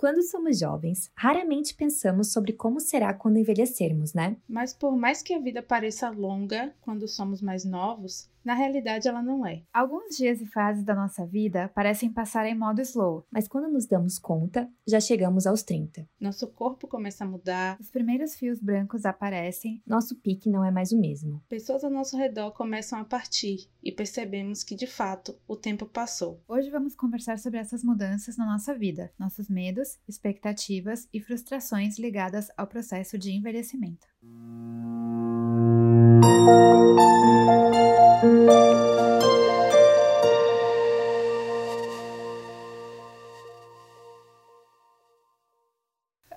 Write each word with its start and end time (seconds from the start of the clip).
Quando 0.00 0.22
somos 0.22 0.58
jovens, 0.58 1.10
raramente 1.14 1.74
pensamos 1.74 2.32
sobre 2.32 2.54
como 2.54 2.80
será 2.80 3.12
quando 3.12 3.36
envelhecermos, 3.36 4.14
né? 4.14 4.34
Mas 4.48 4.72
por 4.72 4.96
mais 4.96 5.22
que 5.22 5.34
a 5.34 5.38
vida 5.38 5.62
pareça 5.62 6.08
longa 6.08 6.74
quando 6.80 7.06
somos 7.06 7.42
mais 7.42 7.66
novos, 7.66 8.26
na 8.44 8.54
realidade, 8.54 9.08
ela 9.08 9.22
não 9.22 9.46
é. 9.46 9.62
Alguns 9.72 10.16
dias 10.16 10.40
e 10.40 10.46
fases 10.46 10.84
da 10.84 10.94
nossa 10.94 11.26
vida 11.26 11.70
parecem 11.74 12.10
passar 12.10 12.46
em 12.46 12.56
modo 12.56 12.80
slow, 12.80 13.26
mas 13.30 13.46
quando 13.46 13.70
nos 13.70 13.86
damos 13.86 14.18
conta, 14.18 14.68
já 14.86 15.00
chegamos 15.00 15.46
aos 15.46 15.62
30. 15.62 16.08
Nosso 16.20 16.46
corpo 16.48 16.88
começa 16.88 17.24
a 17.24 17.28
mudar, 17.28 17.76
os 17.80 17.90
primeiros 17.90 18.34
fios 18.34 18.60
brancos 18.60 19.04
aparecem, 19.04 19.82
nosso 19.86 20.16
pique 20.16 20.48
não 20.48 20.64
é 20.64 20.70
mais 20.70 20.92
o 20.92 20.98
mesmo. 20.98 21.42
Pessoas 21.48 21.84
ao 21.84 21.90
nosso 21.90 22.16
redor 22.16 22.52
começam 22.52 22.98
a 22.98 23.04
partir 23.04 23.68
e 23.82 23.92
percebemos 23.92 24.62
que, 24.62 24.74
de 24.74 24.86
fato, 24.86 25.36
o 25.46 25.56
tempo 25.56 25.86
passou. 25.86 26.40
Hoje 26.48 26.70
vamos 26.70 26.94
conversar 26.94 27.38
sobre 27.38 27.58
essas 27.58 27.84
mudanças 27.84 28.36
na 28.36 28.46
nossa 28.46 28.74
vida, 28.74 29.12
nossos 29.18 29.48
medos, 29.48 29.98
expectativas 30.08 31.08
e 31.12 31.20
frustrações 31.20 31.98
ligadas 31.98 32.48
ao 32.56 32.66
processo 32.66 33.18
de 33.18 33.32
envelhecimento. 33.32 34.06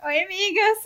Oi, 0.03 0.19
amigas! 0.23 0.77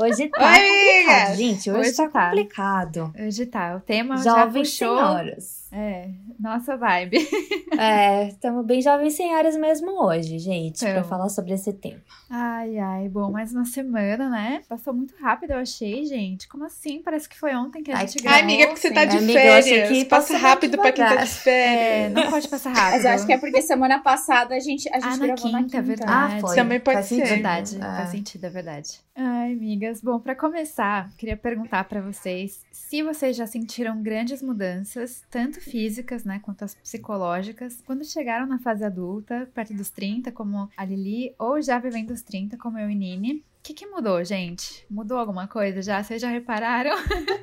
Hoje 0.00 0.28
tá 0.34 0.52
Oi, 0.52 0.60
complicado, 0.60 1.28
amigas! 1.28 1.36
gente. 1.36 1.70
Hoje, 1.70 1.80
Hoje 1.80 1.96
tá, 1.96 2.08
tá. 2.08 2.30
complicado. 2.30 3.12
Hoje 3.18 3.46
tá, 3.46 3.76
o 3.76 3.80
tema 3.80 4.16
já 4.18 4.44
Jovens 4.44 4.70
puxou. 4.70 4.96
senhoras. 4.96 5.59
É, 5.72 6.08
nossa 6.38 6.76
vibe. 6.76 7.18
É, 7.78 8.26
estamos 8.28 8.66
bem 8.66 8.82
jovens 8.82 9.14
senhoras 9.14 9.56
mesmo 9.56 9.92
hoje, 10.04 10.38
gente, 10.38 10.80
pra 10.80 10.94
Tamo. 10.96 11.04
falar 11.06 11.28
sobre 11.30 11.54
esse 11.54 11.72
tema. 11.72 12.00
Ai, 12.28 12.76
ai, 12.78 13.08
bom, 13.08 13.30
mais 13.30 13.54
uma 13.54 13.64
semana, 13.64 14.28
né? 14.28 14.60
Passou 14.68 14.92
muito 14.92 15.14
rápido, 15.22 15.52
eu 15.52 15.58
achei, 15.60 16.04
gente. 16.04 16.46
Como 16.48 16.64
assim? 16.64 17.00
Parece 17.02 17.26
que 17.28 17.38
foi 17.38 17.54
ontem 17.54 17.82
que 17.82 17.90
a 17.90 17.96
Ai, 17.98 18.06
gente 18.08 18.22
gravou. 18.22 18.36
Ai, 18.36 18.42
amiga, 18.42 18.66
porque 18.66 18.80
você 18.80 18.90
tá 18.92 19.04
de 19.06 19.16
Amiga, 19.16 19.32
férias. 19.40 19.88
que 19.88 20.04
Passa 20.04 20.36
rápido 20.36 20.76
pra 20.76 20.92
quem 20.92 21.04
tá 21.04 21.14
de 21.24 21.30
férias. 21.30 21.46
É, 21.46 22.08
não 22.10 22.30
pode 22.30 22.48
passar 22.48 22.70
rápido. 22.70 22.92
Mas 22.96 23.04
eu 23.04 23.10
acho 23.12 23.26
que 23.26 23.32
é 23.32 23.38
porque 23.38 23.62
semana 23.62 23.98
passada 24.00 24.54
a 24.56 24.60
gente, 24.60 24.86
a 24.90 25.00
gente 25.00 25.04
Ah, 25.04 25.16
na 25.16 25.26
gravou 25.26 25.36
quinta, 25.36 25.52
na 25.58 25.62
quinta. 25.62 25.82
verdade. 25.82 26.34
Ah, 26.36 26.40
foi. 26.40 26.56
Também 26.56 26.80
pode 26.80 26.96
Faz 26.96 27.06
ser. 27.06 27.14
sentido. 27.14 27.30
Verdade, 27.30 27.76
É. 27.76 27.80
faz 27.80 28.10
sentido, 28.10 28.44
é 28.44 28.50
verdade. 28.50 29.00
Ai, 29.22 29.52
amigas. 29.52 30.00
Bom, 30.00 30.18
pra 30.18 30.34
começar, 30.34 31.14
queria 31.18 31.36
perguntar 31.36 31.84
pra 31.84 32.00
vocês 32.00 32.64
se 32.72 33.02
vocês 33.02 33.36
já 33.36 33.46
sentiram 33.46 34.02
grandes 34.02 34.40
mudanças, 34.40 35.22
tanto 35.30 35.60
físicas, 35.60 36.24
né, 36.24 36.40
quanto 36.42 36.64
as 36.64 36.74
psicológicas, 36.74 37.82
quando 37.84 38.02
chegaram 38.02 38.46
na 38.46 38.58
fase 38.58 38.82
adulta, 38.82 39.46
perto 39.52 39.74
dos 39.74 39.90
30, 39.90 40.32
como 40.32 40.70
a 40.74 40.84
Lili, 40.86 41.34
ou 41.38 41.60
já 41.60 41.78
vivendo 41.78 42.12
os 42.12 42.22
30, 42.22 42.56
como 42.56 42.78
eu 42.78 42.88
e 42.88 42.94
Nini. 42.94 43.34
O 43.34 43.62
que, 43.62 43.74
que 43.74 43.86
mudou, 43.86 44.24
gente? 44.24 44.86
Mudou 44.90 45.18
alguma 45.18 45.46
coisa 45.46 45.82
já? 45.82 46.02
Vocês 46.02 46.22
já 46.22 46.30
repararam? 46.30 46.96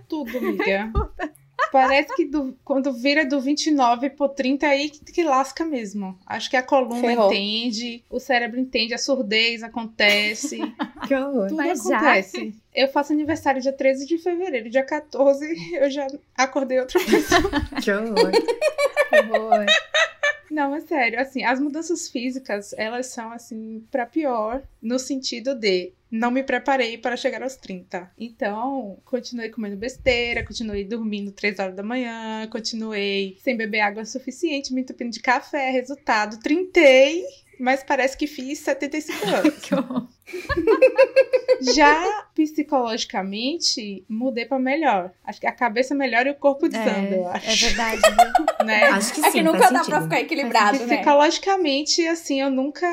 Tudo, 0.09 0.35
amiga. 0.35 0.91
Parece 1.71 2.15
que 2.15 2.25
do- 2.25 2.55
quando 2.63 2.91
vira 2.93 3.25
do 3.25 3.39
29 3.41 4.09
pro 4.11 4.29
30 4.29 4.67
aí 4.67 4.89
que, 4.89 4.99
que 5.11 5.23
lasca 5.23 5.65
mesmo. 5.65 6.17
Acho 6.25 6.49
que 6.49 6.55
a 6.57 6.63
coluna 6.63 7.01
Ferrou. 7.01 7.31
entende, 7.31 8.03
o 8.09 8.19
cérebro 8.19 8.59
entende, 8.59 8.93
a 8.93 8.97
surdez 8.97 9.63
acontece, 9.63 10.57
Que 11.07 11.13
horror. 11.15 11.47
tudo 11.47 11.57
Mas 11.57 11.83
já- 11.83 11.97
acontece. 11.97 12.55
Eu 12.73 12.87
faço 12.89 13.11
aniversário 13.13 13.61
dia 13.61 13.73
13 13.73 14.05
de 14.05 14.17
fevereiro, 14.17 14.69
dia 14.69 14.83
14 14.83 15.45
eu 15.75 15.89
já 15.89 16.07
acordei 16.35 16.79
outra 16.79 16.99
pessoa. 17.03 17.51
Que 17.83 17.91
horror. 17.91 18.31
Horror. 19.33 19.65
Não, 20.57 20.73
é 20.73 20.81
sério, 20.81 21.19
assim, 21.19 21.43
as 21.43 21.59
mudanças 21.59 22.09
físicas, 22.09 22.73
elas 22.79 23.05
são 23.05 23.31
assim 23.31 23.85
pra 23.91 24.07
pior 24.07 24.63
no 24.81 24.97
sentido 24.97 25.53
de 25.53 25.93
não 26.09 26.31
me 26.31 26.41
preparei 26.41 26.97
para 26.97 27.15
chegar 27.15 27.43
aos 27.43 27.55
30. 27.55 28.11
Então, 28.17 28.97
continuei 29.05 29.49
comendo 29.49 29.77
besteira, 29.77 30.43
continuei 30.43 30.83
dormindo 30.83 31.31
3 31.31 31.59
horas 31.59 31.75
da 31.75 31.83
manhã, 31.83 32.47
continuei 32.49 33.37
sem 33.39 33.55
beber 33.55 33.81
água 33.81 34.03
suficiente, 34.03 34.73
me 34.73 34.81
entupindo 34.81 35.11
de 35.11 35.19
café, 35.19 35.69
resultado, 35.69 36.39
trintei, 36.39 37.23
mas 37.59 37.83
parece 37.83 38.15
que 38.17 38.27
fiz 38.27 38.59
75 38.59 39.25
anos. 39.27 39.53
que 39.59 39.75
horror. 39.75 40.07
Já 41.75 42.25
psicologicamente, 42.35 44.05
mudei 44.07 44.45
pra 44.45 44.59
melhor. 44.59 45.11
Acho 45.23 45.39
que 45.39 45.47
a 45.47 45.51
cabeça 45.51 45.95
melhor 45.95 46.27
e 46.27 46.31
o 46.31 46.35
corpo 46.35 46.67
desanda, 46.69 47.15
eu 47.15 47.27
É, 47.29 47.31
é 47.31 47.37
acho, 47.37 47.65
verdade, 47.65 48.01
viu? 48.59 48.65
né? 48.65 48.83
Acho 48.89 49.13
que 49.13 49.19
É 49.25 49.31
sim, 49.31 49.37
que 49.39 49.43
nunca 49.43 49.59
dá 49.59 49.67
sentido. 49.69 49.85
pra 49.89 50.01
ficar 50.01 50.19
equilibrado, 50.21 50.79
né? 50.85 50.97
Psicologicamente, 50.97 52.05
assim, 52.07 52.41
eu 52.41 52.49
nunca 52.51 52.87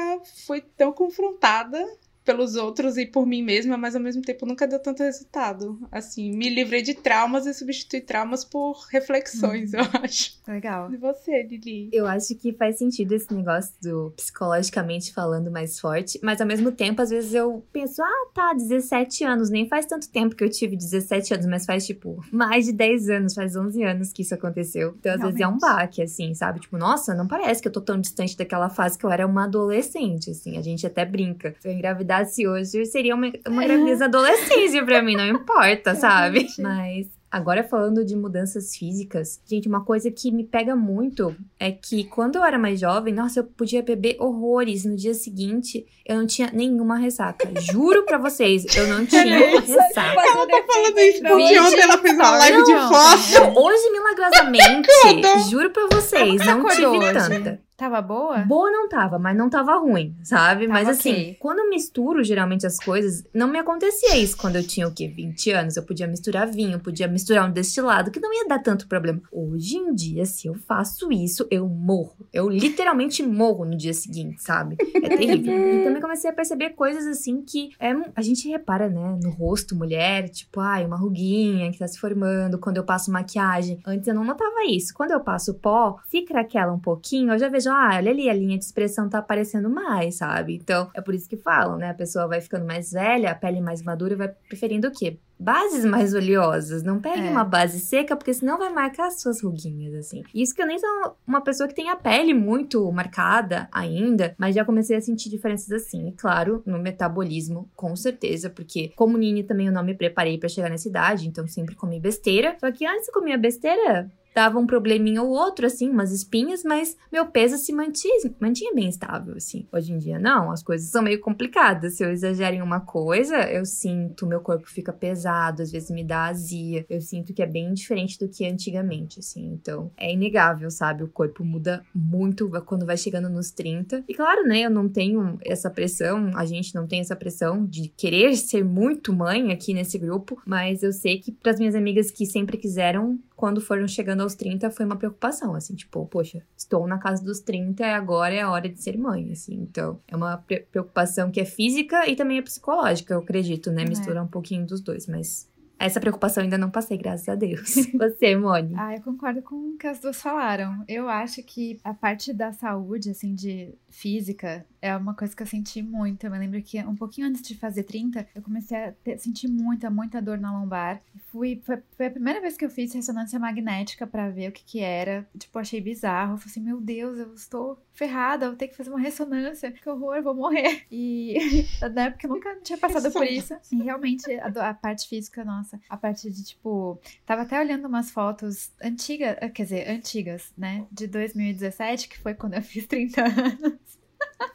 fui 0.47 0.63
tão 0.77 0.93
confrontada 0.93 1.85
pelos 2.25 2.57
outros 2.57 2.97
e 2.97 3.07
por 3.07 3.27
mim 3.27 3.43
mesma, 3.43 3.77
mas 3.77 3.95
ao 3.95 4.01
mesmo 4.01 4.23
tempo 4.23 4.47
nunca 4.47 4.67
deu 4.67 4.79
tanto 4.79 5.03
resultado. 5.03 5.79
Assim, 5.93 6.33
me 6.33 6.49
livrei 6.49 6.83
de 6.83 6.95
traumas 6.95 7.47
e 7.47 7.53
substituí 7.53 8.01
traumas 8.01 8.45
por 8.45 8.87
reflexões, 8.91 9.75
eu 9.75 9.81
acho. 10.03 10.39
Legal. 10.49 10.93
E 10.93 10.97
você, 10.97 11.43
Lili? 11.43 11.91
Eu 11.93 12.07
acho 12.07 12.34
que 12.37 12.53
faz 12.53 12.79
sentido 12.79 13.13
esse 13.13 13.33
negócio 13.33 13.73
do 13.83 14.13
psicologicamente 14.17 15.13
falando 15.13 15.51
mais 15.51 15.79
forte, 15.79 16.19
mas 16.23 16.41
ao 16.41 16.47
mesmo 16.47 16.73
tempo, 16.73 17.03
às 17.03 17.11
vezes 17.11 17.34
eu 17.34 17.65
penso, 17.73 18.03
ah, 18.03 18.27
tá, 18.34 18.55
17 18.55 19.25
anos, 19.25 19.51
nem 19.51 19.69
faz 19.69 19.87
tanto 19.87 20.09
tempo 20.09 20.34
que 20.34 20.45
eu 20.45 20.51
tive 20.51 20.77
17 20.77 21.34
anos, 21.34 21.47
mas 21.47 21.67
faz, 21.67 21.87
tipo, 21.87 22.25
mais 22.33 22.67
de 22.67 22.73
10 22.73 23.11
anos, 23.11 23.34
faz 23.34 23.57
11 23.57 23.83
anos 23.83 24.13
que 24.13 24.23
isso 24.23 24.34
aconteceu. 24.34 24.95
Então, 24.99 25.15
às 25.15 25.21
vezes 25.21 25.41
é 25.41 25.47
um 25.47 25.59
Realmente. 25.59 25.61
baque, 25.61 26.03
assim, 26.03 26.34
sabe? 26.34 26.61
Tipo, 26.61 26.79
nossa, 26.79 27.15
não 27.15 27.27
parece 27.27 27.61
que 27.61 27.69
eu 27.69 27.73
tô 27.73 27.81
tão 27.81 28.01
distante 28.01 28.37
daquela 28.37 28.71
fase 28.71 28.99
que 28.99 29.05
eu 29.05 29.11
era 29.11 29.27
uma 29.27 29.45
adolescente, 29.45 30.31
assim, 30.31 30.57
a 30.57 30.63
gente 30.63 30.87
até 30.87 31.05
brinca. 31.05 31.55
Se 31.61 31.69
eu 31.69 31.73
engravidasse 32.15 32.47
hoje, 32.47 32.87
seria 32.87 33.15
uma, 33.15 33.31
uma 33.49 33.65
gravidez 33.65 34.01
adolescência 34.01 34.85
pra 34.85 35.03
mim, 35.03 35.17
não 35.17 35.27
importa, 35.27 35.95
sabe? 35.97 36.47
Realmente. 36.57 36.63
Mas 36.63 37.15
Agora 37.35 37.65
falando 37.65 38.05
de 38.05 38.15
mudanças 38.15 38.77
físicas, 38.77 39.41
gente, 39.45 39.67
uma 39.67 39.85
coisa 39.85 40.09
que 40.09 40.31
me 40.31 40.45
pega 40.45 40.77
muito 40.77 41.35
é 41.59 41.73
que 41.73 42.05
quando 42.05 42.37
eu 42.37 42.45
era 42.45 42.57
mais 42.57 42.79
jovem, 42.79 43.13
nossa, 43.13 43.41
eu 43.41 43.45
podia 43.45 43.83
beber 43.83 44.15
horrores. 44.21 44.85
No 44.85 44.95
dia 44.95 45.15
seguinte, 45.15 45.85
eu 46.07 46.17
não 46.17 46.29
tinha 46.29 46.49
nenhuma 46.53 46.97
ressaca. 46.97 47.49
Juro 47.61 48.05
pra 48.05 48.19
vocês, 48.19 48.65
eu 48.77 48.87
não 48.87 49.03
tinha 49.05 49.25
ressaca. 49.25 50.13
Ela 50.17 50.47
tá 50.47 50.65
Falando 50.65 50.99
isso 51.01 51.23
Não, 51.25 51.31
porque 51.33 51.59
ontem 51.59 51.81
ela 51.81 51.99
fez 51.99 52.15
uma 52.15 52.31
live 52.39 52.65
de 52.65 52.73
não, 52.73 52.89
foto. 52.89 53.37
é. 53.37 53.59
Hoje, 53.59 53.91
milagrosamente, 53.91 54.89
juro 55.51 55.71
pra 55.71 55.89
vocês, 55.91 56.41
que 56.41 56.47
não 56.47 56.69
tive 56.69 56.87
hoje? 56.87 57.13
tanta. 57.15 57.61
Tava 57.77 58.01
boa? 58.01 58.39
Boa 58.39 58.71
não 58.71 58.89
tava, 58.89 59.19
mas 59.19 59.37
não 59.37 59.51
tava 59.51 59.77
ruim, 59.77 60.15
sabe? 60.23 60.69
Tava 60.69 60.73
mas 60.79 60.89
assim, 60.89 61.11
ok. 61.11 61.37
quando 61.41 61.59
eu 61.59 61.71
misturo 61.71 62.23
geralmente 62.23 62.65
as 62.65 62.79
coisas, 62.79 63.25
não 63.35 63.49
me 63.49 63.59
acontecia 63.59 64.17
isso 64.17 64.37
quando 64.37 64.57
eu 64.57 64.67
tinha 64.67 64.87
o 64.87 64.95
quê? 64.95 65.09
20 65.09 65.51
anos. 65.51 65.77
Eu 65.77 65.83
podia 65.83 66.07
misturar 66.07 66.47
vinho, 66.47 66.79
podia 66.79 67.09
misturar 67.09 67.49
um 67.49 67.53
destilado, 67.53 68.13
que 68.13 68.21
não 68.21 68.33
ia 68.33 68.47
dar 68.47 68.61
tanto 68.61 68.87
problema. 68.87 69.21
Hoje 69.33 69.77
em 69.77 69.93
dia, 69.93 70.25
se 70.25 70.47
eu 70.47 70.55
faço 70.55 71.11
isso, 71.11 71.47
eu 71.51 71.69
morro. 71.69 72.15
Eu 72.33 72.49
literalmente 72.49 73.25
morro 73.25 73.65
no 73.65 73.77
dia 73.77 73.93
seguinte, 73.93 74.41
sabe? 74.43 74.77
É 74.95 75.17
terrível. 75.17 75.81
e 75.81 75.84
também 75.84 76.01
comecei 76.01 76.31
a 76.31 76.33
perceber 76.33 76.71
coisas 76.71 77.07
assim 77.07 77.43
que 77.43 77.71
é, 77.81 77.93
a 78.15 78.23
gente 78.23 78.49
repara, 78.49 78.89
né? 78.89 79.19
No 79.21 79.31
rosto, 79.31 79.75
mulher, 79.75 80.29
tipo, 80.29 80.61
ai, 80.61 80.87
uma 80.87 80.97
ruguinha 80.97 81.73
que 81.73 81.79
tá 81.79 81.89
se 81.89 81.99
formando 81.99 82.59
quando 82.59 82.77
eu 82.77 82.84
passo 82.84 83.11
maquiagem. 83.11 83.81
Antes 83.84 84.07
eu 84.07 84.15
não 84.15 84.25
notava 84.25 84.65
isso. 84.69 84.95
Quando 84.95 85.11
eu 85.11 85.21
passo 85.21 85.55
pó, 85.55 85.99
se 86.07 86.23
craquela 86.23 86.73
um 86.73 86.79
pouquinho, 86.79 87.33
eu 87.33 87.39
já 87.39 87.49
vejo, 87.49 87.64
ah, 87.69 87.91
olha 87.97 88.11
ali, 88.11 88.29
a 88.29 88.35
linha 88.35 88.59
de 88.59 88.65
expressão 88.65 89.09
tá 89.09 89.19
aparecendo 89.19 89.69
mais, 89.71 90.17
sabe? 90.17 90.55
Então, 90.57 90.91
é 90.95 91.01
por 91.01 91.15
isso 91.15 91.29
que 91.29 91.37
falam, 91.37 91.77
né? 91.77 91.91
A 91.91 91.95
pessoa 91.95 92.27
vai 92.29 92.41
ficando 92.41 92.67
mais 92.67 92.93
velha, 92.93 93.31
a 93.31 93.35
pele 93.35 93.61
mais 93.61 93.83
madura 93.83 94.15
e 94.15 94.17
vai 94.17 94.29
preferindo 94.49 94.89
o 94.89 94.93
quê? 94.93 95.19
Bases 95.39 95.85
mais 95.85 96.15
oleosas. 96.15 96.83
Não 96.85 97.01
pegue 97.01 97.27
É. 97.27 97.31
uma 97.31 97.45
base 97.45 97.81
seca, 97.81 98.17
porque 98.17 98.33
senão 98.33 98.57
vai 98.57 98.73
marcar 98.73 99.09
as 99.09 99.21
suas 99.21 99.43
ruguinhas, 99.43 99.93
assim. 99.95 100.23
Isso 100.33 100.55
que 100.55 100.63
eu 100.63 100.67
nem 100.67 100.79
sou 100.79 101.17
uma 101.27 101.41
pessoa 101.41 101.69
que 101.69 101.75
tem 101.75 101.91
a 101.91 101.97
pele 101.97 102.33
muito 102.33 102.91
marcada 102.93 103.69
ainda, 103.73 104.35
mas 104.39 104.55
já 104.55 104.65
comecei 104.65 104.97
a 104.97 105.01
sentir 105.01 105.29
diferenças 105.31 105.71
assim. 105.73 106.09
E 106.09 106.13
claro, 106.13 106.63
no 106.65 106.79
metabolismo, 106.79 107.69
com 107.75 107.95
certeza, 107.97 108.49
porque 108.49 108.93
como 108.97 109.19
Nini 109.19 109.43
também 109.43 109.67
eu 109.67 109.72
não 109.72 109.83
me 109.83 109.95
preparei 109.95 110.39
pra 110.39 110.49
chegar 110.49 110.71
nessa 110.71 110.89
idade, 110.89 111.27
então 111.27 111.47
sempre 111.49 111.75
comi 111.75 111.99
besteira. 111.99 112.57
Só 112.60 112.71
que 112.71 112.87
antes 112.87 113.09
eu 113.09 113.15
comia 113.15 113.37
besteira, 113.37 114.09
dava 114.34 114.59
um 114.59 114.66
probleminha 114.66 115.22
ou 115.22 115.31
outro, 115.31 115.66
assim, 115.66 115.89
umas 115.89 116.10
espinhas, 116.10 116.65
mas 116.65 116.97
meu 117.13 117.27
peso 117.27 117.57
se 117.57 117.72
mantinha, 117.72 118.34
mantinha 118.41 118.75
bem 118.75 118.89
estável, 118.89 119.36
assim. 119.36 119.66
Hoje 119.72 119.92
em 119.92 119.98
dia, 119.98 120.19
não, 120.19 120.51
as 120.51 120.63
coisas 120.63 120.89
são 120.91 121.03
meio 121.03 121.21
complicadas. 121.21 121.97
Se 121.97 122.04
eu 122.04 122.10
exagero 122.10 122.57
em 122.57 122.63
uma 122.63 122.81
coisa, 122.81 123.36
eu 123.51 123.65
sinto, 123.65 124.27
meu 124.27 124.41
corpo 124.41 124.69
fica 124.69 124.92
pesado, 124.92 125.63
às 125.63 125.71
vezes 125.71 125.91
me 125.91 126.03
dá 126.03 126.25
azia. 126.25 126.84
Eu 126.91 127.01
sinto 127.01 127.33
que 127.33 127.42
é 127.42 127.47
bem 127.47 127.72
diferente 127.72 128.19
do 128.19 128.28
que 128.28 128.45
antigamente, 128.45 129.21
assim. 129.21 129.47
Então, 129.53 129.92
é 129.97 130.13
inegável, 130.13 130.71
sabe? 130.71 131.04
O 131.04 131.09
corpo 131.09 131.45
muda 131.45 131.84
muito 131.95 132.51
quando 132.66 132.84
vai 132.84 132.97
chegando 132.97 133.28
nos 133.28 133.53
30. 133.53 134.04
E 134.09 134.15
claro, 134.15 134.42
né, 134.45 134.63
eu 134.63 134.71
não 134.71 134.89
tenho 134.89 135.39
essa 135.42 135.71
pressão, 135.71 136.33
a 136.36 136.45
gente 136.45 136.75
não 136.75 136.86
tem 136.86 137.01
essa 137.01 137.15
pressão 137.15 137.65
de 137.65 137.89
querer 137.89 138.34
ser 138.36 138.65
muito 138.65 139.13
mãe 139.13 139.53
aqui 139.53 139.72
nesse 139.72 139.97
grupo, 139.97 140.41
mas 140.45 140.83
eu 140.83 140.92
sei 140.92 141.21
que 141.21 141.31
para 141.31 141.53
as 141.53 141.59
minhas 141.59 141.75
amigas 141.75 142.10
que 142.10 142.27
sempre 142.27 142.57
quiseram, 142.57 143.19
quando 143.45 143.61
foram 143.61 143.87
chegando 143.87 144.23
aos 144.23 144.35
30 144.35 144.71
foi 144.71 144.87
uma 144.87 144.97
preocupação, 144.97 145.55
assim, 145.55 145.75
tipo, 145.75 146.07
poxa, 146.07 146.43
estou 146.57 146.87
na 146.87 146.97
casa 146.97 147.23
dos 147.23 147.41
30 147.41 147.83
e 147.83 147.91
agora 147.91 148.33
é 148.33 148.41
a 148.41 148.51
hora 148.51 148.71
de 148.71 148.83
ser 148.83 148.97
mãe, 148.97 149.31
assim. 149.33 149.53
Então, 149.57 150.01
é 150.09 150.17
uma 150.17 150.39
pre 150.39 150.61
preocupação 150.61 151.31
que 151.31 151.39
é 151.39 151.45
física 151.45 152.09
e 152.09 152.17
também 152.17 152.39
é 152.39 152.43
psicológica, 152.43 153.13
eu 153.13 153.19
acredito, 153.19 153.71
né? 153.71 153.85
Mistura 153.85 154.21
é. 154.21 154.23
um 154.23 154.27
pouquinho 154.27 154.65
dos 154.65 154.81
dois, 154.81 155.07
mas 155.07 155.47
essa 155.78 156.00
preocupação 156.00 156.42
ainda 156.42 156.59
não 156.59 156.71
passei, 156.71 156.97
graças 156.97 157.28
a 157.28 157.34
Deus. 157.34 157.74
Você, 157.94 158.36
Moni? 158.36 158.74
Ah, 158.76 158.94
eu 158.94 159.03
concordo 159.03 159.42
com 159.42 159.54
o 159.54 159.76
que 159.76 159.86
as 159.86 160.00
duas 160.00 160.21
falaram. 160.21 160.84
Eu 160.88 161.09
acho 161.09 161.42
que 161.42 161.78
a 161.82 161.92
parte 161.92 162.32
da 162.32 162.53
saúde, 162.53 163.10
assim, 163.10 163.34
de 163.34 163.74
física, 163.88 164.66
é 164.80 164.94
uma 164.97 165.15
coisa 165.15 165.34
que 165.34 165.42
eu 165.42 165.47
senti 165.47 165.82
muito. 165.82 166.24
Eu 166.24 166.30
me 166.30 166.38
lembro 166.38 166.60
que 166.62 166.78
um 166.80 166.94
pouquinho 166.94 167.26
antes 167.26 167.42
de 167.42 167.56
fazer 167.56 167.84
30, 167.84 168.26
eu 168.34 168.42
comecei 168.42 168.76
a 168.76 168.92
ter, 168.92 169.18
sentir 169.18 169.48
muita, 169.48 169.88
muita 169.91 170.21
dor 170.21 170.38
na 170.38 170.53
lombar. 170.53 171.00
Fui, 171.32 171.60
foi, 171.65 171.78
foi, 171.97 172.06
a 172.06 172.10
primeira 172.10 172.41
vez 172.41 172.56
que 172.56 172.65
eu 172.65 172.71
fiz 172.71 172.92
ressonância 172.92 173.38
magnética 173.38 174.06
para 174.06 174.28
ver 174.28 174.50
o 174.50 174.53
que 174.53 174.62
que 174.62 174.80
era. 174.80 175.26
Tipo, 175.38 175.59
achei 175.59 175.80
bizarro. 175.80 176.34
Eu 176.34 176.38
falei 176.38 176.50
assim, 176.50 176.60
meu 176.60 176.80
Deus, 176.80 177.18
eu 177.18 177.34
estou 177.34 177.82
ferrada, 177.94 178.44
eu 178.44 178.50
vou 178.50 178.59
ter 178.59 178.68
que 178.68 178.76
fazer 178.76 178.91
uma 178.91 179.00
ressonância. 179.00 179.72
Que 179.72 179.88
horror, 179.88 180.16
eu 180.16 180.22
vou 180.22 180.34
morrer. 180.34 180.82
E 180.91 181.65
na 181.94 182.03
época 182.03 182.26
eu 182.26 182.30
nunca 182.30 182.56
tinha 182.62 182.76
passado 182.76 183.10
por 183.10 183.24
isso. 183.24 183.56
E 183.72 183.76
realmente, 183.82 184.30
a, 184.34 184.71
a 184.71 184.74
parte 184.74 185.09
física, 185.09 185.44
nossa, 185.44 185.64
a 185.89 185.97
parte 185.97 186.31
de, 186.31 186.45
tipo, 186.45 186.99
tava 187.25 187.43
até 187.43 187.59
olhando 187.59 187.87
umas 187.87 188.11
fotos 188.11 188.72
antigas, 188.83 189.37
quer 189.55 189.63
dizer, 189.63 189.89
antigas, 189.89 190.53
né? 190.57 190.87
De 190.91 191.07
2017, 191.07 192.09
que 192.09 192.19
foi 192.19 192.34
quando 192.34 192.55
eu 192.55 192.63
fiz 192.63 192.87
30 192.87 193.22
anos. 193.22 194.05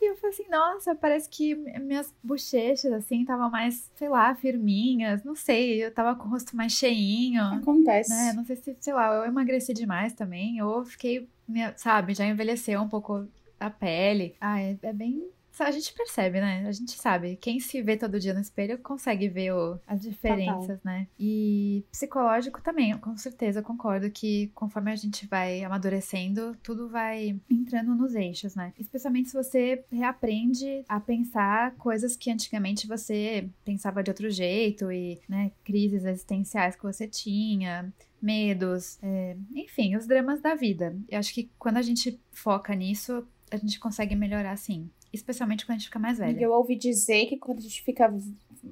E 0.01 0.09
eu 0.09 0.15
falei 0.17 0.33
assim, 0.33 0.49
nossa, 0.49 0.95
parece 0.95 1.29
que 1.29 1.55
minhas 1.55 2.13
bochechas, 2.23 2.91
assim, 2.91 3.21
estavam 3.21 3.49
mais, 3.49 3.89
sei 3.95 4.09
lá, 4.09 4.33
firminhas, 4.35 5.23
não 5.23 5.35
sei, 5.35 5.83
eu 5.83 5.93
tava 5.93 6.15
com 6.15 6.27
o 6.27 6.31
rosto 6.31 6.55
mais 6.55 6.73
cheinho. 6.73 7.43
Acontece. 7.43 8.09
Né? 8.09 8.33
Não 8.33 8.45
sei 8.45 8.55
se, 8.55 8.75
sei 8.79 8.93
lá, 8.93 9.13
eu 9.13 9.25
emagreci 9.25 9.73
demais 9.73 10.13
também, 10.13 10.61
ou 10.61 10.85
fiquei, 10.85 11.27
sabe, 11.75 12.13
já 12.13 12.25
envelheceu 12.25 12.81
um 12.81 12.89
pouco 12.89 13.27
a 13.59 13.69
pele. 13.69 14.35
Ah, 14.39 14.61
é, 14.61 14.77
é 14.81 14.93
bem 14.93 15.29
a 15.63 15.71
gente 15.71 15.93
percebe, 15.93 16.39
né? 16.39 16.65
A 16.67 16.71
gente 16.71 16.91
sabe. 16.91 17.37
Quem 17.37 17.59
se 17.59 17.81
vê 17.81 17.97
todo 17.97 18.19
dia 18.19 18.33
no 18.33 18.39
espelho 18.39 18.77
consegue 18.77 19.27
ver 19.27 19.53
o, 19.53 19.79
as 19.87 20.01
diferenças, 20.01 20.79
Total. 20.79 20.79
né? 20.83 21.07
E 21.19 21.83
psicológico 21.91 22.61
também, 22.61 22.97
com 22.97 23.15
certeza, 23.17 23.61
concordo 23.61 24.09
que 24.09 24.51
conforme 24.55 24.91
a 24.91 24.95
gente 24.95 25.27
vai 25.27 25.63
amadurecendo, 25.63 26.55
tudo 26.63 26.89
vai 26.89 27.39
entrando 27.49 27.95
nos 27.95 28.15
eixos, 28.15 28.55
né? 28.55 28.73
Especialmente 28.77 29.29
se 29.29 29.35
você 29.35 29.83
reaprende 29.91 30.83
a 30.87 30.99
pensar 30.99 31.75
coisas 31.75 32.15
que 32.15 32.31
antigamente 32.31 32.87
você 32.87 33.49
pensava 33.63 34.03
de 34.03 34.11
outro 34.11 34.29
jeito 34.29 34.91
e, 34.91 35.19
né, 35.27 35.51
crises 35.63 36.05
existenciais 36.05 36.75
que 36.75 36.83
você 36.83 37.07
tinha 37.07 37.91
medos, 38.21 38.99
é, 39.01 39.35
enfim, 39.55 39.95
os 39.95 40.05
dramas 40.05 40.41
da 40.41 40.55
vida. 40.55 40.95
Eu 41.07 41.19
acho 41.19 41.33
que 41.33 41.49
quando 41.57 41.77
a 41.77 41.81
gente 41.81 42.19
foca 42.31 42.75
nisso, 42.75 43.25
a 43.51 43.57
gente 43.57 43.79
consegue 43.79 44.15
melhorar 44.15 44.55
sim 44.57 44.89
especialmente 45.11 45.65
quando 45.65 45.75
a 45.75 45.79
gente 45.79 45.87
fica 45.87 45.99
mais 45.99 46.17
velha. 46.17 46.39
Eu 46.39 46.51
ouvi 46.51 46.75
dizer 46.75 47.25
que 47.25 47.37
quando 47.37 47.59
a 47.59 47.61
gente 47.61 47.81
fica 47.83 48.13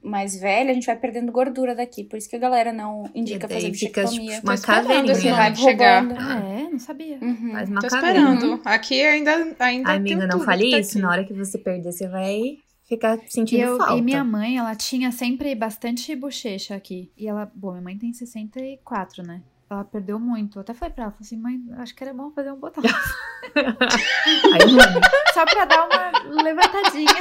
mais 0.03 0.39
velha, 0.39 0.71
a 0.71 0.73
gente 0.73 0.85
vai 0.85 0.95
perdendo 0.97 1.31
gordura 1.31 1.73
daqui. 1.75 2.03
Por 2.03 2.17
isso 2.17 2.29
que 2.29 2.35
a 2.35 2.39
galera 2.39 2.71
não 2.73 3.09
indica 3.15 3.47
fazer 3.47 3.69
bichectomia. 3.69 4.35
Tipo, 4.35 4.47
uma 4.47 4.57
caveirinha. 4.57 5.15
Você 5.15 5.31
vai 5.31 5.55
chegar. 5.55 6.05
Ah, 6.19 6.39
é? 6.45 6.69
Não 6.69 6.79
sabia. 6.79 7.17
Uhum. 7.21 7.51
Faz 7.51 7.69
uma 7.69 7.81
Tô 7.81 7.87
esperando. 7.87 8.61
Aqui 8.65 9.01
ainda, 9.01 9.55
ainda 9.59 9.93
Amiga, 9.93 10.27
não 10.27 10.41
fale 10.41 10.71
tá 10.71 10.79
isso. 10.79 10.91
Aqui. 10.91 11.01
Na 11.01 11.11
hora 11.11 11.23
que 11.23 11.33
você 11.33 11.57
perder, 11.57 11.91
você 11.91 12.07
vai 12.07 12.57
ficar 12.87 13.19
sentindo 13.27 13.63
eu, 13.63 13.77
falta. 13.77 13.97
E 13.97 14.01
minha 14.01 14.23
mãe, 14.23 14.57
ela 14.57 14.75
tinha 14.75 15.11
sempre 15.11 15.53
bastante 15.55 16.15
bochecha 16.15 16.75
aqui. 16.75 17.11
E 17.17 17.27
ela, 17.27 17.51
bom, 17.53 17.71
minha 17.71 17.83
mãe 17.83 17.97
tem 17.97 18.13
64, 18.13 19.23
né? 19.23 19.41
Ela 19.69 19.83
perdeu 19.83 20.17
muito. 20.17 20.57
Eu 20.57 20.61
até 20.61 20.73
falei 20.73 20.93
pra 20.93 21.03
ela, 21.05 21.11
falei 21.11 21.25
assim, 21.25 21.37
mãe, 21.37 21.59
acho 21.77 21.93
que 21.93 22.03
era 22.03 22.13
bom 22.13 22.31
fazer 22.31 22.51
um 22.51 22.59
botão. 22.59 22.83
Aí, 23.55 24.71
mãe. 24.71 25.01
Só 25.33 25.45
pra 25.45 25.65
dar 25.65 25.85
uma 25.85 26.41
levantadinha. 26.41 27.13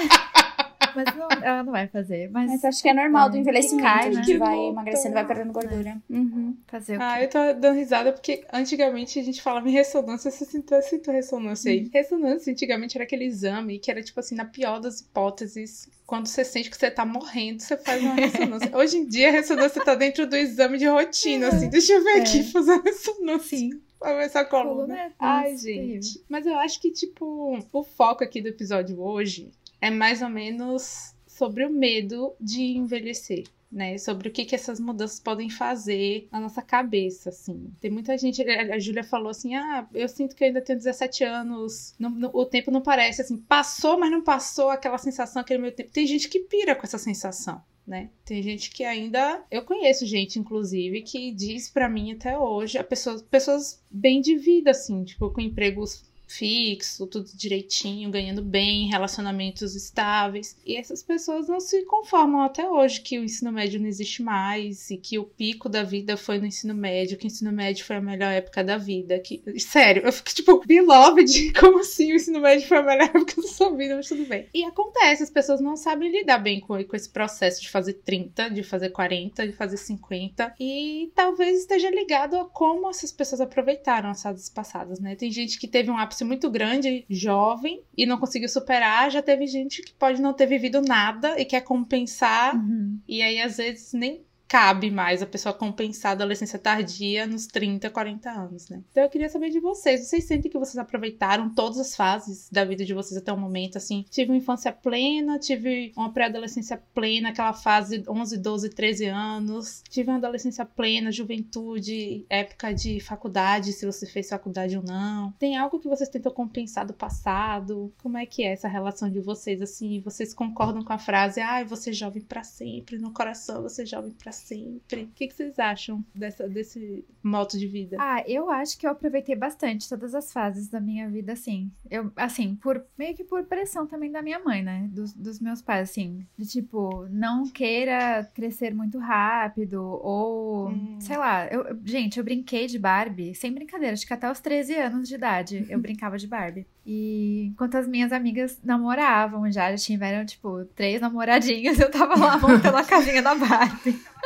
Mas 0.96 1.14
não, 1.14 1.28
ela 1.42 1.62
não 1.62 1.72
vai 1.72 1.86
fazer. 1.86 2.30
Mas, 2.30 2.50
mas 2.50 2.64
acho 2.64 2.82
que 2.82 2.88
é 2.88 2.94
normal 2.94 3.30
do 3.30 3.36
envelhecimento. 3.36 3.82
Cai, 3.82 4.08
a 4.08 4.12
gente 4.12 4.32
né? 4.32 4.38
vai 4.38 4.58
emagrecendo, 4.58 5.14
vai 5.14 5.26
perdendo 5.26 5.52
gordura. 5.52 5.90
É. 5.90 6.12
Uhum. 6.12 6.56
Fazer 6.66 6.96
o 6.96 6.96
ah, 6.96 6.98
quê? 6.98 7.04
Ah, 7.04 7.22
eu 7.22 7.28
tô 7.28 7.60
dando 7.60 7.76
risada 7.76 8.12
porque 8.12 8.44
antigamente 8.52 9.18
a 9.18 9.22
gente 9.22 9.42
falava 9.42 9.68
em 9.68 9.72
ressonância. 9.72 10.30
Você 10.30 10.44
sentou, 10.44 10.80
sentou 10.82 11.12
ressonância 11.12 11.70
aí. 11.70 11.84
Uhum. 11.84 11.90
Ressonância 11.92 12.52
antigamente 12.52 12.96
era 12.96 13.04
aquele 13.04 13.24
exame 13.24 13.78
que 13.78 13.90
era 13.90 14.02
tipo 14.02 14.18
assim, 14.18 14.34
na 14.34 14.44
pior 14.44 14.80
das 14.80 15.00
hipóteses, 15.00 15.88
quando 16.06 16.26
você 16.26 16.44
sente 16.44 16.70
que 16.70 16.76
você 16.76 16.90
tá 16.90 17.04
morrendo, 17.04 17.60
você 17.60 17.76
faz 17.76 18.02
uma 18.02 18.14
ressonância. 18.14 18.70
Hoje 18.76 18.96
em 18.96 19.06
dia 19.06 19.28
a 19.28 19.32
ressonância 19.32 19.84
tá 19.84 19.94
dentro 19.94 20.26
do 20.26 20.36
exame 20.36 20.78
de 20.78 20.86
rotina, 20.86 21.48
assim. 21.48 21.68
Deixa 21.68 21.92
eu 21.92 22.02
ver 22.02 22.18
é. 22.18 22.20
aqui 22.20 22.42
fazer 22.44 22.72
a 22.72 22.80
ressonância. 22.80 23.58
Sim 23.58 23.80
pra 23.98 24.14
ver 24.14 24.24
essa 24.24 24.44
coluna. 24.44 24.74
coluna 24.74 24.98
é 24.98 25.12
Ai, 25.18 25.56
gente. 25.56 26.22
Mas 26.28 26.46
eu 26.46 26.56
acho 26.58 26.80
que, 26.80 26.90
tipo, 26.90 27.58
o 27.72 27.82
foco 27.82 28.22
aqui 28.22 28.40
do 28.40 28.48
episódio 28.48 29.00
hoje 29.00 29.50
é 29.80 29.90
mais 29.90 30.22
ou 30.22 30.28
menos 30.28 31.14
sobre 31.26 31.64
o 31.64 31.70
medo 31.70 32.34
de 32.40 32.62
envelhecer. 32.62 33.44
Né, 33.70 33.98
sobre 33.98 34.28
o 34.28 34.32
que, 34.32 34.44
que 34.44 34.54
essas 34.54 34.78
mudanças 34.78 35.18
podem 35.18 35.50
fazer 35.50 36.28
na 36.30 36.38
nossa 36.38 36.62
cabeça, 36.62 37.30
assim. 37.30 37.74
Tem 37.80 37.90
muita 37.90 38.16
gente, 38.16 38.40
a 38.40 38.78
Júlia 38.78 39.02
falou 39.02 39.28
assim, 39.28 39.56
ah, 39.56 39.86
eu 39.92 40.08
sinto 40.08 40.36
que 40.36 40.44
eu 40.44 40.46
ainda 40.46 40.62
tenho 40.62 40.78
17 40.78 41.24
anos, 41.24 41.94
o 42.32 42.46
tempo 42.46 42.70
não 42.70 42.80
parece, 42.80 43.22
assim, 43.22 43.36
passou, 43.36 43.98
mas 43.98 44.10
não 44.10 44.22
passou 44.22 44.70
aquela 44.70 44.96
sensação, 44.96 45.42
aquele 45.42 45.60
meu 45.60 45.72
tempo. 45.72 45.90
Tem 45.90 46.06
gente 46.06 46.28
que 46.28 46.40
pira 46.40 46.76
com 46.76 46.84
essa 46.84 46.96
sensação, 46.96 47.60
né? 47.84 48.08
Tem 48.24 48.40
gente 48.40 48.70
que 48.70 48.84
ainda. 48.84 49.44
Eu 49.50 49.62
conheço 49.62 50.06
gente, 50.06 50.38
inclusive, 50.38 51.02
que 51.02 51.32
diz 51.32 51.68
para 51.68 51.88
mim 51.88 52.12
até 52.12 52.38
hoje, 52.38 52.78
a 52.78 52.84
pessoas, 52.84 53.20
pessoas 53.20 53.84
bem 53.90 54.20
de 54.20 54.36
vida, 54.36 54.70
assim, 54.70 55.04
tipo, 55.04 55.28
com 55.30 55.40
empregos 55.40 56.04
fixo, 56.26 57.06
tudo 57.06 57.30
direitinho, 57.34 58.10
ganhando 58.10 58.42
bem, 58.42 58.88
relacionamentos 58.88 59.74
estáveis. 59.74 60.56
E 60.64 60.76
essas 60.76 61.02
pessoas 61.02 61.48
não 61.48 61.60
se 61.60 61.84
conformam 61.84 62.42
até 62.42 62.68
hoje 62.68 63.00
que 63.00 63.18
o 63.18 63.24
ensino 63.24 63.52
médio 63.52 63.80
não 63.80 63.86
existe 63.86 64.22
mais 64.22 64.90
e 64.90 64.96
que 64.96 65.18
o 65.18 65.24
pico 65.24 65.68
da 65.68 65.82
vida 65.82 66.16
foi 66.16 66.38
no 66.38 66.46
ensino 66.46 66.74
médio, 66.74 67.16
que 67.16 67.26
o 67.26 67.28
ensino 67.28 67.52
médio 67.52 67.84
foi 67.84 67.96
a 67.96 68.00
melhor 68.00 68.32
época 68.32 68.64
da 68.64 68.76
vida. 68.76 69.18
Que... 69.20 69.42
Sério, 69.58 70.02
eu 70.04 70.12
fico 70.12 70.34
tipo, 70.34 70.62
beloved, 70.66 71.52
como 71.58 71.78
assim 71.78 72.12
o 72.12 72.16
ensino 72.16 72.40
médio 72.40 72.66
foi 72.66 72.78
a 72.78 72.82
melhor 72.82 73.10
época 73.14 73.40
da 73.40 73.48
sua 73.48 73.74
vida, 73.74 73.96
mas 73.96 74.08
tudo 74.08 74.24
bem. 74.26 74.48
E 74.52 74.64
acontece, 74.64 75.22
as 75.22 75.30
pessoas 75.30 75.60
não 75.60 75.76
sabem 75.76 76.10
lidar 76.10 76.38
bem 76.38 76.60
com, 76.60 76.82
com 76.84 76.96
esse 76.96 77.08
processo 77.08 77.62
de 77.62 77.70
fazer 77.70 77.94
30, 77.94 78.50
de 78.50 78.62
fazer 78.62 78.90
40, 78.90 79.46
de 79.46 79.52
fazer 79.52 79.76
50. 79.76 80.54
E 80.58 81.10
talvez 81.14 81.60
esteja 81.60 81.90
ligado 81.90 82.36
a 82.36 82.44
como 82.44 82.90
essas 82.90 83.12
pessoas 83.12 83.40
aproveitaram 83.40 84.10
as 84.10 84.22
fases 84.22 84.48
passadas, 84.48 84.98
né? 84.98 85.14
Tem 85.14 85.30
gente 85.30 85.58
que 85.58 85.68
teve 85.68 85.90
um 85.90 85.96
ápice 85.96 86.15
muito 86.24 86.50
grande, 86.50 87.04
jovem, 87.08 87.82
e 87.96 88.06
não 88.06 88.18
conseguiu 88.18 88.48
superar. 88.48 89.10
Já 89.10 89.22
teve 89.22 89.46
gente 89.46 89.82
que 89.82 89.92
pode 89.92 90.20
não 90.20 90.32
ter 90.32 90.46
vivido 90.46 90.80
nada 90.82 91.40
e 91.40 91.44
quer 91.44 91.62
compensar. 91.62 92.56
Uhum. 92.56 92.98
E 93.08 93.22
aí, 93.22 93.40
às 93.40 93.56
vezes, 93.56 93.92
nem 93.92 94.24
cabe 94.48 94.90
mais 94.90 95.22
a 95.22 95.26
pessoa 95.26 95.52
compensar 95.52 96.10
a 96.10 96.14
adolescência 96.14 96.58
tardia 96.58 97.26
nos 97.26 97.46
30, 97.46 97.90
40 97.90 98.30
anos, 98.30 98.68
né? 98.68 98.82
Então 98.90 99.02
eu 99.02 99.10
queria 99.10 99.28
saber 99.28 99.50
de 99.50 99.60
vocês. 99.60 100.06
Vocês 100.06 100.24
sentem 100.24 100.50
que 100.50 100.58
vocês 100.58 100.78
aproveitaram 100.78 101.52
todas 101.52 101.78
as 101.78 101.96
fases 101.96 102.48
da 102.50 102.64
vida 102.64 102.84
de 102.84 102.94
vocês 102.94 103.16
até 103.16 103.32
o 103.32 103.36
momento? 103.36 103.76
Assim, 103.76 104.04
tive 104.10 104.30
uma 104.30 104.38
infância 104.38 104.72
plena, 104.72 105.38
tive 105.38 105.92
uma 105.96 106.12
pré-adolescência 106.12 106.80
plena, 106.94 107.30
aquela 107.30 107.52
fase 107.52 108.04
11, 108.08 108.38
12, 108.38 108.70
13 108.70 109.06
anos. 109.06 109.82
Tive 109.88 110.10
uma 110.10 110.18
adolescência 110.18 110.64
plena, 110.64 111.10
juventude, 111.10 112.24
época 112.28 112.72
de 112.72 113.00
faculdade, 113.00 113.72
se 113.72 113.84
você 113.84 114.06
fez 114.06 114.28
faculdade 114.28 114.76
ou 114.76 114.82
não. 114.82 115.32
Tem 115.32 115.56
algo 115.56 115.78
que 115.80 115.88
vocês 115.88 116.08
tentam 116.08 116.32
compensar 116.32 116.86
do 116.86 116.94
passado? 116.94 117.92
Como 118.02 118.16
é 118.16 118.26
que 118.26 118.42
é 118.42 118.52
essa 118.52 118.68
relação 118.68 119.10
de 119.10 119.20
vocês? 119.20 119.60
Assim, 119.60 120.00
vocês 120.00 120.32
concordam 120.32 120.84
com 120.84 120.92
a 120.92 120.98
frase, 120.98 121.40
ah, 121.40 121.64
você 121.64 121.90
é 121.90 121.92
jovem 121.92 122.22
para 122.22 122.42
sempre, 122.42 122.98
no 122.98 123.12
coração 123.12 123.62
você 123.62 123.82
é 123.82 123.86
jovem 123.86 124.12
para 124.12 124.35
sempre. 124.36 125.04
O 125.04 125.08
que, 125.14 125.26
que 125.26 125.34
vocês 125.34 125.58
acham 125.58 126.04
dessa, 126.14 126.48
desse 126.48 127.04
modo 127.22 127.58
de 127.58 127.66
vida? 127.66 127.96
Ah, 127.98 128.22
eu 128.26 128.50
acho 128.50 128.78
que 128.78 128.86
eu 128.86 128.90
aproveitei 128.90 129.34
bastante 129.34 129.88
todas 129.88 130.14
as 130.14 130.32
fases 130.32 130.68
da 130.68 130.80
minha 130.80 131.08
vida, 131.08 131.32
assim. 131.32 131.70
Eu, 131.90 132.12
assim, 132.16 132.54
por 132.56 132.84
meio 132.98 133.14
que 133.14 133.24
por 133.24 133.44
pressão 133.44 133.86
também 133.86 134.10
da 134.10 134.22
minha 134.22 134.38
mãe, 134.38 134.62
né? 134.62 134.88
Dos, 134.92 135.12
dos 135.12 135.40
meus 135.40 135.62
pais, 135.62 135.90
assim. 135.90 136.26
De 136.36 136.46
tipo, 136.46 137.06
não 137.10 137.44
queira 137.44 138.28
crescer 138.34 138.74
muito 138.74 138.98
rápido, 138.98 139.82
ou 139.82 140.68
hum. 140.68 140.98
sei 141.00 141.16
lá. 141.16 141.46
Eu, 141.46 141.78
gente, 141.84 142.18
eu 142.18 142.24
brinquei 142.24 142.66
de 142.66 142.78
Barbie, 142.78 143.34
sem 143.34 143.52
brincadeira, 143.52 143.94
acho 143.94 144.06
que 144.06 144.12
até 144.12 144.30
os 144.30 144.40
13 144.40 144.74
anos 144.76 145.08
de 145.08 145.14
idade 145.14 145.66
eu 145.68 145.78
brincava 145.80 146.18
de 146.18 146.26
Barbie. 146.26 146.66
E 146.84 147.46
enquanto 147.46 147.74
as 147.76 147.88
minhas 147.88 148.12
amigas 148.12 148.60
namoravam 148.62 149.50
já, 149.50 149.70
já 149.70 149.76
tiveram, 149.76 150.24
tipo, 150.24 150.64
três 150.66 151.00
namoradinhas, 151.00 151.80
eu 151.80 151.90
tava 151.90 152.16
lá 152.16 152.38
montando 152.38 152.76
a 152.76 152.84
casinha 152.84 153.20
da 153.20 153.34
Barbie. 153.34 154.00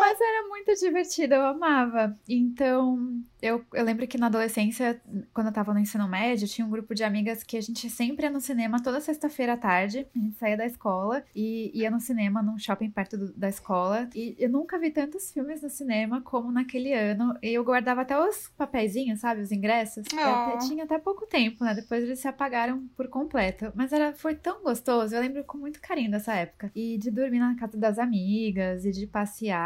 Mas 0.00 0.20
era 0.20 0.48
muito 0.48 0.74
divertido, 0.74 1.34
eu 1.34 1.46
amava. 1.46 2.16
Então, 2.28 3.22
eu, 3.42 3.64
eu 3.74 3.84
lembro 3.84 4.06
que 4.06 4.16
na 4.16 4.26
adolescência, 4.26 5.00
quando 5.34 5.48
eu 5.48 5.52
tava 5.52 5.74
no 5.74 5.80
ensino 5.80 6.06
médio, 6.08 6.46
tinha 6.46 6.64
um 6.64 6.70
grupo 6.70 6.94
de 6.94 7.02
amigas 7.02 7.42
que 7.42 7.56
a 7.56 7.60
gente 7.60 7.90
sempre 7.90 8.24
ia 8.24 8.30
no 8.30 8.40
cinema 8.40 8.80
toda 8.80 9.00
sexta-feira 9.00 9.54
à 9.54 9.56
tarde. 9.56 10.06
A 10.14 10.18
gente 10.18 10.38
saía 10.38 10.56
da 10.56 10.64
escola 10.64 11.24
e 11.34 11.72
ia 11.74 11.90
no 11.90 12.00
cinema 12.00 12.40
num 12.40 12.56
shopping 12.56 12.90
perto 12.90 13.18
do, 13.18 13.32
da 13.32 13.48
escola. 13.48 14.08
E 14.14 14.36
eu 14.38 14.48
nunca 14.48 14.78
vi 14.78 14.90
tantos 14.90 15.32
filmes 15.32 15.60
no 15.60 15.68
cinema 15.68 16.20
como 16.20 16.52
naquele 16.52 16.94
ano. 16.94 17.36
E 17.42 17.48
eu 17.48 17.64
guardava 17.64 18.02
até 18.02 18.16
os 18.16 18.48
papeizinhos, 18.56 19.18
sabe? 19.18 19.40
Os 19.40 19.50
ingressos. 19.50 20.06
Oh. 20.14 20.20
Até, 20.20 20.58
tinha 20.68 20.84
até 20.84 20.98
pouco 20.98 21.26
tempo, 21.26 21.64
né? 21.64 21.74
Depois 21.74 22.04
eles 22.04 22.20
se 22.20 22.28
apagaram 22.28 22.86
por 22.96 23.08
completo. 23.08 23.72
Mas 23.74 23.92
era, 23.92 24.14
foi 24.14 24.36
tão 24.36 24.62
gostoso. 24.62 25.16
Eu 25.16 25.20
lembro 25.20 25.42
com 25.42 25.58
muito 25.58 25.80
carinho 25.80 26.12
dessa 26.12 26.32
época. 26.34 26.70
E 26.76 26.96
de 26.96 27.10
dormir 27.10 27.40
na 27.40 27.56
casa 27.56 27.76
das 27.76 27.98
amigas 27.98 28.84
e 28.84 28.92
de 28.92 29.04
passear. 29.06 29.61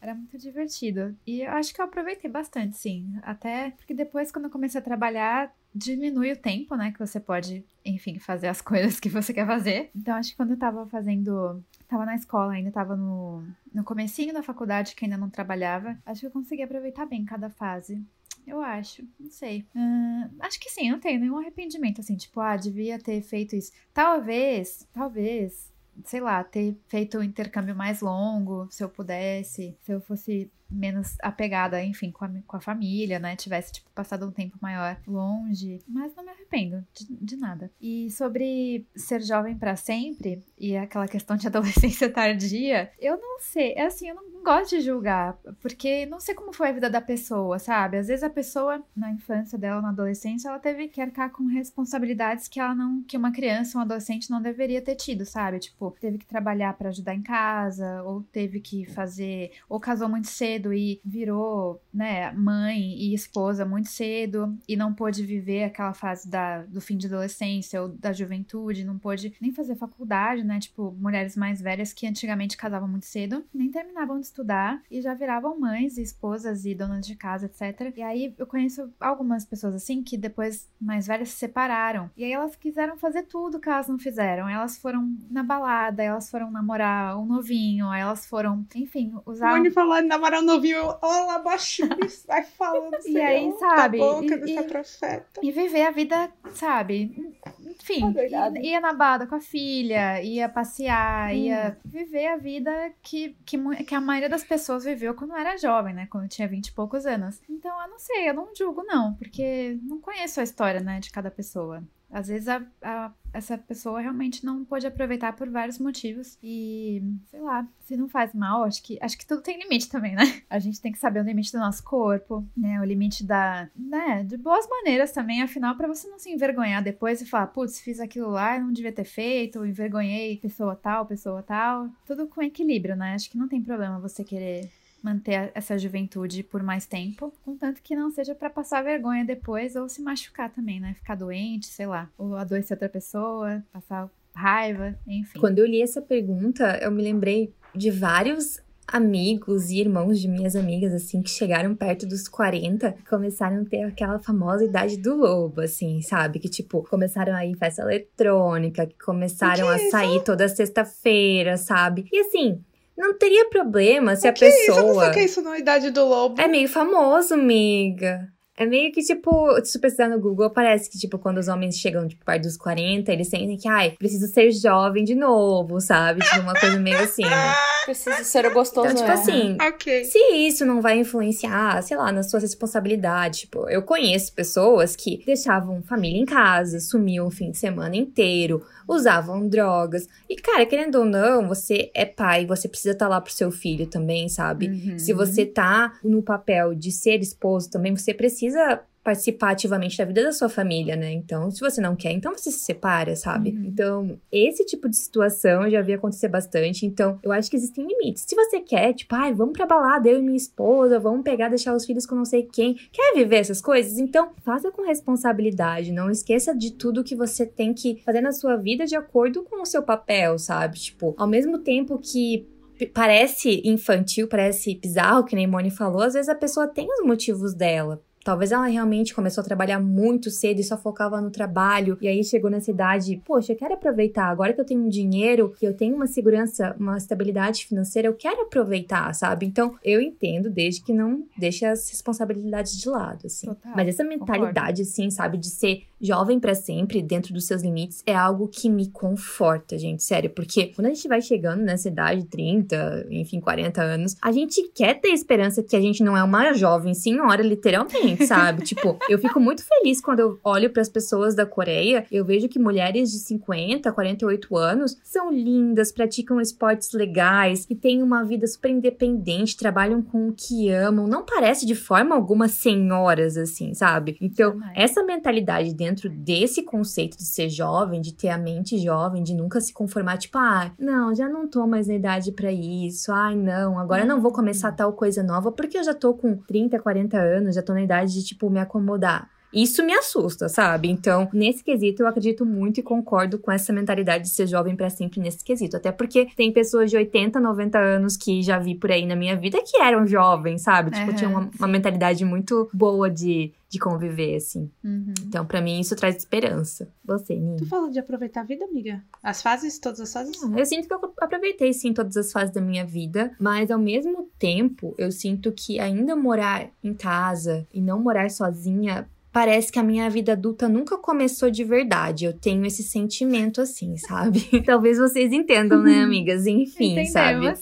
Era 0.00 0.14
muito 0.14 0.36
divertido. 0.38 1.16
E 1.26 1.42
eu 1.42 1.52
acho 1.52 1.74
que 1.74 1.80
eu 1.80 1.84
aproveitei 1.84 2.30
bastante, 2.30 2.76
sim. 2.76 3.18
Até 3.22 3.72
porque 3.72 3.94
depois, 3.94 4.30
quando 4.30 4.46
eu 4.46 4.50
comecei 4.50 4.80
a 4.80 4.84
trabalhar, 4.84 5.54
diminui 5.74 6.32
o 6.32 6.36
tempo, 6.36 6.76
né? 6.76 6.92
Que 6.92 6.98
você 6.98 7.18
pode, 7.18 7.64
enfim, 7.84 8.18
fazer 8.18 8.48
as 8.48 8.60
coisas 8.62 9.00
que 9.00 9.08
você 9.08 9.34
quer 9.34 9.46
fazer. 9.46 9.90
Então, 9.94 10.14
acho 10.14 10.30
que 10.30 10.36
quando 10.36 10.52
eu 10.52 10.58
tava 10.58 10.86
fazendo. 10.86 11.62
Tava 11.88 12.06
na 12.06 12.14
escola 12.14 12.52
ainda, 12.52 12.70
tava 12.70 12.96
no, 12.96 13.44
no 13.72 13.84
comecinho 13.84 14.32
da 14.32 14.42
faculdade, 14.42 14.94
que 14.94 15.04
ainda 15.04 15.16
não 15.16 15.28
trabalhava. 15.28 15.98
Acho 16.06 16.20
que 16.20 16.26
eu 16.26 16.30
consegui 16.30 16.62
aproveitar 16.62 17.06
bem 17.06 17.24
cada 17.24 17.50
fase. 17.50 18.02
Eu 18.46 18.60
acho, 18.60 19.02
não 19.18 19.30
sei. 19.30 19.66
Uh, 19.74 20.30
acho 20.40 20.60
que 20.60 20.70
sim, 20.70 20.90
não 20.90 21.00
tenho 21.00 21.18
nenhum 21.18 21.38
arrependimento, 21.38 22.00
assim, 22.00 22.16
tipo, 22.16 22.40
ah, 22.40 22.56
devia 22.56 22.98
ter 22.98 23.22
feito 23.22 23.56
isso. 23.56 23.72
Talvez, 23.92 24.86
talvez, 24.92 25.72
sei 26.04 26.20
lá, 26.20 26.42
ter 26.44 26.76
feito 26.88 27.18
o 27.18 27.20
um 27.20 27.22
intercâmbio 27.22 27.74
mais 27.74 28.00
longo, 28.00 28.68
se 28.70 28.82
eu 28.82 28.88
pudesse, 28.88 29.76
se 29.82 29.92
eu 29.92 30.00
fosse 30.00 30.50
menos 30.70 31.16
apegada, 31.22 31.82
enfim, 31.82 32.10
com 32.10 32.24
a, 32.24 32.30
com 32.46 32.56
a 32.56 32.60
família, 32.60 33.18
né? 33.18 33.36
Tivesse, 33.36 33.72
tipo, 33.72 33.90
passado 33.94 34.26
um 34.26 34.30
tempo 34.30 34.58
maior 34.60 34.98
longe. 35.06 35.80
Mas 35.88 36.14
não 36.14 36.24
me 36.24 36.30
arrependo 36.30 36.84
de, 36.92 37.06
de 37.06 37.36
nada. 37.36 37.70
E 37.80 38.10
sobre 38.10 38.86
ser 38.96 39.22
jovem 39.22 39.56
para 39.56 39.76
sempre 39.76 40.42
e 40.58 40.76
aquela 40.76 41.08
questão 41.08 41.36
de 41.36 41.46
adolescência 41.48 42.10
tardia, 42.10 42.90
eu 42.98 43.16
não 43.16 43.38
sei. 43.40 43.74
É 43.74 43.86
assim, 43.86 44.08
eu 44.08 44.14
não 44.14 44.42
gosto 44.42 44.70
de 44.70 44.80
julgar, 44.82 45.38
porque 45.60 46.06
não 46.06 46.20
sei 46.20 46.34
como 46.34 46.52
foi 46.52 46.68
a 46.68 46.72
vida 46.72 46.90
da 46.90 47.00
pessoa, 47.00 47.58
sabe? 47.58 47.96
Às 47.96 48.08
vezes 48.08 48.22
a 48.22 48.30
pessoa, 48.30 48.82
na 48.94 49.10
infância 49.10 49.58
dela, 49.58 49.80
na 49.80 49.90
adolescência, 49.90 50.48
ela 50.48 50.58
teve 50.58 50.88
que 50.88 51.00
arcar 51.00 51.30
com 51.30 51.46
responsabilidades 51.46 52.48
que 52.48 52.60
ela 52.60 52.74
não. 52.74 53.02
que 53.02 53.16
uma 53.16 53.32
criança, 53.32 53.78
um 53.78 53.82
adolescente 53.82 54.30
não 54.30 54.42
deveria 54.42 54.82
ter 54.82 54.96
tido, 54.96 55.24
sabe? 55.24 55.58
Tipo, 55.58 55.96
teve 56.00 56.18
que 56.18 56.26
trabalhar 56.26 56.74
para 56.74 56.90
ajudar 56.90 57.14
em 57.14 57.22
casa, 57.22 58.02
ou 58.02 58.22
teve 58.22 58.60
que 58.60 58.84
fazer. 58.86 59.52
ou 59.68 59.80
casou 59.80 60.08
muito 60.08 60.28
cedo 60.28 60.53
cedo 60.54 60.72
e 60.72 61.00
virou, 61.04 61.82
né, 61.92 62.32
mãe 62.32 62.80
e 62.80 63.14
esposa 63.14 63.64
muito 63.64 63.88
cedo 63.88 64.56
e 64.68 64.76
não 64.76 64.94
pôde 64.94 65.24
viver 65.24 65.64
aquela 65.64 65.92
fase 65.92 66.28
da, 66.28 66.62
do 66.62 66.80
fim 66.80 66.96
de 66.96 67.06
adolescência 67.06 67.82
ou 67.82 67.88
da 67.88 68.12
juventude, 68.12 68.84
não 68.84 68.98
pôde 68.98 69.34
nem 69.40 69.52
fazer 69.52 69.74
faculdade, 69.74 70.44
né? 70.44 70.58
Tipo, 70.58 70.94
mulheres 70.98 71.36
mais 71.36 71.60
velhas 71.60 71.92
que 71.92 72.06
antigamente 72.06 72.56
casavam 72.56 72.88
muito 72.88 73.06
cedo, 73.06 73.44
nem 73.52 73.70
terminavam 73.70 74.18
de 74.18 74.26
estudar 74.26 74.82
e 74.90 75.00
já 75.00 75.14
viravam 75.14 75.58
mães 75.58 75.98
e 75.98 76.02
esposas 76.02 76.64
e 76.64 76.74
donas 76.74 77.06
de 77.06 77.16
casa, 77.16 77.46
etc. 77.46 77.92
E 77.96 78.02
aí 78.02 78.34
eu 78.38 78.46
conheço 78.46 78.92
algumas 79.00 79.44
pessoas 79.44 79.74
assim 79.74 80.02
que 80.02 80.16
depois 80.16 80.68
mais 80.80 81.06
velhas 81.06 81.30
se 81.30 81.36
separaram. 81.36 82.10
E 82.16 82.24
aí 82.24 82.32
elas 82.32 82.56
quiseram 82.56 82.96
fazer 82.96 83.24
tudo 83.24 83.60
que 83.60 83.68
elas 83.68 83.88
não 83.88 83.98
fizeram. 83.98 84.48
Elas 84.48 84.78
foram 84.78 85.14
na 85.30 85.42
balada, 85.42 86.02
elas 86.02 86.30
foram 86.30 86.50
namorar 86.50 87.18
um 87.18 87.26
novinho, 87.26 87.92
elas 87.92 88.26
foram, 88.26 88.66
enfim, 88.74 89.14
usar. 89.26 89.50
Mãe 89.50 89.70
falar 89.70 90.02
namorar 90.02 90.42
novinho, 90.44 90.94
olha 91.02 91.38
baixinho, 91.38 91.88
vai 92.26 92.42
falando 92.44 92.96
E 93.06 93.20
aí, 93.20 93.52
sabe? 93.58 93.98
boca 93.98 94.34
e, 94.46 94.56
e, 94.56 94.62
profeta. 94.64 95.40
e 95.42 95.50
viver 95.50 95.82
a 95.86 95.90
vida, 95.90 96.30
sabe? 96.54 97.34
Enfim, 97.60 98.14
É 98.16 98.62
ia, 98.62 98.80
na 98.80 98.92
balada 98.92 99.26
com 99.26 99.34
a 99.34 99.40
filha, 99.40 100.22
ia 100.22 100.48
passear, 100.48 101.30
Hum. 101.32 101.36
ia 101.36 101.76
viver 101.84 102.26
a 102.28 102.36
vida 102.36 102.70
que, 103.02 103.36
que, 103.44 103.58
que 103.84 103.94
a 103.94 104.00
maioria 104.00 104.28
das 104.28 104.44
pessoas 104.44 104.84
viveu 104.84 105.14
quando 105.14 105.34
era 105.36 105.56
jovem, 105.56 105.92
né? 105.94 106.06
Quando 106.10 106.28
tinha 106.28 106.48
vinte 106.48 106.68
e 106.68 106.72
poucos 106.72 107.04
anos. 107.06 107.40
Então, 107.48 107.80
eu 107.82 107.88
não 107.88 107.98
sei, 107.98 108.28
eu 108.28 108.34
não 108.34 108.48
julgo, 108.56 108.82
não, 108.84 109.14
porque 109.14 109.78
não 109.82 110.00
conheço 110.00 110.40
a 110.40 110.42
história, 110.44 110.80
né, 110.80 111.00
de 111.00 111.10
cada 111.10 111.30
pessoa. 111.30 111.82
Às 112.14 112.28
vezes 112.28 112.46
a, 112.46 112.62
a- 112.80 113.12
essa 113.32 113.58
pessoa 113.58 114.00
realmente 114.00 114.44
não 114.46 114.64
pôde 114.64 114.86
aproveitar 114.86 115.34
por 115.34 115.50
vários 115.50 115.80
motivos. 115.80 116.38
E, 116.40 117.02
sei 117.26 117.40
lá, 117.40 117.66
se 117.80 117.96
não 117.96 118.08
faz 118.08 118.32
mal, 118.32 118.62
acho 118.62 118.80
que, 118.80 118.96
acho 119.02 119.18
que 119.18 119.26
tudo 119.26 119.42
tem 119.42 119.58
limite 119.58 119.88
também, 119.88 120.14
né? 120.14 120.22
A 120.48 120.60
gente 120.60 120.80
tem 120.80 120.92
que 120.92 120.98
saber 121.00 121.18
o 121.20 121.24
limite 121.24 121.50
do 121.50 121.58
nosso 121.58 121.82
corpo, 121.82 122.46
né? 122.56 122.80
O 122.80 122.84
limite 122.84 123.24
da. 123.24 123.68
né? 123.74 124.22
De 124.22 124.36
boas 124.36 124.68
maneiras 124.68 125.10
também, 125.10 125.42
afinal, 125.42 125.74
pra 125.76 125.88
você 125.88 126.06
não 126.08 126.18
se 126.20 126.30
envergonhar 126.30 126.82
depois 126.84 127.20
e 127.20 127.26
falar, 127.26 127.48
putz, 127.48 127.80
fiz 127.80 127.98
aquilo 127.98 128.30
lá 128.30 128.56
não 128.60 128.72
devia 128.72 128.92
ter 128.92 129.04
feito, 129.04 129.66
envergonhei 129.66 130.36
pessoa 130.36 130.76
tal, 130.76 131.04
pessoa 131.06 131.42
tal. 131.42 131.88
Tudo 132.06 132.28
com 132.28 132.40
equilíbrio, 132.42 132.94
né? 132.94 133.14
Acho 133.14 133.28
que 133.28 133.36
não 133.36 133.48
tem 133.48 133.60
problema 133.60 133.98
você 133.98 134.22
querer 134.22 134.70
manter 135.04 135.52
essa 135.54 135.78
juventude 135.78 136.42
por 136.42 136.62
mais 136.62 136.86
tempo, 136.86 137.32
contanto 137.44 137.82
que 137.82 137.94
não 137.94 138.10
seja 138.10 138.34
pra 138.34 138.48
passar 138.48 138.82
vergonha 138.82 139.22
depois 139.22 139.76
ou 139.76 139.86
se 139.86 140.00
machucar 140.00 140.50
também, 140.50 140.80
né? 140.80 140.94
Ficar 140.94 141.14
doente, 141.14 141.66
sei 141.66 141.86
lá, 141.86 142.08
ou 142.16 142.34
adoecer 142.34 142.74
outra 142.74 142.88
pessoa, 142.88 143.62
passar 143.70 144.10
raiva, 144.34 144.98
enfim. 145.06 145.38
Quando 145.38 145.58
eu 145.58 145.66
li 145.66 145.82
essa 145.82 146.00
pergunta, 146.00 146.78
eu 146.82 146.90
me 146.90 147.02
lembrei 147.02 147.52
de 147.74 147.90
vários 147.90 148.64
amigos 148.86 149.70
e 149.70 149.80
irmãos 149.80 150.20
de 150.20 150.28
minhas 150.28 150.56
amigas, 150.56 150.92
assim, 150.92 151.22
que 151.22 151.30
chegaram 151.30 151.74
perto 151.74 152.06
dos 152.06 152.28
40 152.28 152.96
e 152.98 153.02
começaram 153.08 153.62
a 153.62 153.64
ter 153.64 153.82
aquela 153.82 154.18
famosa 154.18 154.64
idade 154.64 154.96
do 154.96 155.16
lobo, 155.16 155.60
assim, 155.60 156.00
sabe? 156.02 156.38
Que, 156.38 156.48
tipo, 156.48 156.82
começaram 156.82 157.34
a 157.34 157.44
ir 157.44 157.50
em 157.50 157.54
festa 157.54 157.82
eletrônica, 157.82 158.86
que 158.86 158.96
começaram 158.98 159.66
que 159.66 159.72
a 159.72 159.86
é 159.86 159.90
sair 159.90 160.22
toda 160.22 160.48
sexta-feira, 160.48 161.56
sabe? 161.56 162.06
E, 162.12 162.20
assim, 162.20 162.60
não 162.96 163.16
teria 163.18 163.48
problema 163.48 164.16
se 164.16 164.26
O 164.26 164.30
a 164.30 164.32
que 164.32 164.44
é 164.44 164.48
isso? 164.48 164.70
Eu 164.70 164.76
não 164.76 164.86
pessoa... 164.86 165.04
saquei 165.06 165.24
isso 165.24 165.42
na 165.42 165.58
Idade 165.58 165.90
do 165.90 166.04
Lobo. 166.04 166.40
É 166.40 166.46
meio 166.46 166.68
famoso, 166.68 167.34
amiga. 167.34 168.28
É 168.56 168.64
meio 168.64 168.92
que, 168.92 169.02
tipo, 169.02 169.52
se 169.64 169.72
tu 169.72 169.80
pesquisar 169.80 170.08
no 170.08 170.20
Google, 170.20 170.48
parece 170.48 170.88
que, 170.88 170.96
tipo, 170.96 171.18
quando 171.18 171.38
os 171.38 171.48
homens 171.48 171.76
chegam, 171.76 172.06
tipo, 172.06 172.24
perto 172.24 172.42
dos 172.42 172.56
40, 172.56 173.12
eles 173.12 173.28
sentem 173.28 173.56
que, 173.56 173.66
ai, 173.66 173.96
preciso 173.98 174.28
ser 174.28 174.52
jovem 174.52 175.02
de 175.02 175.16
novo, 175.16 175.80
sabe? 175.80 176.20
Tipo, 176.24 176.40
uma 176.42 176.54
coisa 176.54 176.78
meio 176.78 176.98
assim. 177.00 177.24
Precisa 177.84 178.24
ser 178.24 178.48
gostoso. 178.50 178.86
Então, 178.86 178.96
tipo 178.96 179.10
é. 179.10 179.12
assim, 179.12 179.58
Ok. 179.60 180.04
se 180.04 180.18
isso 180.36 180.64
não 180.64 180.80
vai 180.80 180.98
influenciar, 180.98 181.82
sei 181.82 181.96
lá, 181.98 182.10
nas 182.10 182.30
suas 182.30 182.42
responsabilidades, 182.42 183.40
tipo, 183.40 183.68
eu 183.68 183.82
conheço 183.82 184.32
pessoas 184.32 184.96
que 184.96 185.22
deixavam 185.26 185.82
família 185.82 186.18
em 186.22 186.24
casa, 186.24 186.80
sumiam 186.80 187.26
o 187.26 187.30
fim 187.30 187.50
de 187.50 187.58
semana 187.58 187.94
inteiro, 187.94 188.64
usavam 188.88 189.48
drogas. 189.48 190.08
E, 190.28 190.36
cara, 190.36 190.66
querendo 190.66 190.96
ou 190.96 191.04
não, 191.04 191.48
você 191.48 191.90
é 191.94 192.04
pai, 192.04 192.46
você 192.46 192.68
precisa 192.68 192.92
estar 192.92 193.08
lá 193.08 193.20
pro 193.20 193.32
seu 193.32 193.50
filho 193.50 193.86
também, 193.86 194.28
sabe? 194.28 194.68
Uhum. 194.68 194.98
Se 194.98 195.12
você 195.12 195.46
tá 195.46 195.98
no 196.02 196.22
papel 196.22 196.74
de 196.74 196.90
ser 196.90 197.20
esposo 197.20 197.70
também, 197.70 197.96
você 197.96 198.12
precisa 198.12 198.80
participar 199.04 199.50
ativamente 199.50 199.98
da 199.98 200.04
vida 200.06 200.24
da 200.24 200.32
sua 200.32 200.48
família, 200.48 200.96
né? 200.96 201.12
Então, 201.12 201.50
se 201.50 201.60
você 201.60 201.78
não 201.78 201.94
quer, 201.94 202.10
então 202.12 202.32
você 202.32 202.50
se 202.50 202.60
separa, 202.60 203.14
sabe? 203.14 203.50
Uhum. 203.50 203.64
Então, 203.66 204.18
esse 204.32 204.64
tipo 204.64 204.88
de 204.88 204.96
situação 204.96 205.64
eu 205.64 205.70
já 205.70 205.82
vi 205.82 205.92
acontecer 205.92 206.26
bastante. 206.26 206.86
Então, 206.86 207.18
eu 207.22 207.30
acho 207.30 207.50
que 207.50 207.56
existem 207.56 207.86
limites. 207.86 208.24
Se 208.26 208.34
você 208.34 208.60
quer, 208.60 208.94
tipo, 208.94 209.14
ai, 209.14 209.34
vamos 209.34 209.52
pra 209.52 209.66
balada, 209.66 210.08
eu 210.08 210.18
e 210.18 210.22
minha 210.22 210.36
esposa, 210.36 210.98
vamos 210.98 211.22
pegar, 211.22 211.50
deixar 211.50 211.74
os 211.74 211.84
filhos 211.84 212.06
com 212.06 212.14
não 212.14 212.24
sei 212.24 212.44
quem, 212.44 212.74
quer 212.90 213.14
viver 213.14 213.36
essas 213.36 213.60
coisas? 213.60 213.98
Então, 213.98 214.30
faça 214.42 214.72
com 214.72 214.86
responsabilidade. 214.86 215.92
Não 215.92 216.10
esqueça 216.10 216.56
de 216.56 216.72
tudo 216.72 217.04
que 217.04 217.14
você 217.14 217.44
tem 217.44 217.74
que 217.74 218.02
fazer 218.06 218.22
na 218.22 218.32
sua 218.32 218.56
vida 218.56 218.86
de 218.86 218.96
acordo 218.96 219.42
com 219.42 219.60
o 219.60 219.66
seu 219.66 219.82
papel, 219.82 220.38
sabe? 220.38 220.78
Tipo, 220.78 221.14
ao 221.18 221.28
mesmo 221.28 221.58
tempo 221.58 221.98
que 221.98 222.48
parece 222.94 223.60
infantil, 223.64 224.26
parece 224.28 224.74
bizarro, 224.74 225.24
que 225.24 225.36
nem 225.36 225.46
Moni 225.46 225.70
falou, 225.70 226.02
às 226.02 226.14
vezes 226.14 226.28
a 226.28 226.34
pessoa 226.34 226.66
tem 226.66 226.88
os 226.90 227.06
motivos 227.06 227.54
dela. 227.54 228.02
Talvez 228.24 228.50
ela 228.50 228.66
realmente 228.66 229.14
começou 229.14 229.42
a 229.42 229.44
trabalhar 229.44 229.78
muito 229.78 230.30
cedo 230.30 230.58
e 230.58 230.64
só 230.64 230.78
focava 230.78 231.20
no 231.20 231.30
trabalho. 231.30 231.98
E 232.00 232.08
aí 232.08 232.24
chegou 232.24 232.50
nessa 232.50 232.70
idade, 232.70 233.20
poxa, 233.24 233.52
eu 233.52 233.56
quero 233.56 233.74
aproveitar. 233.74 234.28
Agora 234.28 234.54
que 234.54 234.60
eu 234.60 234.64
tenho 234.64 234.80
um 234.80 234.88
dinheiro, 234.88 235.54
que 235.58 235.66
eu 235.66 235.74
tenho 235.74 235.94
uma 235.94 236.06
segurança, 236.06 236.74
uma 236.80 236.96
estabilidade 236.96 237.66
financeira, 237.66 238.08
eu 238.08 238.14
quero 238.14 238.42
aproveitar, 238.42 239.14
sabe? 239.14 239.44
Então, 239.44 239.74
eu 239.84 240.00
entendo 240.00 240.48
desde 240.48 240.82
que 240.82 240.94
não 240.94 241.26
deixe 241.36 241.66
as 241.66 241.90
responsabilidades 241.90 242.80
de 242.80 242.88
lado, 242.88 243.26
assim. 243.26 243.48
Total, 243.48 243.72
Mas 243.76 243.88
essa 243.88 244.02
mentalidade, 244.02 244.82
assim, 244.82 245.10
sabe, 245.10 245.36
de 245.36 245.50
ser 245.50 245.82
jovem 246.00 246.38
pra 246.38 246.54
sempre, 246.54 247.02
dentro 247.02 247.32
dos 247.32 247.46
seus 247.46 247.62
limites, 247.62 248.02
é 248.06 248.14
algo 248.14 248.48
que 248.48 248.68
me 248.68 248.88
conforta, 248.88 249.78
gente, 249.78 250.02
sério. 250.02 250.30
Porque 250.30 250.66
quando 250.74 250.86
a 250.86 250.94
gente 250.94 251.08
vai 251.08 251.20
chegando 251.20 251.62
nessa 251.62 251.88
idade, 251.88 252.24
30, 252.26 253.06
enfim, 253.10 253.40
40 253.40 253.82
anos, 253.82 254.16
a 254.20 254.32
gente 254.32 254.70
quer 254.74 255.00
ter 255.00 255.08
esperança 255.08 255.62
que 255.62 255.76
a 255.76 255.80
gente 255.80 256.02
não 256.02 256.16
é 256.16 256.22
uma 256.22 256.52
jovem 256.52 256.94
senhora, 256.94 257.42
literalmente. 257.42 258.13
Diferente, 258.14 258.26
sabe? 258.26 258.62
tipo, 258.62 258.98
eu 259.08 259.18
fico 259.18 259.40
muito 259.40 259.64
feliz 259.64 260.00
quando 260.00 260.20
eu 260.20 260.38
olho 260.42 260.70
para 260.70 260.82
as 260.82 260.88
pessoas 260.88 261.34
da 261.34 261.46
Coreia, 261.46 262.06
eu 262.10 262.24
vejo 262.24 262.48
que 262.48 262.58
mulheres 262.58 263.10
de 263.12 263.18
50, 263.18 263.90
48 263.92 264.56
anos 264.56 264.96
são 265.02 265.32
lindas, 265.32 265.92
praticam 265.92 266.40
esportes 266.40 266.92
legais, 266.92 267.64
que 267.64 267.74
têm 267.74 268.02
uma 268.02 268.24
vida 268.24 268.46
super 268.46 268.70
independente, 268.70 269.56
trabalham 269.56 270.02
com 270.02 270.28
o 270.28 270.32
que 270.32 270.70
amam, 270.70 271.06
não 271.06 271.24
parece 271.24 271.66
de 271.66 271.74
forma 271.74 272.14
alguma 272.14 272.48
senhoras 272.48 273.36
assim, 273.36 273.74
sabe? 273.74 274.16
Então, 274.20 274.58
essa 274.74 275.02
mentalidade 275.02 275.74
dentro 275.74 276.08
desse 276.08 276.62
conceito 276.62 277.16
de 277.16 277.24
ser 277.24 277.48
jovem, 277.48 278.00
de 278.00 278.12
ter 278.14 278.28
a 278.28 278.38
mente 278.38 278.78
jovem, 278.78 279.22
de 279.22 279.34
nunca 279.34 279.60
se 279.60 279.72
conformar, 279.72 280.18
tipo, 280.18 280.38
ah, 280.38 280.72
não, 280.78 281.14
já 281.14 281.28
não 281.28 281.48
tô 281.48 281.66
mais 281.66 281.88
na 281.88 281.94
idade 281.94 282.32
para 282.32 282.52
isso, 282.52 283.12
ai, 283.12 283.34
não, 283.34 283.78
agora 283.78 284.04
não 284.04 284.20
vou 284.20 284.32
começar 284.32 284.72
tal 284.72 284.92
coisa 284.92 285.22
nova 285.22 285.52
porque 285.52 285.78
eu 285.78 285.84
já 285.84 285.94
tô 285.94 286.14
com 286.14 286.36
30, 286.36 286.78
40 286.78 287.18
anos, 287.18 287.54
já 287.54 287.62
tô 287.62 287.72
na 287.72 287.82
idade 287.82 288.03
de, 288.12 288.24
tipo, 288.24 288.50
me 288.50 288.60
acomodar. 288.60 289.28
Isso 289.54 289.84
me 289.86 289.94
assusta, 289.94 290.48
sabe? 290.48 290.90
Então, 290.90 291.28
nesse 291.32 291.62
quesito, 291.62 292.02
eu 292.02 292.08
acredito 292.08 292.44
muito 292.44 292.80
e 292.80 292.82
concordo 292.82 293.38
com 293.38 293.52
essa 293.52 293.72
mentalidade 293.72 294.24
de 294.24 294.30
ser 294.30 294.48
jovem 294.48 294.74
para 294.74 294.90
sempre 294.90 295.20
nesse 295.20 295.44
quesito. 295.44 295.76
Até 295.76 295.92
porque 295.92 296.26
tem 296.36 296.52
pessoas 296.52 296.90
de 296.90 296.96
80, 296.96 297.38
90 297.38 297.78
anos 297.78 298.16
que 298.16 298.42
já 298.42 298.58
vi 298.58 298.74
por 298.74 298.90
aí 298.90 299.06
na 299.06 299.14
minha 299.14 299.36
vida 299.36 299.62
que 299.64 299.80
eram 299.80 300.04
jovens, 300.04 300.62
sabe? 300.62 300.90
Tipo, 300.90 301.10
uhum, 301.10 301.14
tinha 301.16 301.30
uma, 301.30 301.50
uma, 301.56 301.68
mentalidade 301.68 302.24
muito 302.24 302.68
boa 302.72 303.08
de, 303.08 303.52
de 303.74 303.80
conviver, 303.80 304.36
assim. 304.36 304.70
Uhum. 304.84 305.12
Então, 305.26 305.44
para 305.44 305.60
mim, 305.60 305.80
isso 305.80 305.96
traz 305.96 306.14
esperança. 306.14 306.88
Você, 307.04 307.34
Nini? 307.34 307.58
Tu 307.58 307.66
falou 307.66 307.90
de 307.90 307.98
aproveitar 307.98 308.42
a 308.42 308.44
vida, 308.44 308.64
amiga? 308.64 309.04
As 309.20 309.42
fases, 309.42 309.80
todas 309.80 309.98
as 309.98 310.12
fases? 310.12 310.40
Ah, 310.44 310.52
eu 310.56 310.64
sinto 310.64 310.86
que 310.86 310.94
eu 310.94 311.12
aproveitei, 311.20 311.72
sim, 311.72 311.92
todas 311.92 312.16
as 312.16 312.30
fases 312.30 312.54
da 312.54 312.60
minha 312.60 312.86
vida. 312.86 313.34
Mas, 313.40 313.72
ao 313.72 313.78
mesmo 313.78 314.30
tempo, 314.38 314.94
eu 314.96 315.10
sinto 315.10 315.50
que 315.50 315.80
ainda 315.80 316.14
morar 316.14 316.70
em 316.84 316.94
casa 316.94 317.66
e 317.74 317.80
não 317.80 318.00
morar 318.00 318.30
sozinha 318.30 319.08
parece 319.34 319.72
que 319.72 319.80
a 319.80 319.82
minha 319.82 320.08
vida 320.08 320.32
adulta 320.32 320.68
nunca 320.68 320.96
começou 320.96 321.50
de 321.50 321.64
verdade. 321.64 322.24
Eu 322.24 322.32
tenho 322.32 322.64
esse 322.64 322.84
sentimento 322.84 323.60
assim, 323.60 323.96
sabe? 323.98 324.62
Talvez 324.64 324.96
vocês 324.96 325.32
entendam, 325.32 325.82
né, 325.82 326.04
amigas? 326.04 326.46
Enfim, 326.46 326.92
Entendemos. 326.92 327.10
sabe? 327.10 327.52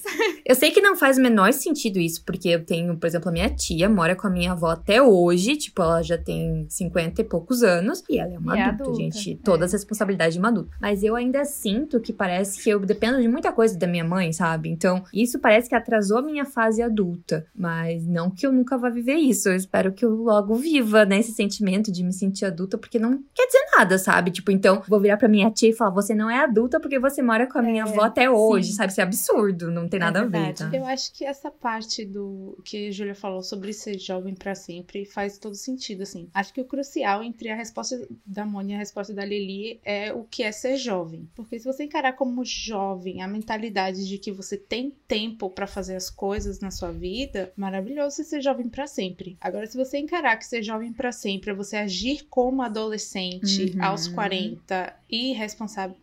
Eu 0.44 0.54
sei 0.54 0.70
que 0.70 0.82
não 0.82 0.94
faz 0.94 1.16
o 1.16 1.22
menor 1.22 1.50
sentido 1.54 1.98
isso, 1.98 2.22
porque 2.26 2.50
eu 2.50 2.62
tenho, 2.62 2.94
por 2.98 3.06
exemplo, 3.06 3.30
a 3.30 3.32
minha 3.32 3.48
tia 3.48 3.88
mora 3.88 4.14
com 4.14 4.26
a 4.26 4.30
minha 4.30 4.52
avó 4.52 4.72
até 4.72 5.00
hoje, 5.00 5.56
tipo, 5.56 5.80
ela 5.80 6.02
já 6.02 6.18
tem 6.18 6.66
50 6.68 7.22
e 7.22 7.24
poucos 7.24 7.62
anos, 7.62 8.04
e 8.10 8.18
ela 8.18 8.34
é 8.34 8.38
uma 8.38 8.52
adulta, 8.52 8.82
adulta, 8.82 9.00
gente. 9.00 9.36
Todas 9.42 9.72
as 9.72 9.80
responsabilidades 9.80 10.34
de 10.34 10.40
uma 10.40 10.48
adulta. 10.48 10.76
Mas 10.78 11.02
eu 11.02 11.16
ainda 11.16 11.42
sinto 11.46 12.00
que 12.00 12.12
parece 12.12 12.62
que 12.62 12.68
eu 12.68 12.80
dependo 12.80 13.18
de 13.22 13.28
muita 13.28 13.50
coisa 13.50 13.78
da 13.78 13.86
minha 13.86 14.04
mãe, 14.04 14.30
sabe? 14.32 14.68
Então, 14.68 15.02
isso 15.14 15.38
parece 15.38 15.70
que 15.70 15.74
atrasou 15.74 16.18
a 16.18 16.22
minha 16.22 16.44
fase 16.44 16.82
adulta. 16.82 17.46
Mas 17.54 18.06
não 18.06 18.28
que 18.28 18.46
eu 18.46 18.52
nunca 18.52 18.76
vá 18.76 18.90
viver 18.90 19.14
isso. 19.14 19.48
Eu 19.48 19.56
espero 19.56 19.92
que 19.92 20.04
eu 20.04 20.10
logo 20.10 20.54
viva, 20.56 21.06
né, 21.06 21.20
esse 21.20 21.32
sentimento 21.32 21.61
sentimento 21.62 21.92
de 21.92 22.02
me 22.02 22.12
sentir 22.12 22.44
adulta, 22.44 22.76
porque 22.76 22.98
não 22.98 23.22
quer 23.32 23.46
dizer 23.46 23.64
nada, 23.76 23.96
sabe? 23.98 24.30
Tipo, 24.30 24.50
então, 24.50 24.82
vou 24.88 25.00
virar 25.00 25.16
pra 25.16 25.28
minha 25.28 25.50
tia 25.50 25.70
e 25.70 25.72
falar: 25.72 25.90
você 25.90 26.14
não 26.14 26.28
é 26.28 26.40
adulta 26.40 26.80
porque 26.80 26.98
você 26.98 27.22
mora 27.22 27.46
com 27.46 27.58
a 27.58 27.62
minha 27.62 27.84
é, 27.84 27.88
avó 27.88 28.02
até 28.02 28.28
hoje, 28.28 28.68
sim. 28.68 28.74
sabe? 28.74 28.92
Isso 28.92 29.00
é 29.00 29.04
absurdo, 29.04 29.70
não 29.70 29.88
tem 29.88 29.98
é 29.98 30.00
nada 30.00 30.20
verdade. 30.20 30.64
a 30.64 30.66
ver. 30.66 30.72
Tá? 30.72 30.76
Eu 30.76 30.86
acho 30.86 31.12
que 31.14 31.24
essa 31.24 31.50
parte 31.50 32.04
do 32.04 32.58
que 32.64 32.88
a 32.88 32.90
Júlia 32.90 33.14
falou 33.14 33.42
sobre 33.42 33.72
ser 33.72 33.98
jovem 33.98 34.34
para 34.34 34.54
sempre 34.54 35.04
faz 35.06 35.38
todo 35.38 35.54
sentido, 35.54 36.02
assim. 36.02 36.28
Acho 36.34 36.52
que 36.52 36.60
o 36.60 36.64
crucial 36.64 37.22
entre 37.22 37.48
a 37.48 37.54
resposta 37.54 38.06
da 38.26 38.44
Mônica 38.44 38.72
e 38.72 38.76
a 38.76 38.78
resposta 38.78 39.14
da 39.14 39.24
Lili 39.24 39.80
é 39.84 40.12
o 40.12 40.24
que 40.24 40.42
é 40.42 40.52
ser 40.52 40.76
jovem. 40.76 41.28
Porque 41.34 41.58
se 41.58 41.64
você 41.64 41.84
encarar 41.84 42.14
como 42.14 42.44
jovem 42.44 43.22
a 43.22 43.28
mentalidade 43.28 44.06
de 44.06 44.18
que 44.18 44.32
você 44.32 44.56
tem 44.56 44.94
tempo 45.06 45.50
para 45.50 45.66
fazer 45.66 45.96
as 45.96 46.10
coisas 46.10 46.60
na 46.60 46.70
sua 46.70 46.90
vida, 46.90 47.52
maravilhoso 47.56 48.16
você 48.16 48.24
ser 48.24 48.40
jovem 48.40 48.68
para 48.68 48.86
sempre. 48.86 49.36
Agora, 49.40 49.66
se 49.66 49.76
você 49.76 49.98
encarar 49.98 50.36
que 50.36 50.46
ser 50.46 50.62
jovem 50.62 50.92
para 50.92 51.12
sempre 51.12 51.51
é 51.52 51.56
você 51.56 51.76
agir 51.76 52.26
como 52.28 52.62
adolescente 52.62 53.74
uhum. 53.76 53.84
aos 53.84 54.08
40 54.08 54.94
e 55.10 55.32
responsável 55.32 55.96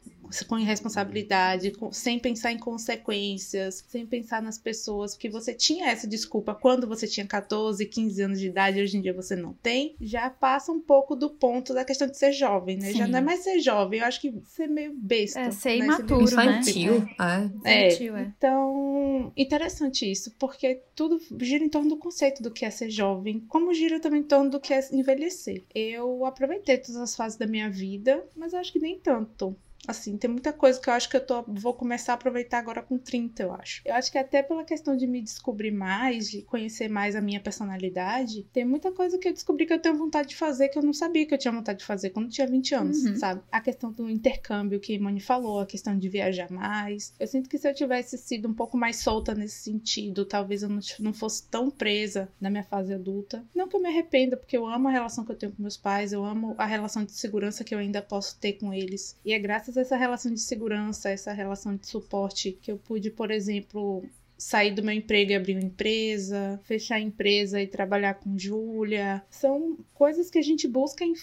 com 0.48 0.58
irresponsabilidade, 0.58 1.72
com, 1.72 1.92
sem 1.92 2.20
pensar 2.20 2.52
em 2.52 2.58
consequências, 2.58 3.84
sem 3.88 4.06
pensar 4.06 4.42
nas 4.42 4.58
pessoas, 4.58 5.14
porque 5.14 5.30
você 5.30 5.54
tinha 5.54 5.88
essa 5.88 6.08
desculpa 6.08 6.54
quando 6.54 6.88
você 6.88 7.08
tinha 7.08 7.26
14, 7.26 7.86
15 7.86 8.22
anos 8.22 8.40
de 8.40 8.48
idade, 8.48 8.82
hoje 8.82 8.98
em 8.98 9.02
dia 9.02 9.14
você 9.14 9.36
não 9.36 9.54
tem, 9.54 9.96
já 10.00 10.30
passa 10.30 10.72
um 10.72 10.80
pouco 10.80 11.16
do 11.16 11.30
ponto 11.30 11.74
da 11.74 11.84
questão 11.84 12.08
de 12.08 12.18
ser 12.18 12.32
jovem, 12.32 12.78
né? 12.78 12.92
Sim. 12.92 12.98
Já 12.98 13.08
não 13.08 13.20
é 13.20 13.22
mais 13.22 13.42
ser 13.42 13.60
jovem, 13.60 14.00
eu 14.00 14.06
acho 14.06 14.22
que 14.22 14.34
ser 14.46 14.68
meio 14.68 14.94
besta. 14.94 15.40
É, 15.40 15.52
ser 15.52 15.80
né? 15.80 15.86
imaturo, 15.86 16.28
ser 16.28 16.36
né? 16.36 16.46
Infantil. 16.46 17.10
É. 17.20 17.72
é. 17.72 17.88
Infantil, 17.88 18.18
é. 18.18 18.34
Então, 18.38 19.34
interessante 19.36 20.10
isso, 20.10 20.32
porque 20.38 20.82
tudo 20.96 21.20
gira 21.42 21.64
em 21.64 21.70
torno 21.70 21.90
do 21.90 21.98
conceito 21.98 22.42
do 22.42 22.52
que 22.52 22.66
é 22.66 22.70
ser 22.70 22.90
jovem, 22.90 23.40
como 23.48 23.74
gira 23.74 24.00
também 24.00 24.22
em 24.22 24.24
torno 24.24 24.50
do 24.50 24.60
que 24.60 24.74
é 24.74 24.80
envelhecer. 24.92 25.64
Eu 25.74 26.26
aproveitei 26.26 26.78
todas 26.78 26.98
as 26.98 27.16
fases 27.16 27.38
da 27.38 27.48
minha 27.48 27.70
vida, 27.70 28.24
mas 28.36 28.54
acho 28.54 28.72
que 28.72 28.80
nem 28.80 29.00
tanto. 29.00 29.56
Assim, 29.88 30.18
tem 30.18 30.30
muita 30.30 30.54
coisa 30.54 30.80
que 30.80 30.90
eu 30.90 30.94
acho 30.94 31.10
que 31.10 31.18
eu 31.18 31.26
tô, 31.26 31.44
vou 31.48 31.74
começar 31.74 32.14
a 32.14 32.16
aproveitar 32.16 32.60
agora 32.60 32.82
com 32.82 32.98
30, 32.98 33.44
eu 33.44 33.54
acho. 33.54 33.82
Eu 33.86 33.96
acho 33.96 34.12
que 34.12 34.18
até 34.18 34.44
pela 34.44 34.64
questão 34.64 34.96
de 34.96 35.08
me 35.08 35.22
descobrir 35.22 35.72
mais, 35.72 36.30
de 36.30 36.42
conhecer 36.44 36.90
mais 36.90 37.16
a 37.16 37.22
minha 37.22 37.40
personalidade, 37.40 38.44
tem 38.54 38.66
muita 38.66 38.92
coisa 38.92 39.18
que 39.18 39.28
eu 39.28 39.34
descobri 39.34 39.66
que 39.66 39.74
eu 39.74 39.80
tenho 39.80 39.96
vontade 39.96 40.30
de 40.30 40.36
fazer 40.36 40.70
que 40.70 40.78
eu 40.78 40.84
não 40.84 40.94
sabia 40.94 41.26
que 41.26 41.34
eu 41.34 41.38
tinha 41.38 41.52
vontade 41.52 41.80
de 41.80 41.86
fazer 41.86 42.10
quando 42.12 42.30
tinha 42.30 42.48
20 42.48 42.76
anos, 42.76 43.04
uhum. 43.04 43.16
sabe? 43.16 43.42
A 43.52 43.62
questão 43.62 43.92
do 43.92 44.10
intercâmbio 44.10 44.80
que 44.80 44.98
Mani 45.00 45.20
falou, 45.20 45.60
a 45.60 45.66
questão 45.66 45.98
de 45.98 46.10
viajar 46.10 46.52
mais. 46.52 47.14
Eu 47.20 47.28
sinto 47.28 47.50
que 47.50 47.58
se 47.58 47.68
eu 47.68 47.74
tivesse 47.74 48.18
sido 48.18 48.48
um 48.48 48.54
pouco 48.54 48.78
mais 48.78 48.98
solta 48.98 49.34
nesse 49.34 49.64
sentido, 49.64 50.26
talvez 50.26 50.64
eu 50.64 50.70
não, 50.70 50.80
não 51.00 51.14
fosse 51.14 51.48
tão 51.48 51.70
presa 51.70 52.30
na 52.40 52.50
minha 52.50 52.64
fase 52.64 52.94
adulta. 52.94 53.46
Não 53.56 53.68
que 53.68 53.76
eu 53.76 53.82
me 53.82 53.90
arrependa, 53.90 54.38
porque 54.38 54.58
eu 54.58 54.68
amo 54.68 54.88
a 54.88 54.92
relação 54.92 55.26
que 55.26 55.32
eu 55.32 55.36
tenho 55.36 55.52
com 55.52 55.62
meus 55.62 55.78
pais, 55.78 56.14
eu 56.14 56.24
amo 56.24 56.56
a 56.58 56.66
relação 56.66 57.04
de 57.04 57.12
segurança 57.12 57.64
que 57.64 57.74
eu 57.74 57.80
ainda 57.80 58.02
posso 58.02 58.38
ter 58.40 58.54
com 58.54 58.74
eles. 58.74 59.18
E 59.24 59.34
é 59.34 59.40
graças 59.40 59.69
essa 59.78 59.96
relação 59.96 60.34
de 60.34 60.40
segurança, 60.40 61.10
essa 61.10 61.34
relação 61.34 61.76
de 61.76 61.88
suporte 61.88 62.52
que 62.52 62.72
eu 62.72 62.78
pude, 62.78 63.10
por 63.10 63.32
exemplo, 63.32 64.04
sair 64.38 64.72
do 64.72 64.82
meu 64.82 64.94
emprego 64.94 65.32
e 65.32 65.36
abrir 65.36 65.54
uma 65.54 65.66
empresa, 65.66 66.60
fechar 66.64 66.96
a 66.96 67.02
empresa 67.02 67.62
e 67.62 67.68
trabalhar 67.68 68.16
com 68.16 68.38
Júlia. 68.38 69.22
São 69.30 69.78
coisas 69.94 70.30
que 70.30 70.40
a 70.40 70.42
gente 70.42 70.68
busca 70.68 71.04
em 71.04 71.14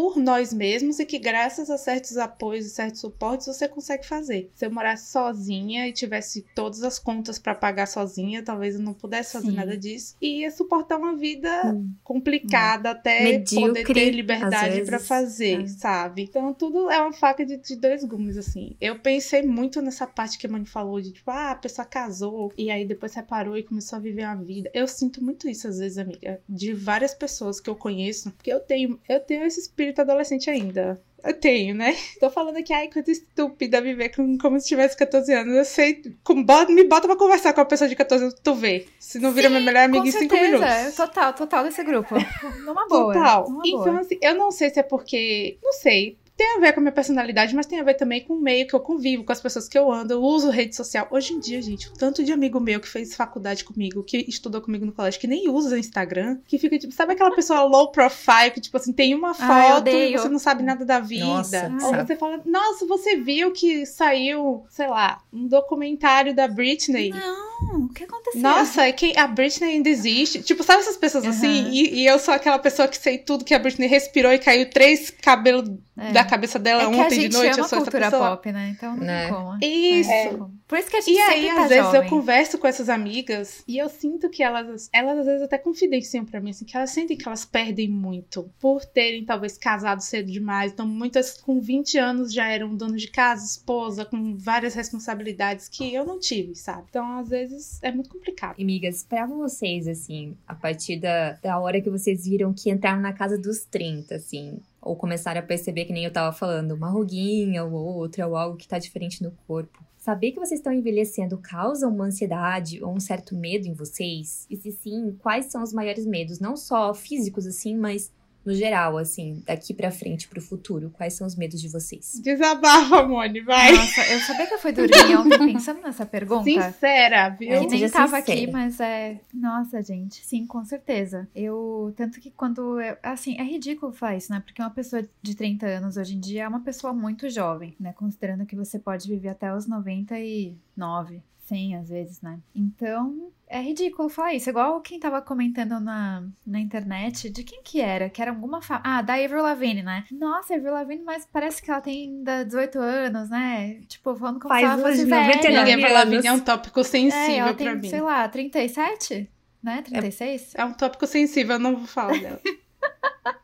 por 0.00 0.16
nós 0.16 0.50
mesmos 0.50 0.98
e 0.98 1.04
que 1.04 1.18
graças 1.18 1.68
a 1.68 1.76
certos 1.76 2.16
apoios 2.16 2.64
e 2.64 2.70
certos 2.70 3.02
suportes 3.02 3.46
você 3.46 3.68
consegue 3.68 4.06
fazer. 4.06 4.50
Se 4.54 4.64
eu 4.64 4.70
morasse 4.70 5.12
sozinha 5.12 5.86
e 5.86 5.92
tivesse 5.92 6.42
todas 6.54 6.82
as 6.82 6.98
contas 6.98 7.38
para 7.38 7.54
pagar 7.54 7.84
sozinha, 7.84 8.42
talvez 8.42 8.76
eu 8.76 8.80
não 8.80 8.94
pudesse 8.94 9.32
fazer 9.32 9.50
Sim. 9.50 9.56
nada 9.56 9.76
disso 9.76 10.16
e 10.18 10.40
ia 10.40 10.50
suportar 10.50 10.96
uma 10.96 11.14
vida 11.14 11.50
hum. 11.66 11.92
complicada 12.02 12.88
hum. 12.88 12.92
até 12.92 13.24
Medíocre, 13.24 13.84
poder 13.84 13.92
ter 13.92 14.10
liberdade 14.10 14.86
para 14.86 14.98
fazer, 14.98 15.64
é. 15.64 15.66
sabe? 15.66 16.22
Então 16.22 16.54
tudo 16.54 16.90
é 16.90 16.98
uma 16.98 17.12
faca 17.12 17.44
de, 17.44 17.58
de, 17.58 17.76
dois 17.76 18.02
gumes 18.02 18.38
assim. 18.38 18.74
Eu 18.80 18.98
pensei 19.00 19.42
muito 19.42 19.82
nessa 19.82 20.06
parte 20.06 20.38
que 20.38 20.46
a 20.46 20.50
mãe 20.50 20.64
falou 20.64 20.98
de 20.98 21.12
tipo, 21.12 21.30
ah, 21.30 21.50
a 21.50 21.56
pessoa 21.56 21.84
casou 21.84 22.50
e 22.56 22.70
aí 22.70 22.86
depois 22.86 23.12
separou 23.12 23.54
e 23.54 23.62
começou 23.62 23.98
a 23.98 24.00
viver 24.00 24.22
a 24.22 24.34
vida. 24.34 24.70
Eu 24.72 24.88
sinto 24.88 25.22
muito 25.22 25.46
isso 25.46 25.68
às 25.68 25.78
vezes, 25.78 25.98
amiga, 25.98 26.40
de 26.48 26.72
várias 26.72 27.12
pessoas 27.12 27.60
que 27.60 27.68
eu 27.68 27.76
conheço, 27.76 28.30
porque 28.30 28.50
eu 28.50 28.60
tenho 28.60 28.98
eu 29.06 29.20
tenho 29.20 29.44
esse 29.44 29.60
espírito 29.60 29.89
adolescente 29.98 30.50
ainda. 30.50 31.00
Eu 31.22 31.34
tenho, 31.34 31.74
né? 31.74 31.94
Tô 32.18 32.30
falando 32.30 32.56
aqui, 32.56 32.72
ai, 32.72 32.88
coisa 32.88 33.10
estúpida 33.10 33.80
viver 33.80 34.08
com, 34.10 34.38
como 34.38 34.58
se 34.58 34.68
tivesse 34.68 34.96
14 34.96 35.32
anos. 35.32 35.54
Eu 35.54 35.64
sei, 35.64 36.02
com, 36.24 36.42
bota, 36.42 36.72
me 36.72 36.84
bota 36.84 37.06
pra 37.06 37.16
conversar 37.16 37.52
com 37.52 37.60
uma 37.60 37.66
pessoa 37.66 37.88
de 37.88 37.96
14 37.96 38.24
anos, 38.24 38.36
tu 38.42 38.54
vê. 38.54 38.86
Se 38.98 39.18
não 39.18 39.30
vira 39.32 39.48
Sim, 39.48 39.54
minha 39.54 39.66
melhor 39.66 39.84
amiga 39.84 40.08
em 40.08 40.12
5 40.12 40.34
minutos. 40.34 40.94
Total, 40.96 41.32
total 41.34 41.64
desse 41.64 41.84
grupo. 41.84 42.14
Numa 42.64 42.86
boa. 42.88 43.12
Total. 43.12 43.50
Numa 43.50 43.62
então, 43.66 43.84
boa. 43.84 44.00
assim, 44.00 44.18
eu 44.22 44.34
não 44.34 44.50
sei 44.50 44.70
se 44.70 44.80
é 44.80 44.82
porque. 44.82 45.58
Não 45.62 45.72
sei 45.74 46.16
tem 46.40 46.56
a 46.56 46.58
ver 46.58 46.72
com 46.72 46.80
a 46.80 46.84
minha 46.84 46.92
personalidade, 46.92 47.54
mas 47.54 47.66
tem 47.66 47.78
a 47.78 47.82
ver 47.82 47.92
também 47.92 48.24
com 48.24 48.32
o 48.32 48.40
meio 48.40 48.66
que 48.66 48.72
eu 48.72 48.80
convivo, 48.80 49.24
com 49.24 49.32
as 49.32 49.42
pessoas 49.42 49.68
que 49.68 49.78
eu 49.78 49.92
ando. 49.92 50.14
Eu 50.14 50.22
uso 50.22 50.48
rede 50.48 50.74
social. 50.74 51.06
Hoje 51.10 51.34
em 51.34 51.38
dia, 51.38 51.60
gente, 51.60 51.88
o 51.88 51.92
tanto 51.92 52.24
de 52.24 52.32
amigo 52.32 52.58
meu 52.58 52.80
que 52.80 52.88
fez 52.88 53.14
faculdade 53.14 53.62
comigo, 53.62 54.02
que 54.02 54.24
estudou 54.26 54.62
comigo 54.62 54.86
no 54.86 54.92
colégio, 54.92 55.20
que 55.20 55.26
nem 55.26 55.50
usa 55.50 55.74
o 55.74 55.78
Instagram, 55.78 56.38
que 56.46 56.58
fica 56.58 56.78
tipo, 56.78 56.94
sabe 56.94 57.12
aquela 57.12 57.34
pessoa 57.34 57.64
low 57.64 57.92
profile, 57.92 58.52
que 58.54 58.60
tipo 58.62 58.74
assim, 58.74 58.90
tem 58.90 59.14
uma 59.14 59.34
foto 59.34 59.86
e 59.90 60.16
você 60.16 60.30
não 60.30 60.38
sabe 60.38 60.62
nada 60.62 60.82
da 60.82 60.98
vida. 60.98 61.26
Nossa, 61.26 61.70
Ou 61.82 62.06
você 62.06 62.16
fala, 62.16 62.40
nossa, 62.46 62.86
você 62.86 63.16
viu 63.16 63.52
que 63.52 63.84
saiu, 63.84 64.64
sei 64.70 64.88
lá, 64.88 65.20
um 65.30 65.46
documentário 65.46 66.34
da 66.34 66.48
Britney? 66.48 67.10
Não, 67.10 67.84
o 67.84 67.88
que 67.90 68.04
aconteceu? 68.04 68.40
Nossa, 68.40 68.86
é 68.86 68.92
que 68.92 69.12
a 69.18 69.26
Britney 69.26 69.74
ainda 69.74 69.90
existe. 69.90 70.42
Tipo, 70.42 70.62
sabe 70.62 70.80
essas 70.80 70.96
pessoas 70.96 71.24
uhum. 71.24 71.30
assim? 71.30 71.68
E, 71.70 72.00
e, 72.00 72.06
eu 72.06 72.18
sou 72.18 72.32
aquela 72.32 72.58
pessoa 72.58 72.88
que 72.88 72.96
sei 72.96 73.18
tudo 73.18 73.44
que 73.44 73.52
a 73.52 73.58
Britney 73.58 73.86
respirou 73.86 74.32
e 74.32 74.38
caiu 74.38 74.70
três 74.70 75.10
cabelos 75.10 75.68
é. 76.00 76.12
da 76.12 76.24
cabeça 76.30 76.58
dela 76.58 76.82
é 76.82 76.86
que 76.86 76.94
ontem 76.94 77.04
a 77.04 77.10
gente 77.10 77.28
de 77.28 77.36
noite, 77.36 77.52
ama 77.54 77.58
eu 77.64 77.68
sou 77.68 77.78
essa 77.80 77.90
pessoa. 77.90 78.30
pop, 78.36 78.52
né? 78.52 78.72
Então 78.76 78.96
não 78.96 79.04
Né? 79.04 79.24
tem 79.26 79.34
como. 79.34 79.58
Isso. 79.62 80.10
É, 80.10 80.38
Por 80.68 80.78
isso 80.78 80.88
que 80.90 80.96
a 80.96 81.00
gente 81.00 81.10
E 81.14 81.16
sempre 81.20 81.34
aí, 81.34 81.46
tá 81.54 81.62
às 81.64 81.68
vezes, 81.68 81.84
jovem. 81.84 82.00
eu 82.02 82.08
converso 82.08 82.58
com 82.58 82.66
essas 82.66 82.88
amigas 82.88 83.62
e 83.66 83.76
eu 83.76 83.88
sinto 83.88 84.30
que 84.30 84.42
elas, 84.42 84.88
elas 84.92 85.18
às 85.18 85.26
vezes 85.26 85.42
até 85.42 85.58
confidenciam 85.58 86.24
pra 86.24 86.40
mim, 86.40 86.50
assim, 86.50 86.64
que 86.64 86.76
elas 86.76 86.90
sentem 86.90 87.16
que 87.16 87.26
elas 87.28 87.44
perdem 87.44 87.88
muito 87.88 88.48
por 88.60 88.84
terem, 88.84 89.24
talvez, 89.24 89.58
casado 89.58 90.00
cedo 90.00 90.30
demais. 90.30 90.72
Então, 90.72 90.86
muitas 90.86 91.40
com 91.40 91.60
20 91.60 91.98
anos 91.98 92.32
já 92.32 92.46
eram 92.48 92.74
donas 92.74 93.00
de 93.02 93.08
casa, 93.08 93.44
esposa, 93.44 94.04
com 94.04 94.36
várias 94.36 94.74
responsabilidades 94.74 95.68
que 95.68 95.92
eu 95.92 96.04
não 96.04 96.18
tive, 96.20 96.54
sabe? 96.54 96.84
Então, 96.88 97.18
às 97.18 97.28
vezes, 97.28 97.78
é 97.82 97.90
muito 97.90 98.08
complicado. 98.10 98.60
Amigas, 98.60 99.04
pra 99.08 99.26
vocês, 99.26 99.88
assim, 99.88 100.36
a 100.46 100.54
partir 100.54 100.96
da, 101.00 101.32
da 101.42 101.58
hora 101.58 101.80
que 101.80 101.90
vocês 101.90 102.24
viram 102.24 102.52
que 102.52 102.70
entraram 102.70 103.00
na 103.00 103.12
casa 103.12 103.36
dos 103.36 103.64
30, 103.64 104.14
assim, 104.14 104.58
ou 104.80 104.96
começaram 104.96 105.40
a 105.40 105.42
perceber 105.42 105.84
que 105.84 105.92
nem 105.92 106.04
eu 106.04 106.12
tava 106.12 106.34
falando, 106.34 106.72
uma 106.72 106.88
ruguinha 106.88 107.64
ou 107.64 107.72
outra, 107.72 108.26
ou 108.26 108.36
algo 108.36 108.56
que 108.56 108.68
tá 108.68 108.78
diferente 108.78 109.22
no 109.22 109.32
corpo. 109.46 109.84
Saber 109.96 110.32
que 110.32 110.38
vocês 110.38 110.60
estão 110.60 110.72
envelhecendo 110.72 111.36
causa 111.36 111.86
uma 111.86 112.06
ansiedade 112.06 112.82
ou 112.82 112.94
um 112.94 113.00
certo 113.00 113.36
medo 113.36 113.66
em 113.66 113.74
vocês? 113.74 114.46
E 114.48 114.56
se 114.56 114.72
sim, 114.72 115.14
quais 115.18 115.46
são 115.46 115.62
os 115.62 115.74
maiores 115.74 116.06
medos? 116.06 116.40
Não 116.40 116.56
só 116.56 116.94
físicos, 116.94 117.46
assim, 117.46 117.76
mas 117.76 118.10
no 118.44 118.54
geral, 118.54 118.96
assim, 118.96 119.42
daqui 119.46 119.74
pra 119.74 119.90
frente, 119.90 120.28
pro 120.28 120.40
futuro. 120.40 120.90
Quais 120.90 121.14
são 121.14 121.26
os 121.26 121.36
medos 121.36 121.60
de 121.60 121.68
vocês? 121.68 122.20
Desabafa, 122.22 123.06
Mone, 123.06 123.40
vai. 123.40 123.72
Nossa, 123.72 124.00
eu 124.12 124.20
sabia 124.20 124.46
que 124.46 124.54
eu 124.54 124.58
fui 124.58 124.72
dormir 124.72 125.16
ontem 125.16 125.38
pensando 125.52 125.82
nessa 125.82 126.06
pergunta. 126.06 126.44
Sincera, 126.44 127.28
viu? 127.30 127.50
Eu 127.50 127.68
Seja 127.68 127.84
nem 127.84 127.90
tava 127.90 128.18
sincera. 128.18 128.38
aqui, 128.38 128.50
mas 128.50 128.80
é. 128.80 129.20
Nossa, 129.32 129.82
gente. 129.82 130.24
Sim, 130.24 130.46
com 130.46 130.64
certeza. 130.64 131.28
Eu. 131.34 131.92
Tanto 131.96 132.20
que 132.20 132.30
quando. 132.30 132.80
Eu... 132.80 132.96
Assim, 133.02 133.36
é 133.38 133.42
ridículo 133.42 133.92
falar 133.92 134.16
isso, 134.16 134.32
né? 134.32 134.40
Porque 134.44 134.62
uma 134.62 134.70
pessoa 134.70 135.06
de 135.22 135.34
30 135.34 135.66
anos 135.66 135.96
hoje 135.96 136.16
em 136.16 136.20
dia 136.20 136.44
é 136.44 136.48
uma 136.48 136.60
pessoa 136.60 136.92
muito 136.92 137.28
jovem, 137.28 137.74
né? 137.78 137.92
Considerando 137.92 138.46
que 138.46 138.56
você 138.56 138.78
pode 138.78 139.06
viver 139.08 139.28
até 139.28 139.54
os 139.54 139.66
99, 139.66 141.22
100 141.50 141.76
às 141.76 141.88
vezes, 141.88 142.20
né? 142.22 142.38
Então. 142.54 143.30
É 143.52 143.60
ridículo 143.60 144.08
falar 144.08 144.32
isso. 144.34 144.48
Igual 144.48 144.80
quem 144.80 145.00
tava 145.00 145.20
comentando 145.20 145.80
na, 145.80 146.22
na 146.46 146.60
internet. 146.60 147.28
De 147.28 147.42
quem 147.42 147.60
que 147.64 147.80
era? 147.80 148.08
Que 148.08 148.22
era 148.22 148.30
alguma. 148.30 148.62
Fa... 148.62 148.80
Ah, 148.84 149.02
da 149.02 149.14
Avril 149.14 149.42
Lavigne, 149.42 149.82
né? 149.82 150.04
Nossa, 150.12 150.54
Avril 150.54 150.72
Lavigne, 150.72 151.02
mas 151.04 151.26
parece 151.26 151.60
que 151.60 151.68
ela 151.68 151.80
tem 151.80 152.04
ainda 152.04 152.44
18 152.44 152.78
anos, 152.78 153.28
né? 153.28 153.80
Tipo, 153.88 154.14
falando 154.14 154.38
como 154.38 154.54
Faz 154.54 154.64
se 154.64 154.72
ela 154.72 154.82
fosse 154.82 155.02
uns 155.02 155.08
velha. 155.08 155.26
99 155.26 155.58
Ninguém 155.58 155.80
vai 155.82 155.92
lá 155.92 156.00
anos. 156.02 156.22
vir, 156.22 156.26
é 156.28 156.32
um 156.32 156.38
tópico 156.40 156.78
É, 156.80 156.84
sensível 156.84 157.34
ela 157.38 157.54
pra 157.54 157.66
tem, 157.72 157.76
mim. 157.80 157.88
sei 157.88 158.00
lá, 158.00 158.28
37? 158.28 159.28
Né? 159.60 159.82
36? 159.82 160.54
É 160.54 160.64
um 160.64 160.72
tópico 160.72 161.06
sensível, 161.08 161.56
eu 161.56 161.60
não 161.60 161.76
vou 161.76 161.86
falar 161.86 162.18
dela. 162.20 162.40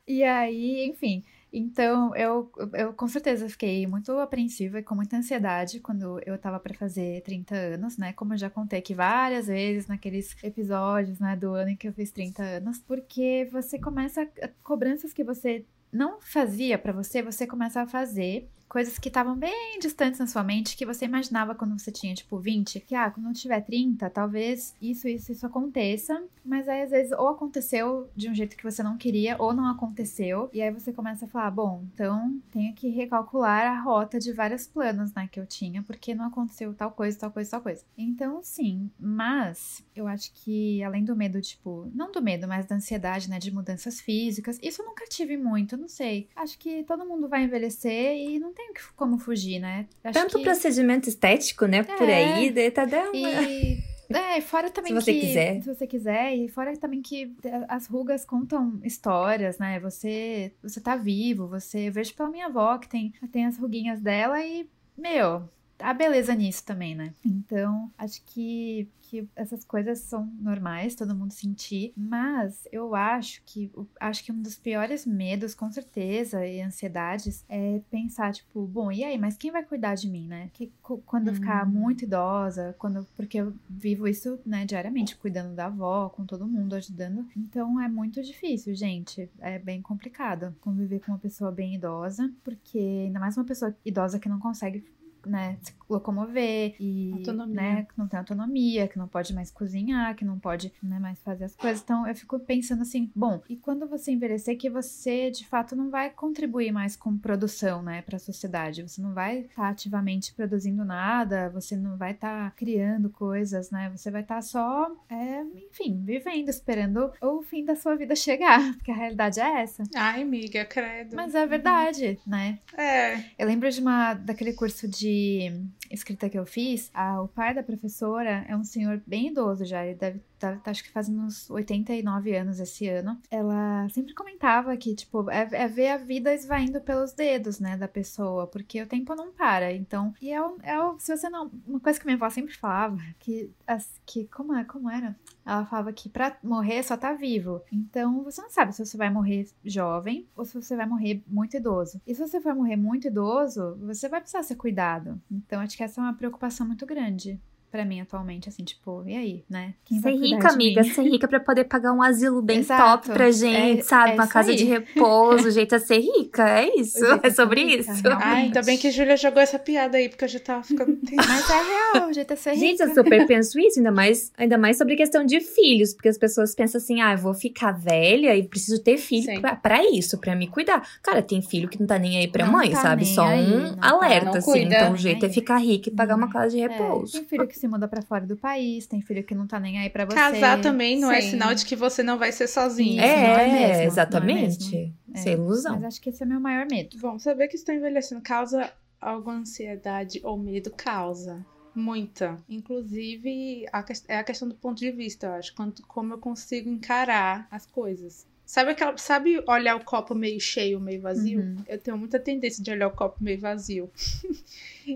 E 0.09 0.23
aí, 0.23 0.87
enfim. 0.87 1.25
Então, 1.53 2.15
eu, 2.15 2.51
eu 2.75 2.93
com 2.93 3.09
certeza 3.09 3.49
fiquei 3.49 3.87
muito 3.87 4.13
apreensiva 4.19 4.79
e 4.79 4.83
com 4.83 4.95
muita 4.95 5.17
ansiedade 5.17 5.81
quando 5.81 6.21
eu 6.27 6.37
tava 6.37 6.61
pra 6.61 6.75
fazer 6.75 7.23
30 7.23 7.55
anos, 7.55 7.97
né? 7.97 8.13
Como 8.13 8.35
eu 8.35 8.39
já 8.39 8.51
contei 8.51 8.81
aqui 8.81 8.95
várias 8.95 9.47
vezes 9.47 9.87
naqueles 9.87 10.37
episódios, 10.43 11.19
né, 11.19 11.37
do 11.37 11.53
ano 11.55 11.71
em 11.71 11.77
que 11.77 11.89
eu 11.89 11.93
fiz 11.93 12.11
30 12.11 12.43
anos, 12.43 12.79
porque 12.81 13.49
você 13.51 13.79
começa 13.79 14.29
cobranças 14.63 15.13
que 15.13 15.25
você 15.25 15.65
não 15.93 16.21
fazia 16.21 16.77
pra 16.77 16.93
você, 16.93 17.23
você 17.23 17.47
começa 17.47 17.81
a 17.83 17.87
fazer 17.87 18.49
coisas 18.69 18.99
que 18.99 19.09
estavam 19.09 19.37
bem 19.37 19.79
distantes 19.81 20.21
na 20.21 20.27
sua 20.27 20.43
mente, 20.43 20.77
que 20.77 20.87
você 20.87 21.05
imaginava 21.05 21.55
quando 21.55 21.79
você 21.79 21.91
tinha, 21.91 22.15
tipo, 22.15 22.39
20, 22.39 22.81
que, 22.81 22.95
ah, 22.95 23.11
quando 23.11 23.29
eu 23.29 23.33
tiver 23.33 23.61
30, 23.61 24.09
talvez 24.11 24.75
isso, 24.81 25.09
isso, 25.09 25.33
isso 25.33 25.47
aconteça, 25.47 26.23
mas 26.45 26.69
aí, 26.69 26.83
às 26.83 26.91
vezes, 26.91 27.13
ou 27.13 27.29
aconteceu 27.29 28.09
de 28.15 28.29
um 28.29 28.35
jeito 28.35 28.57
que 28.57 28.65
você 28.65 28.83
não 28.83 28.97
queria, 28.97 29.37
ou 29.39 29.53
não 29.53 29.67
aconteceu, 29.67 30.51
e 30.53 30.63
aí 30.63 30.71
você 30.71 30.93
começa 30.93 31.25
a 31.25 31.29
falar, 31.29 31.51
bom, 31.51 31.85
então 31.93 32.41
tenho 32.51 32.75
que 32.75 32.89
recalcular 32.89 33.67
a 33.67 33.81
rota 33.81 34.19
de 34.19 34.33
vários 34.33 34.67
planos, 34.67 35.13
né, 35.15 35.29
que 35.31 35.41
eu 35.41 35.47
tinha, 35.47 35.83
porque 35.83 36.15
não 36.15 36.27
aconteceu 36.27 36.75
tal 36.75 36.91
coisa, 36.91 37.19
tal 37.19 37.31
coisa, 37.31 37.51
tal 37.51 37.61
coisa. 37.61 37.85
Então, 37.97 38.41
sim, 38.43 38.91
mas 38.99 39.85
eu 39.95 40.07
acho 40.07 40.33
que, 40.35 40.83
além 40.83 41.05
do 41.05 41.17
medo, 41.17 41.41
tipo, 41.41 41.91
não 41.95 42.11
do 42.11 42.23
medo, 42.23 42.47
mas 42.49 42.67
da 42.67 42.77
ansiedade, 42.77 43.31
né, 43.31 43.39
de 43.39 43.53
mudanças 43.53 44.01
físicas, 44.01 44.59
isso 44.63 44.83
eu 44.83 44.87
nunca 44.87 45.05
tive 45.07 45.37
muito, 45.37 45.77
não 45.77 45.89
sei. 45.89 46.29
Acho 46.35 46.59
que 46.59 46.85
todo 46.85 47.07
mundo 47.07 47.29
vai 47.29 47.45
envelhecer 47.45 48.17
e 48.17 48.39
não 48.39 48.53
tem 48.57 48.73
como 48.97 49.19
fugir, 49.19 49.61
né? 49.61 49.87
Acho 50.03 50.19
Tanto 50.19 50.39
que... 50.39 50.45
procedimento 50.45 51.09
estético, 51.09 51.67
né, 51.67 51.83
por 51.83 52.09
É. 52.09 52.15
aí, 52.15 52.51
daí 52.51 52.71
tá 52.71 52.85
dando... 52.85 53.15
E. 53.15 53.79
É, 54.09 54.41
fora 54.41 54.71
também 54.71 54.93
Se 54.93 55.01
você 55.01 55.13
que. 55.13 55.21
quiser. 55.21 55.63
Se 55.63 55.75
você 55.75 55.87
quiser. 55.87 56.35
E 56.37 56.49
fora 56.49 56.77
também 56.77 57.03
que 57.03 57.35
as 57.69 57.89
rugas 57.89 58.25
contam 58.25 58.81
histórias, 58.85 59.59
né? 59.59 59.81
Você, 59.81 60.53
você 60.63 60.81
tá 60.81 60.95
vivo, 60.95 61.49
você. 61.49 61.89
Eu 61.89 61.93
vejo 61.93 62.15
pela 62.15 62.31
minha 62.31 62.47
avó 62.47 62.79
que 62.79 62.89
tem, 62.89 63.13
tem 63.33 63.47
as 63.47 63.59
ruguinhas 63.59 64.01
dela 64.01 64.41
e, 64.41 64.69
meu, 64.97 65.49
há 65.79 65.93
beleza 65.95 66.35
nisso 66.35 66.65
também, 66.65 66.95
né? 66.95 67.15
Então, 67.25 67.91
acho 67.99 68.23
que, 68.27 68.89
que 69.03 69.29
essas 69.37 69.65
coisas 69.65 69.99
são 70.01 70.27
normais, 70.41 70.95
todo 70.95 71.15
mundo 71.15 71.33
sentir, 71.33 71.93
mas 71.97 72.67
eu 72.73 72.95
acho 72.95 73.43
que 73.47 73.71
acho 74.01 74.25
que 74.25 74.33
um 74.33 74.41
dos 74.43 74.57
piores 74.59 75.05
medos, 75.07 75.55
com 75.55 75.71
certeza, 75.71 76.47
e 76.47 76.61
ansiedades, 76.61 77.45
é 77.49 77.81
pensar, 77.91 78.33
tipo, 78.33 78.67
bom, 78.67 78.91
e 78.91 79.05
aí, 79.05 79.19
mas 79.19 79.37
quem 79.37 79.51
vai 79.51 79.65
cuidar 79.65 79.95
de 79.95 80.09
mim, 80.09 80.27
né? 80.27 80.51
Que, 80.53 80.73
quando 81.05 81.29
eu 81.29 81.35
ficar 81.35 81.67
Hum. 81.67 81.71
muito 81.71 82.05
idosa, 82.05 82.75
quando 82.79 83.07
porque 83.17 83.39
eu 83.39 83.53
vivo 83.69 84.07
isso, 84.09 84.39
né, 84.45 84.65
diariamente, 84.65 85.17
cuidando 85.17 85.55
da 85.55 85.67
avó, 85.67 86.09
com 86.09 86.25
todo 86.25 86.47
mundo, 86.47 86.75
ajudando. 86.75 87.27
Então 87.37 87.81
é 87.81 87.89
muito 87.89 88.23
difícil, 88.23 88.75
gente. 88.75 89.29
É 89.41 89.59
bem 89.59 89.81
complicado 89.83 90.55
conviver 90.61 91.01
com 91.01 91.13
uma 91.13 91.19
pessoa 91.19 91.51
bem 91.53 91.75
idosa, 91.75 92.33
porque 92.45 92.79
ainda 92.79 93.21
mais 93.21 93.37
uma 93.37 93.45
pessoa 93.45 93.75
idosa 93.85 94.19
que 94.19 94.29
não 94.29 94.39
consegue 94.39 94.85
né, 95.27 95.57
se 95.61 95.75
locomover 95.89 96.75
e 96.81 97.13
Autonomia. 97.13 97.55
né, 97.55 97.87
que 97.89 97.99
não 97.99 98.09
tem 98.09 98.19
autonomia, 98.19 98.89
que 98.89 98.99
não 98.99 99.07
pode 99.07 99.33
mais 99.35 99.51
cozinhar, 99.51 100.15
que 100.17 100.25
não 100.25 100.39
pode 100.39 100.73
né, 100.83 100.99
mais 100.99 101.19
fazer 101.23 101.45
as 101.45 101.55
coisas. 101.55 101.83
Então 101.83 102.07
eu 102.07 102.15
fico 102.15 102.39
pensando 102.41 102.83
assim, 102.83 103.11
bom, 103.15 103.41
e 103.49 103.57
quando 103.57 103.87
você 103.87 104.13
envelhecer 104.13 104.57
que 104.57 104.69
você 104.71 105.31
de 105.31 105.47
fato 105.47 105.77
não 105.77 105.91
vai 105.91 106.11
contribuir 106.11 106.73
mais 106.73 106.97
com 106.97 107.17
produção, 107.17 107.83
né, 107.83 108.03
para 108.03 108.17
a 108.17 108.21
sociedade. 108.21 108.83
Você 108.83 109.01
não 109.01 109.13
vai 109.15 109.41
estar 109.41 109.69
ativamente 109.69 110.33
produzindo 110.35 110.85
nada, 110.85 111.49
você 111.51 111.77
não 111.77 111.97
vai 111.97 112.13
estar 112.13 112.51
criando 112.57 113.11
coisas, 113.11 113.71
né? 113.71 113.91
Você 113.95 114.11
vai 114.11 114.23
estar 114.23 114.43
só, 114.43 114.91
é, 115.09 115.43
enfim, 115.71 116.03
vivendo, 116.05 116.49
esperando 116.49 117.13
o 117.21 117.43
fim 117.43 117.65
da 117.65 117.75
sua 117.77 117.97
vida 117.97 118.15
chegar, 118.15 118.61
porque 118.77 118.91
a 118.91 118.95
realidade 118.95 119.41
é 119.41 119.63
essa. 119.63 119.83
Ai, 119.95 120.23
amiga, 120.23 120.65
credo. 120.65 121.15
Mas 121.17 121.35
é 121.35 121.47
verdade, 121.47 122.19
né? 122.27 122.59
É. 122.77 123.19
Eu 123.39 123.47
lembro 123.47 123.71
de 123.71 123.81
uma 123.81 124.15
daquele 124.15 124.53
curso 124.53 124.87
de 124.89 125.16
de 125.17 125.86
escrita 125.91 126.29
que 126.29 126.39
eu 126.39 126.47
fiz. 126.47 126.91
Ah, 126.95 127.21
o 127.23 127.29
pai 127.29 127.55
da 127.55 127.63
professora 127.63 128.45
é 128.49 128.57
um 128.57 128.65
senhor 128.65 129.01
bem 129.07 129.29
idoso 129.29 129.65
já. 129.65 129.85
Ele 129.85 129.95
deve 129.97 130.21
tá, 130.39 130.57
tá, 130.57 130.71
acho 130.71 130.85
que 130.85 130.91
faz 130.91 131.09
uns 131.09 131.49
89 131.51 132.35
anos 132.37 132.61
esse 132.61 132.89
ano. 132.89 133.19
Ela 133.31 133.89
sempre 133.91 134.15
comentava 134.15 134.77
que, 134.77 134.95
tipo, 134.95 135.31
é, 135.31 135.49
é 135.53 135.69
ver 135.69 135.89
a 135.89 135.97
vida 135.97 136.33
esvaindo 136.35 136.81
pelos 136.81 137.13
dedos, 137.13 137.59
né, 137.59 137.77
da 137.77 137.89
pessoa, 137.89 138.47
porque 138.47 138.83
o 138.83 138.87
tempo 138.87 139.15
não 139.15 139.33
para. 139.33 139.73
Então, 139.73 140.13
e 140.21 140.31
é, 140.31 140.43
o- 140.43 140.59
é 140.63 140.77
se 140.99 141.17
você 141.17 141.29
não. 141.31 141.51
Uma 141.67 141.81
coisa 141.81 141.99
que 141.99 142.05
minha 142.07 142.17
avó 142.17 142.29
sempre 142.31 142.55
falava, 142.55 142.99
que, 143.19 143.51
as, 143.67 144.01
que 144.05 144.27
como, 144.27 144.55
é, 144.55 144.65
como 144.65 144.91
era? 144.91 145.17
Ela 145.45 145.65
falava 145.65 145.93
que 145.93 146.09
pra 146.09 146.37
morrer 146.43 146.83
só 146.83 146.97
tá 146.97 147.13
vivo. 147.15 147.63
Então, 147.73 148.23
você 148.25 148.43
não 148.43 148.51
sabe 148.51 148.73
se 148.75 148.85
você 148.85 148.97
vai 148.97 149.09
morrer 149.11 149.49
jovem 149.65 150.27
ou 150.37 150.45
se 150.45 150.55
você 150.61 150.75
vai 150.77 150.87
morrer 150.87 151.23
muito 151.27 151.57
idoso. 151.57 152.01
E 152.07 152.15
se 152.15 152.21
você 152.27 152.41
for 152.41 152.55
morrer 152.55 152.77
muito 152.77 153.07
idoso, 153.07 153.77
você 153.81 154.09
vai 154.09 154.21
precisar 154.21 154.43
ser 154.43 154.57
cuidado. 154.57 155.21
Então, 155.31 155.61
acho 155.61 155.76
que 155.77 155.83
essa 155.83 156.01
é 156.01 156.05
uma 156.05 156.15
preocupação 156.15 156.67
muito 156.67 156.87
grande 156.87 157.39
pra 157.77 157.85
mim 157.85 158.01
atualmente, 158.01 158.49
assim, 158.49 158.65
tipo, 158.65 159.05
e 159.07 159.15
aí, 159.15 159.45
né? 159.51 159.75
Quem 159.85 160.01
Ser 160.01 160.13
rica, 160.13 160.49
amiga, 160.51 160.83
mim? 160.83 160.89
ser 160.91 161.03
rica 161.03 161.29
pra 161.29 161.39
poder 161.39 161.65
pagar 161.65 161.93
um 161.93 162.01
asilo 162.03 162.41
bem 162.41 162.61
Exato. 162.61 163.03
top 163.09 163.15
pra 163.15 163.31
gente, 163.31 163.81
É- 163.81 163.83
sabe? 163.83 164.13
é 164.13 164.15
Uma 164.15 164.27
casa 164.27 164.51
aí. 164.51 164.57
de 164.57 164.65
repouso, 164.65 165.49
o 165.49 165.51
jeito 165.53 165.75
é 165.75 165.79
ser 165.79 165.99
rica, 165.99 166.49
é 166.49 166.75
isso, 166.81 167.05
é 167.05 167.21
é 167.25 167.31
sobre 167.31 167.65
rica, 167.65 167.93
isso. 167.93 168.03
realmente. 168.03 168.27
Ai, 168.27 168.43
ainda 168.45 168.63
bem 168.63 168.79
que 168.79 168.87
a 168.89 168.91
Júlia 168.91 169.17
jogou 169.17 169.43
essa 169.43 169.59
piada 169.59 169.99
aí, 169.99 170.09
porque 170.09 170.25
eu 170.25 170.29
já 170.29 170.41
tava 170.41 170.63
ficando. 170.63 170.99
Mas 171.15 171.51
é 171.51 171.93
real, 171.95 172.09
o 172.09 172.13
jeito 172.15 172.33
é 172.33 172.37
ser 172.37 172.55
Gente, 172.55 172.73
rica. 172.83 172.85
eu 172.85 172.95
super 172.95 173.27
penso 173.27 173.59
isso, 173.61 173.79
ainda 173.79 173.93
mais, 173.93 174.33
ainda 174.39 174.57
mais 174.57 174.79
sobre 174.79 174.97
questão 174.97 175.25
de 175.25 175.41
filhos, 175.41 175.93
porque 175.93 176.09
as 176.09 176.17
pessoas 176.17 176.55
pensam 176.55 176.79
assim, 176.81 177.01
ah, 177.03 177.13
eu 177.13 177.19
vou 177.19 177.35
ficar 177.35 177.73
velha 177.73 178.35
e 178.35 178.43
preciso 178.49 178.83
ter 178.83 178.97
filho 178.97 179.39
pra, 179.41 179.55
pra 179.57 179.85
isso, 179.91 180.19
pra 180.19 180.35
me 180.35 180.47
cuidar. 180.47 180.83
Cara, 181.03 181.21
tem 181.21 181.43
filho 181.43 181.69
que 181.69 181.79
não 181.79 181.87
tá 181.87 181.99
nem 181.99 182.17
aí 182.19 182.29
pra 182.29 182.47
Não 182.47 182.53
mãe, 182.53 182.71
tá 182.71 182.81
sabe? 182.81 183.05
Só 183.05 183.25
aí, 183.27 183.53
um 183.53 183.75
tá. 183.77 183.89
alerta, 183.91 184.27
Não 184.31 184.37
assim. 184.39 184.51
cuida. 184.53 184.77
Então 184.77 184.93
o 184.93 184.97
jeito 184.97 185.27
é 185.27 185.29
ficar 185.29 185.59
rica 185.59 185.89
e 185.91 185.93
pagar 185.93 186.17
uma 186.17 186.31
casa 186.31 186.51
de 186.57 186.61
É, 186.63 186.69
repouso. 186.69 187.13
tem 187.13 187.25
filho 187.25 187.47
que 187.47 187.59
se 187.59 187.66
muda 187.67 187.87
pra 187.89 188.03
fora 188.03 188.27
do 188.27 188.37
país, 188.37 188.87
tem 188.87 189.01
filho 189.01 189.25
que 189.25 189.35
não 189.35 189.47
tá 189.47 189.59
nem 189.61 189.79
aí 189.79 189.91
pra 189.91 190.05
você. 190.05 190.15
Casar 190.15 190.61
também 190.61 190.99
não 190.99 191.11
é 191.11 191.21
Sim. 191.21 191.31
sinal 191.31 191.55
de 191.55 191.65
que 191.65 191.77
você 191.77 192.03
não 192.03 192.19
vai 192.19 192.33
ser 192.33 192.47
sozinha. 192.49 193.05
Isso, 193.05 193.17
não 193.17 193.39
é 193.39 193.45
É, 193.49 193.53
mesmo, 193.53 193.83
é 193.83 193.85
exatamente. 193.85 194.65
mesmo. 194.71 194.95
Isso 195.15 195.29
é 195.29 195.33
É, 195.33 195.35
ilusão. 195.35 195.75
Mas 195.77 195.85
acho 195.85 196.01
que 196.01 196.11
esse 196.11 196.23
é 196.23 196.27
o 196.27 196.29
meu 196.29 196.41
maior 196.41 196.67
medo. 196.71 196.97
Bom, 196.99 197.19
saber 197.19 197.49
que 197.49 197.57
está 197.57 197.75
envelhecendo 197.75 198.21
causa 198.21 198.71
alguma 199.01 199.37
ansiedade 199.37 200.21
ou 200.25 200.37
medo 200.39 200.71
causa. 200.71 201.45
Muita. 201.75 202.39
Inclusive, 202.49 203.67
a 203.73 203.85
é 204.09 204.19
a 204.19 204.25
questão 204.25 204.49
do 204.49 204.55
ponto 204.55 204.79
de 204.79 204.91
vista, 204.91 205.27
eu 205.27 205.33
acho. 205.35 205.55
Quanto, 205.55 205.83
como 205.87 206.15
eu 206.15 206.19
consigo 206.19 206.71
encarar 206.71 207.47
as 207.51 207.67
coisas. 207.67 208.27
Sabe 208.47 208.71
aquela, 208.71 208.97
sabe 208.97 209.43
olhar 209.47 209.75
o 209.77 209.85
copo 209.85 210.15
meio 210.15 210.41
cheio, 210.41 210.79
meio 210.81 211.01
vazio? 211.03 211.41
Uhum. 211.41 211.57
Eu 211.67 211.79
tenho 211.79 211.99
muita 211.99 212.19
tendência 212.19 212.63
de 212.63 212.71
olhar 212.71 212.87
o 212.87 212.93
copo 212.93 213.23
meio 213.23 213.41
vazio. 213.41 213.91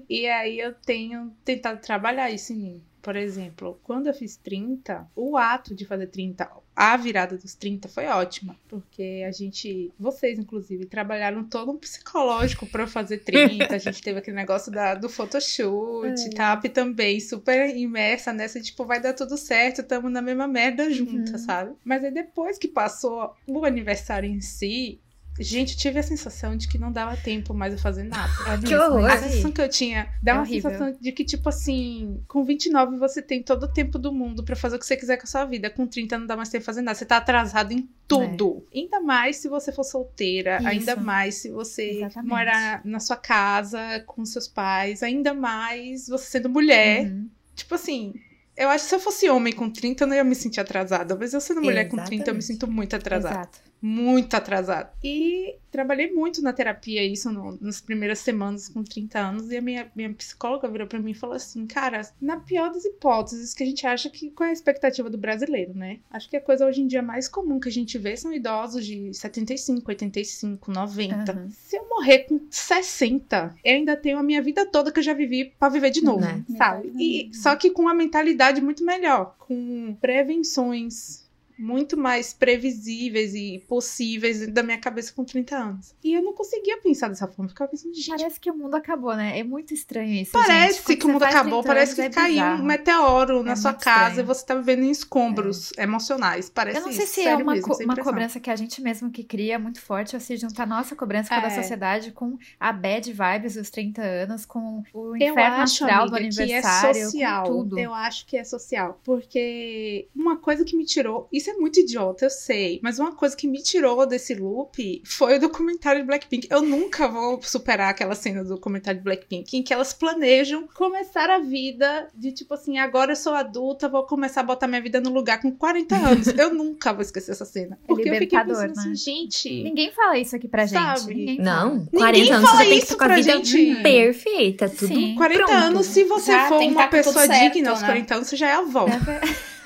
e 0.09 0.27
aí 0.29 0.59
eu 0.59 0.75
tenho 0.75 1.33
tentado 1.45 1.81
trabalhar 1.81 2.31
isso 2.31 2.53
em 2.53 2.57
mim. 2.57 2.83
Por 3.03 3.17
exemplo, 3.17 3.81
quando 3.83 4.09
eu 4.09 4.13
fiz 4.15 4.37
30, 4.37 5.09
o 5.17 5.35
ato 5.39 5.75
de 5.75 5.87
fazer 5.87 6.09
30, 6.09 6.47
a 6.77 6.97
virada 6.99 7.35
dos 7.39 7.55
30 7.55 7.89
foi 7.89 8.05
ótima, 8.05 8.55
porque 8.69 9.25
a 9.27 9.33
gente, 9.33 9.91
vocês 9.99 10.39
inclusive, 10.39 10.85
trabalharam 10.85 11.43
todo 11.45 11.73
um 11.73 11.79
psicológico 11.79 12.67
para 12.67 12.87
fazer 12.87 13.19
30. 13.25 13.75
A 13.75 13.79
gente 13.79 14.03
teve 14.03 14.19
aquele 14.19 14.37
negócio 14.37 14.71
da, 14.71 14.95
do 14.95 15.09
photoshoot, 15.09 16.27
É. 16.27 16.31
TAP 16.31 16.65
também, 16.67 17.19
super 17.21 17.75
imersa 17.75 18.35
nessa, 18.35 18.61
tipo, 18.61 18.85
vai 18.85 19.01
dar 19.01 19.15
tudo 19.15 19.37
certo, 19.39 19.83
tamo 19.83 20.11
na 20.11 20.21
mesma 20.21 20.47
merda 20.47 20.91
junta, 20.91 21.33
Uhum. 21.33 21.39
sabe? 21.39 21.73
Mas 21.83 22.05
aí 22.05 22.11
depois 22.11 22.59
que 22.59 22.69
passou 22.69 23.35
o 23.47 23.65
aniversário 23.65 24.29
em 24.29 24.43
si, 24.43 25.01
Gente, 25.43 25.73
eu 25.73 25.79
tive 25.79 25.99
a 25.99 26.03
sensação 26.03 26.57
de 26.57 26.69
que 26.69 26.77
não 26.79 26.93
dava 26.93 27.17
tempo 27.17 27.55
mais 27.55 27.73
eu 27.73 27.79
fazer 27.79 28.05
nada. 28.05 28.31
É 28.47 28.59
Que 28.59 28.75
horror. 28.75 29.09
é 29.09 29.13
A 29.15 29.19
sensação 29.19 29.51
que 29.51 29.61
eu 29.61 29.69
tinha 29.69 30.09
dá 30.23 30.33
É 30.33 30.35
uma 30.35 30.43
horrível. 30.43 30.71
sensação 30.71 30.97
de 31.01 31.13
que, 31.13 31.25
tipo 31.25 31.49
assim, 31.49 32.23
com 32.29 32.45
29 32.45 32.97
você 32.99 33.23
tem 33.23 33.43
todo 33.43 33.63
o 33.65 33.69
tempo 33.73 33.99
do 33.99 34.13
mundo 34.13 34.45
pra 34.45 34.55
fazer 34.55 34.77
o 34.77 34.79
que 34.79 34.87
você 34.87 34.97
quiser 34.97 35.17
com 35.17 35.25
a 35.25 35.27
sua 35.27 35.45
vida. 35.45 35.71
Com 35.71 35.87
30 35.87 36.19
não 36.19 36.27
dá 36.27 36.37
mais 36.37 36.49
tempo 36.51 36.65
fazer 36.65 36.83
nada. 36.83 36.95
Você 36.97 37.07
tá 37.07 37.17
atrasado 37.17 37.73
em 37.73 37.89
tudo. 38.07 38.65
Ainda 38.75 39.01
mais 39.01 39.37
se 39.39 39.49
você 39.49 39.73
for 39.73 39.85
solteira, 39.85 40.59
Isso. 40.59 40.69
ainda 40.69 40.97
mais 40.97 41.37
se 41.37 41.49
você 41.51 41.91
Exatamente. 41.91 42.29
morar 42.31 42.81
na 42.85 43.01
sua 43.01 43.17
casa 43.17 43.79
com 44.07 44.25
seus 44.25 44.47
pais, 44.47 45.03
ainda 45.03 45.33
mais 45.33 46.07
você 46.09 46.27
sendo 46.27 46.49
mulher. 46.49 47.07
Uhum. 47.07 47.29
Tipo 47.55 47.75
assim. 47.75 48.13
Eu 48.57 48.69
acho 48.69 48.85
que 48.85 48.91
se 48.91 48.95
eu 48.97 49.01
fosse 49.01 49.31
homem 49.31 49.55
com 49.55 49.71
30, 49.71 50.05
eu 50.05 50.09
não 50.09 50.15
ia 50.17 50.25
me 50.25 50.35
sentir 50.35 50.61
atrasada. 50.61 51.17
Mas 51.19 51.33
eu 51.33 51.41
sendo 51.41 51.63
mulher 51.63 51.89
com 51.89 51.97
30, 51.97 52.05
eu 52.13 52.17
me 52.17 52.17
Exatamente. 52.19 52.45
sinto 52.45 52.67
muito 52.71 52.95
atrasada 52.95 53.35
Exato. 53.37 53.70
Muito 53.83 54.35
atrasado. 54.35 54.91
E 55.03 55.57
trabalhei 55.71 56.13
muito 56.13 56.43
na 56.43 56.53
terapia, 56.53 57.03
isso 57.05 57.31
no- 57.33 57.57
nas 57.61 57.81
primeiras 57.81 58.19
semanas 58.19 58.69
com 58.69 58.83
30 58.85 59.19
anos. 59.19 59.51
E 59.51 59.57
a 59.57 59.63
minha, 59.63 59.91
minha 59.95 60.13
psicóloga 60.13 60.69
virou 60.69 60.87
pra 60.87 60.99
mim 60.99 61.13
e 61.13 61.15
falou 61.15 61.37
assim: 61.37 61.67
Cara, 61.67 62.03
na 62.21 62.39
pior 62.39 62.71
das 62.73 62.85
hipóteses, 62.85 63.55
que 63.55 63.63
a 63.63 63.67
gente 63.67 63.87
acha 63.87 64.11
que. 64.11 64.31
Qual 64.31 64.47
é 64.47 64.51
a 64.51 64.53
expectativa 64.53 65.09
do 65.09 65.17
brasileiro, 65.19 65.73
né? 65.75 65.99
Acho 66.11 66.29
que 66.29 66.37
a 66.37 66.41
coisa 66.41 66.67
hoje 66.67 66.83
em 66.83 66.87
dia 66.87 67.03
mais 67.03 67.29
comum 67.29 67.59
que 67.61 67.69
a 67.69 67.73
gente 67.73 67.97
vê 67.99 68.17
são 68.17 68.33
idosos 68.33 68.85
de 68.85 69.13
75, 69.15 69.89
85, 69.91 70.71
90. 70.71 71.33
Aham. 71.33 71.49
Se 71.51 71.77
eu 71.77 71.89
morrer 71.89 72.21
com 72.21 72.41
60, 72.51 73.55
eu 73.65 73.75
ainda 73.75 73.97
tenho 73.97 74.19
a 74.19 74.23
minha 74.23 74.43
vida 74.43 74.67
toda 74.67 74.93
que 74.93 74.99
eu 74.99 75.03
já 75.05 75.15
vivi 75.15 75.53
pra 75.59 75.69
viver 75.69 75.91
de 75.91 76.03
novo, 76.03 76.21
Né? 76.21 76.45
sabe? 76.57 76.93
E, 76.99 77.31
só 77.35 77.57
que 77.57 77.71
com 77.71 77.83
uma 77.83 77.95
mentalidade 77.95 78.61
muito 78.61 78.85
melhor, 78.85 79.37
com 79.39 79.97
prevenções 80.01 81.29
muito 81.61 81.97
mais 81.97 82.33
previsíveis 82.33 83.35
e 83.35 83.63
possíveis 83.69 84.47
da 84.49 84.63
minha 84.63 84.79
cabeça 84.79 85.13
com 85.13 85.25
30 85.25 85.57
anos. 85.57 85.95
E 86.03 86.15
eu 86.15 86.23
não 86.23 86.33
conseguia 86.33 86.79
pensar 86.81 87.09
dessa 87.09 87.27
forma. 87.27 87.45
Eu 87.45 87.49
ficava 87.51 87.71
pensando, 87.71 87.95
gente, 87.95 88.09
Parece 88.09 88.41
que 88.41 88.51
o 88.51 88.55
mundo 88.57 88.75
acabou, 88.75 89.15
né? 89.15 89.39
É 89.39 89.43
muito 89.45 89.75
estranho 89.75 90.11
isso. 90.13 90.33
parece 90.33 90.97
que 90.97 91.05
o 91.07 91.09
mundo 91.09 91.23
acabou, 91.23 91.63
30 91.63 91.67
parece 91.69 91.95
que 91.95 92.01
é 92.01 92.11
caiu 92.11 92.31
um 92.31 92.35
bizarro. 92.35 92.65
meteoro 92.65 93.43
na 93.43 93.53
É 93.53 93.57
sua 93.57 93.73
muito 93.73 93.85
casa 93.85 94.07
estranho. 94.09 94.25
e 94.25 94.27
você 94.27 94.47
tá 94.47 94.55
vivendo 94.55 94.83
em 94.85 94.91
escombros 94.91 95.73
emocionais. 95.79 96.49
Parece 96.51 96.79
Eu 96.79 96.87
não 96.87 96.93
sei 96.93 97.05
isso, 97.05 97.15
se 97.15 97.21
é 97.27 97.37
uma, 97.37 97.53
mesmo, 97.55 97.69
co- 97.69 97.85
uma 97.85 97.97
cobrança 97.97 98.41
que 98.41 98.51
a 98.51 98.57
gente 98.57 98.81
mesmo 98.83 99.11
que 99.11 99.23
cria 99.23 99.59
muito 99.59 99.81
forte, 99.81 100.15
ou 100.17 100.21
se 100.21 100.37
juntar 100.37 100.67
nossa 100.67 100.97
cobrança 100.97 101.29
com 101.29 101.35
a 101.35 101.41
da 101.41 101.47
É. 101.49 101.51
sociedade 101.63 102.13
com 102.13 102.39
a 102.59 102.73
bad 102.73 103.13
vibes 103.13 103.55
dos 103.55 103.71
30 103.71 104.03
anos, 104.03 104.45
com 104.47 104.83
o 104.95 105.17
Eu 105.17 105.33
inferno 105.33 105.57
acho, 105.57 105.85
astral 105.85 106.09
do 106.09 106.17
amiga, 106.17 106.35
que 106.35 106.41
é 106.41 106.45
aniversário, 106.45 107.05
social. 107.05 107.45
tudo. 107.45 107.79
Eu 107.79 107.93
acho 107.95 108.27
que 108.27 108.37
é 108.37 108.45
social. 108.45 108.99
Porque 109.05 110.09
uma 110.15 110.37
coisa 110.37 110.65
que 110.65 110.77
me 110.77 110.85
tirou. 110.85 111.29
Isso 111.33 111.50
é 111.51 111.55
muito 111.55 111.81
idiota, 111.81 112.27
eu 112.27 112.31
sei. 112.31 112.81
Mas 112.83 112.99
uma 112.99 113.15
coisa 113.15 113.37
que 113.37 113.47
me 113.47 113.63
tirou 113.63 114.07
desse 114.07 114.35
loop 114.35 115.03
foi 115.05 115.37
o 115.37 115.41
documentário 115.41 116.01
de 116.01 116.07
Blackpink. 116.07 116.49
Eu 116.51 116.63
nunca 116.63 117.09
vou 117.09 117.41
superar 117.43 117.91
aquela 117.91 118.15
cena 118.15 118.43
do 118.43 118.51
documentário 118.51 118.99
de 119.01 119.05
Blackpink 119.05 119.57
em 119.57 119.63
que 119.63 119.73
elas 119.73 119.93
planejam 119.93 120.69
começar 120.75 121.31
a 121.31 121.39
vida 121.39 122.09
de 122.15 122.33
tipo 122.33 122.55
assim: 122.55 122.79
agora 122.79 123.13
eu 123.13 123.17
sou 123.17 123.35
adulta, 123.35 123.89
vou 123.89 124.05
começar 124.05 124.41
a 124.41 124.45
botar 124.45 124.67
minha 124.67 124.81
vida 124.81 125.01
no 125.01 125.11
lugar 125.11 125.41
com 125.41 125.51
40 125.51 125.97
anos. 125.97 126.27
eu 126.39 126.53
nunca 126.55 126.93
vou 126.93 127.03
esquecer 127.03 127.33
essa 127.33 127.45
cena. 127.45 127.79
Porque 127.87 128.09
eu 128.09 128.15
fiquei 128.15 128.39
pensando 128.39 128.73
assim, 128.73 128.89
né? 128.91 128.95
gente. 128.95 129.63
Ninguém 129.63 129.91
fala 129.93 130.19
isso 130.19 130.37
aqui 130.37 130.49
pra 130.49 130.67
gente. 130.67 130.81
Sabe? 130.81 131.15
Ninguém 131.15 131.37
fala. 131.37 131.65
Não, 131.65 131.87
40 131.87 132.35
anos 132.35 132.51
fala 132.51 132.63
você 132.65 132.71
tem 132.71 132.81
que 132.81 132.97
com 132.97 133.05
a 133.05 133.09
vida 133.17 133.45
gente. 133.45 133.83
perfeita, 133.83 134.69
tudo 134.69 134.95
Sim. 134.95 135.15
40 135.15 135.39
pronto. 135.45 135.53
anos, 135.53 135.87
se 135.87 136.05
você 136.05 136.33
Já 136.33 136.49
for 136.49 136.63
uma 136.63 136.83
tá 136.83 136.89
pessoa 136.89 137.27
certo, 137.27 137.53
digna 137.55 137.71
aos 137.71 137.81
né? 137.81 137.87
40 137.87 138.15
anos, 138.15 138.29
você 138.29 138.37
já 138.37 138.49
é 138.49 138.55
avó. 138.55 138.87
É 138.89 139.60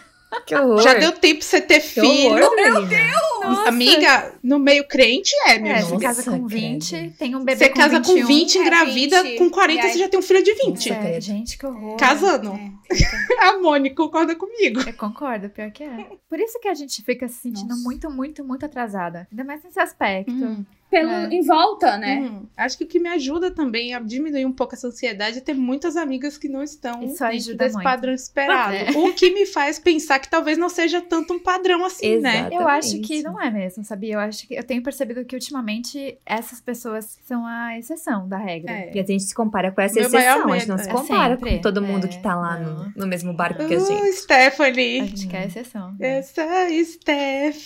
Que 0.47 0.55
horror. 0.57 0.83
Já 0.83 0.95
deu 0.95 1.13
tempo 1.13 1.39
pra 1.41 1.47
você 1.49 1.61
ter 1.61 1.81
que 1.81 1.89
filho. 2.01 2.33
horror, 2.35 2.57
menina. 2.57 3.13
Nossa. 3.45 3.69
Amiga, 3.69 4.35
no 4.43 4.59
meio 4.59 4.87
crente 4.89 5.31
é, 5.47 5.59
minha 5.59 5.77
É, 5.77 5.83
você 5.83 5.99
casa 5.99 6.23
com 6.25 6.31
Nossa, 6.39 6.55
20, 6.55 6.91
credo. 6.91 7.17
tem 7.17 7.37
um 7.37 7.45
bebê 7.45 7.59
Você 7.65 7.69
com 7.71 7.77
casa 7.79 7.99
21. 8.01 8.21
com 8.23 8.27
20, 8.27 8.59
é, 8.59 8.61
engravida, 8.63 9.23
20, 9.23 9.39
com 9.39 9.51
40 9.51 9.81
e 9.81 9.85
aí- 9.87 9.93
você 9.93 9.99
já 9.99 10.09
tem 10.09 10.19
um 10.19 10.23
filho 10.23 10.43
de 10.43 10.55
20. 10.55 10.83
Sério, 10.89 11.01
credo. 11.03 11.21
gente, 11.23 11.57
que 11.59 11.67
horror. 11.67 11.97
Casando. 11.97 12.51
É. 12.53 12.73
A 13.47 13.59
Mônica 13.59 13.95
concorda 13.97 14.35
comigo. 14.35 14.81
Eu 14.87 14.93
concordo, 14.95 15.49
pior 15.51 15.71
que 15.71 15.85
é. 15.85 16.07
Por 16.29 16.41
isso 16.41 16.59
que 16.59 16.69
a 16.69 16.75
gente 16.75 17.03
fica 17.03 17.29
se 17.29 17.41
sentindo 17.41 17.69
Nossa. 17.69 17.83
muito, 17.83 18.11
muito, 18.11 18.45
muito 18.45 18.67
atrasada. 18.67 19.29
Ainda 19.31 19.45
mais 19.45 19.63
nesse 19.63 19.79
aspecto. 19.79 20.33
Hum. 20.33 20.65
Pelo, 20.95 21.11
É. 21.11 21.29
Em 21.35 21.43
volta, 21.43 21.97
né? 21.97 22.21
Hum, 22.21 22.47
acho 22.57 22.79
que 22.79 22.85
o 22.85 22.87
que 22.87 22.99
me 23.01 23.09
ajuda 23.09 23.51
também 23.51 23.95
a 23.95 23.99
diminuir 24.01 24.47
um 24.47 24.53
pouco 24.53 24.75
essa 24.75 24.87
ansiedade 24.87 25.39
é 25.39 25.41
ter 25.41 25.55
muitas 25.55 25.97
amigas 25.97 26.39
que 26.39 26.49
não 26.49 26.63
estão 26.63 27.03
Isso 27.03 27.09
dentro 27.19 27.27
ajuda 27.27 27.57
desse 27.65 27.75
muito. 27.75 27.85
padrão 27.85 28.13
esperado. 28.15 28.75
É. 28.75 28.91
O 28.97 29.13
que 29.13 29.31
me 29.33 29.45
faz 29.47 29.79
pensar 29.79 30.19
que 30.21 30.31
talvez 30.31 30.57
não 30.57 30.69
seja 30.69 31.01
tanto 31.01 31.35
um 31.35 31.39
padrão 31.41 31.85
assim, 31.85 32.19
né? 32.21 32.41
Exato. 32.41 32.55
Eu 32.55 32.69
acho 32.69 32.89
Exatamente. 32.89 33.09
que 33.09 33.23
não 33.23 33.41
é 33.43 33.51
mesmo, 33.51 33.85
sabia? 33.85 34.15
Eu 34.15 34.21
acho 34.21 34.47
que 34.47 34.55
eu 34.55 34.63
tenho 34.63 34.83
percebido 34.83 35.25
que 35.25 35.35
ultimamente 35.35 36.17
essas 36.25 36.61
pessoas 36.61 37.19
são 37.25 37.45
a 37.45 37.77
exceção 37.79 38.29
da 38.29 38.37
regra. 38.39 38.71
É. 38.73 38.93
E 38.95 39.01
a 39.01 39.05
gente 39.05 39.25
se 39.25 39.35
compara 39.35 39.73
com 39.73 39.81
essa 39.81 39.99
Meu 39.99 40.11
maior 40.11 40.35
exceção, 40.37 40.53
a 40.53 40.59
gente 40.59 40.69
não 40.69 40.79
se 40.79 40.89
é 40.89 40.93
compara 40.93 41.35
sempre, 41.37 41.57
com 41.57 41.61
todo 41.63 41.83
mundo 41.83 42.05
é, 42.07 42.09
que 42.09 42.23
tá 42.23 42.35
lá 42.37 42.59
no, 42.59 42.93
no 42.97 43.07
mesmo 43.07 43.33
barco 43.33 43.67
que 43.67 43.75
a 43.75 43.79
Uh, 43.79 43.87
gente. 43.87 44.13
Stephanie. 44.13 45.01
A 45.01 45.05
gente 45.07 45.27
quer 45.27 45.39
a 45.39 45.47
exceção. 45.47 45.93
né? 45.99 46.19
Essa 46.19 46.45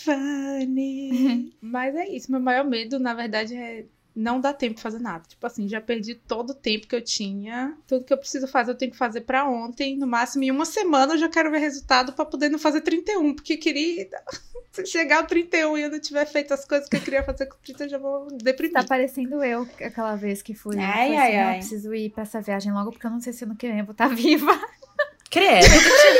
Stephanie. 0.08 1.52
Mas 1.60 1.94
é 1.94 2.08
isso. 2.08 2.30
Meu 2.30 2.40
maior 2.40 2.64
medo, 2.64 2.98
na 2.98 3.14
verdade, 3.18 3.54
é 3.54 3.84
não 4.16 4.40
dar 4.40 4.52
tempo 4.52 4.74
de 4.76 4.82
fazer 4.82 4.98
nada. 4.98 5.22
Tipo 5.28 5.46
assim, 5.46 5.68
já 5.68 5.80
perdi 5.80 6.14
todo 6.16 6.50
o 6.50 6.54
tempo 6.54 6.88
que 6.88 6.96
eu 6.96 7.00
tinha. 7.02 7.76
Tudo 7.86 8.04
que 8.04 8.12
eu 8.12 8.18
preciso 8.18 8.48
fazer, 8.48 8.72
eu 8.72 8.74
tenho 8.76 8.90
que 8.90 8.98
fazer 8.98 9.20
pra 9.20 9.48
ontem. 9.48 9.96
No 9.96 10.06
máximo, 10.08 10.42
em 10.42 10.50
uma 10.50 10.64
semana, 10.64 11.14
eu 11.14 11.18
já 11.18 11.28
quero 11.28 11.50
ver 11.52 11.58
resultado 11.58 12.12
pra 12.12 12.24
poder 12.24 12.48
não 12.48 12.58
fazer 12.58 12.80
31. 12.80 13.34
Porque 13.34 13.56
queria. 13.56 14.08
Se 14.72 14.84
chegar 14.86 15.18
ao 15.18 15.26
31 15.26 15.78
e 15.78 15.82
eu 15.82 15.90
não 15.90 15.98
tiver 16.00 16.24
feito 16.26 16.52
as 16.52 16.64
coisas 16.64 16.88
que 16.88 16.96
eu 16.96 17.00
queria 17.00 17.22
fazer 17.24 17.46
com 17.46 17.56
30, 17.64 17.84
eu 17.84 17.88
já 17.88 17.98
vou 17.98 18.28
deprimir. 18.36 18.74
Tá 18.74 18.84
parecendo 18.84 19.42
eu 19.42 19.62
aquela 19.80 20.14
vez 20.14 20.42
que 20.42 20.54
fui. 20.54 20.76
Ai, 20.78 21.08
fui 21.08 21.16
ai, 21.16 21.28
assim, 21.28 21.36
"Não, 21.36 21.42
ai. 21.46 21.54
eu 21.54 21.58
preciso 21.58 21.94
ir 21.94 22.10
pra 22.10 22.22
essa 22.22 22.40
viagem 22.40 22.72
logo, 22.72 22.90
porque 22.92 23.06
eu 23.06 23.10
não 23.10 23.20
sei 23.20 23.32
se 23.32 23.44
ano 23.44 23.56
que 23.56 23.66
vem 23.66 23.78
eu 23.80 23.84
vou 23.84 23.92
estar 23.92 24.08
viva. 24.14 24.52
Credo, 25.30 25.66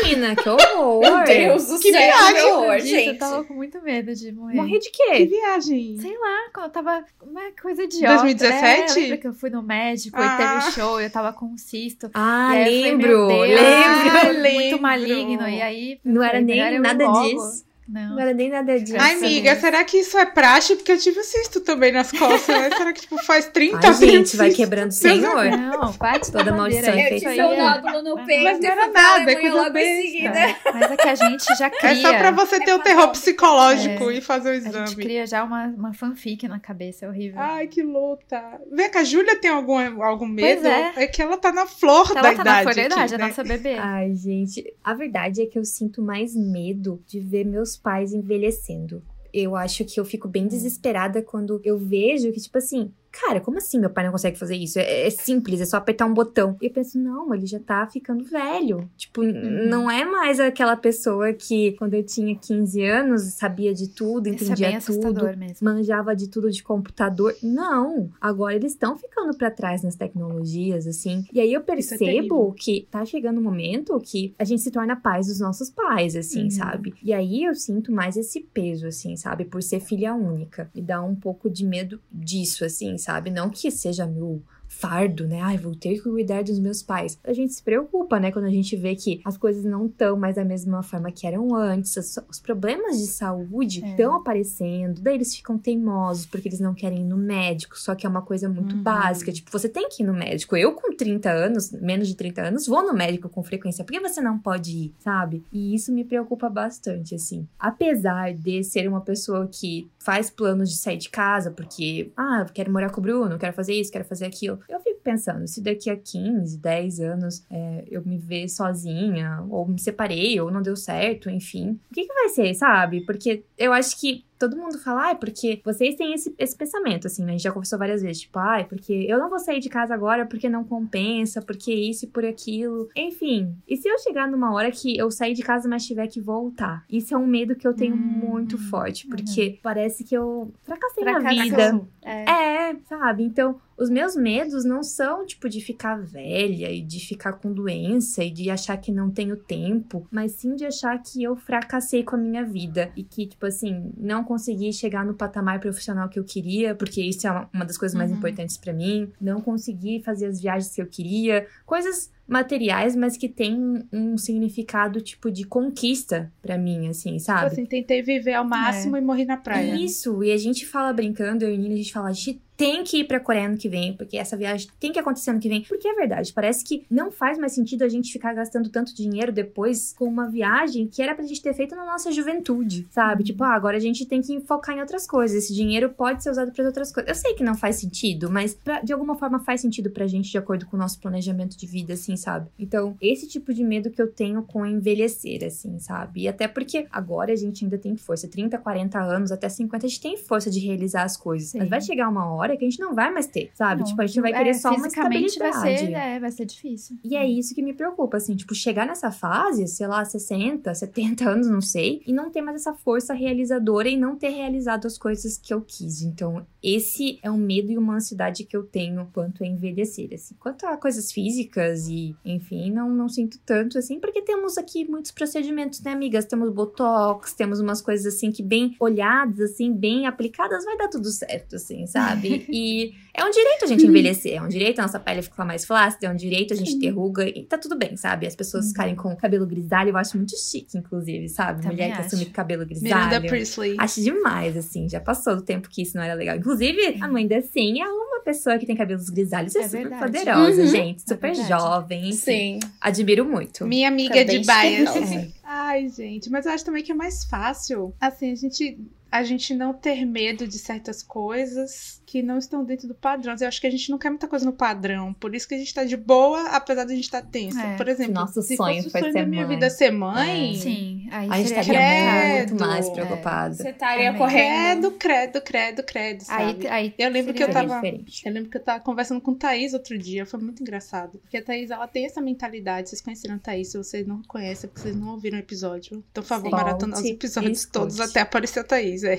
menina, 0.05 0.37
que 0.37 0.49
horror. 0.49 1.01
Meu 1.01 1.25
Deus 1.25 1.67
do 1.69 1.79
Que 1.79 1.91
céu, 1.91 2.01
viagem, 2.01 2.35
que 2.35 2.43
horror, 2.43 2.79
gente. 2.81 3.09
Eu 3.09 3.19
tava 3.19 3.45
com 3.45 3.55
muito 3.55 3.81
medo 3.83 4.15
de 4.15 4.33
morrer. 4.33 4.55
Morrer 4.55 4.79
de 4.79 4.91
Que 4.91 5.03
quê? 5.13 5.27
viagem. 5.27 5.97
Sei 5.99 6.19
lá, 6.19 6.51
quando 6.53 6.67
eu 6.67 6.71
tava. 6.71 7.05
Uma 7.23 7.41
coisa 7.61 7.85
idiota. 7.85 8.15
2017? 8.23 8.99
É, 8.99 9.03
lembra 9.03 9.17
que 9.17 9.27
eu 9.29 9.33
fui 9.33 9.49
no 9.51 9.63
médico 9.63 10.17
Ah. 10.21 10.25
e 10.35 10.37
teve 10.61 10.73
show, 10.75 11.01
eu 11.01 11.09
tava 11.11 11.33
com 11.33 11.47
um 11.47 11.57
cisto. 11.57 12.11
Ah, 12.13 12.51
falei, 12.53 12.83
lembro, 12.83 13.09
meu 13.09 13.29
Deus, 13.29 13.49
lembro. 13.49 13.61
Ah, 13.67 14.25
muito 14.25 14.43
lembro. 14.43 14.83
maligno. 14.83 15.49
E 15.49 15.63
aí. 15.63 16.01
Não 16.05 16.23
era 16.23 16.39
falei, 16.41 16.45
nem 16.71 16.79
nada 16.81 17.07
logo. 17.07 17.23
disso. 17.29 17.68
Não. 17.89 18.11
Não 18.11 18.21
era 18.21 18.35
nem 18.35 18.51
nada 18.51 18.79
disso. 18.79 18.97
Ai, 18.99 19.15
amiga, 19.15 19.51
Deus. 19.53 19.61
será 19.63 19.83
que 19.83 19.97
isso 19.99 20.19
é 20.19 20.27
praxe? 20.27 20.77
Porque 20.77 20.93
eu 20.93 20.99
tive 20.99 21.23
cisto 21.23 21.61
também 21.61 21.91
nas 21.91 22.13
costas, 22.13 22.49
né? 22.61 22.71
Será 22.77 22.93
que, 22.93 23.01
tipo, 23.01 23.17
faz 23.25 23.47
30 23.49 23.79
Ai, 23.87 23.95
gente, 23.95 24.37
vai 24.37 24.49
cisto? 24.51 24.63
quebrando 24.63 24.91
o 24.91 24.95
senhor. 24.95 25.45
Não, 25.47 25.93
bate 25.93 26.31
Toda 26.31 26.45
toda 26.45 26.53
maldição 26.57 26.93
é 26.95 27.15
Eu 27.15 27.19
tive 27.19 27.41
um 27.43 27.53
é- 27.53 27.57
nódulo 27.57 28.03
no 28.03 28.27
peito. 28.27 28.45
Mas 28.45 28.61
não 28.61 28.69
era 28.71 28.87
nada, 28.89 29.01
é 29.01 29.35
Alemanha 29.35 29.41
coisa 29.53 29.71
besta. 29.71 30.73
Mas 30.75 30.91
é 30.93 30.97
que 30.97 31.09
a 31.09 31.15
gente 31.15 31.45
já 31.59 31.71
cria. 31.71 31.91
É 31.91 31.95
só 31.97 32.13
pra 32.19 32.31
você 32.31 32.61
ter 32.61 32.73
o 32.73 32.77
É 32.77 32.83
terror 32.83 32.97
padrão. 33.07 33.13
psicológico 33.13 34.11
É. 34.11 34.15
e 34.15 34.21
fazer 34.21 34.49
o 34.49 34.53
A 34.53 34.55
gente 34.57 34.69
exame. 34.69 34.95
cria 34.97 35.27
já 35.27 35.43
uma, 35.45 35.67
uma 35.69 35.95
fanfic 35.95 36.47
na 36.47 36.61
cabeça, 36.61 37.07
é 37.07 37.09
horrível. 37.09 37.41
Ai, 37.41 37.67
que 37.69 37.83
luta. 37.83 38.61
Vem 38.71 38.91
cá, 38.91 39.01
a 39.01 39.05
Júlia 39.05 39.37
tem 39.41 39.51
algum, 39.51 40.03
algum 40.03 40.27
medo? 40.29 40.67
é. 40.67 41.07
que 41.07 41.23
ela 41.23 41.39
tá 41.39 41.51
na 41.53 41.67
flor 41.67 42.11
Ela 42.11 42.21
da 42.21 42.23
tá 42.23 42.33
idade. 42.33 42.47
na 42.47 42.63
flor 42.63 42.75
da 42.75 42.83
aqui, 42.83 42.93
idade, 42.93 43.17
né? 43.17 43.25
a 43.25 43.29
nossa 43.29 43.45
bebê. 43.45 43.77
Ai, 43.79 44.15
gente, 44.15 44.75
a 44.85 44.93
verdade 44.93 45.41
é 45.43 45.47
que 45.47 45.59
eu 45.59 45.65
sinto 45.65 46.03
mais 46.03 46.35
medo 46.37 47.03
de 47.07 47.19
ver 47.21 47.45
meus 47.45 47.78
pais 47.79 48.13
envelhecendo. 48.13 49.03
Eu 49.33 49.55
acho 49.55 49.85
que 49.85 50.01
eu 50.01 50.05
fico 50.05 50.27
bem 50.27 50.47
desesperada 50.47 51.23
quando 51.23 51.61
eu 51.65 51.79
vejo 51.79 52.33
que, 52.33 52.41
tipo 52.41 52.59
assim, 52.59 52.93
cara, 53.11 53.41
como 53.41 53.59
assim 53.59 53.79
meu 53.79 53.91
pai 53.91 54.05
não 54.05 54.13
consegue 54.13 54.39
fazer 54.39 54.57
isso? 54.57 54.79
É, 54.79 55.07
é 55.07 55.11
simples, 55.11 55.61
é 55.61 55.65
só 55.65 55.77
apertar 55.77 56.07
um 56.07 56.15
botão. 56.15 56.57
E 56.61 56.67
eu 56.67 56.71
penso, 56.71 56.99
não, 56.99 57.09
assim? 57.09 57.19
É, 57.19 57.19
é 57.19 57.21
simples, 57.21 57.21
é 57.21 57.25
só 57.25 57.27
apertar 57.27 57.27
um 57.27 57.29
botão. 57.29 57.29
E 57.29 57.29
eu 57.29 57.29
penso, 57.29 57.29
não, 57.29 57.35
ele 57.35 57.47
já 57.47 57.59
tá 57.59 57.87
ficando 57.87 58.25
velho. 58.25 58.89
Tipo, 58.97 59.23
Uhum. 59.23 59.69
não 59.69 59.91
é 59.91 60.05
mais 60.05 60.39
aquela 60.41 60.77
pessoa 60.77 61.33
que, 61.33 61.73
quando 61.73 61.95
eu 61.95 62.03
tinha 62.03 62.35
15 62.37 62.83
anos, 62.83 63.23
sabia 63.35 63.75
de 63.75 63.89
tudo, 63.89 64.29
é 64.29 64.31
entendia 64.33 64.71
bem 64.71 64.79
tudo 64.81 65.25
mesmo. 65.37 65.57
manjava 65.63 66.15
de 66.15 66.29
tudo 66.29 66.51
de 66.51 66.63
computador. 66.63 67.35
Não, 67.43 68.11
agora 68.21 68.55
eles 68.55 68.73
estão 68.73 68.97
ficando 68.97 69.37
pra 69.37 69.51
trás 69.51 69.83
nas 69.83 69.97
tecnologias, 69.97 70.87
assim. 70.87 71.25
E 71.33 71.41
aí 71.41 71.53
eu 71.53 71.61
é 71.61 71.65
percebo 71.65 71.99
terrível. 72.05 72.55
que 72.57 72.87
tá 72.91 73.05
chegando 73.05 73.39
um 73.39 73.43
momento 73.43 73.99
que 74.01 74.35
a 74.39 74.45
gente 74.45 74.63
se 74.63 74.71
torna 74.71 74.97
pais 74.97 75.27
dos 75.27 75.41
nossos 75.41 75.71
pais, 75.71 76.15
assim, 76.17 76.45
Uhum. 76.45 76.51
sabe? 76.51 76.95
E 77.03 77.13
aí 77.13 77.45
eu 77.45 77.55
sinto 77.55 77.93
mais 77.93 78.17
esse 78.17 78.41
peso, 78.41 78.87
assim, 78.87 79.17
sabe? 79.17 79.45
Por 79.45 79.63
ser 79.63 79.81
filha 79.81 80.15
única. 80.15 80.71
Me 80.75 80.83
dá 80.83 81.03
um 81.03 81.15
pouco 81.15 81.49
de 81.51 81.65
medo 81.65 82.01
disso, 82.13 82.65
assim, 82.65 82.98
sabe? 82.99 83.31
Não 83.31 83.51
que 83.51 83.71
seja 83.71 84.07
meu 84.07 84.43
fardo, 84.69 85.27
né? 85.27 85.41
Ai, 85.41 85.57
vou 85.57 85.75
ter 85.75 85.95
que 85.95 86.03
cuidar 86.03 86.45
dos 86.45 86.59
meus 86.59 86.83
pais. 86.83 87.19
A 87.25 87.33
gente 87.33 87.55
se 87.55 87.63
preocupa, 87.63 88.21
né? 88.21 88.31
Quando 88.31 88.45
a 88.45 88.51
gente 88.51 88.77
vê 88.77 88.95
que 88.95 89.21
as 89.25 89.37
coisas 89.37 89.65
não 89.65 89.87
estão 89.87 90.17
mais 90.17 90.37
da 90.37 90.45
mesma 90.45 90.83
forma 90.83 91.11
que 91.11 91.27
eram 91.27 91.55
antes, 91.55 91.97
os, 92.29 92.39
problemas 92.41 92.99
de 92.99 93.07
saúde 93.07 93.83
É. 93.85 93.91
estão 93.91 94.15
aparecendo, 94.17 95.01
daí 95.01 95.15
eles 95.15 95.35
ficam 95.35 95.59
teimosos 95.59 96.27
porque 96.27 96.49
eles 96.49 96.61
não 96.61 96.75
querem 96.75 97.01
ir 97.01 97.05
no 97.05 97.17
médico, 97.17 97.79
só 97.79 97.95
que 97.95 98.07
é 98.07 98.09
uma 98.09 98.23
coisa 98.23 98.49
muito 98.49 98.77
Uhum. 98.77 98.83
básica. 98.83 99.33
Tipo, 99.33 99.51
você 99.51 99.69
tem 99.69 99.89
que 99.89 100.03
ir 100.03 100.07
no 100.07 100.13
médico. 100.15 100.57
Eu, 100.57 100.73
com 100.75 100.95
30 100.95 101.31
anos, 101.31 101.73
menos 101.73 102.07
de 102.07 102.15
30 102.15 102.43
anos, 102.43 102.67
vou 102.67 102.87
no 102.87 102.93
médico 102.93 103.29
com 103.29 103.43
frequência. 103.43 103.85
Por 103.85 103.93
que 103.93 104.01
você 104.01 104.21
não 104.21 104.39
pode 104.39 104.71
ir, 104.71 104.95
sabe? 104.99 105.45
E 105.53 105.75
isso 105.75 105.93
me 105.93 106.05
preocupa 106.05 106.49
bastante, 106.49 107.15
assim. 107.15 107.47
Apesar 107.59 108.35
de 108.35 108.63
ser 108.65 108.89
uma 108.89 109.01
pessoa 109.01 109.49
que 109.51 109.91
faz 109.99 110.31
planos 110.31 110.71
de 110.71 110.77
sair 110.77 110.97
de 110.99 111.09
casa, 111.09 111.51
porque, 111.51 112.13
ah, 112.17 112.45
eu 112.47 112.53
quero 112.53 112.73
morar 112.73 112.91
com 112.91 113.01
o 113.01 113.03
Bruno, 113.03 113.39
quero 113.39 113.53
fazer 113.53 113.73
isso, 113.75 113.91
quero 113.91 114.05
fazer 114.05 114.27
aquilo. 114.27 114.58
Eu 114.69 114.81
fico 114.81 115.01
pensando, 115.03 115.47
se 115.47 115.61
daqui 115.61 115.91
a 115.91 115.97
15, 115.97 116.59
10 116.59 117.01
anos 117.01 117.45
é, 117.51 117.85
eu 117.89 118.05
me 118.05 118.19
ver 118.19 118.49
sozinha, 118.49 119.45
ou 119.49 119.67
me 119.67 119.81
separei, 119.81 120.41
ou 120.41 120.51
não 120.51 120.63
deu 120.63 120.77
certo, 120.77 121.31
enfim, 121.31 121.79
o 121.91 121.95
que, 121.95 122.07
que 122.07 122.15
vai 122.15 122.29
ser, 122.29 122.55
sabe? 122.55 123.05
Porque 123.05 123.45
eu 123.57 123.73
acho 123.73 123.99
que 124.01 124.25
todo 124.39 124.57
mundo 124.57 124.79
fala, 124.79 125.11
ah, 125.11 125.15
porque 125.15 125.61
vocês 125.65 125.95
têm 125.97 126.13
esse, 126.15 126.35
esse 126.39 126.57
pensamento, 126.57 127.07
assim, 127.07 127.23
né? 127.25 127.31
A 127.31 127.33
gente 127.33 127.43
já 127.43 127.53
conversou 127.53 127.79
várias 127.79 128.03
vezes, 128.03 128.23
tipo, 128.23 128.39
ai, 128.39 128.65
porque 128.65 128.93
eu 129.09 129.19
não 129.19 129.29
vou 129.29 129.39
sair 129.39 129.61
de 129.61 129.69
casa 129.69 129.95
agora 129.95 130.27
porque 130.27 130.49
não 130.49 130.65
compensa, 130.65 131.43
porque 131.43 131.73
isso 131.75 132.05
e 132.05 132.09
por 132.09 132.25
aquilo. 132.25 132.89
Enfim, 132.97 133.55
e 133.67 133.77
se 133.77 133.89
eu 133.89 133.99
chegar 133.99 134.29
numa 134.31 134.53
hora 134.55 134.71
que 134.71 134.97
eu 134.97 135.11
sair 135.11 135.35
de 135.35 135.43
casa, 135.43 135.69
mas 135.69 135.87
tiver 135.87 136.07
que 136.07 136.21
voltar? 136.21 136.85
Isso 136.89 137.15
é 137.15 137.19
um 137.19 137.27
medo 137.27 137.57
que 137.57 137.67
eu 137.67 137.75
tenho 137.75 137.97
Hum, 137.97 137.99
muito 137.99 138.59
forte, 138.59 139.07
porque 139.07 139.59
parece 139.63 140.05
que 140.05 140.15
eu 140.17 140.53
fracassei 140.63 141.05
na 141.05 141.21
Fracassou. 141.21 141.35
vida. 141.45 141.89
É. 142.03 142.25
É, 142.71 142.77
sabe? 142.89 143.23
Então, 143.25 143.61
os 143.77 143.89
meus 143.89 144.17
medos 144.17 144.65
não 144.65 144.83
são, 144.83 145.25
tipo, 145.25 145.49
de 145.49 145.61
ficar 145.61 145.97
velha 145.97 146.71
e 146.71 146.83
de 146.83 146.99
ficar 147.01 147.35
com 147.35 147.53
doença 147.53 148.25
e 148.25 148.31
de 148.31 148.51
achar 148.51 148.77
que 148.77 148.91
não 148.93 149.11
tenho 149.11 149.37
tempo, 149.37 150.07
mas 150.11 150.33
sim 150.33 150.55
de 150.55 150.65
achar 150.65 151.01
que 151.03 151.23
eu 151.23 151.37
fracassei 151.37 152.03
com 152.03 152.17
a 152.17 152.19
minha 152.19 152.45
vida 152.45 152.91
e 152.97 153.03
que, 153.05 153.27
tipo 153.27 153.47
assim, 153.47 153.93
não 153.97 154.25
consegui 154.29 154.73
chegar 154.73 155.05
no 155.07 155.15
patamar 155.15 155.59
profissional 155.59 156.07
que 156.09 156.19
eu 156.19 156.25
queria, 156.25 156.75
porque 156.75 157.01
isso 157.03 157.27
é 157.27 157.31
uma- 157.55 157.65
das 157.65 157.79
coisas 157.79 157.97
mais 157.97 158.11
Uhum. 158.11 158.19
importantes 158.19 158.59
pra 158.59 158.73
mim, 158.75 159.11
não 159.19 159.41
consegui 159.41 160.03
fazer 160.05 160.27
as 160.27 160.39
viagens 160.41 160.75
que 160.75 160.83
eu 160.83 160.87
queria, 160.87 161.47
coisas 161.65 162.11
materiais, 162.29 162.95
mas 162.95 163.17
que 163.17 163.29
tem 163.29 163.83
um 163.93 164.17
significado, 164.19 165.01
tipo, 165.01 165.31
de 165.31 165.45
conquista 165.45 166.31
pra 166.43 166.59
mim, 166.59 166.89
assim, 166.89 167.13
Tipo 167.13 167.21
sabe? 167.25 167.47
assim, 167.47 167.65
tentei 167.67 168.03
viver 168.03 168.35
ao 168.35 168.45
máximo 168.45 168.97
e 168.97 169.01
morri 169.01 169.25
na 169.25 169.37
praia. 169.37 169.75
Isso, 169.77 170.23
e 170.23 170.31
a 170.31 170.37
gente 170.37 170.67
fala 170.67 170.93
brincando, 170.93 171.45
eu 171.45 171.53
e 171.53 171.59
Nina, 171.59 171.75
a 171.75 171.79
gente 171.79 171.93
fala, 171.93 172.09
a 172.09 172.13
gente 172.13 172.41
tem 172.57 172.83
que 172.83 172.99
ir 172.99 173.05
pra 173.05 173.21
Coreia 173.21 173.47
ano 173.47 173.57
que 173.57 173.69
vem, 173.69 173.93
porque 173.97 174.17
essa 174.19 174.37
viagem 174.37 174.69
tem 174.81 174.91
que 174.93 174.99
acontecer 174.99 175.31
ano 175.31 175.39
que 175.39 175.49
vem. 175.49 175.63
Porque 175.63 175.87
é 175.87 175.95
verdade, 175.95 176.33
parece 176.33 176.65
que 176.65 176.85
não 176.91 177.09
faz 177.09 177.39
mais 177.39 177.53
sentido 177.53 177.85
a 177.85 177.89
gente 177.89 178.13
ficar 178.13 178.35
gastando 178.35 178.69
tanto 178.69 178.93
dinheiro 178.93 179.31
depois 179.31 179.95
com 179.97 180.07
uma 180.07 180.29
viagem 180.29 180.89
que 180.89 181.01
era 181.01 181.15
pra 181.15 181.25
gente 181.25 181.41
ter 181.41 181.55
feito 181.55 181.77
na 181.77 181.87
nossa 181.87 182.11
juventude, 182.11 182.85
sabe? 182.91 183.23
Tipo, 183.23 183.45
ah, 183.45 183.55
agora 183.55 183.77
a 183.77 183.81
gente 183.81 184.05
tem 184.07 184.21
que 184.21 184.41
focar 184.41 184.77
em 184.77 184.81
outras 184.81 185.07
coisas. 185.07 185.45
Esse 185.45 185.55
dinheiro 185.55 185.91
pode 185.91 186.21
ser 186.21 186.31
usado 186.33 186.51
para 186.51 186.65
outras 186.67 186.91
coisas. 186.93 187.09
Eu 187.09 187.15
sei 187.15 187.35
que 187.35 187.45
não 187.45 187.55
faz 187.55 187.77
sentido, 187.77 188.29
mas 188.29 188.55
pra- 188.55 188.81
de 188.81 188.93
alguma 188.93 189.15
forma 189.17 189.39
faz 189.39 189.61
sentido 189.61 189.91
pra 189.91 190.09
gente 190.09 190.29
de 190.29 190.37
acordo 190.39 190.67
com 190.67 190.77
o 190.77 190.81
nosso 190.81 190.99
planejamento 190.99 191.57
de 191.57 191.65
vida, 191.65 191.93
assim, 191.93 192.17
sabe? 192.19 192.51
Então, 192.59 192.97
esse 193.01 193.27
tipo 193.27 193.53
de 193.55 193.65
medo 193.65 193.91
que 193.91 194.01
eu 194.01 194.11
tenho 194.11 194.43
com 194.43 194.65
envelhecer, 194.67 195.45
assim, 195.45 195.79
sabe? 195.79 196.23
E 196.23 196.29
até 196.29 196.47
porque 196.47 196.87
agora 196.91 197.33
a 197.33 197.37
gente 197.37 197.65
ainda 197.65 197.79
tem 197.79 197.97
força. 197.97 198.29
30, 198.29 198.59
40 198.59 198.99
anos, 199.01 199.33
até 199.33 199.49
50, 199.49 199.87
a 199.87 199.89
gente 199.89 200.01
tem 200.01 200.17
força 200.17 200.51
de 200.51 200.59
realizar 200.59 201.03
as 201.03 201.17
coisas. 201.17 201.49
Sim. 201.49 201.59
Mas 201.59 201.69
vai 201.69 201.81
chegar 201.81 202.09
uma 202.09 202.33
hora 202.33 202.57
que 202.57 202.65
a 202.65 202.69
gente 202.69 202.81
não 202.81 202.95
vai 202.95 203.11
mais 203.11 203.27
ter, 203.27 203.51
sabe? 203.55 203.81
Não, 203.81 203.89
tipo, 203.89 204.01
a 204.03 204.07
gente 204.07 204.21
vai 204.21 204.33
é, 204.33 204.37
querer 204.37 204.55
só 204.55 204.71
uma 204.71 204.85
fisicamente 204.85 205.39
vai 205.39 205.49
estabilidade. 205.51 205.93
ser, 205.93 205.93
é, 205.93 206.21
vai 206.21 206.31
ser 206.31 206.45
difícil. 206.45 206.97
E 207.05 207.17
é 207.17 207.27
isso 207.27 207.55
que 207.55 207.63
me 207.63 207.73
preocupa, 207.73 208.17
assim, 208.17 208.35
tipo, 208.37 208.55
chegar 208.55 208.87
nessa 208.87 209.11
fase, 209.11 209.67
sei 209.69 209.87
lá, 209.87 210.05
60, 210.05 210.75
70 210.75 211.29
anos, 211.29 211.49
não 211.49 211.61
sei, 211.61 212.03
e 212.07 212.13
não 212.13 212.31
ter 212.31 212.43
mais 212.43 212.57
essa 212.61 212.75
força 212.75 213.15
realizadora 213.15 213.89
e 213.89 213.97
não 213.97 214.17
ter 214.17 214.31
realizado 214.31 214.87
as 214.87 214.99
coisas 214.99 215.39
que 215.39 215.53
eu 215.53 215.61
quis. 215.61 216.03
Então, 216.03 216.47
esse 216.63 217.19
é 217.23 217.31
um 217.31 217.37
medo 217.37 217.71
e 217.71 217.79
uma 217.79 217.97
ansiedade 217.97 218.45
que 218.45 218.57
eu 218.57 218.65
tenho 218.65 219.07
quanto 219.13 219.45
a 219.45 219.47
envelhecer, 219.47 220.11
assim. 220.13 220.35
Quanto 220.39 220.67
a 220.67 220.77
coisas 220.77 221.13
físicas 221.13 221.89
e, 221.89 222.08
enfim, 222.25 222.71
não, 222.71 222.91
não 222.91 223.09
sinto 223.09 223.39
tanto, 223.45 223.79
assim, 223.79 223.99
porque 224.01 224.23
temos 224.23 224.59
aqui 224.59 224.89
muitos 224.89 225.11
procedimentos, 225.11 225.81
né, 225.81 225.93
amigas? 225.93 226.25
Temos 226.25 226.53
botox, 226.53 227.33
temos 227.35 227.61
umas 227.61 227.81
coisas, 227.81 228.15
assim, 228.15 228.31
que 228.31 228.43
bem 228.43 228.77
olhadas, 228.81 229.53
assim, 229.53 229.73
bem 229.73 230.07
aplicadas, 230.07 230.65
vai 230.65 230.77
dar 230.77 230.89
tudo 230.89 231.09
certo, 231.11 231.57
assim, 231.57 231.87
sabe? 231.87 232.47
E 232.59 232.95
é 233.19 233.25
um 233.25 233.31
direito 233.31 233.65
a 233.65 233.67
gente 233.67 233.87
envelhecer, 233.87 234.35
é 234.37 234.43
um 234.43 234.49
direito 234.49 234.79
a 234.79 234.83
nossa 234.83 235.01
pele 235.01 235.23
ficar 235.23 235.45
mais 235.45 235.65
flácida, 235.65 236.07
é 236.07 236.11
um 236.11 236.17
direito 236.17 236.53
a 236.55 236.57
gente 236.57 236.79
ter 236.79 236.91
ruga 236.91 237.29
e 237.29 237.45
tá 237.45 237.59
tudo 237.59 237.77
bem, 237.77 237.97
sabe? 237.97 238.27
As 238.27 238.37
pessoas 238.37 238.65
Uhum. 238.67 238.71
ficarem 238.71 238.95
com 238.97 239.15
cabelo 239.17 239.47
grisalho, 239.47 239.91
eu 239.91 239.97
acho 239.97 240.17
muito 240.17 240.37
chique, 240.37 240.77
inclusive, 240.79 241.29
sabe? 241.29 241.63
Também 241.63 241.77
Mulher 241.77 241.87
que 241.95 242.01
acho. 242.01 242.07
assume 242.15 242.27
cabelo 242.27 242.65
grisalho. 242.65 242.95
Miranda 243.07 243.27
Priestley. 243.27 243.77
Acho 243.79 244.01
demais, 244.03 244.57
assim, 244.57 244.89
já 244.89 245.01
passou 245.01 245.37
do 245.37 245.43
tempo 245.43 245.69
que 245.69 245.83
isso 245.83 245.97
não 245.97 246.05
era 246.05 246.15
legal. 246.15 246.37
Inclusive, 246.37 246.99
a 247.01 247.09
mãe 247.09 247.27
da 247.27 247.41
Sim 247.43 247.81
é 247.81 247.87
uma 247.89 248.21
pessoa 248.23 248.59
que 248.59 248.67
tem 248.67 248.77
cabelos 248.77 249.09
grisalhos, 249.09 249.55
é, 249.55 249.61
É 249.61 249.63
super 249.69 249.89
verdade. 249.89 250.03
poderosa, 250.13 250.61
Uhum. 250.63 250.67
gente, 250.67 251.03
É 251.07 251.15
super 251.15 251.33
verdade. 251.35 251.49
jovem. 251.49 252.13
Sim. 252.13 252.59
Admiro 252.81 253.25
muito. 253.25 253.67
Minha 253.67 253.89
amiga 253.89 254.15
Também 254.25 254.41
de 254.41 254.47
bias. 254.47 255.29
Ai, 255.45 255.89
gente, 255.89 256.29
mas 256.31 256.45
eu 256.47 256.53
acho 256.53 256.65
também 256.65 256.83
que 256.83 256.93
é 256.93 256.95
mais 256.95 257.25
fácil, 257.25 257.95
assim, 258.01 258.33
a 258.33 258.35
gente, 258.35 258.79
a 259.11 259.23
gente 259.23 259.55
não 259.55 259.73
ter 259.73 260.05
medo 260.05 260.47
de 260.47 260.59
certas 260.59 261.03
coisas 261.03 262.03
que 262.05 262.23
não 262.23 262.39
estão 262.39 262.65
dentro 262.65 262.89
do 262.89 262.95
padrão. 262.95 263.35
Eu 263.41 263.49
acho 263.49 263.61
que 263.61 263.67
a 263.67 263.71
gente 263.71 263.91
não 263.91 263.99
quer 263.99 264.09
muita 264.11 264.27
coisa 264.27 264.45
no 264.45 264.53
padrão, 264.53 265.13
por 265.15 265.35
isso 265.35 265.47
que 265.49 265.55
a 265.55 265.59
gente 265.59 265.73
tá 265.75 265.85
de 265.85 265.97
boa, 265.97 266.49
apesar 266.51 266.85
de 266.85 266.93
a 266.93 266.95
gente 266.95 267.05
estar 267.05 267.23
tá 267.23 267.29
tensa. 267.31 267.61
É. 267.61 267.77
Por 267.77 267.89
exemplo, 267.89 268.15
Nosso 268.15 268.41
se 268.43 268.57
sonho 268.57 268.83
fosse 268.85 268.97
o 268.97 269.01
sonho 269.01 269.13
da 269.15 269.27
minha 269.27 269.47
mãe. 269.47 269.57
vida 269.57 269.69
ser 269.71 269.91
mãe, 269.91 270.55
Sim, 270.57 271.09
aí 271.11 271.29
A 271.31 271.37
gente 271.37 271.47
estaria 271.47 271.73
Credo. 271.73 272.49
muito 272.51 272.65
mais 272.67 272.87
É. 272.89 272.93
preocupada. 272.93 273.55
Você 273.55 273.69
estaria 273.71 274.05
Também. 274.07 274.19
correndo. 274.19 274.49
credo, 274.59 274.91
credo, 274.93 275.41
credo, 275.43 275.83
credo, 275.83 276.21
sabe? 276.23 276.67
Aí, 276.67 276.69
aí 276.69 276.95
Eu 276.99 277.11
lembro 277.11 277.33
que 277.35 277.43
eu 277.43 277.51
tava- 277.51 277.75
diferente. 277.77 278.23
Eu 278.27 278.33
lembro 278.33 278.51
que 278.51 278.57
eu 278.57 278.63
tava 278.63 278.81
conversando 278.81 279.21
com 279.21 279.35
Thaís 279.35 279.73
outro 279.75 279.97
dia, 279.99 280.25
foi 280.27 280.41
muito 280.41 280.63
engraçado. 280.63 281.19
Porque 281.19 281.37
a 281.37 281.43
Thaís, 281.43 281.71
ela 281.71 281.87
tem 281.87 282.07
essa 282.07 282.21
mentalidade. 282.21 282.89
Vocês 282.89 283.01
conheceram 283.03 283.35
a 283.37 283.39
Thaís, 283.39 283.69
se 283.69 283.79
vocês 283.79 284.07
não 284.07 284.23
conhecem, 284.23 284.67
é 284.67 284.69
porque 284.69 284.81
vocês 284.83 284.97
não 284.97 285.09
ouviram 285.13 285.37
o 285.37 285.41
episódio. 285.41 286.03
Então, 286.11 286.23
por 286.23 286.29
favor, 286.29 286.51
Sim. 286.51 286.57
maratona 286.57 286.97
os 286.97 287.05
episódios 287.05 287.65
todos 287.67 288.01
até 288.01 288.21
aparecer 288.21 288.61
a 288.61 288.65
Thaís, 288.65 288.98
é. 289.05 289.17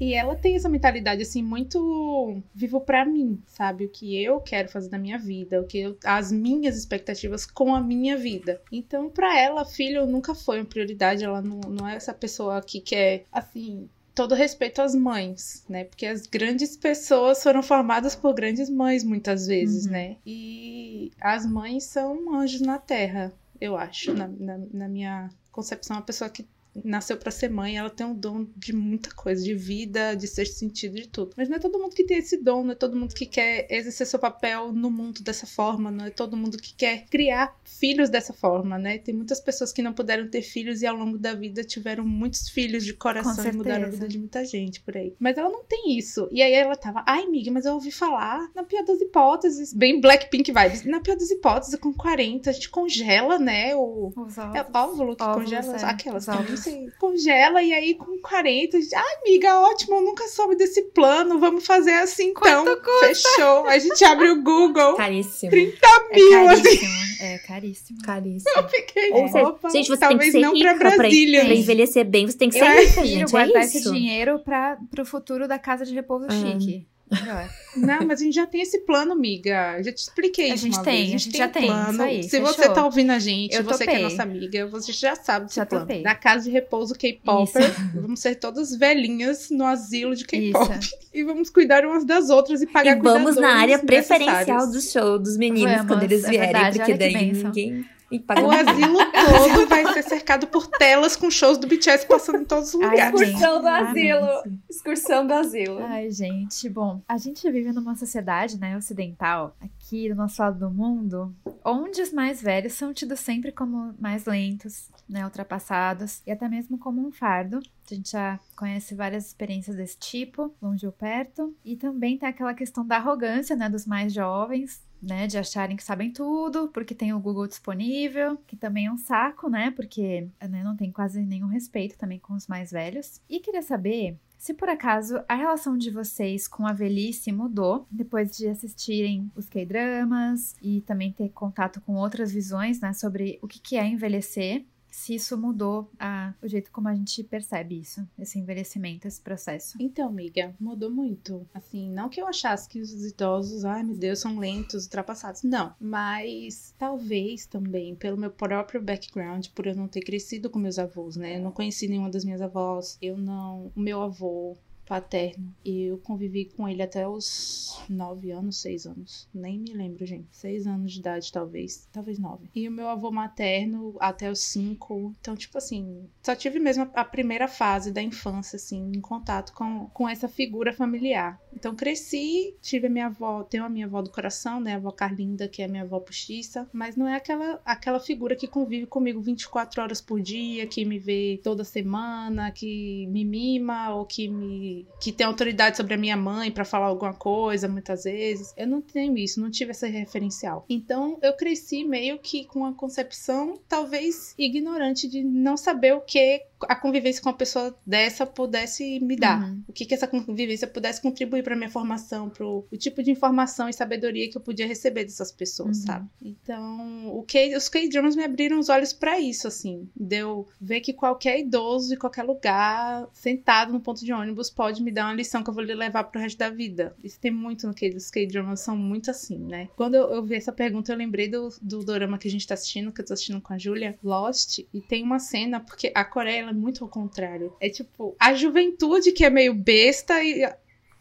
E 0.00 0.14
ela 0.14 0.34
tem 0.34 0.56
essa 0.56 0.68
mentalidade, 0.68 1.20
assim, 1.22 1.42
muito 1.42 2.42
vivo 2.54 2.80
pra 2.80 3.04
mim, 3.04 3.38
sabe? 3.46 3.84
O 3.84 3.88
que 3.90 4.22
eu 4.22 4.40
quero 4.40 4.68
fazer 4.70 4.88
na 4.90 4.98
minha 4.98 5.18
vida, 5.18 5.60
o 5.60 5.66
que 5.66 5.78
eu- 5.78 5.98
as 6.04 6.32
minhas 6.32 6.76
expectativas 6.78 7.44
com 7.44 7.74
a 7.74 7.82
minha 7.82 8.16
vida. 8.16 8.62
Então, 8.72 9.10
pra 9.10 9.38
ela, 9.38 9.64
filho 9.64 10.06
nunca 10.06 10.34
foi 10.34 10.58
uma 10.60 10.64
prioridade. 10.66 11.22
Ela 11.22 11.42
não, 11.42 11.60
não 11.68 11.86
é 11.86 11.96
essa 11.96 12.14
pessoa 12.14 12.62
que 12.62 12.80
quer, 12.80 13.24
assim, 13.30 13.88
todo 14.14 14.34
respeito 14.34 14.80
às 14.80 14.94
mães, 14.94 15.64
né? 15.68 15.84
Porque 15.84 16.06
as 16.06 16.26
grandes 16.26 16.76
pessoas 16.78 17.42
foram 17.42 17.62
formadas 17.62 18.16
por 18.16 18.32
grandes 18.34 18.70
mães, 18.70 19.04
muitas 19.04 19.46
vezes, 19.46 19.84
Uhum. 19.84 19.92
né? 19.92 20.16
E 20.26 21.12
as 21.20 21.44
mães 21.44 21.84
são 21.84 22.34
anjos 22.34 22.62
na 22.62 22.78
terra, 22.78 23.32
eu 23.60 23.76
acho, 23.76 24.14
na, 24.14 24.26
na, 24.28 24.58
na 24.72 24.88
minha 24.88 25.28
concepção. 25.52 25.96
Uma 25.98 26.02
pessoa 26.02 26.30
que 26.30 26.46
nasceu 26.84 27.16
pra 27.16 27.30
ser 27.30 27.50
mãe, 27.50 27.76
ela 27.76 27.90
tem 27.90 28.06
um 28.06 28.14
dom 28.14 28.46
de 28.56 28.72
muita 28.72 29.10
coisa, 29.14 29.42
de 29.42 29.54
vida, 29.54 30.14
de 30.14 30.26
sexto 30.26 30.54
sentido, 30.54 30.96
de 30.96 31.08
tudo. 31.08 31.32
Mas 31.36 31.48
não 31.48 31.56
é 31.56 31.60
todo 31.60 31.78
mundo 31.78 31.94
que 31.94 32.04
tem 32.04 32.18
esse 32.18 32.36
dom, 32.36 32.64
não 32.64 32.72
é 32.72 32.74
todo 32.74 32.96
mundo 32.96 33.14
que 33.14 33.26
quer 33.26 33.66
exercer 33.70 34.06
seu 34.06 34.18
papel 34.18 34.72
no 34.72 34.90
mundo 34.90 35.22
dessa 35.22 35.46
forma, 35.46 35.90
não 35.90 36.06
é 36.06 36.10
todo 36.10 36.36
mundo 36.36 36.58
que 36.58 36.74
quer 36.74 37.06
criar 37.06 37.56
filhos 37.64 38.08
dessa 38.08 38.32
forma, 38.32 38.78
né? 38.78 38.98
Tem 38.98 39.14
muitas 39.14 39.40
pessoas 39.40 39.72
que 39.72 39.82
não 39.82 39.92
puderam 39.92 40.28
ter 40.28 40.42
filhos 40.42 40.82
e 40.82 40.86
ao 40.86 40.96
longo 40.96 41.18
da 41.18 41.34
vida 41.34 41.64
tiveram 41.64 42.04
muitos 42.04 42.48
filhos 42.48 42.84
de 42.84 42.94
coração 42.94 43.44
e 43.46 43.52
mudaram 43.52 43.86
a 43.86 43.90
vida 43.90 44.08
de 44.08 44.18
muita 44.18 44.44
gente 44.44 44.80
por 44.80 44.96
aí. 44.96 45.14
Mas 45.18 45.36
ela 45.36 45.50
não 45.50 45.64
tem 45.64 45.96
isso. 45.96 46.28
E 46.30 46.42
aí 46.42 46.52
ela 46.52 46.76
tava, 46.76 47.02
ai, 47.06 47.24
amiga, 47.24 47.50
mas 47.50 47.64
eu 47.64 47.74
ouvi 47.74 47.90
falar, 47.90 48.50
na 48.54 48.62
pior 48.62 48.84
das 48.84 49.00
hipóteses, 49.00 49.72
bem 49.72 50.00
Blackpink 50.00 50.52
vibes, 50.52 50.84
na 50.84 51.00
pior 51.00 51.16
das 51.16 51.30
hipóteses, 51.30 51.78
com 51.78 51.92
40, 51.92 52.50
a 52.50 52.52
gente 52.52 52.68
congela, 52.68 53.38
né, 53.38 53.74
o, 53.74 54.12
Os 54.16 54.38
é 54.38 54.42
ovos. 54.42 54.74
óvulo 54.74 55.16
que 55.16 55.22
Óvulos, 55.22 55.50
congela 55.50 55.76
é. 55.76 55.84
aquelas 55.84 56.24
que 56.24 56.30
você 56.62 56.92
congela 56.98 57.62
e 57.62 57.72
aí 57.72 57.94
com 57.94 58.18
40, 58.18 58.76
ai, 58.76 59.02
amiga, 59.22 59.60
ótimo, 59.60 59.96
eu 59.96 60.02
nunca 60.02 60.26
soube 60.28 60.56
desse 60.56 60.82
plano, 60.90 61.38
vamos 61.38 61.66
fazer 61.66 61.92
assim 61.94 62.28
então. 62.30 62.64
Fechou. 63.00 63.66
A 63.66 63.78
gente 63.78 64.04
abre 64.04 64.30
o 64.30 64.42
Google. 64.42 64.94
Caríssimo. 64.96 65.50
30 65.50 65.78
mil, 66.14 66.38
é 66.38 66.46
assim. 66.52 66.62
caríssimo. 66.62 67.00
É 67.22 67.38
caríssimo. 67.38 68.02
Caríssimo. 68.02 68.50
Eu 68.56 68.68
fiquei, 68.68 69.12
Ou 69.12 69.28
seja, 69.28 69.48
opa, 69.48 69.68
gente, 69.70 69.88
você 69.88 69.96
tem 69.98 70.08
que 70.08 70.14
talvez 70.14 70.32
ser 70.32 70.40
não 70.40 70.54
rica 70.54 70.74
pra 70.76 70.96
Brasília. 70.96 71.44
pra 71.44 71.54
envelhecer 71.54 72.04
bem. 72.04 72.26
Você 72.26 72.38
tem 72.38 72.48
que 72.48 72.58
ser 72.58 72.64
Eu 72.64 72.70
rica, 72.70 72.80
Prefiro 72.94 73.04
gente. 73.18 73.30
guardar 73.30 73.62
É 73.62 73.64
esse 73.66 73.90
dinheiro 73.92 74.38
para 74.38 74.78
pro 74.90 75.04
futuro 75.04 75.46
da 75.46 75.58
casa 75.58 75.84
de 75.84 75.92
repouso 75.94 76.26
Ah. 76.28 76.32
chique. 76.32 76.86
Melhor. 77.10 77.50
Não, 77.76 78.04
mas 78.06 78.20
a 78.20 78.24
gente 78.24 78.34
já 78.34 78.46
tem 78.46 78.62
esse 78.62 78.80
plano, 78.80 79.12
amiga. 79.12 79.76
Eu 79.78 79.84
já 79.84 79.92
te 79.92 79.98
expliquei 79.98 80.50
A 80.50 80.54
isso 80.54 80.64
gente 80.64 80.74
uma 80.76 80.82
tem, 80.84 80.96
vez. 80.96 81.08
a 81.08 81.18
gente 81.24 81.38
já 81.38 81.48
tem, 81.48 81.70
isso 81.90 82.02
aí, 82.02 82.22
Se 82.24 82.40
você 82.40 82.54
fechou. 82.62 82.74
tá 82.74 82.84
ouvindo 82.84 83.10
a 83.12 83.18
gente, 83.20 83.54
Eu 83.54 83.62
você 83.62 83.84
que 83.84 83.90
é 83.90 83.94
topei. 83.94 84.02
nossa 84.10 84.22
amiga, 84.24 84.66
você 84.66 84.92
já 84.92 85.14
sabe 85.14 85.46
desse 85.46 85.56
Já 85.56 85.66
plano. 85.66 85.86
topei. 85.86 86.02
Da 86.02 86.14
casa 86.16 86.44
de 86.44 86.50
repouso 86.50 86.94
K-Popper, 86.94 87.70
vamos 87.94 88.18
ser 88.20 88.34
todas 88.36 88.74
velhinhas 88.76 89.50
no 89.50 89.64
asilo 89.64 90.14
de 90.16 90.24
K-pop. 90.24 90.70
E 91.12 91.24
vamos 91.24 91.50
cuidar 91.50 91.84
umas 91.84 92.04
das 92.04 92.30
outras 92.30 92.62
e 92.62 92.66
pagar 92.68 92.96
E 92.96 93.00
vamos 93.00 93.34
na 93.34 93.54
área 93.56 93.78
preferencial 93.80 94.70
do 94.70 94.80
show 94.80 95.18
dos 95.18 95.36
meninos 95.36 95.72
Vamos, 95.72 95.86
quando 95.88 96.02
eles 96.04 96.22
é 96.24 96.28
vierem, 96.30 96.52
verdade, 96.52 96.78
porque 96.78 96.94
daí 96.94 97.32
ninguém. 97.32 97.84
O 98.10 98.50
asilo 98.50 98.98
todo 99.12 99.68
vai 99.68 99.92
ser 99.92 100.02
cercado 100.02 100.48
por 100.48 100.66
telas 100.66 101.14
com 101.14 101.30
shows 101.30 101.58
do 101.58 101.68
BTS 101.68 102.06
passando 102.06 102.38
em 102.40 102.44
todos 102.44 102.74
os 102.74 102.80
Ai, 102.80 102.90
lugares. 102.90 103.20
gente. 103.20 103.30
Excursão 103.30 103.60
do 103.60 103.68
asilo. 103.68 104.58
Excursão 104.68 105.26
do 105.26 105.34
asilo. 105.34 105.78
Ai, 105.84 106.10
gente, 106.10 106.68
bom, 106.68 107.00
a 107.08 107.16
gente 107.16 107.48
vive 107.50 107.72
numa 107.72 107.94
sociedade, 107.94 108.58
né, 108.58 108.76
ocidental, 108.76 109.56
aqui 109.60 110.08
do 110.08 110.16
nosso 110.16 110.42
lado 110.42 110.58
do 110.58 110.70
mundo, 110.70 111.34
onde 111.64 112.02
os 112.02 112.12
mais 112.12 112.42
velhos 112.42 112.72
são 112.72 112.92
tidos 112.92 113.20
sempre 113.20 113.52
como 113.52 113.94
mais 113.98 114.24
lentos, 114.24 114.88
né, 115.08 115.24
ultrapassados, 115.24 116.20
e 116.26 116.32
até 116.32 116.48
mesmo 116.48 116.78
como 116.78 117.06
um 117.06 117.12
fardo. 117.12 117.60
A 117.90 117.94
gente 117.94 118.10
já 118.12 118.38
conhece 118.56 118.94
várias 118.94 119.26
experiências 119.26 119.76
desse 119.76 119.98
tipo, 119.98 120.54
longe 120.60 120.86
ou 120.86 120.92
perto, 120.92 121.54
e 121.64 121.76
também 121.76 122.18
tem 122.18 122.28
aquela 122.28 122.54
questão 122.54 122.84
da 122.84 122.96
arrogância, 122.96 123.54
né, 123.54 123.68
dos 123.68 123.86
mais 123.86 124.12
jovens, 124.12 124.80
né, 125.02 125.26
de 125.26 125.38
acharem 125.38 125.76
que 125.76 125.84
sabem 125.84 126.12
tudo, 126.12 126.68
porque 126.68 126.94
tem 126.94 127.12
o 127.12 127.20
Google 127.20 127.46
disponível, 127.46 128.36
que 128.46 128.56
também 128.56 128.86
é 128.86 128.92
um 128.92 128.96
saco, 128.96 129.48
né, 129.48 129.70
porque 129.70 130.28
né, 130.40 130.62
não 130.62 130.76
tem 130.76 130.90
quase 130.92 131.22
nenhum 131.22 131.48
respeito 131.48 131.96
também 131.96 132.18
com 132.18 132.34
os 132.34 132.46
mais 132.46 132.70
velhos. 132.70 133.20
E 133.28 133.40
queria 133.40 133.62
saber 133.62 134.18
se 134.40 134.54
por 134.54 134.70
acaso 134.70 135.22
a 135.28 135.34
relação 135.34 135.76
de 135.76 135.90
vocês 135.90 136.48
com 136.48 136.66
a 136.66 136.72
velhice 136.72 137.30
mudou 137.30 137.86
depois 137.90 138.34
de 138.34 138.48
assistirem 138.48 139.30
os 139.36 139.46
K-dramas 139.50 140.56
e 140.62 140.80
também 140.80 141.12
ter 141.12 141.28
contato 141.28 141.78
com 141.82 141.94
outras 141.96 142.32
visões, 142.32 142.80
né, 142.80 142.94
sobre 142.94 143.38
o 143.42 143.46
que 143.46 143.60
que 143.60 143.76
é 143.76 143.86
envelhecer, 143.86 144.64
se 145.00 145.14
isso 145.14 145.36
mudou 145.38 145.90
a- 145.98 146.34
o 146.42 146.46
jeito 146.48 146.70
como 146.70 146.88
a 146.88 146.94
gente 146.94 147.24
percebe 147.24 147.80
isso, 147.80 148.06
esse 148.18 148.38
envelhecimento, 148.38 149.08
esse 149.08 149.20
processo. 149.20 149.76
Então, 149.80 150.08
amiga, 150.08 150.54
mudou 150.60 150.90
muito. 150.90 151.46
Assim, 151.54 151.90
não 151.90 152.08
que 152.08 152.20
eu 152.20 152.26
achasse 152.26 152.68
que 152.68 152.80
os 152.80 152.92
idosos, 153.04 153.64
ai 153.64 153.82
meu 153.82 153.96
Deus, 153.96 154.18
são 154.18 154.38
lentos, 154.38 154.84
ultrapassados. 154.84 155.42
Não. 155.42 155.74
Mas 155.80 156.74
talvez 156.78 157.46
também, 157.46 157.94
pelo 157.94 158.16
meu 158.18 158.30
próprio 158.30 158.82
background, 158.82 159.46
por 159.54 159.66
eu 159.66 159.74
não 159.74 159.88
ter 159.88 160.00
crescido 160.00 160.50
com 160.50 160.58
meus 160.58 160.78
avós, 160.78 161.16
né? 161.16 161.36
Eu 161.36 161.42
não 161.42 161.52
conheci 161.52 161.88
nenhuma 161.88 162.10
das 162.10 162.24
minhas 162.24 162.42
avós. 162.42 162.98
Eu 163.00 163.16
não. 163.16 163.72
O 163.74 163.80
meu 163.80 164.02
avô 164.02 164.56
paterno, 164.90 165.54
eu 165.64 165.98
convivi 165.98 166.46
com 166.46 166.68
ele 166.68 166.82
até 166.82 167.06
os 167.06 167.80
nove 167.88 168.32
anos, 168.32 168.60
seis 168.60 168.86
anos. 168.86 169.28
Nem 169.32 169.56
me 169.56 169.72
lembro, 169.72 170.04
gente. 170.04 170.26
Seis 170.32 170.66
anos 170.66 170.92
de 170.92 170.98
idade, 170.98 171.30
talvez. 171.30 171.86
Talvez 171.92 172.18
nove. 172.18 172.50
E 172.52 172.68
o 172.68 172.72
meu 172.72 172.88
avô 172.88 173.08
materno 173.12 173.94
até 174.00 174.28
os 174.28 174.40
cinco. 174.40 175.14
Então, 175.20 175.36
tipo 175.36 175.56
assim, 175.58 176.08
só 176.20 176.34
tive 176.34 176.58
mesmo 176.58 176.90
a 176.92 177.04
primeira 177.04 177.46
fase 177.46 177.92
da 177.92 178.02
infância, 178.02 178.56
assim, 178.56 178.90
em 178.92 179.00
contato 179.00 179.52
com, 179.52 179.88
com 179.94 180.08
essa 180.08 180.26
figura 180.26 180.72
familiar. 180.72 181.40
Então, 181.54 181.76
cresci, 181.76 182.56
tive 182.60 182.88
a 182.88 182.90
minha 182.90 183.06
avó, 183.06 183.44
tenho 183.44 183.64
a 183.64 183.68
minha 183.68 183.86
avó 183.86 184.02
do 184.02 184.10
coração, 184.10 184.60
né? 184.60 184.74
A 184.74 184.76
avó 184.76 184.90
Carlinda, 184.90 185.46
que 185.46 185.62
é 185.62 185.68
minha 185.68 185.84
avó 185.84 186.00
postiça, 186.00 186.68
mas 186.72 186.96
não 186.96 187.06
é 187.06 187.14
aquela, 187.14 187.60
aquela 187.64 188.00
figura 188.00 188.34
que 188.34 188.48
convive 188.48 188.86
comigo 188.86 189.20
24 189.20 189.82
horas 189.82 190.00
por 190.00 190.20
dia, 190.20 190.66
que 190.66 190.84
me 190.84 190.98
vê 190.98 191.40
toda 191.44 191.62
semana, 191.62 192.50
que 192.50 193.06
me 193.06 193.24
mima 193.24 193.94
ou 193.94 194.04
que 194.04 194.26
me 194.26 194.79
que 195.00 195.12
tem 195.12 195.26
autoridade 195.26 195.76
sobre 195.76 195.94
a 195.94 195.98
minha 195.98 196.16
mãe 196.16 196.50
pra 196.50 196.64
falar 196.64 196.86
alguma 196.86 197.14
coisa, 197.14 197.68
muitas 197.68 198.04
vezes. 198.04 198.52
Eu 198.56 198.66
não 198.66 198.80
tenho 198.80 199.16
isso, 199.16 199.40
não 199.40 199.50
tive 199.50 199.70
essa 199.70 199.86
referencial. 199.86 200.64
Então, 200.68 201.18
eu 201.22 201.34
cresci 201.34 201.84
meio 201.84 202.18
que 202.18 202.44
com 202.44 202.60
uma 202.60 202.74
concepção 202.74 203.58
talvez 203.68 204.34
ignorante 204.38 205.08
de 205.08 205.22
não 205.22 205.56
saber 205.56 205.94
o 205.94 206.00
que 206.00 206.42
a 206.68 206.74
convivência 206.76 207.22
com 207.22 207.28
uma 207.28 207.36
pessoa 207.36 207.74
dessa 207.86 208.26
pudesse 208.26 209.00
me 209.00 209.16
dar. 209.16 209.42
Uhum. 209.42 209.62
O 209.68 209.72
que 209.72 209.84
que 209.84 209.94
essa 209.94 210.06
convivência 210.06 210.66
pudesse 210.66 211.00
contribuir 211.00 211.42
para 211.42 211.56
minha 211.56 211.70
formação, 211.70 212.28
pro 212.28 212.66
o 212.70 212.76
tipo 212.76 213.02
de 213.02 213.10
informação 213.10 213.68
e 213.68 213.72
sabedoria 213.72 214.28
que 214.30 214.36
eu 214.36 214.40
podia 214.40 214.66
receber 214.66 215.04
dessas 215.04 215.32
pessoas, 215.32 215.78
Uhum. 215.78 215.86
sabe? 215.86 216.08
Então, 216.22 217.08
o 217.16 217.22
K, 217.22 217.56
os 217.56 217.68
K-dramas 217.68 218.16
me 218.16 218.24
abriram 218.24 218.58
os 218.58 218.68
olhos 218.68 218.92
para 218.92 219.18
isso, 219.20 219.46
assim. 219.48 219.88
Deu 219.94 220.48
ver 220.60 220.80
que 220.80 220.92
qualquer 220.92 221.38
idoso 221.38 221.94
em 221.94 221.98
qualquer 221.98 222.22
lugar, 222.24 223.08
sentado 223.12 223.72
no 223.72 223.80
ponto 223.80 224.04
de 224.04 224.12
ônibus, 224.12 224.50
pode 224.50 224.82
me 224.82 224.90
dar 224.90 225.06
uma 225.06 225.14
lição 225.14 225.42
que 225.42 225.50
eu 225.50 225.54
vou 225.54 225.62
levar 225.62 226.04
pro 226.04 226.20
resto 226.20 226.38
da 226.38 226.50
vida. 226.50 226.94
Isso 227.02 227.18
tem 227.20 227.30
muito 227.30 227.66
no 227.66 227.74
K, 227.74 227.88
os 227.96 228.10
K-dramas 228.10 228.60
são 228.60 228.76
muito 228.76 229.10
assim, 229.10 229.38
né? 229.38 229.68
Quando 229.76 229.94
eu, 229.94 230.10
eu 230.10 230.22
vi 230.22 230.34
essa 230.34 230.52
pergunta, 230.52 230.92
eu 230.92 230.96
lembrei 230.96 231.28
do, 231.28 231.48
do 231.60 231.84
dorama 231.84 232.18
que 232.18 232.28
a 232.28 232.30
gente 232.30 232.46
tá 232.46 232.54
assistindo, 232.54 232.92
que 232.92 233.00
eu 233.00 233.06
tô 233.06 233.12
assistindo 233.12 233.40
com 233.40 233.52
a 233.52 233.58
Júlia, 233.58 233.98
Lost, 234.02 234.58
e 234.72 234.80
tem 234.80 235.02
uma 235.02 235.18
cena, 235.18 235.60
porque 235.60 235.92
a 235.94 236.04
Coreia 236.04 236.49
ela 236.50 236.58
é 236.58 236.60
muito 236.60 236.84
ao 236.84 236.90
contrário. 236.90 237.52
É 237.60 237.70
tipo, 237.70 238.14
a 238.18 238.34
juventude 238.34 239.12
que 239.12 239.24
é 239.24 239.30
meio 239.30 239.54
besta 239.54 240.22
e 240.22 240.44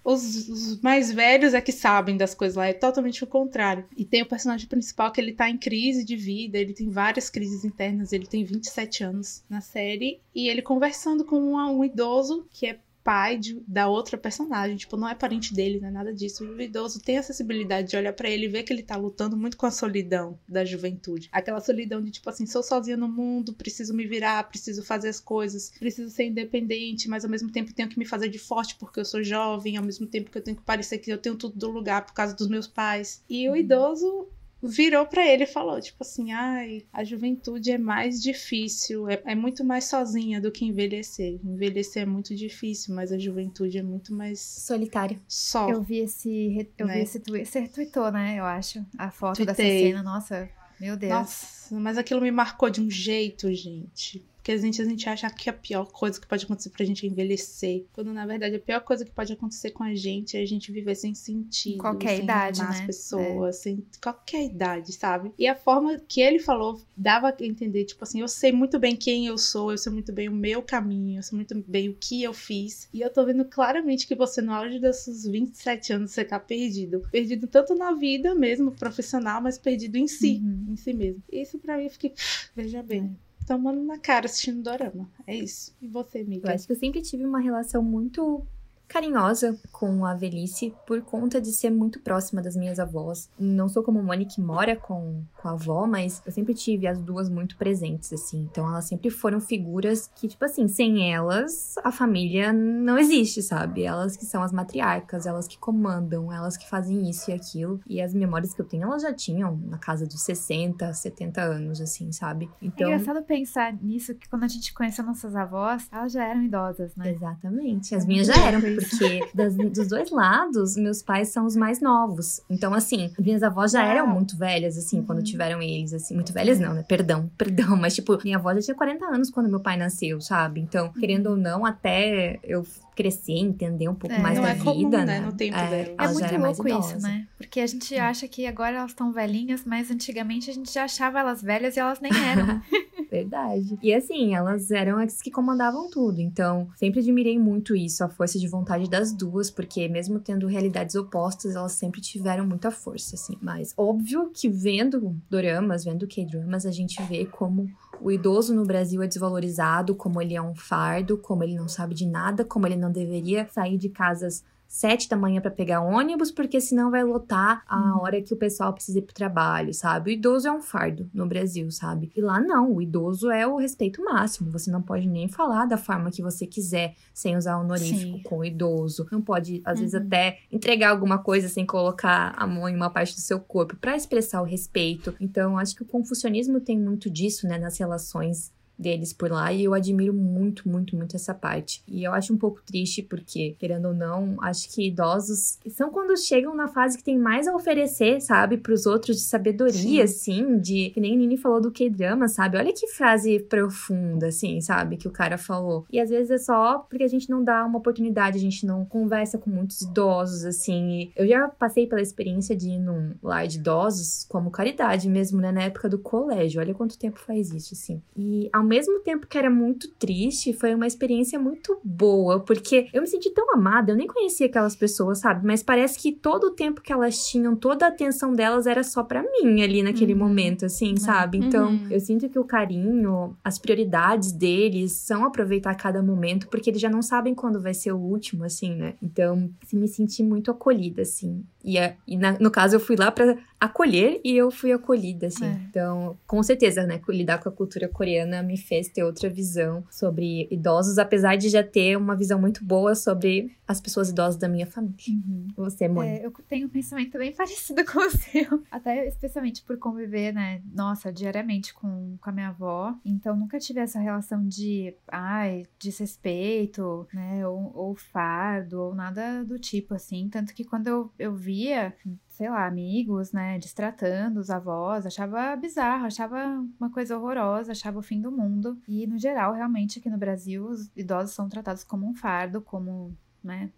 os, 0.04 0.48
os 0.48 0.82
mais 0.82 1.12
velhos 1.12 1.54
é 1.54 1.62
que 1.62 1.72
sabem 1.72 2.16
das 2.16 2.34
coisas 2.34 2.56
lá, 2.56 2.68
é 2.68 2.74
totalmente 2.74 3.24
o 3.24 3.28
contrário. 3.28 3.86
E 3.98 4.06
tem 4.06 4.22
o 4.22 4.26
personagem 4.26 4.68
principal 4.68 5.12
que 5.12 5.20
ele 5.20 5.34
tá 5.34 5.50
em 5.50 5.58
crise 5.58 6.06
de 6.06 6.16
vida, 6.16 6.58
ele 6.58 6.74
tem 6.74 6.90
várias 6.90 7.30
crises 7.30 7.66
internas, 7.66 8.14
ele 8.14 8.26
tem 8.26 8.44
27 8.44 9.04
anos 9.04 9.44
na 9.50 9.62
série, 9.62 10.20
e 10.34 10.48
ele 10.48 10.62
conversando 10.62 11.26
com 11.26 11.38
um, 11.38 11.56
um 11.56 11.84
idoso 11.84 12.48
que 12.52 12.68
é 12.68 12.80
pai 13.10 13.40
de- 13.40 13.60
da 13.68 13.88
outra 13.90 14.20
personagem, 14.20 14.78
tipo, 14.78 14.96
não 14.96 15.10
é 15.10 15.16
parente 15.16 15.52
dele, 15.52 15.80
não 15.80 15.88
é 15.88 15.92
nada 15.92 16.14
disso. 16.14 16.44
O 16.46 16.62
idoso 16.62 17.02
tem 17.02 17.18
a 17.18 17.22
acessibilidade 17.22 17.90
de 17.90 17.98
olhar 17.98 18.14
pra 18.14 18.30
ele 18.30 18.46
e 18.46 18.48
ver 18.48 18.62
que 18.62 18.72
ele 18.72 18.84
tá 18.84 18.96
lutando 18.96 19.36
muito 19.36 19.58
com 19.58 19.66
a 19.66 19.72
solidão 19.72 20.40
da 20.48 20.64
juventude. 20.64 21.28
Aquela 21.32 21.60
solidão 21.60 22.04
de 22.04 22.12
tipo 22.12 22.30
assim, 22.30 22.46
sou 22.46 22.62
sozinha 22.62 22.96
no 22.96 23.08
mundo, 23.10 23.52
preciso 23.56 23.96
me 23.96 24.06
virar, 24.06 24.48
preciso 24.48 24.84
fazer 24.84 25.10
as 25.10 25.20
coisas, 25.20 25.72
preciso 25.80 26.12
ser 26.12 26.26
independente, 26.26 27.10
mas 27.10 27.26
ao 27.26 27.32
mesmo 27.32 27.52
tempo 27.52 27.74
tenho 27.74 27.90
que 27.90 27.98
me 27.98 28.06
fazer 28.06 28.30
de 28.30 28.38
forte 28.38 28.76
porque 28.76 29.00
eu 29.00 29.06
sou 29.06 29.24
jovem, 29.24 29.76
ao 29.76 29.84
mesmo 29.84 30.06
tempo 30.06 30.30
que 30.30 30.38
eu 30.38 30.44
tenho 30.44 30.58
que 30.58 30.64
parecer 30.64 31.00
que 31.00 31.12
eu 31.12 31.18
tenho 31.18 31.36
tudo 31.36 31.58
do 31.58 31.72
lugar 31.72 32.06
por 32.06 32.14
causa 32.14 32.36
dos 32.36 32.48
meus 32.48 32.68
pais. 32.68 33.24
E 33.28 33.50
o 33.50 33.56
idoso 33.56 34.28
virou 34.62 35.06
pra 35.06 35.26
ele 35.26 35.44
e 35.44 35.48
falou, 35.48 35.80
tipo 35.80 35.98
assim, 36.02 36.32
ai, 36.32 36.84
a 36.92 37.04
juventude 37.04 37.72
é 37.72 37.78
mais 37.78 38.22
difícil, 38.22 39.08
é, 39.10 39.22
é 39.26 39.36
muito 39.36 39.64
mais 39.64 39.86
sozinha 39.86 40.42
do 40.42 40.52
que 40.52 40.66
envelhecer. 40.66 41.40
Envelhecer 41.44 42.04
é 42.04 42.06
muito 42.06 42.36
difícil, 42.36 42.94
mas 42.94 43.12
a 43.12 43.18
juventude 43.18 43.78
é 43.78 43.84
muito 43.84 44.14
mais 44.14 44.40
Solitário. 44.42 45.20
só. 45.28 45.70
Eu 45.70 45.82
vi 45.82 46.00
esse, 46.00 46.68
eu 46.78 46.86
Né? 46.88 46.96
vi 46.96 47.00
esse 47.02 47.20
tweet, 47.20 47.48
você 47.48 47.60
retweetou, 47.62 48.12
né, 48.12 48.36
eu 48.38 48.44
acho, 48.46 48.86
a 48.98 49.10
foto 49.12 49.46
dessa 49.46 49.56
Tuitei. 49.62 49.88
cena, 49.88 50.04
nossa, 50.04 50.50
meu 50.80 50.98
Deus. 50.98 51.12
Nossa, 51.12 51.80
mas 51.80 51.98
aquilo 51.98 52.22
me 52.22 52.32
marcou 52.32 52.70
de 52.70 52.82
um 52.82 52.90
jeito, 52.90 53.52
gente. 53.54 54.24
Porque 54.50 54.58
a 54.58 54.62
gente, 54.66 54.82
a 54.82 54.86
gente 54.86 55.08
acha 55.08 55.30
que 55.30 55.48
a 55.48 55.54
pior 55.54 55.86
coisa 55.92 56.20
que 56.20 56.26
pode 56.26 56.44
acontecer 56.46 56.72
pra 56.72 56.84
gente 56.84 57.06
é 57.06 57.10
envelhecer. 57.10 57.86
Quando 57.94 58.12
na 58.12 58.26
verdade 58.26 58.56
a 58.56 58.60
pior 58.60 58.82
coisa 58.82 59.06
que 59.06 59.12
pode 59.12 59.32
acontecer 59.32 59.70
com 59.70 59.84
a 59.84 59.94
gente 59.94 60.36
é 60.36 60.42
a 60.42 60.46
gente 60.46 60.72
viver 60.72 60.96
sem 60.96 61.14
sentido. 61.14 61.78
Qualquer 61.78 62.16
sem 62.16 62.24
idade, 62.24 62.62
amar 62.62 62.74
né? 62.74 62.80
as 62.80 62.86
pessoas, 62.88 63.58
sem 63.58 63.86
qualquer 64.02 64.46
idade, 64.46 64.92
sabe? 64.94 65.32
E 65.38 65.48
a 65.48 65.54
forma 65.54 66.00
que 66.00 66.20
ele 66.20 66.40
falou 66.40 66.82
dava 66.98 67.28
a 67.28 67.46
entender, 67.46 67.86
tipo 67.86 68.04
assim, 68.04 68.22
eu 68.22 68.28
sei 68.28 68.52
muito 68.52 68.80
bem 68.80 68.96
quem 68.96 69.28
eu 69.28 69.38
sou, 69.38 69.70
eu 69.70 69.78
sei 69.78 69.92
muito 69.92 70.12
bem 70.12 70.28
o 70.28 70.34
meu 70.34 70.64
caminho, 70.64 71.20
eu 71.20 71.24
sei 71.24 71.36
muito 71.36 71.54
bem 71.68 71.90
o 71.90 71.94
que 71.94 72.24
eu 72.24 72.34
fiz. 72.34 72.90
E 72.92 73.02
eu 73.02 73.14
tô 73.14 73.24
vendo 73.24 73.46
claramente 73.46 74.08
que 74.08 74.16
você, 74.16 74.42
no 74.42 74.52
auge 74.52 74.80
desses 74.80 75.28
27 75.28 75.94
anos, 75.94 76.10
você 76.10 76.26
tá 76.26 76.40
perdido. 76.40 77.04
Perdido 77.12 77.46
tanto 77.46 77.76
na 77.76 77.94
vida 77.94 78.34
mesmo, 78.34 78.72
profissional, 78.72 79.44
mas 79.44 79.60
perdido 79.60 79.98
em 79.98 80.08
si 80.08 80.42
Uhum. 80.44 80.74
em 80.74 80.76
si 80.76 80.92
mesmo. 80.92 81.22
Isso 81.32 81.60
pra 81.60 81.78
mim 81.78 81.84
eu 81.84 81.92
fiquei, 81.92 82.16
veja 82.56 82.82
bem, 82.82 83.16
tomando 83.50 83.84
na 83.84 83.98
cara 83.98 84.26
assistindo 84.28 84.62
dorama. 84.64 85.10
É 85.26 85.36
isso. 85.36 85.76
E 85.82 85.88
você, 85.88 86.20
Eu 86.20 86.24
amiga? 86.26 86.54
acho 86.54 86.68
que 86.68 86.72
eu 86.74 86.78
sempre 86.78 87.02
tive 87.02 87.26
uma 87.26 87.40
relação 87.40 87.82
muito 87.84 88.46
carinhosa 88.90 89.56
com 89.72 90.04
a 90.04 90.16
velhice 90.16 90.74
por 90.86 91.02
conta 91.02 91.40
de 91.40 91.52
ser 91.52 91.70
muito 91.70 92.00
próxima 92.02 92.42
das 92.42 92.56
minhas 92.56 92.80
avós. 92.80 93.30
Não 93.40 93.70
sou 93.70 93.84
como 93.84 94.02
Moni 94.04 94.26
que 94.26 94.42
mora 94.42 94.76
com, 94.76 95.24
com 95.42 95.48
a 95.48 95.52
avó, 95.52 95.86
mas 95.86 96.22
eu 96.26 96.32
sempre 96.32 96.54
tive 96.54 96.88
as 96.88 97.00
duas 97.00 97.30
muito 97.30 97.56
presentes, 97.56 98.12
assim. 98.12 98.48
Então 98.52 98.68
elas 98.68 98.86
sempre 98.86 99.10
foram 99.10 99.40
figuras 99.40 100.10
que, 100.16 100.28
tipo 100.28 100.44
assim, 100.44 100.68
sem 100.68 101.14
elas, 101.14 101.76
a 101.84 101.92
família 101.92 102.52
não 102.52 102.98
existe, 102.98 103.42
sabe? 103.44 103.84
Elas 103.84 104.18
que 104.18 104.26
são 104.26 104.42
as 104.42 104.52
matriarcas, 104.52 105.28
elas 105.28 105.48
que 105.48 105.58
comandam, 105.58 106.34
elas 106.34 106.58
que 106.58 106.68
fazem 106.68 107.10
isso 107.10 107.30
e 107.30 107.34
aquilo. 107.34 107.80
E 107.88 108.02
as 108.02 108.14
memórias 108.14 108.54
que 108.54 108.62
eu 108.62 108.66
tenho, 108.66 108.84
elas 108.84 109.04
já 109.04 109.14
tinham 109.14 109.56
na 109.68 109.78
casa 109.78 110.06
dos 110.06 110.24
60, 110.24 110.92
70 110.94 111.42
anos, 111.42 111.80
assim, 111.80 112.12
sabe? 112.12 112.50
Então... 112.62 112.90
É 112.90 112.96
engraçado 112.96 113.24
pensar 113.24 113.72
nisso, 113.74 114.16
que 114.16 114.28
quando 114.28 114.44
a 114.44 114.48
gente 114.48 114.74
conheceu 114.74 115.06
nossas 115.06 115.36
avós, 115.36 115.88
elas 115.92 116.12
já 116.12 116.26
eram 116.26 116.44
idosas, 116.44 116.96
né? 116.96 117.12
Exatamente. 117.12 117.94
As 117.94 118.06
minhas 118.06 118.26
já 118.26 118.36
eram, 118.38 118.60
porque 118.80 119.28
das, 119.34 119.56
dos 119.56 119.88
dois 119.88 120.12
lados, 120.12 120.76
meus 120.76 121.02
pais 121.02 121.30
são 121.30 121.46
os 121.46 121.56
mais 121.56 121.82
novos. 121.82 122.42
Então, 122.50 122.74
assim, 122.74 123.12
minhas 123.20 123.44
avós 123.44 123.72
já 123.72 123.84
eram 123.84 124.08
muito 124.08 124.38
velhas, 124.38 124.78
assim, 124.78 125.00
uhum. 125.00 125.06
quando 125.06 125.24
tiveram 125.24 125.62
eles, 125.62 125.94
assim. 125.94 126.16
Muito 126.16 126.34
velhas 126.34 126.60
não, 126.60 126.74
né? 126.74 126.84
Perdão, 126.88 127.30
perdão. 127.38 127.76
Mas, 127.76 127.96
tipo, 127.96 128.18
minha 128.24 128.38
avó 128.38 128.54
já 128.54 128.62
tinha 128.62 128.76
40 128.76 129.06
anos 129.06 129.30
quando 129.30 129.50
meu 129.50 129.60
pai 129.60 129.78
nasceu, 129.78 130.20
sabe? 130.22 130.62
Então, 130.62 130.92
querendo 130.94 131.28
ou 131.28 131.38
não, 131.38 131.66
até 131.66 132.40
eu 132.44 132.66
crescer, 133.00 133.32
entender 133.32 133.88
um 133.88 133.96
pouco 133.96 134.14
é, 134.14 134.20
mais 134.20 134.38
da 134.38 134.50
é 134.50 134.54
vida, 134.56 134.66
comum, 134.66 134.90
né? 134.90 135.06
né? 135.06 135.20
No 135.22 135.32
tempo 135.32 135.58
é, 135.58 135.70
dela. 135.70 135.96
É 135.98 136.08
muito 136.10 136.38
louco 136.38 136.68
isso, 136.68 137.02
né? 137.02 137.28
Porque 137.38 137.62
a 137.62 137.68
gente 137.68 137.96
acha 137.96 138.28
que 138.28 138.46
agora 138.46 138.76
elas 138.76 138.92
estão 138.92 139.14
velhinhas, 139.14 139.64
mas 139.66 139.90
antigamente 139.90 140.50
a 140.50 140.54
gente 140.54 140.74
já 140.74 140.84
achava 140.84 141.18
elas 141.18 141.42
velhas 141.42 141.78
e 141.78 141.80
elas 141.80 142.02
nem 142.02 142.12
eram. 142.14 142.62
Verdade. 143.10 143.78
E 143.82 143.94
assim, 143.94 144.36
elas 144.36 144.70
eram 144.70 145.00
as 145.00 145.22
que 145.22 145.32
comandavam 145.32 145.90
tudo. 145.90 146.22
Então, 146.22 146.70
sempre 146.76 147.00
admirei 147.00 147.40
muito 147.40 147.76
isso, 147.76 148.04
a 148.04 148.10
força 148.10 148.38
de 148.38 148.48
vontade 148.48 148.90
das 148.90 149.12
duas, 149.12 149.50
porque 149.50 149.88
mesmo 149.88 150.20
tendo 150.20 150.48
realidades 150.48 150.96
opostas, 150.96 151.56
elas 151.56 151.72
sempre 151.72 152.02
tiveram 152.02 152.46
muita 152.46 152.70
força, 152.70 153.16
assim. 153.16 153.36
Mas 153.42 153.74
óbvio 153.76 154.30
que 154.34 154.48
vendo 154.48 155.16
doramas, 155.30 155.84
vendo 155.84 156.08
K-dramas, 156.08 156.66
a 156.66 156.72
gente 156.72 157.02
vê 157.04 157.26
como 157.26 157.68
o 158.02 158.12
idoso 158.12 158.54
no 158.54 158.66
Brasil 158.66 159.02
é 159.02 159.08
desvalorizado, 159.08 159.96
como 159.96 160.22
ele 160.22 160.36
é 160.36 160.42
um 160.42 160.56
fardo, 160.56 161.18
como 161.18 161.44
ele 161.44 161.56
não 161.56 161.68
sabe 161.68 161.96
de 161.96 162.06
nada, 162.06 162.46
como 162.46 162.68
ele 162.68 162.76
não 162.76 162.92
deveria 162.92 163.48
sair 163.50 163.78
de 163.78 163.90
casas 163.90 164.44
sete 164.70 165.10
da 165.10 165.18
manhã 165.18 165.42
para 165.42 165.50
pegar 165.50 165.82
ônibus, 165.82 166.30
porque 166.30 166.62
senão 166.62 166.92
vai 166.92 167.04
lotar 167.04 167.64
a 167.68 167.76
uhum. 167.76 168.02
hora 168.04 168.22
que 168.22 168.32
o 168.32 168.38
pessoal 168.38 168.72
precisa 168.72 169.00
ir 169.00 169.02
pro 169.02 169.16
trabalho, 169.16 169.74
sabe? 169.74 170.12
O 170.12 170.14
idoso 170.14 170.48
é 170.48 170.52
um 170.52 170.62
fardo 170.62 171.10
no 171.12 171.28
Brasil, 171.28 171.72
sabe? 171.72 172.12
E 172.16 172.22
lá 172.22 172.40
não, 172.40 172.76
o 172.76 172.80
idoso 172.80 173.32
é 173.32 173.48
o 173.48 173.58
respeito 173.58 174.04
máximo. 174.04 174.52
Você 174.52 174.70
não 174.70 174.80
pode 174.80 175.08
nem 175.08 175.28
falar 175.28 175.66
da 175.66 175.76
forma 175.76 176.12
que 176.12 176.22
você 176.22 176.46
quiser 176.46 176.94
sem 177.12 177.36
usar 177.36 177.58
honorífico 177.58 178.18
Sim. 178.18 178.24
com 178.24 178.38
o 178.38 178.46
idoso. 178.46 179.08
Não 179.12 179.24
pode, 179.24 179.60
às 179.66 179.80
uhum. 179.80 179.82
vezes, 179.82 179.96
até 179.96 180.38
entregar 180.52 180.92
alguma 180.92 181.18
coisa 181.18 181.50
sem 181.50 181.66
colocar 181.66 182.36
a 182.38 182.46
mão 182.46 182.70
em 182.70 182.76
uma 182.76 182.92
parte 182.92 183.16
do 183.16 183.22
seu 183.22 183.40
corpo 183.40 183.76
para 183.76 183.96
expressar 183.96 184.40
o 184.40 184.46
respeito. 184.46 185.16
Então, 185.20 185.58
acho 185.58 185.76
que 185.76 185.82
o 185.82 185.86
confucionismo 185.86 186.62
tem 186.62 186.80
muito 186.80 187.10
disso, 187.10 187.48
né, 187.48 187.58
nas 187.58 187.80
relações 187.80 188.52
deles 188.80 189.12
por 189.12 189.30
lá 189.30 189.52
e 189.52 189.66
eu 189.66 189.74
admiro 189.74 190.14
muito, 190.14 190.68
muito, 190.70 190.96
muito 190.96 191.16
essa 191.16 191.34
parte. 191.34 191.84
E 191.88 192.04
eu 192.04 192.14
acho 192.14 192.34
um 192.34 192.38
pouco 192.38 192.62
triste 192.66 193.04
porque, 193.04 193.56
querendo 193.60 193.90
ou 193.90 193.94
não, 193.94 194.38
acho 194.42 194.74
que 194.74 194.88
idosos 194.88 195.60
são 195.70 195.90
quando 195.90 196.16
chegam 196.18 196.56
na 196.56 196.68
fase 196.68 196.98
que 196.98 197.04
tem 197.04 197.18
mais 197.18 197.48
a 197.48 197.56
oferecer, 197.56 198.22
sabe, 198.22 198.58
para 198.58 198.74
os 198.74 198.86
outros 198.86 199.18
de 199.18 199.24
sabedoria, 199.24 200.08
Sim. 200.08 200.42
assim, 200.42 200.60
de 200.60 200.92
que 200.92 201.02
nem 201.02 201.18
Nini 201.18 201.38
falou 201.38 201.60
do 201.60 201.72
K-drama, 201.72 202.28
sabe? 202.28 202.58
Olha 202.58 202.72
que 202.72 202.88
frase 202.88 203.40
profunda, 203.40 204.28
assim, 204.28 204.62
sabe, 204.62 204.96
que 204.96 205.08
o 205.08 205.12
cara 205.12 205.38
falou. 205.38 205.86
E 205.92 206.00
às 206.00 206.10
vezes 206.10 206.32
é 206.32 206.38
só 206.38 206.80
porque 206.80 207.04
a 207.04 207.08
gente 207.08 207.30
não 207.30 207.44
dá 207.44 207.66
uma 207.66 207.80
oportunidade, 207.80 208.38
a 208.38 208.42
gente 208.42 208.66
não 208.66 208.86
conversa 208.86 209.38
com 209.38 209.50
muitos 209.50 209.82
idosos, 209.82 210.46
assim. 210.46 210.90
E 210.92 211.12
eu 211.16 211.28
já 211.28 211.50
passei 211.50 211.86
pela 211.86 212.02
experiência 212.02 212.56
de 212.56 212.70
ir 212.70 212.80
num 212.80 213.14
lar 213.22 213.46
de 213.48 213.58
idosos 213.58 214.26
como 214.30 214.52
caridade 214.52 215.10
mesmo, 215.10 215.42
né, 215.42 215.52
na 215.52 215.64
época 215.64 215.90
do 215.90 216.00
colégio. 216.00 216.62
Olha 216.62 216.74
quanto 216.74 216.98
tempo 216.98 217.20
faz 217.20 217.52
isso, 217.52 217.74
assim. 217.74 218.02
E 218.16 218.50
ao 218.54 218.64
mesmo 218.70 219.00
tempo 219.00 219.28
que 219.28 219.38
era 219.38 219.50
muito 219.50 219.90
triste, 219.96 220.54
foi 220.54 220.74
uma 220.76 220.88
experiência 220.88 221.40
muito 221.40 221.80
boa, 221.84 222.40
porque 222.40 222.88
eu 222.94 223.02
me 223.02 223.08
senti 223.08 223.32
tão 223.32 223.54
amada, 223.54 223.92
eu 223.92 223.96
nem 223.96 224.08
conhecia 224.08 224.46
aquelas 224.46 224.76
pessoas, 224.76 225.20
sabe? 225.20 225.46
Mas 225.46 225.64
parece 225.64 226.00
que 226.00 226.12
todo 226.12 226.46
o 226.46 226.52
tempo 226.52 226.82
que 226.82 226.94
elas 226.94 227.28
tinham, 227.28 227.56
toda 227.56 227.86
a 227.86 227.90
atenção 227.90 228.34
delas 228.34 228.68
era 228.68 228.84
só 228.84 229.04
para 229.04 229.24
mim 229.24 229.62
ali 229.62 229.82
naquele 229.82 230.14
uhum. 230.14 230.20
momento, 230.20 230.66
assim, 230.66 230.96
sabe? 230.96 231.40
Então, 231.40 231.72
uhum. 231.72 231.88
eu 231.90 232.00
sinto 232.00 232.30
que 232.30 232.38
o 232.38 232.44
carinho, 232.44 233.36
as 233.44 233.58
prioridades 233.58 234.32
deles 234.32 234.92
são 234.92 235.26
aproveitar 235.26 235.74
cada 235.76 236.02
momento, 236.04 236.48
porque 236.48 236.70
eles 236.70 236.82
já 236.82 236.90
não 236.90 237.02
sabem 237.02 237.34
quando 237.34 237.60
vai 237.60 237.74
ser 237.74 237.92
o 237.92 237.98
último, 237.98 238.44
assim, 238.44 238.76
né? 238.76 238.94
Então, 239.02 239.50
assim, 239.64 239.78
me 239.78 239.88
senti 239.88 240.22
muito 240.22 240.52
acolhida, 240.52 241.02
assim. 241.02 241.44
E, 241.64 241.78
a, 241.78 241.96
e 242.08 242.18
na, 242.18 242.38
no 242.40 242.52
caso, 242.52 242.76
eu 242.76 242.80
fui 242.80 242.96
lá 242.96 243.12
para 243.12 243.38
acolher 243.60 244.22
e 244.24 244.38
eu 244.38 244.50
fui 244.50 244.72
acolhida, 244.72 245.28
assim. 245.28 245.46
É. 245.46 245.60
Então, 245.70 246.18
com 246.26 246.42
certeza, 246.42 246.84
né, 246.84 247.02
lidar 247.10 247.40
com 247.40 247.50
a 247.50 247.52
cultura 247.52 247.90
coreana 247.90 248.42
me 248.42 248.58
fez 248.58 248.88
ter 248.88 249.04
outra 249.04 249.30
visão 249.30 249.84
sobre 249.90 250.48
idosos, 250.50 250.98
apesar 250.98 251.36
de 251.36 251.50
já 251.50 251.62
ter 251.62 251.98
uma 251.98 252.16
visão 252.16 252.40
muito 252.40 252.64
boa 252.64 252.96
sobre 252.96 253.54
as 253.68 253.82
pessoas 253.82 254.10
idosas 254.10 254.40
da 254.40 254.48
minha 254.48 254.66
família. 254.66 254.96
Uhum. 255.10 255.48
Você, 255.58 255.88
mãe? 255.88 256.10
É, 256.10 256.26
eu 256.26 256.32
tenho 256.48 256.68
um 256.68 256.70
pensamento 256.70 257.18
bem 257.18 257.34
parecido 257.34 257.84
com 257.92 258.00
o 258.00 258.10
seu. 258.10 258.64
Até 258.72 259.08
especialmente 259.08 259.62
por 259.64 259.78
conviver, 259.78 260.34
né, 260.34 260.62
nossa, 260.74 261.12
diariamente 261.12 261.74
com, 261.74 262.18
com 262.22 262.30
a 262.30 262.34
minha 262.34 262.50
avó. 262.50 262.96
Então, 263.04 263.36
nunca 263.36 263.60
tive 263.60 263.82
essa 263.82 264.00
relação 264.00 264.48
de, 264.48 264.94
ai, 265.08 265.64
desrespeito, 265.78 267.08
né, 267.14 267.46
ou, 267.46 267.72
ou 267.76 267.96
fardo, 267.96 268.82
ou 268.82 268.96
nada 268.96 269.44
do 269.44 269.60
tipo, 269.60 269.94
assim. 269.94 270.30
Tanto 270.30 270.54
que 270.54 270.64
quando 270.64 270.88
eu, 270.88 271.12
eu 271.20 271.36
via 271.50 271.96
sei 272.40 272.50
lá, 272.50 272.66
amigos, 272.66 273.34
né, 273.34 273.60
destratando 273.60 274.40
os 274.40 274.50
avós, 274.50 275.06
achava 275.06 275.54
bizarro, 275.58 276.06
achava 276.06 276.38
uma 276.80 276.90
coisa 276.90 277.18
horrorosa, 277.18 277.74
achava 277.74 278.00
o 278.00 278.02
fim 278.02 278.22
do 278.22 278.32
mundo. 278.32 278.82
E 278.88 279.06
no 279.06 279.20
geral, 279.20 279.54
realmente 279.54 280.00
aqui 280.00 280.10
no 280.10 280.18
Brasil, 280.18 280.66
os 280.66 280.90
idosos 280.96 281.36
são 281.36 281.50
tratados 281.50 281.84
como 281.84 282.08
um 282.08 282.16
fardo, 282.16 282.62
como 282.62 283.14
né, 283.44 283.70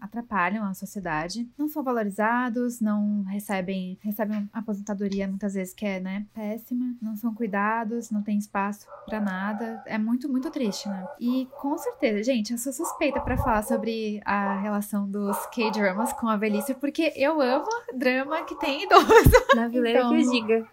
atrapalham 0.00 0.64
a 0.64 0.74
sociedade, 0.74 1.48
não 1.56 1.68
são 1.68 1.82
valorizados, 1.82 2.80
não 2.80 3.22
recebem, 3.22 3.98
recebem 4.00 4.48
aposentadoria 4.52 5.28
muitas 5.28 5.54
vezes 5.54 5.74
que 5.74 5.84
é, 5.84 6.00
né, 6.00 6.26
péssima, 6.34 6.94
não 7.00 7.16
são 7.16 7.34
cuidados, 7.34 8.10
não 8.10 8.22
tem 8.22 8.38
espaço 8.38 8.86
para 9.06 9.20
nada, 9.20 9.82
é 9.86 9.98
muito, 9.98 10.28
muito 10.28 10.50
triste, 10.50 10.88
né? 10.88 11.06
E 11.18 11.46
com 11.60 11.76
certeza, 11.76 12.22
gente, 12.22 12.52
eu 12.52 12.58
sou 12.58 12.72
suspeita 12.72 13.20
para 13.20 13.36
falar 13.36 13.62
sobre 13.62 14.20
a 14.24 14.58
relação 14.60 15.08
dos 15.10 15.36
K-dramas 15.46 16.12
com 16.12 16.28
a 16.28 16.36
velhice, 16.36 16.74
porque 16.74 17.12
eu 17.16 17.40
amo 17.40 17.68
drama 17.94 18.42
que 18.44 18.54
tem 18.56 18.84
idoso. 18.84 19.08
Na 19.54 19.68
vileira 19.68 20.00
então, 20.00 20.10
que 20.10 20.22
eu 20.22 20.30
diga. 20.30 20.68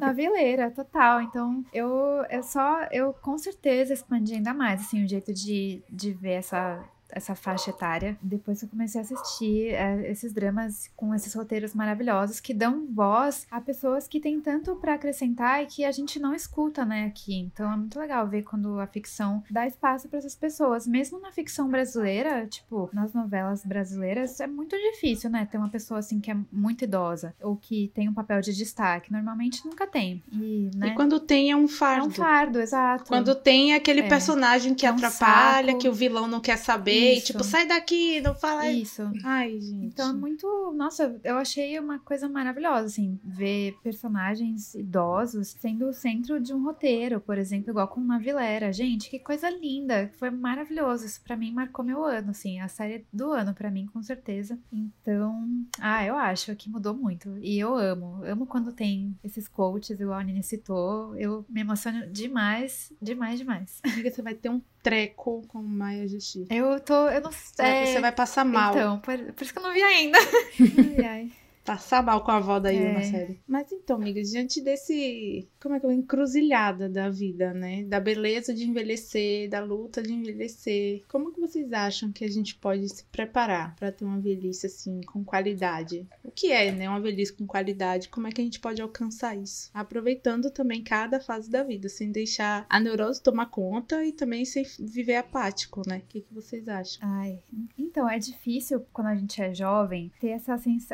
Na 0.00 0.12
vileira, 0.12 0.70
total. 0.70 1.20
Então, 1.20 1.64
eu, 1.72 1.90
eu 2.30 2.42
só, 2.42 2.84
eu 2.90 3.12
com 3.12 3.36
certeza 3.36 3.92
expandi 3.92 4.34
ainda 4.34 4.54
mais, 4.54 4.80
assim, 4.80 5.04
o 5.04 5.08
jeito 5.08 5.32
de, 5.32 5.82
de 5.88 6.12
ver 6.12 6.34
essa, 6.34 6.82
essa 7.14 7.34
faixa 7.34 7.70
etária. 7.70 8.16
Depois 8.20 8.62
eu 8.62 8.68
comecei 8.68 9.00
a 9.00 9.04
assistir 9.04 9.68
é, 9.68 10.10
esses 10.10 10.32
dramas 10.32 10.90
com 10.96 11.14
esses 11.14 11.32
roteiros 11.34 11.74
maravilhosos 11.74 12.40
que 12.40 12.52
dão 12.52 12.86
voz 12.92 13.46
a 13.50 13.60
pessoas 13.60 14.08
que 14.08 14.20
têm 14.20 14.40
tanto 14.40 14.76
para 14.76 14.94
acrescentar 14.94 15.62
e 15.62 15.66
que 15.66 15.84
a 15.84 15.92
gente 15.92 16.18
não 16.18 16.34
escuta, 16.34 16.84
né, 16.84 17.06
aqui. 17.06 17.38
Então 17.38 17.72
é 17.72 17.76
muito 17.76 17.98
legal 17.98 18.26
ver 18.26 18.42
quando 18.42 18.80
a 18.80 18.86
ficção 18.86 19.42
dá 19.50 19.66
espaço 19.66 20.08
para 20.08 20.18
essas 20.18 20.34
pessoas. 20.34 20.86
Mesmo 20.86 21.20
na 21.20 21.32
ficção 21.32 21.68
brasileira, 21.68 22.46
tipo, 22.46 22.90
nas 22.92 23.12
novelas 23.12 23.64
brasileiras, 23.64 24.40
é 24.40 24.46
muito 24.46 24.76
difícil, 24.76 25.30
né, 25.30 25.46
ter 25.50 25.58
uma 25.58 25.68
pessoa 25.68 26.00
assim 26.00 26.20
que 26.20 26.30
é 26.30 26.36
muito 26.50 26.84
idosa 26.84 27.34
ou 27.40 27.56
que 27.56 27.90
tem 27.94 28.08
um 28.08 28.14
papel 28.14 28.40
de 28.40 28.54
destaque. 28.54 29.12
Normalmente 29.12 29.64
nunca 29.64 29.86
tem. 29.86 30.22
E, 30.32 30.70
né, 30.74 30.88
e 30.88 30.94
quando 30.94 31.20
tem 31.20 31.50
é 31.50 31.56
um 31.56 31.68
fardo. 31.68 32.06
É 32.06 32.08
um 32.08 32.10
fardo, 32.10 32.60
exato. 32.60 33.04
Quando 33.04 33.34
tem 33.34 33.72
é 33.72 33.76
aquele 33.76 34.00
é, 34.00 34.08
personagem 34.08 34.74
que 34.74 34.86
é 34.86 34.90
um 34.90 34.96
atrapalha, 34.96 35.68
saco. 35.68 35.78
que 35.78 35.88
o 35.88 35.92
vilão 35.92 36.26
não 36.26 36.40
quer 36.40 36.56
saber 36.56 37.03
isso. 37.12 37.26
tipo, 37.26 37.44
sai 37.44 37.66
daqui, 37.66 38.20
não 38.20 38.34
fala 38.34 38.70
isso. 38.70 39.02
Ai, 39.24 39.60
gente. 39.60 39.86
Então 39.86 40.10
é 40.10 40.12
muito. 40.12 40.72
Nossa, 40.74 41.20
eu 41.22 41.36
achei 41.36 41.78
uma 41.78 41.98
coisa 41.98 42.28
maravilhosa, 42.28 42.86
assim, 42.86 43.18
ver 43.24 43.76
personagens 43.82 44.74
idosos 44.74 45.56
sendo 45.58 45.88
o 45.88 45.92
centro 45.92 46.40
de 46.40 46.52
um 46.52 46.62
roteiro, 46.64 47.20
por 47.20 47.38
exemplo, 47.38 47.70
igual 47.70 47.88
com 47.88 48.00
uma 48.00 48.18
Vilera. 48.18 48.72
Gente, 48.72 49.10
que 49.10 49.18
coisa 49.18 49.48
linda. 49.50 50.10
Foi 50.18 50.30
maravilhoso. 50.30 51.06
Isso 51.06 51.20
pra 51.22 51.36
mim 51.36 51.52
marcou 51.52 51.84
meu 51.84 52.04
ano, 52.04 52.30
assim, 52.30 52.60
a 52.60 52.68
série 52.68 53.06
do 53.12 53.32
ano 53.32 53.54
para 53.54 53.70
mim, 53.70 53.86
com 53.86 54.02
certeza. 54.02 54.58
Então, 54.72 55.46
ah, 55.80 56.04
eu 56.04 56.16
acho 56.16 56.54
que 56.56 56.70
mudou 56.70 56.94
muito. 56.94 57.36
E 57.38 57.58
eu 57.58 57.74
amo. 57.76 58.24
Amo 58.24 58.46
quando 58.46 58.72
tem 58.72 59.16
esses 59.22 59.48
coaches, 59.48 60.00
igual 60.00 60.18
a 60.18 60.24
Nini 60.24 60.42
citou. 60.42 61.16
Eu 61.16 61.44
me 61.48 61.60
emociono 61.60 62.06
demais, 62.06 62.92
demais, 63.00 63.38
demais. 63.38 63.80
Amiga, 63.82 64.10
você 64.10 64.22
vai 64.22 64.34
ter 64.34 64.48
um 64.48 64.60
treco 64.84 65.42
com 65.48 65.62
Maia 65.62 66.06
Justiça. 66.06 66.52
Eu 66.52 66.78
tô. 66.78 67.08
Eu 67.08 67.22
não 67.22 67.32
sei. 67.32 67.86
Você 67.86 68.00
vai 68.00 68.12
passar 68.12 68.44
mal. 68.44 68.72
Então, 68.72 69.00
por, 69.00 69.18
por 69.32 69.42
isso 69.42 69.52
que 69.52 69.58
eu 69.58 69.62
não 69.62 69.72
vi 69.72 69.82
ainda. 69.82 70.18
ai, 71.00 71.06
ai. 71.06 71.32
Passar 71.64 72.02
mal 72.02 72.22
com 72.22 72.30
a 72.30 72.36
avó 72.36 72.58
da 72.60 72.70
Yu 72.70 72.84
É. 72.84 72.92
na 72.92 73.02
série. 73.02 73.40
Mas 73.46 73.72
então, 73.72 73.96
amigas, 73.96 74.30
diante 74.30 74.60
desse. 74.60 75.48
Como 75.60 75.74
é 75.74 75.80
que 75.80 75.86
é? 75.86 75.92
Encruzilhada 75.94 76.88
da 76.88 77.08
vida, 77.08 77.54
né? 77.54 77.84
Da 77.84 77.98
beleza 77.98 78.52
de 78.52 78.64
envelhecer, 78.64 79.48
da 79.48 79.60
luta 79.64 80.02
de 80.02 80.12
envelhecer. 80.12 81.02
Como 81.08 81.32
que 81.32 81.40
vocês 81.40 81.72
acham 81.72 82.12
que 82.12 82.24
a 82.24 82.28
gente 82.28 82.54
pode 82.56 82.86
se 82.88 83.04
preparar 83.06 83.74
pra 83.76 83.90
ter 83.90 84.04
uma 84.04 84.20
velhice 84.20 84.66
assim, 84.66 85.00
com 85.02 85.24
qualidade? 85.24 86.06
O 86.22 86.30
que 86.30 86.52
é, 86.52 86.70
né? 86.70 86.88
Uma 86.88 87.00
velhice 87.00 87.32
com 87.32 87.46
qualidade? 87.46 88.08
Como 88.10 88.26
é 88.26 88.30
que 88.30 88.40
a 88.40 88.44
gente 88.44 88.60
pode 88.60 88.82
alcançar 88.82 89.34
isso? 89.36 89.70
Aproveitando 89.72 90.50
também 90.50 90.82
cada 90.82 91.18
fase 91.20 91.50
da 91.50 91.62
vida, 91.62 91.88
sem 91.88 92.12
deixar 92.12 92.66
a 92.68 92.78
neurose 92.78 93.22
tomar 93.22 93.46
conta 93.46 94.04
e 94.04 94.12
também 94.12 94.44
sem 94.44 94.64
viver 94.78 95.16
apático, 95.16 95.82
né? 95.88 95.98
O 95.98 96.08
que, 96.08 96.20
que 96.20 96.34
vocês 96.34 96.68
acham? 96.68 97.00
Ai, 97.08 97.38
então 97.78 98.08
é 98.08 98.18
difícil 98.18 98.84
quando 98.92 99.06
a 99.08 99.14
gente 99.16 99.40
é 99.40 99.54
jovem 99.54 100.12
ter 100.20 100.28
essa, 100.28 100.58
sens- 100.58 100.90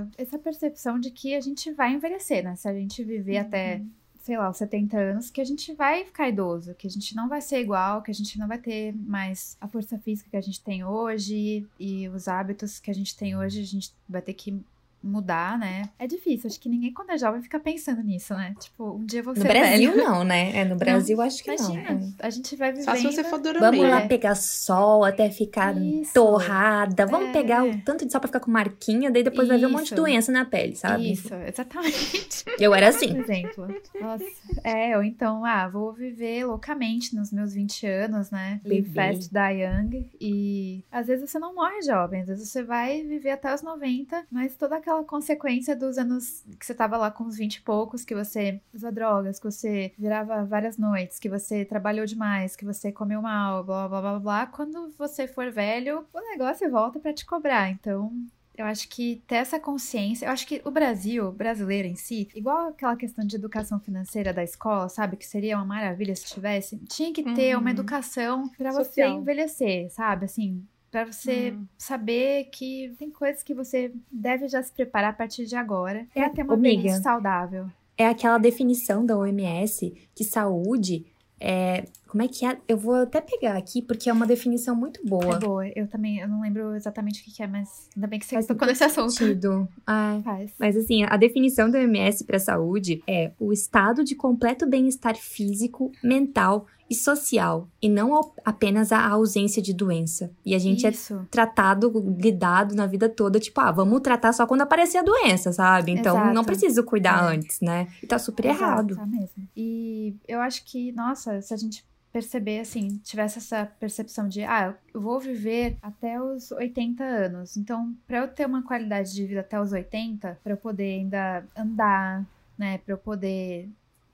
essa, 0.00 0.10
essa 0.18 0.38
percepção 0.38 0.98
de 0.98 1.10
que 1.10 1.34
a 1.34 1.40
gente 1.40 1.72
vai 1.72 1.92
envelhecer, 1.92 2.44
né? 2.44 2.56
Se 2.56 2.68
a 2.68 2.74
gente 2.74 3.02
viver 3.04 3.38
até, 3.38 3.82
sei 4.22 4.36
lá, 4.36 4.50
os 4.50 4.56
70 4.56 4.98
anos, 4.98 5.30
que 5.30 5.40
a 5.40 5.44
gente 5.44 5.72
vai 5.74 6.04
ficar 6.04 6.28
idoso, 6.28 6.74
que 6.74 6.86
a 6.86 6.90
gente 6.90 7.14
não 7.14 7.28
vai 7.28 7.40
ser 7.40 7.60
igual, 7.60 8.02
que 8.02 8.10
a 8.10 8.14
gente 8.14 8.38
não 8.38 8.48
vai 8.48 8.58
ter 8.58 8.94
mais 8.94 9.56
a 9.60 9.68
força 9.68 9.98
física 9.98 10.30
que 10.30 10.36
a 10.36 10.40
gente 10.40 10.62
tem 10.62 10.84
hoje 10.84 11.66
e 11.78 12.08
os 12.08 12.28
hábitos 12.28 12.78
que 12.78 12.90
a 12.90 12.94
gente 12.94 13.16
tem 13.16 13.36
hoje, 13.36 13.60
a 13.60 13.66
gente 13.66 13.92
vai 14.08 14.22
ter 14.22 14.34
que 14.34 14.62
mudar, 15.02 15.58
né? 15.58 15.88
É 15.98 16.06
difícil, 16.06 16.48
acho 16.48 16.60
que 16.60 16.68
ninguém 16.68 16.92
quando 16.92 17.10
é 17.10 17.18
jovem 17.18 17.40
fica 17.42 17.58
pensando 17.58 18.02
nisso, 18.02 18.34
né? 18.34 18.54
Tipo, 18.58 18.96
um 18.96 19.04
dia 19.04 19.20
eu 19.20 19.24
vou 19.24 19.34
No 19.34 19.40
ser 19.40 19.48
Brasil, 19.48 19.92
velho. 19.92 20.04
não, 20.04 20.24
né? 20.24 20.56
É, 20.56 20.64
no 20.64 20.76
Brasil, 20.76 21.20
acho 21.20 21.42
que 21.42 21.50
Imagina, 21.54 21.92
não. 21.94 22.14
a 22.18 22.30
gente 22.30 22.54
vai 22.56 22.70
vivendo... 22.72 22.84
Só 22.84 22.94
se 22.96 23.02
você 23.04 23.24
for 23.24 23.40
Vamos 23.40 23.52
Dorameira. 23.54 23.88
lá 23.88 24.00
É. 24.02 24.08
pegar 24.08 24.34
sol 24.34 25.04
até 25.04 25.30
ficar 25.30 25.76
Isso. 25.76 26.12
torrada. 26.12 27.06
Vamos 27.06 27.28
É. 27.30 27.32
pegar 27.32 27.64
o 27.64 27.80
tanto 27.82 28.04
de 28.04 28.12
sol 28.12 28.20
pra 28.20 28.28
ficar 28.28 28.40
com 28.40 28.50
marquinha, 28.50 29.10
daí 29.10 29.22
depois 29.22 29.48
vai 29.48 29.58
ver 29.58 29.66
um 29.66 29.70
monte 29.70 29.80
de 29.80 29.86
Isso. 29.86 29.94
doença 29.96 30.30
na 30.32 30.44
pele, 30.44 30.76
sabe? 30.76 31.12
Isso, 31.12 31.32
exatamente. 31.34 32.44
Eu 32.58 32.74
era 32.74 32.88
assim. 32.88 33.08
Por 33.14 33.20
exemplo. 33.22 33.68
Nossa. 34.00 34.24
É, 34.64 34.96
ou 34.96 35.02
então, 35.02 35.44
ah, 35.44 35.68
vou 35.68 35.92
viver 35.92 36.44
loucamente 36.44 37.14
nos 37.14 37.32
meus 37.32 37.54
20 37.54 37.86
anos, 37.86 38.30
né? 38.30 38.60
Live 38.64 38.90
fast, 38.92 39.30
die 39.32 39.62
young. 39.62 40.06
E 40.20 40.84
às 40.90 41.06
vezes 41.06 41.30
você 41.30 41.38
não 41.38 41.54
morre 41.54 41.80
jovem, 41.82 42.20
às 42.22 42.28
vezes 42.28 42.48
você 42.48 42.62
vai 42.62 43.02
viver 43.02 43.30
até 43.30 43.54
os 43.54 43.62
90, 43.62 44.24
mas 44.30 44.56
toda 44.56 44.76
aquela 44.76 44.89
consequência 45.04 45.74
dos 45.76 45.96
anos 45.98 46.44
que 46.58 46.66
você 46.66 46.74
tava 46.74 46.96
lá 46.96 47.10
com 47.10 47.24
os 47.24 47.36
20 47.36 47.56
e 47.56 47.60
poucos, 47.62 48.04
que 48.04 48.14
você 48.14 48.60
usou 48.74 48.92
drogas, 48.92 49.38
que 49.38 49.44
você 49.50 49.92
virava 49.98 50.44
várias 50.44 50.76
noites, 50.76 51.18
que 51.18 51.28
você 51.28 51.64
trabalhou 51.64 52.04
demais, 52.06 52.54
que 52.56 52.64
você 52.64 52.90
comeu 52.92 53.22
mal, 53.22 53.64
blá 53.64 53.88
blá 53.88 54.00
blá 54.00 54.18
blá. 54.18 54.46
Quando 54.46 54.90
você 54.98 55.26
for 55.26 55.50
velho, 55.50 56.04
o 56.12 56.20
negócio 56.30 56.70
volta 56.70 56.98
pra 56.98 57.12
te 57.12 57.24
cobrar. 57.24 57.70
Então, 57.70 58.12
eu 58.56 58.66
acho 58.66 58.88
que 58.90 59.22
ter 59.26 59.36
essa 59.36 59.58
consciência, 59.58 60.26
eu 60.26 60.32
acho 60.32 60.46
que 60.46 60.60
o 60.66 60.70
Brasil, 60.70 61.32
brasileiro 61.32 61.88
em 61.88 61.94
si, 61.96 62.28
igual 62.34 62.68
aquela 62.68 62.94
questão 62.94 63.26
de 63.26 63.34
educação 63.36 63.80
financeira 63.80 64.34
da 64.34 64.44
escola, 64.44 64.88
sabe? 64.90 65.16
Que 65.16 65.26
seria 65.26 65.56
uma 65.56 65.64
maravilha 65.64 66.14
se 66.14 66.26
tivesse, 66.26 66.76
tinha 66.88 67.10
que 67.12 67.22
ter 67.34 67.54
Uhum. 67.54 67.60
uma 67.62 67.70
educação 67.70 68.48
pra 68.58 68.70
você 68.72 69.06
envelhecer, 69.06 69.90
sabe? 69.90 70.26
Assim, 70.26 70.62
pra 70.90 71.04
você 71.04 71.50
Uhum. 71.50 71.66
saber 71.78 72.44
que 72.52 72.92
tem 72.98 73.10
coisas 73.10 73.42
que 73.42 73.54
você 73.54 73.92
deve 74.10 74.48
já 74.48 74.62
se 74.62 74.72
preparar 74.72 75.10
a 75.10 75.14
partir 75.14 75.46
de 75.46 75.56
agora 75.56 76.06
É, 76.14 76.28
ter 76.28 76.42
uma 76.42 76.54
amiga. 76.54 76.90
saudável. 77.00 77.66
É 77.96 78.06
aquela 78.08 78.38
definição 78.38 79.04
da 79.04 79.16
OMS 79.16 79.92
que 80.14 80.24
saúde 80.24 81.04
é. 81.42 81.84
Como 82.06 82.22
é 82.24 82.28
que 82.28 82.44
é? 82.44 82.58
Eu 82.66 82.76
vou 82.76 82.94
até 82.96 83.20
pegar 83.20 83.56
aqui, 83.56 83.80
porque 83.80 84.10
é 84.10 84.12
uma 84.12 84.26
definição 84.26 84.74
muito 84.74 85.00
boa. 85.06 85.36
É 85.36 85.38
boa. 85.38 85.68
Eu 85.76 85.86
também, 85.86 86.18
eu 86.18 86.26
não 86.28 86.40
lembro 86.42 86.74
exatamente 86.74 87.20
o 87.22 87.24
que 87.24 87.30
que 87.30 87.42
é, 87.42 87.46
mas 87.46 87.88
ainda 87.96 88.06
bem 88.08 88.18
que 88.18 88.26
você 88.26 88.34
Faz 88.34 88.46
tocou 88.46 88.66
nesse 88.66 88.82
assunto. 88.84 89.12
sentido. 89.12 89.68
Ai. 89.86 90.20
Faz. 90.22 90.52
Mas 90.58 90.76
assim, 90.76 91.04
a 91.04 91.16
definição 91.16 91.70
da 91.70 91.78
OMS 91.78 92.24
para 92.24 92.38
saúde 92.40 93.00
é 93.06 93.30
o 93.38 93.52
estado 93.52 94.02
de 94.02 94.14
completo 94.16 94.66
bem-estar 94.68 95.16
físico, 95.16 95.92
mental 96.02 96.66
e 96.90 96.94
social, 96.94 97.68
e 97.80 97.88
não 97.88 98.32
apenas 98.44 98.90
a 98.90 99.06
ausência 99.08 99.62
de 99.62 99.72
doença. 99.72 100.32
E 100.44 100.56
a 100.56 100.58
gente 100.58 100.84
é 100.84 100.90
Isso. 100.90 101.24
tratado, 101.30 101.92
lidado 102.18 102.74
na 102.74 102.84
vida 102.86 103.08
toda, 103.08 103.38
tipo, 103.38 103.60
ah, 103.60 103.70
vamos 103.70 104.00
tratar 104.00 104.32
só 104.32 104.44
quando 104.46 104.62
aparecer 104.62 104.98
a 104.98 105.02
doença, 105.02 105.52
sabe? 105.52 105.92
Então 105.92 106.16
Exato. 106.16 106.34
não 106.34 106.44
preciso 106.44 106.82
cuidar 106.82 107.22
É. 107.30 107.34
antes, 107.36 107.60
né? 107.60 107.86
E 108.02 108.06
tá 108.08 108.18
super 108.18 108.44
Exato, 108.46 108.62
errado. 108.62 108.96
Tá 108.96 109.06
mesmo. 109.06 109.48
E 109.56 110.16
eu 110.26 110.40
acho 110.40 110.64
que, 110.64 110.90
nossa, 110.92 111.40
se 111.40 111.54
a 111.54 111.56
gente 111.56 111.88
perceber 112.12 112.58
assim, 112.58 112.98
tivesse 113.04 113.38
essa 113.38 113.66
percepção 113.78 114.26
de, 114.26 114.42
ah, 114.42 114.74
eu 114.92 115.00
vou 115.00 115.20
viver 115.20 115.76
até 115.80 116.20
os 116.20 116.50
80 116.50 117.04
anos. 117.04 117.56
Então, 117.56 117.94
pra 118.04 118.18
eu 118.18 118.26
ter 118.26 118.46
uma 118.46 118.62
qualidade 118.64 119.14
de 119.14 119.24
vida 119.24 119.40
até 119.42 119.60
os 119.60 119.70
80, 119.72 120.40
pra 120.42 120.54
eu 120.54 120.56
poder 120.56 120.98
ainda 120.98 121.44
andar, 121.56 122.26
né, 122.58 122.78
Pra 122.78 122.94
eu 122.94 122.98
poder 122.98 123.70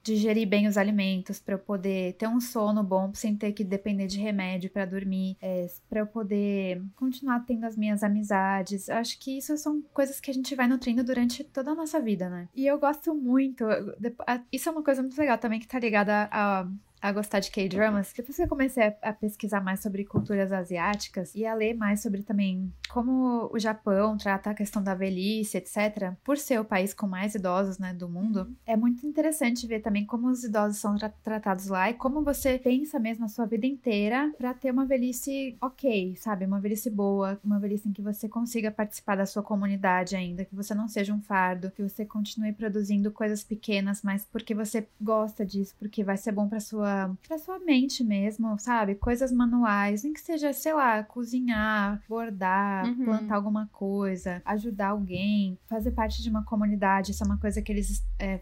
digerir 0.07 0.49
bem 0.49 0.69
os 0.69 0.79
alimentos, 0.79 1.41
pra 1.41 1.55
eu 1.55 1.59
poder 1.59 2.15
ter 2.15 2.29
um 2.29 2.41
sono 2.41 2.83
bom 2.83 3.13
sem 3.15 3.37
ter 3.37 3.53
que 3.53 3.65
depender 3.65 4.07
de 4.07 4.19
remédio 4.21 4.71
pra 4.71 4.85
dormir, 4.85 5.37
é, 5.43 5.67
para 5.89 6.01
eu 6.01 6.07
poder 6.07 6.83
continuar 6.95 7.41
tendo 7.41 7.65
as 7.65 7.77
minhas 7.77 8.03
amizades. 8.03 8.89
Eu 8.89 8.97
acho 8.97 9.19
que 9.19 9.37
isso 9.39 9.57
são 9.57 9.83
coisas 9.93 10.21
que 10.21 10.31
a 10.31 10.35
gente 10.35 10.55
vai 10.55 10.69
nutrindo 10.69 11.03
durante 11.03 11.43
toda 11.43 11.73
a 11.73 11.75
nossa 11.75 12.01
vida, 12.01 12.29
né? 12.29 12.49
E 12.55 12.67
eu 12.67 12.79
gosto 12.79 13.15
muito. 13.15 13.65
Isso 14.53 14.69
é 14.69 14.73
uma 14.73 14.83
coisa 14.83 15.03
muito 15.03 15.19
legal 15.19 15.39
também 15.39 15.59
que 15.59 15.67
tá 15.67 15.79
ligada 15.79 16.29
a. 16.31 16.67
A 17.07 17.13
gostar 17.13 17.39
de 17.39 17.53
K-dramas. 17.53 18.13
Depois 18.17 18.35
que 18.35 18.43
eu 18.43 18.49
comecei 18.49 18.93
a, 19.01 19.13
pesquisar 19.13 19.61
mais 19.61 19.81
sobre 19.81 20.05
culturas 20.05 20.51
asiáticas 20.51 21.33
e 21.37 21.47
a 21.47 21.55
ler 21.55 21.73
mais 21.75 22.03
sobre 22.03 22.25
também 22.25 22.73
como 22.89 23.49
o 23.53 23.59
Japão 23.61 24.17
trata 24.17 24.51
a 24.51 24.55
questão 24.55 24.83
da 24.83 24.93
velhice, 24.95 25.57
etc., 25.57 26.15
por 26.25 26.37
ser 26.37 26.59
o 26.59 26.65
país 26.65 26.93
com 26.93 27.07
mais 27.07 27.37
idosos 27.37 27.79
né, 27.79 27.95
do 27.95 28.09
mundo, 28.09 28.53
é 28.67 28.75
muito 28.77 29.07
interessante 29.07 29.67
ver 29.69 29.81
também 29.81 30.05
como 30.05 30.29
os 30.29 30.43
idosos 30.43 30.79
são 30.79 30.97
tra- 30.97 31.13
tratados 31.23 31.67
lá 31.69 31.91
e 31.91 31.95
como 31.95 32.25
você 32.25 32.59
pensa 32.59 32.99
mesmo 32.99 33.27
a 33.27 33.29
sua 33.29 33.47
vida 33.47 33.67
inteira 33.67 34.33
pra 34.37 34.53
ter 34.53 34.73
uma 34.73 34.85
velhice 34.85 35.57
ok, 35.61 36.17
sabe? 36.17 36.45
Uma 36.45 36.59
velhice 36.59 36.91
boa, 36.91 37.39
uma 37.45 37.61
velhice 37.61 37.89
em 37.89 37.93
que 37.93 38.03
você 38.03 38.29
consiga 38.29 38.71
participar 38.73 39.17
da 39.17 39.27
sua 39.27 39.43
comunidade 39.45 40.17
ainda, 40.17 40.45
que 40.45 40.57
você 40.57 40.75
não 40.75 40.89
seja 40.89 41.15
um 41.15 41.21
fardo, 41.21 41.71
que 41.71 41.83
você 41.83 42.05
continue 42.05 42.53
produzindo 42.53 43.13
coisas 43.13 43.45
pequenas, 43.45 44.03
mas 44.03 44.25
porque 44.25 44.55
você 44.57 44.89
gosta 45.01 45.47
disso, 45.47 45.75
porque 45.79 46.03
vai 46.03 46.17
ser 46.17 46.33
bom 46.33 46.49
pra 46.49 46.59
sua, 46.61 46.96
pra 47.27 47.39
sua 47.39 47.59
mente 47.59 48.03
mesmo, 48.05 48.59
sabe? 48.59 48.95
Coisas 48.95 49.31
manuais, 49.33 50.03
nem 50.03 50.13
que 50.13 50.21
seja, 50.21 50.53
sei 50.53 50.73
lá, 50.73 51.03
cozinhar, 51.03 52.03
bordar, 52.09 52.87
Uhum. 52.87 53.05
plantar 53.05 53.35
alguma 53.37 53.69
coisa, 53.73 54.41
ajudar 54.45 54.89
alguém, 54.89 55.59
fazer 55.67 55.91
parte 55.93 56.23
de 56.23 56.31
uma 56.31 56.45
comunidade, 56.45 57.11
isso 57.13 57.23
é 57.23 57.27
uma 57.27 57.39
coisa 57.39 57.61
que 57.63 57.73
eles 57.73 58.05
é, 58.19 58.41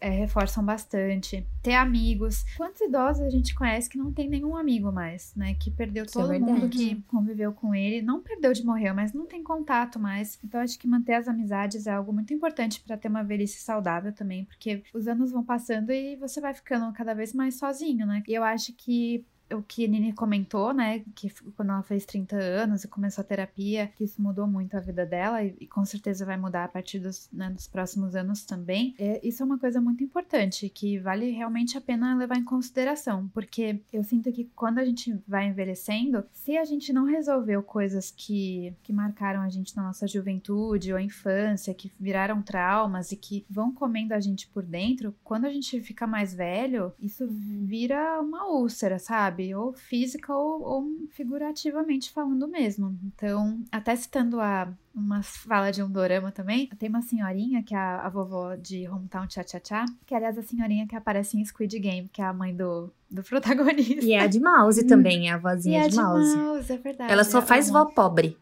é, 0.00 0.10
reforçam 0.10 0.64
bastante. 0.64 1.46
Ter 1.62 1.74
amigos. 1.74 2.44
Quantos 2.56 2.80
idosos 2.80 3.22
a 3.22 3.30
gente 3.30 3.54
conhece 3.54 3.88
que 3.88 3.98
não 3.98 4.12
tem 4.12 4.28
nenhum 4.28 4.56
amigo 4.56 4.92
mais, 4.92 5.34
né? 5.34 5.54
Que 5.54 5.70
perdeu 5.70 6.04
Isso 6.04 6.18
é 6.18 6.22
todo 6.22 6.30
verdade. 6.30 6.52
mundo 6.52 6.68
que 6.68 7.02
conviveu 7.08 7.52
com 7.52 7.74
ele. 7.74 8.02
Não 8.02 8.20
perdeu 8.20 8.52
de 8.52 8.64
morrer, 8.64 8.92
mas 8.92 9.12
não 9.12 9.26
tem 9.26 9.42
contato 9.42 9.98
mais. 9.98 10.38
Então, 10.44 10.60
acho 10.60 10.78
que 10.78 10.86
manter 10.86 11.14
as 11.14 11.28
amizades 11.28 11.86
é 11.86 11.92
algo 11.92 12.12
muito 12.12 12.32
importante 12.32 12.80
para 12.80 12.96
ter 12.96 13.08
uma 13.08 13.22
velhice 13.22 13.60
saudável 13.60 14.12
também, 14.12 14.44
porque 14.44 14.82
os 14.92 15.06
anos 15.08 15.32
vão 15.32 15.44
passando 15.44 15.90
e 15.90 16.16
você 16.16 16.40
vai 16.40 16.54
ficando 16.54 16.92
cada 16.92 17.14
vez 17.14 17.32
mais 17.32 17.58
sozinho, 17.58 18.06
né? 18.06 18.22
E 18.26 18.34
eu 18.34 18.44
acho 18.44 18.72
que 18.72 19.24
o 19.52 19.62
que 19.62 19.84
a 19.84 19.88
Nini 19.88 20.12
comentou, 20.12 20.72
né, 20.72 21.02
que 21.14 21.30
quando 21.56 21.70
ela 21.70 21.82
fez 21.82 22.04
30 22.06 22.36
anos 22.36 22.84
e 22.84 22.88
começou 22.88 23.22
a 23.22 23.26
terapia, 23.26 23.90
que 23.96 24.04
isso 24.04 24.20
mudou 24.20 24.46
muito 24.46 24.76
a 24.76 24.80
vida 24.80 25.04
dela 25.04 25.42
e, 25.42 25.54
e 25.60 25.66
com 25.66 25.84
certeza 25.84 26.24
vai 26.24 26.36
mudar 26.36 26.64
a 26.64 26.68
partir 26.68 26.98
dos, 26.98 27.28
né, 27.32 27.50
dos 27.50 27.66
próximos 27.66 28.14
anos 28.14 28.44
também. 28.44 28.94
É, 28.98 29.20
isso 29.26 29.42
é 29.42 29.46
uma 29.46 29.58
coisa 29.58 29.80
muito 29.80 30.02
importante 30.02 30.68
que 30.68 30.98
vale 30.98 31.30
realmente 31.30 31.76
a 31.76 31.80
pena 31.80 32.16
levar 32.16 32.36
em 32.36 32.44
consideração, 32.44 33.28
porque 33.34 33.80
eu 33.92 34.02
sinto 34.02 34.32
que 34.32 34.50
quando 34.56 34.78
a 34.78 34.84
gente 34.84 35.16
vai 35.26 35.48
envelhecendo, 35.48 36.24
se 36.32 36.56
a 36.56 36.64
gente 36.64 36.92
não 36.92 37.04
resolveu 37.04 37.62
coisas 37.62 38.10
que, 38.10 38.74
que 38.82 38.92
marcaram 38.92 39.42
a 39.42 39.48
gente 39.48 39.76
na 39.76 39.82
nossa 39.82 40.06
juventude 40.06 40.92
ou 40.92 40.98
infância, 40.98 41.74
que 41.74 41.92
viraram 41.98 42.42
traumas 42.42 43.12
e 43.12 43.16
que 43.16 43.44
vão 43.48 43.72
comendo 43.72 44.14
a 44.14 44.20
gente 44.20 44.48
por 44.48 44.62
dentro, 44.62 45.14
quando 45.22 45.44
a 45.44 45.50
gente 45.50 45.80
fica 45.80 46.06
mais 46.06 46.34
velho, 46.34 46.92
isso 47.00 47.26
vira 47.28 48.20
uma 48.20 48.46
úlcera, 48.46 48.98
sabe? 48.98 49.33
Ou 49.54 49.72
física 49.72 50.34
ou, 50.34 50.62
ou 50.62 50.84
figurativamente 51.10 52.10
falando 52.10 52.46
mesmo. 52.46 52.98
Então, 53.04 53.60
até 53.72 53.94
citando 53.96 54.40
a 54.40 54.72
uma 54.94 55.22
fala 55.22 55.72
de 55.72 55.82
um 55.82 55.90
dorama 55.90 56.30
também, 56.30 56.68
tem 56.78 56.88
uma 56.88 57.02
senhorinha 57.02 57.62
que 57.64 57.74
é 57.74 57.78
a, 57.78 58.06
a 58.06 58.08
vovó 58.08 58.54
de 58.54 58.88
Hometown 58.88 59.28
Cha 59.28 59.42
Cha 59.42 59.60
Cha, 59.62 59.84
que 60.06 60.14
aliás 60.14 60.36
é 60.36 60.40
a 60.40 60.42
senhorinha 60.42 60.86
que 60.86 60.94
aparece 60.94 61.36
em 61.36 61.44
Squid 61.44 61.78
Game, 61.80 62.08
que 62.08 62.22
é 62.22 62.24
a 62.24 62.32
mãe 62.32 62.54
do, 62.54 62.92
do 63.10 63.22
protagonista. 63.24 64.04
E 64.04 64.12
é 64.12 64.20
a 64.20 64.26
de 64.28 64.38
mouse 64.38 64.86
também, 64.86 65.28
é 65.28 65.32
a 65.32 65.38
vozinha 65.38 65.80
E 65.82 65.86
é 65.86 65.88
de 65.88 65.96
mouse. 65.96 66.36
mouse, 66.36 66.72
é 66.72 66.76
verdade. 66.76 67.12
Ela 67.12 67.24
só 67.24 67.38
é 67.40 67.42
faz 67.42 67.68
vó 67.68 67.84
pobre. 67.86 68.38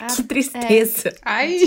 Ah, 0.00 0.06
que 0.16 0.22
tristeza. 0.22 1.14
Ai, 1.22 1.58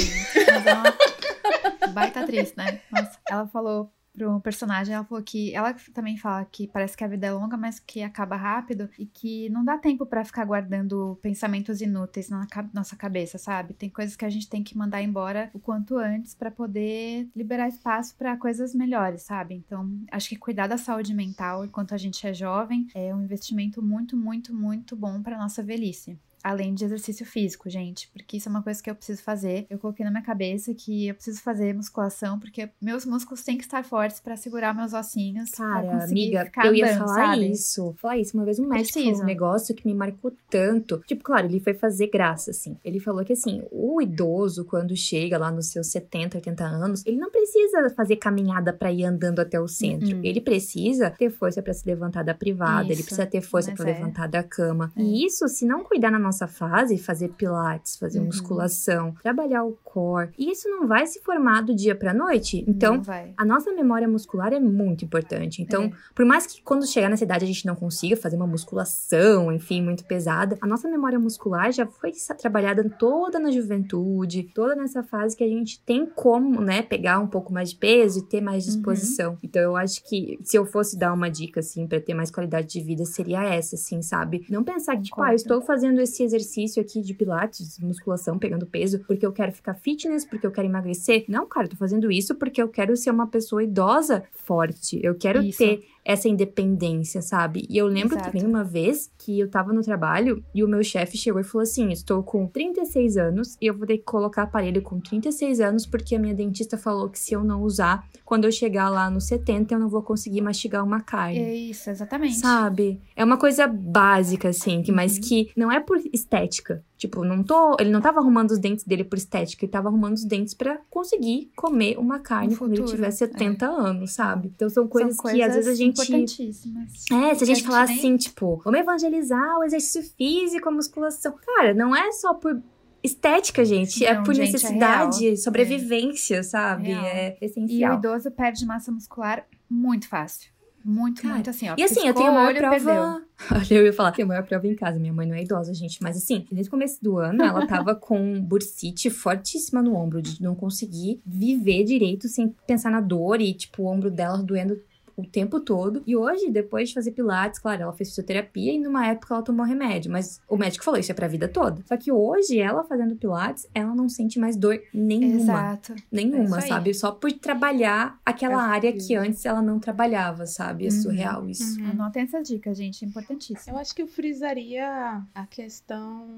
Mas 0.51 0.65
é 0.65 0.73
uma 0.73 1.93
baita 1.93 2.21
atriz, 2.21 2.55
né? 2.55 2.81
Nossa, 2.91 3.19
ela 3.29 3.47
falou 3.47 3.91
pro 4.13 4.39
personagem, 4.39 4.93
ela 4.93 5.03
falou 5.03 5.23
que 5.23 5.53
ela 5.53 5.73
também 5.93 6.15
fala 6.15 6.45
que 6.45 6.67
parece 6.67 6.95
que 6.95 7.03
a 7.03 7.07
vida 7.07 7.27
é 7.27 7.31
longa, 7.31 7.57
mas 7.57 7.79
que 7.79 8.03
acaba 8.03 8.35
rápido 8.35 8.89
e 8.97 9.05
que 9.05 9.49
não 9.49 9.65
dá 9.65 9.77
tempo 9.77 10.05
para 10.05 10.23
ficar 10.23 10.45
guardando 10.45 11.17
pensamentos 11.21 11.81
inúteis 11.81 12.29
na 12.29 12.47
nossa 12.73 12.95
cabeça, 12.95 13.37
sabe? 13.37 13.73
Tem 13.73 13.89
coisas 13.89 14.15
que 14.15 14.23
a 14.23 14.29
gente 14.29 14.47
tem 14.47 14.63
que 14.63 14.77
mandar 14.77 15.01
embora 15.01 15.49
o 15.53 15.59
quanto 15.59 15.97
antes 15.97 16.35
para 16.35 16.51
poder 16.51 17.27
liberar 17.35 17.67
espaço 17.67 18.15
para 18.15 18.37
coisas 18.37 18.75
melhores, 18.75 19.23
sabe? 19.23 19.55
Então, 19.55 19.89
acho 20.11 20.29
que 20.29 20.35
cuidar 20.35 20.67
da 20.67 20.77
saúde 20.77 21.13
mental 21.13 21.65
enquanto 21.65 21.93
a 21.93 21.97
gente 21.97 22.25
é 22.27 22.33
jovem 22.33 22.87
é 22.93 23.13
um 23.13 23.23
investimento 23.23 23.81
muito, 23.81 24.15
muito, 24.15 24.53
muito 24.53 24.95
bom 24.95 25.21
para 25.21 25.37
nossa 25.37 25.63
velhice 25.63 26.17
além 26.43 26.73
de 26.73 26.83
exercício 26.83 27.25
físico, 27.25 27.69
gente, 27.69 28.09
porque 28.11 28.37
isso 28.37 28.49
é 28.49 28.51
uma 28.51 28.61
coisa 28.61 28.83
que 28.83 28.89
eu 28.89 28.95
preciso 28.95 29.23
fazer. 29.23 29.65
Eu 29.69 29.79
coloquei 29.79 30.03
na 30.03 30.11
minha 30.11 30.23
cabeça 30.23 30.73
que 30.73 31.07
eu 31.07 31.15
preciso 31.15 31.41
fazer 31.41 31.73
musculação, 31.73 32.39
porque 32.39 32.69
meus 32.81 33.05
músculos 33.05 33.43
têm 33.43 33.57
que 33.57 33.63
estar 33.63 33.83
fortes 33.83 34.19
para 34.19 34.35
segurar 34.35 34.75
meus 34.75 34.93
ossinhos. 34.93 35.51
Cara, 35.51 36.03
amiga, 36.03 36.51
eu 36.65 36.75
ia 36.75 36.85
andando, 36.85 37.07
falar 37.07 37.35
sabe? 37.35 37.51
isso. 37.51 37.95
Falar 37.97 38.17
isso. 38.17 38.37
Uma 38.37 38.45
vez 38.45 38.59
um 38.59 38.67
médico 38.67 38.99
falou 38.99 39.21
um 39.21 39.25
negócio 39.25 39.73
que 39.73 39.87
me 39.87 39.93
marcou 39.93 40.33
tanto. 40.49 41.01
Tipo, 41.07 41.23
claro, 41.23 41.47
ele 41.47 41.59
foi 41.59 41.73
fazer 41.73 42.07
graça, 42.07 42.51
assim. 42.51 42.77
Ele 42.83 42.99
falou 42.99 43.23
que, 43.23 43.33
assim, 43.33 43.63
o 43.71 44.01
idoso, 44.01 44.65
quando 44.65 44.95
chega 44.95 45.37
lá 45.37 45.51
nos 45.51 45.67
seus 45.67 45.87
70, 45.87 46.37
80 46.37 46.63
anos, 46.65 47.05
ele 47.05 47.17
não 47.17 47.31
precisa 47.31 47.89
fazer 47.95 48.17
caminhada 48.17 48.73
para 48.73 48.91
ir 48.91 49.05
andando 49.05 49.39
até 49.39 49.59
o 49.59 49.67
centro. 49.67 50.17
Uhum. 50.17 50.21
Ele 50.23 50.41
precisa 50.41 51.09
ter 51.09 51.29
força 51.29 51.61
para 51.61 51.73
se 51.73 51.87
levantar 51.87 52.23
da 52.23 52.33
privada, 52.33 52.83
isso, 52.83 52.91
ele 52.91 53.03
precisa 53.03 53.25
ter 53.25 53.41
força 53.41 53.71
para 53.71 53.89
é. 53.89 53.93
levantar 53.93 54.27
da 54.27 54.43
cama. 54.43 54.91
É. 54.97 55.01
E 55.01 55.25
isso, 55.25 55.47
se 55.47 55.65
não 55.65 55.83
cuidar 55.83 56.11
na 56.11 56.19
nossa 56.19 56.32
nossa 56.33 56.47
fase, 56.47 56.97
fazer 56.97 57.29
pilates, 57.29 57.95
fazer 57.95 58.19
uhum. 58.19 58.25
musculação, 58.25 59.13
trabalhar 59.21 59.63
o 59.63 59.77
core, 59.83 60.31
e 60.37 60.51
isso 60.51 60.67
não 60.67 60.87
vai 60.87 61.05
se 61.05 61.21
formar 61.21 61.61
do 61.61 61.75
dia 61.75 61.95
pra 61.95 62.13
noite. 62.13 62.65
Então, 62.67 63.01
a 63.37 63.45
nossa 63.45 63.71
memória 63.71 64.07
muscular 64.07 64.51
é 64.51 64.59
muito 64.59 65.05
importante. 65.05 65.61
Então, 65.61 65.83
é. 65.83 65.91
por 66.15 66.25
mais 66.25 66.47
que 66.47 66.61
quando 66.63 66.87
chegar 66.87 67.09
nessa 67.09 67.23
idade 67.23 67.43
a 67.43 67.47
gente 67.47 67.65
não 67.65 67.75
consiga 67.75 68.17
fazer 68.17 68.35
uma 68.35 68.47
musculação, 68.47 69.51
enfim, 69.51 69.81
muito 69.81 70.03
pesada, 70.05 70.57
a 70.59 70.65
nossa 70.65 70.89
memória 70.89 71.19
muscular 71.19 71.71
já 71.71 71.85
foi 71.85 72.11
trabalhada 72.37 72.89
toda 72.97 73.39
na 73.39 73.51
juventude, 73.51 74.43
toda 74.55 74.75
nessa 74.75 75.03
fase 75.03 75.37
que 75.37 75.43
a 75.43 75.47
gente 75.47 75.79
tem 75.83 76.05
como, 76.05 76.61
né, 76.61 76.81
pegar 76.81 77.19
um 77.19 77.27
pouco 77.27 77.53
mais 77.53 77.69
de 77.69 77.75
peso 77.75 78.19
e 78.19 78.23
ter 78.23 78.41
mais 78.41 78.65
uhum. 78.65 78.73
disposição. 78.73 79.31
Uhum. 79.33 79.37
Então, 79.43 79.61
eu 79.61 79.75
acho 79.75 80.03
que 80.03 80.39
se 80.43 80.57
eu 80.57 80.65
fosse 80.65 80.97
dar 80.97 81.13
uma 81.13 81.29
dica, 81.29 81.59
assim, 81.59 81.87
para 81.87 82.01
ter 82.01 82.13
mais 82.15 82.31
qualidade 82.31 82.67
de 82.67 82.81
vida, 82.81 83.05
seria 83.05 83.43
essa, 83.43 83.75
assim, 83.75 84.01
sabe? 84.01 84.45
Não 84.49 84.63
pensar 84.63 84.95
que, 84.97 85.03
tipo, 85.03 85.21
ah, 85.21 85.35
estou 85.35 85.61
fazendo 85.61 85.99
esse 86.01 86.22
exercício 86.23 86.81
aqui 86.81 87.01
de 87.01 87.13
pilates, 87.13 87.79
musculação, 87.79 88.37
pegando 88.37 88.65
peso, 88.65 88.99
porque 88.99 89.25
eu 89.25 89.31
quero 89.31 89.51
ficar 89.51 89.73
fitness, 89.73 90.25
porque 90.25 90.45
eu 90.45 90.51
quero 90.51 90.67
emagrecer. 90.67 91.25
Não, 91.27 91.45
cara, 91.45 91.65
eu 91.65 91.71
tô 91.71 91.77
fazendo 91.77 92.11
isso 92.11 92.35
porque 92.35 92.61
eu 92.61 92.67
quero 92.67 92.95
ser 92.95 93.11
uma 93.11 93.27
pessoa 93.27 93.63
idosa 93.63 94.23
forte. 94.31 94.99
Eu 95.03 95.15
quero 95.15 95.41
isso. 95.41 95.57
ter 95.57 95.85
essa 96.05 96.27
independência, 96.27 97.21
sabe? 97.21 97.65
E 97.69 97.77
eu 97.77 97.87
lembro 97.87 98.15
Exato. 98.15 98.31
também 98.31 98.45
uma 98.45 98.63
vez 98.63 99.11
que 99.17 99.39
eu 99.39 99.49
tava 99.49 99.71
no 99.71 99.81
trabalho 99.81 100.43
e 100.53 100.63
o 100.63 100.67
meu 100.67 100.83
chefe 100.83 101.17
chegou 101.17 101.39
e 101.39 101.43
falou 101.43 101.63
assim: 101.63 101.91
Estou 101.91 102.21
com 102.23 102.47
36 102.47 103.17
anos 103.17 103.57
e 103.61 103.67
eu 103.67 103.77
vou 103.77 103.87
ter 103.87 103.97
que 103.97 104.03
colocar 104.03 104.43
aparelho 104.43 104.81
com 104.81 104.99
36 104.99 105.59
anos 105.61 105.85
porque 105.85 106.15
a 106.15 106.19
minha 106.19 106.33
dentista 106.33 106.77
falou 106.77 107.09
que 107.09 107.19
se 107.19 107.33
eu 107.33 107.43
não 107.43 107.61
usar, 107.61 108.07
quando 108.25 108.45
eu 108.45 108.51
chegar 108.51 108.89
lá 108.89 109.09
nos 109.09 109.25
70, 109.25 109.73
eu 109.73 109.79
não 109.79 109.89
vou 109.89 110.01
conseguir 110.01 110.41
mastigar 110.41 110.83
uma 110.83 110.99
carne. 110.99 111.39
É 111.39 111.55
isso, 111.55 111.89
exatamente. 111.89 112.35
Sabe? 112.35 112.99
É 113.15 113.23
uma 113.23 113.37
coisa 113.37 113.67
básica, 113.67 114.49
assim, 114.49 114.81
que, 114.81 114.91
mas 114.91 115.15
uhum. 115.15 115.21
que 115.21 115.51
não 115.55 115.71
é 115.71 115.79
por 115.79 115.97
estética. 116.11 116.83
Tipo, 117.03 117.25
não 117.25 117.43
tô. 117.43 117.75
Ele 117.81 117.89
não 117.89 117.99
tava 117.99 118.21
arrumando 118.21 118.51
os 118.51 118.59
dentes 118.59 118.85
dele 118.85 119.03
por 119.03 119.17
estética, 119.17 119.65
ele 119.65 119.71
tava 119.73 119.89
arrumando 119.89 120.13
os 120.13 120.23
dentes 120.23 120.53
para 120.53 120.79
conseguir 120.89 121.51
comer 121.53 121.97
uma 121.99 122.17
carne 122.17 122.55
quando 122.55 122.75
ele 122.75 122.85
tiver 122.85 123.11
70 123.11 123.65
é. 123.65 123.67
anos, 123.67 124.13
sabe? 124.13 124.49
Então 124.55 124.69
são 124.69 124.87
coisas, 124.87 125.17
são 125.17 125.23
coisas 125.23 125.37
que 125.37 125.43
às 125.43 125.53
vezes 125.53 125.69
a 125.69 125.75
gente. 125.75 126.01
Importantíssimas. 126.01 126.93
É, 127.11 127.35
se 127.35 127.43
a 127.43 127.47
gente 127.47 127.61
falar 127.61 127.81
assim, 127.81 128.15
tipo, 128.15 128.61
vamos 128.63 128.79
evangelizar 128.79 129.59
o 129.59 129.65
exercício 129.65 130.01
físico, 130.15 130.69
a 130.69 130.71
musculação. 130.71 131.35
Cara, 131.45 131.73
não 131.73 131.93
é 131.93 132.09
só 132.13 132.33
por 132.35 132.57
estética, 133.03 133.65
gente. 133.65 134.05
É 134.05 134.13
não, 134.13 134.21
é 134.21 134.23
por 134.23 134.33
gente, 134.33 134.53
necessidade, 134.53 135.27
é 135.27 135.35
sobrevivência, 135.35 136.37
é. 136.37 136.43
sabe? 136.43 136.89
É 136.93 137.37
essencial. 137.41 137.91
E 137.91 137.95
o 137.97 137.99
idoso 137.99 138.31
perde 138.31 138.65
massa 138.65 138.93
muscular 138.93 139.45
muito 139.69 140.07
fácil. 140.07 140.52
Muito, 140.83 141.21
Cara, 141.21 141.35
muito 141.35 141.49
assim, 141.49 141.69
ó. 141.69 141.75
E 141.77 141.83
assim, 141.83 142.07
eu 142.07 142.13
tenho 142.13 142.29
a 142.29 142.33
maior 142.33 142.55
prova. 142.55 143.21
Olha, 143.51 143.73
eu 143.73 143.85
ia 143.85 143.93
falar, 143.93 144.11
tenho 144.11 144.27
a 144.27 144.29
maior 144.29 144.43
prova 144.43 144.67
em 144.67 144.75
casa. 144.75 144.99
Minha 144.99 145.13
mãe 145.13 145.27
não 145.27 145.35
é 145.35 145.41
idosa, 145.41 145.73
gente. 145.73 146.01
Mas 146.03 146.17
assim, 146.17 146.45
desde 146.51 146.67
o 146.67 146.71
começo 146.71 147.01
do 147.01 147.17
ano, 147.17 147.43
ela 147.43 147.65
tava 147.67 147.95
com 147.95 148.41
bursite 148.41 149.09
fortíssima 149.09 149.81
no 149.81 149.95
ombro, 149.95 150.21
de 150.21 150.41
não 150.41 150.55
conseguir 150.55 151.21
viver 151.25 151.83
direito 151.83 152.27
sem 152.27 152.53
pensar 152.67 152.91
na 152.91 152.99
dor 152.99 153.39
e, 153.39 153.53
tipo, 153.53 153.83
o 153.83 153.87
ombro 153.87 154.11
dela 154.11 154.37
doendo 154.37 154.77
o 155.15 155.25
tempo 155.25 155.59
todo. 155.59 156.03
E 156.05 156.15
hoje, 156.15 156.49
depois 156.49 156.89
de 156.89 156.95
fazer 156.95 157.11
pilates, 157.11 157.59
claro, 157.59 157.83
ela 157.83 157.93
fez 157.93 158.09
fisioterapia 158.09 158.73
e 158.73 158.79
numa 158.79 159.07
época 159.07 159.33
ela 159.33 159.43
tomou 159.43 159.65
remédio, 159.65 160.11
mas 160.11 160.41
o 160.47 160.57
médico 160.57 160.83
falou 160.83 160.99
isso 160.99 161.11
é 161.11 161.15
pra 161.15 161.27
vida 161.27 161.47
toda. 161.47 161.81
Só 161.85 161.97
que 161.97 162.11
hoje, 162.11 162.59
ela 162.59 162.83
fazendo 162.83 163.15
pilates, 163.15 163.67
ela 163.73 163.93
não 163.95 164.09
sente 164.09 164.39
mais 164.39 164.55
dor 164.55 164.81
nenhuma. 164.93 165.41
Exato. 165.41 165.95
Nenhuma, 166.11 166.59
é 166.59 166.61
sabe? 166.61 166.93
Só 166.93 167.11
por 167.11 167.31
trabalhar 167.33 168.19
aquela 168.25 168.67
é 168.67 168.71
área 168.71 168.93
que 168.93 169.15
antes 169.15 169.45
ela 169.45 169.61
não 169.61 169.79
trabalhava, 169.79 170.45
sabe? 170.45 170.85
É 170.85 170.89
uhum. 170.89 171.01
surreal 171.01 171.49
isso. 171.49 171.79
Uhum. 171.79 171.91
Anotem 171.91 172.23
essa 172.23 172.41
dica, 172.41 172.73
gente, 172.73 173.05
é 173.05 173.07
importantíssimo. 173.07 173.75
Eu 173.75 173.79
acho 173.79 173.93
que 173.93 174.01
eu 174.01 174.07
frisaria 174.07 175.21
a 175.33 175.45
questão 175.47 176.37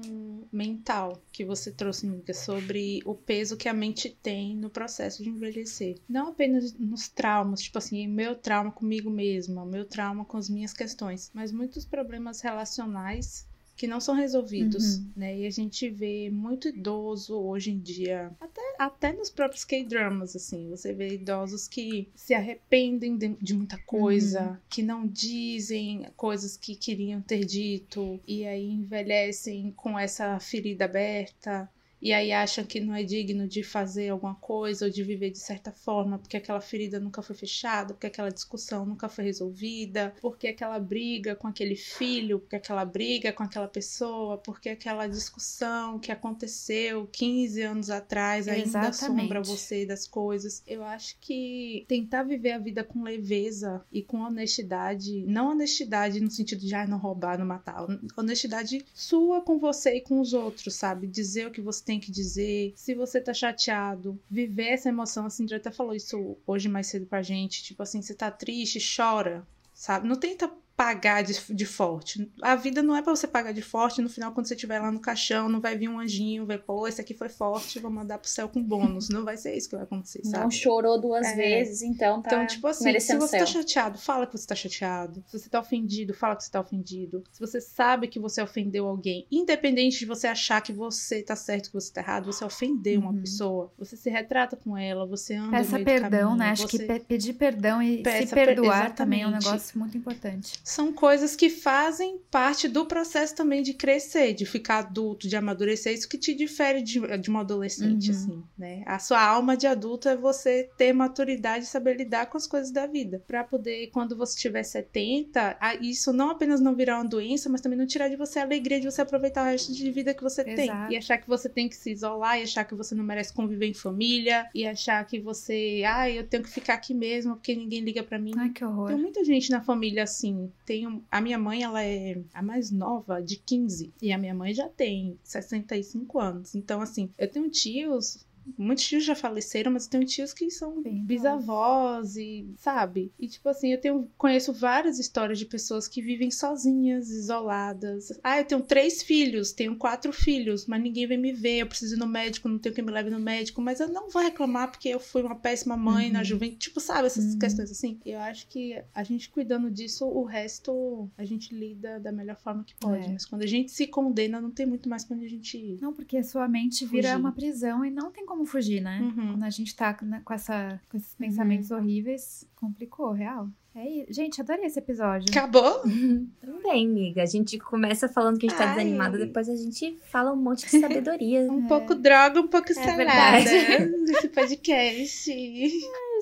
mental 0.52 1.20
que 1.32 1.44
você 1.44 1.70
trouxe, 1.70 2.06
Amiga, 2.06 2.34
sobre 2.34 3.00
o 3.04 3.14
peso 3.14 3.56
que 3.56 3.68
a 3.68 3.74
mente 3.74 4.08
tem 4.22 4.56
no 4.56 4.70
processo 4.70 5.22
de 5.22 5.28
envelhecer. 5.28 5.96
Não 6.08 6.28
apenas 6.28 6.72
nos 6.74 7.08
traumas, 7.08 7.60
tipo 7.60 7.78
assim, 7.78 8.06
meu 8.06 8.34
trauma 8.34 8.65
trauma 8.66 8.72
comigo 8.72 9.10
mesma, 9.10 9.62
o 9.62 9.66
meu 9.66 9.84
trauma 9.84 10.24
com 10.24 10.36
as 10.36 10.48
minhas 10.48 10.72
questões, 10.72 11.30
mas 11.32 11.52
muitos 11.52 11.84
problemas 11.84 12.40
relacionais 12.40 13.46
que 13.76 13.86
não 13.86 14.00
são 14.00 14.14
resolvidos, 14.14 14.96
uhum. 14.96 15.10
né? 15.14 15.38
E 15.40 15.46
a 15.46 15.50
gente 15.50 15.90
vê 15.90 16.30
muito 16.30 16.68
idoso 16.68 17.38
hoje 17.38 17.70
em 17.70 17.78
dia, 17.78 18.32
até, 18.40 18.62
até 18.78 19.12
nos 19.12 19.28
próprios 19.28 19.66
K-dramas, 19.66 20.34
assim, 20.34 20.70
você 20.70 20.94
vê 20.94 21.14
idosos 21.14 21.68
que 21.68 22.08
se 22.14 22.32
arrependem 22.32 23.18
de, 23.18 23.28
de 23.34 23.52
muita 23.52 23.76
coisa, 23.84 24.48
uhum. 24.48 24.56
que 24.70 24.82
não 24.82 25.06
dizem 25.06 26.06
coisas 26.16 26.56
que 26.56 26.74
queriam 26.74 27.20
ter 27.20 27.44
dito, 27.44 28.18
e 28.26 28.46
aí 28.46 28.66
envelhecem 28.66 29.70
com 29.76 29.98
essa 29.98 30.40
ferida 30.40 30.86
aberta, 30.86 31.70
e 32.00 32.12
aí 32.12 32.32
acham 32.32 32.64
que 32.64 32.80
não 32.80 32.94
é 32.94 33.02
digno 33.02 33.48
de 33.48 33.62
fazer 33.62 34.10
alguma 34.10 34.34
coisa 34.34 34.86
ou 34.86 34.90
de 34.90 35.02
viver 35.02 35.30
de 35.30 35.38
certa 35.38 35.72
forma, 35.72 36.18
porque 36.18 36.36
aquela 36.36 36.60
ferida 36.60 37.00
nunca 37.00 37.22
foi 37.22 37.34
fechada, 37.34 37.94
porque 37.94 38.06
aquela 38.06 38.30
discussão 38.30 38.84
nunca 38.84 39.08
foi 39.08 39.24
resolvida, 39.24 40.14
porque 40.20 40.48
aquela 40.48 40.78
briga 40.78 41.34
com 41.34 41.48
aquele 41.48 41.76
filho, 41.76 42.38
porque 42.38 42.56
aquela 42.56 42.84
briga 42.84 43.32
com 43.32 43.42
aquela 43.42 43.68
pessoa, 43.68 44.38
porque 44.38 44.68
aquela 44.68 45.06
discussão 45.06 45.98
que 45.98 46.12
aconteceu 46.12 47.08
15 47.12 47.62
anos 47.62 47.90
atrás 47.90 48.46
ainda 48.46 48.62
Exatamente. 48.62 49.04
assombra 49.04 49.42
você 49.42 49.86
das 49.86 50.06
coisas. 50.06 50.62
Eu 50.66 50.84
acho 50.84 51.16
que 51.20 51.84
tentar 51.88 52.22
viver 52.22 52.52
a 52.52 52.58
vida 52.58 52.84
com 52.84 53.02
leveza 53.02 53.84
e 53.90 54.02
com 54.02 54.18
honestidade, 54.18 55.24
não 55.26 55.50
honestidade 55.50 56.20
no 56.20 56.30
sentido 56.30 56.60
de 56.60 56.74
ah, 56.74 56.86
não 56.86 56.98
roubar, 56.98 57.38
não 57.38 57.46
matar, 57.46 57.86
honestidade 58.16 58.84
sua 58.94 59.40
com 59.40 59.58
você 59.58 59.96
e 59.96 60.00
com 60.00 60.20
os 60.20 60.32
outros, 60.32 60.74
sabe? 60.74 61.06
Dizer 61.06 61.46
o 61.46 61.50
que 61.50 61.60
você 61.60 61.84
tem 61.84 61.95
que 62.00 62.10
dizer, 62.10 62.72
se 62.76 62.94
você 62.94 63.20
tá 63.20 63.32
chateado, 63.34 64.18
viver 64.30 64.68
essa 64.68 64.88
emoção. 64.88 65.26
A 65.26 65.30
Cindy 65.30 65.54
até 65.54 65.70
falou 65.70 65.94
isso 65.94 66.36
hoje 66.46 66.68
mais 66.68 66.86
cedo 66.86 67.06
pra 67.06 67.22
gente. 67.22 67.62
Tipo 67.62 67.82
assim, 67.82 68.02
você 68.02 68.14
tá 68.14 68.30
triste, 68.30 68.78
chora, 68.96 69.46
sabe? 69.72 70.08
Não 70.08 70.16
tenta 70.16 70.50
pagar 70.76 71.22
de, 71.22 71.34
de 71.54 71.64
forte. 71.64 72.30
A 72.42 72.54
vida 72.54 72.82
não 72.82 72.94
é 72.94 73.00
para 73.00 73.16
você 73.16 73.26
pagar 73.26 73.52
de 73.52 73.62
forte. 73.62 74.02
No 74.02 74.10
final, 74.10 74.32
quando 74.32 74.46
você 74.46 74.54
estiver 74.54 74.78
lá 74.78 74.92
no 74.92 75.00
caixão, 75.00 75.48
não 75.48 75.58
vai 75.58 75.76
vir 75.76 75.88
um 75.88 75.98
anjinho, 75.98 76.44
vai, 76.44 76.58
pô, 76.58 76.86
esse 76.86 77.00
aqui 77.00 77.14
foi 77.14 77.30
forte, 77.30 77.78
vou 77.78 77.90
mandar 77.90 78.18
pro 78.18 78.28
céu 78.28 78.48
com 78.48 78.62
bônus. 78.62 79.08
Não 79.08 79.24
vai 79.24 79.38
ser 79.38 79.56
isso 79.56 79.70
que 79.70 79.74
vai 79.74 79.84
acontecer, 79.84 80.22
sabe? 80.24 80.44
Não 80.44 80.50
chorou 80.50 81.00
duas 81.00 81.26
é. 81.26 81.34
vezes, 81.34 81.82
então 81.82 82.20
tá. 82.20 82.28
Então, 82.28 82.46
tipo 82.46 82.66
assim, 82.66 83.00
se 83.00 83.16
você 83.16 83.38
tá 83.38 83.46
chateado, 83.46 83.98
fala 83.98 84.26
que 84.26 84.36
você 84.36 84.46
tá 84.46 84.54
chateado. 84.54 85.24
Se 85.28 85.38
você 85.38 85.48
tá 85.48 85.60
ofendido, 85.60 86.12
fala 86.12 86.36
que 86.36 86.44
você 86.44 86.50
tá 86.50 86.60
ofendido. 86.60 87.24
Se 87.32 87.40
você 87.40 87.60
sabe 87.60 88.06
que 88.06 88.18
você 88.18 88.42
ofendeu 88.42 88.86
alguém, 88.86 89.26
independente 89.32 89.98
de 89.98 90.04
você 90.04 90.26
achar 90.26 90.60
que 90.60 90.74
você 90.74 91.22
tá 91.22 91.34
certo, 91.34 91.68
que 91.68 91.74
você 91.74 91.90
tá 91.90 92.02
errado, 92.02 92.26
você 92.26 92.44
ofendeu 92.44 93.00
uhum. 93.00 93.08
uma 93.08 93.20
pessoa, 93.20 93.72
você 93.78 93.96
se 93.96 94.10
retrata 94.10 94.56
com 94.56 94.76
ela, 94.76 95.06
você 95.06 95.34
anda 95.36 95.52
Peça 95.52 95.78
perdão, 95.78 96.10
caminho, 96.10 96.36
né? 96.36 96.50
Acho 96.50 96.68
que 96.68 96.78
pedir 97.00 97.32
perdão 97.32 97.80
e 97.80 97.98
se 97.98 98.34
perdoar 98.34 98.86
per 98.88 98.94
também 98.94 99.22
é 99.22 99.26
um 99.26 99.30
negócio 99.30 99.78
muito 99.78 99.96
importante. 99.96 100.65
São 100.68 100.92
coisas 100.92 101.36
que 101.36 101.48
fazem 101.48 102.18
parte 102.28 102.66
do 102.66 102.84
processo 102.84 103.32
também 103.36 103.62
de 103.62 103.72
crescer, 103.72 104.34
de 104.34 104.44
ficar 104.44 104.78
adulto, 104.78 105.28
de 105.28 105.36
amadurecer. 105.36 105.94
Isso 105.94 106.08
que 106.08 106.18
te 106.18 106.34
difere 106.34 106.82
de, 106.82 107.00
de 107.18 107.30
um 107.30 107.38
adolescente, 107.38 108.10
Uhum. 108.10 108.16
assim, 108.16 108.42
né? 108.58 108.82
A 108.84 108.98
sua 108.98 109.22
alma 109.24 109.56
de 109.56 109.64
adulto 109.68 110.08
é 110.08 110.16
você 110.16 110.68
ter 110.76 110.92
maturidade 110.92 111.64
e 111.64 111.68
saber 111.68 111.96
lidar 111.96 112.26
com 112.26 112.36
as 112.36 112.48
coisas 112.48 112.72
da 112.72 112.84
vida. 112.84 113.22
Pra 113.28 113.44
poder, 113.44 113.86
quando 113.92 114.16
você 114.16 114.36
tiver 114.36 114.64
70, 114.64 115.56
a- 115.60 115.76
isso 115.76 116.12
não 116.12 116.30
apenas 116.30 116.60
não 116.60 116.74
virar 116.74 116.96
uma 116.98 117.08
doença, 117.08 117.48
mas 117.48 117.60
também 117.60 117.78
não 117.78 117.86
tirar 117.86 118.08
de 118.08 118.16
você 118.16 118.40
a 118.40 118.42
alegria 118.42 118.80
de 118.80 118.90
você 118.90 119.00
aproveitar 119.00 119.42
o 119.42 119.50
resto 119.52 119.72
de 119.72 119.88
vida 119.92 120.12
que 120.14 120.22
você 120.24 120.42
tem. 120.42 120.64
Exato. 120.64 120.92
E 120.92 120.96
achar 120.96 121.18
que 121.18 121.28
você 121.28 121.48
tem 121.48 121.68
que 121.68 121.76
se 121.76 121.92
isolar, 121.92 122.40
e 122.40 122.42
achar 122.42 122.64
que 122.64 122.74
você 122.74 122.92
não 122.92 123.04
merece 123.04 123.32
conviver 123.32 123.66
em 123.66 123.74
família, 123.74 124.48
e 124.52 124.66
achar 124.66 125.04
que 125.06 125.20
você, 125.20 125.84
ah, 125.86 126.10
eu 126.10 126.26
tenho 126.26 126.42
que 126.42 126.50
ficar 126.50 126.74
aqui 126.74 126.92
mesmo 126.92 127.36
porque 127.36 127.54
ninguém 127.54 127.82
liga 127.82 128.02
pra 128.02 128.18
mim. 128.18 128.32
Ai, 128.36 128.50
que 128.50 128.64
horror. 128.64 128.88
Tem 128.88 128.96
muita 128.98 129.22
gente 129.24 129.48
na 129.50 129.60
família 129.62 130.02
assim. 130.02 130.50
Um- 130.86 131.02
a 131.10 131.20
minha 131.20 131.38
mãe, 131.38 131.62
ela 131.62 131.82
é 131.82 132.20
a 132.34 132.42
mais 132.42 132.70
nova, 132.70 133.22
de 133.22 133.36
15. 133.36 133.92
E 134.02 134.12
a 134.12 134.18
minha 134.18 134.34
mãe 134.34 134.52
já 134.52 134.68
tem 134.68 135.18
65 135.22 136.18
anos. 136.18 136.54
Então, 136.54 136.80
assim, 136.80 137.10
eu 137.18 137.30
tenho 137.30 137.48
tios. 137.50 138.26
Muitos 138.56 138.84
tios 138.86 139.04
já 139.04 139.14
faleceram, 139.14 139.72
mas 139.72 139.84
eu 139.84 139.90
tenho 139.90 140.04
tios 140.04 140.32
que 140.32 140.50
são 140.50 140.82
Bem 140.82 141.04
bisavós 141.04 142.16
e, 142.16 142.46
sabe? 142.58 143.12
E, 143.18 143.26
tipo 143.28 143.48
assim, 143.48 143.72
eu 143.72 143.80
tenho, 143.80 144.08
conheço 144.16 144.52
várias 144.52 144.98
histórias 144.98 145.38
de 145.38 145.44
pessoas 145.46 145.88
que 145.88 146.00
vivem 146.02 146.30
sozinhas, 146.30 147.10
isoladas. 147.10 148.12
Ah, 148.22 148.38
eu 148.38 148.44
tenho 148.44 148.62
três 148.62 149.02
filhos, 149.02 149.52
tenho 149.52 149.76
quatro 149.76 150.12
filhos, 150.12 150.66
mas 150.66 150.82
ninguém 150.82 151.06
vem 151.06 151.18
me 151.18 151.32
ver, 151.32 151.58
eu 151.60 151.66
preciso 151.66 151.96
ir 151.96 151.98
no 151.98 152.06
médico, 152.06 152.48
não 152.48 152.58
tenho 152.58 152.74
quem 152.74 152.84
me 152.84 152.90
leve 152.92 153.10
no 153.10 153.18
médico, 153.20 153.60
mas 153.60 153.80
eu 153.80 153.88
não 153.88 154.08
vou 154.10 154.22
reclamar 154.22 154.70
porque 154.70 154.88
eu 154.88 155.00
fui 155.00 155.22
uma 155.22 155.34
péssima 155.36 155.76
mãe 155.76 156.10
na 156.10 156.20
Uhum. 156.20 156.24
juventude. 156.24 156.58
Tipo, 156.58 156.80
sabe, 156.80 157.06
essas 157.06 157.24
Uhum. 157.34 157.38
questões 157.38 157.70
assim. 157.70 157.98
Eu 158.04 158.18
acho 158.20 158.46
que 158.48 158.80
a 158.94 159.02
gente 159.02 159.28
cuidando 159.30 159.70
disso, 159.70 160.06
o 160.06 160.24
resto 160.24 161.08
a 161.16 161.24
gente 161.24 161.54
lida 161.54 162.00
da 162.00 162.12
melhor 162.12 162.36
forma 162.36 162.64
que 162.64 162.74
pode. 162.74 163.04
É. 163.06 163.12
Mas 163.12 163.24
quando 163.24 163.42
a 163.42 163.46
gente 163.46 163.70
se 163.72 163.86
condena, 163.86 164.40
não 164.40 164.50
tem 164.50 164.66
muito 164.66 164.88
mais 164.88 165.04
pra 165.04 165.16
onde 165.16 165.26
a 165.26 165.28
gente 165.30 165.56
ir. 165.56 165.78
Não, 165.80 165.92
porque 165.92 166.16
a 166.16 166.24
sua 166.24 166.48
mente 166.48 166.84
vira 166.84 167.08
Fugir. 167.08 167.20
uma 167.20 167.32
prisão 167.32 167.84
e 167.84 167.90
não 167.90 168.10
tem 168.10 168.24
como 168.26 168.35
fugir, 168.44 168.80
né? 168.80 169.00
Uhum. 169.00 169.32
Quando 169.32 169.44
a 169.44 169.50
gente 169.50 169.74
tá 169.74 169.96
né, 170.02 170.20
com, 170.24 170.34
essa, 170.34 170.80
com 170.90 170.96
esses 170.96 171.14
pensamentos 171.14 171.70
horríveis, 171.70 172.46
complicou, 172.56 173.12
real. 173.12 173.48
É 173.76 173.86
isso. 173.86 174.12
Gente, 174.14 174.40
adorei 174.40 174.64
esse 174.64 174.78
episódio. 174.78 175.26
Acabou? 175.30 175.82
Também, 176.40 176.86
amiga. 176.86 177.22
A 177.22 177.26
gente 177.26 177.58
começa 177.58 178.08
falando 178.08 178.38
que 178.38 178.46
a 178.46 178.48
gente 178.48 178.58
tá 178.58 178.70
Ai. 178.70 178.76
desanimada, 178.76 179.18
depois 179.18 179.50
a 179.50 179.54
gente 179.54 179.98
fala 180.10 180.32
um 180.32 180.36
monte 180.36 180.64
de 180.64 180.80
sabedoria. 180.80 181.46
Um 181.52 181.66
pouco 181.66 181.94
droga, 181.94 182.40
um 182.40 182.48
pouco 182.48 182.72
salada. 182.72 182.96
verdade. 182.96 183.50
Nesse 184.06 184.28
podcast. 184.28 185.30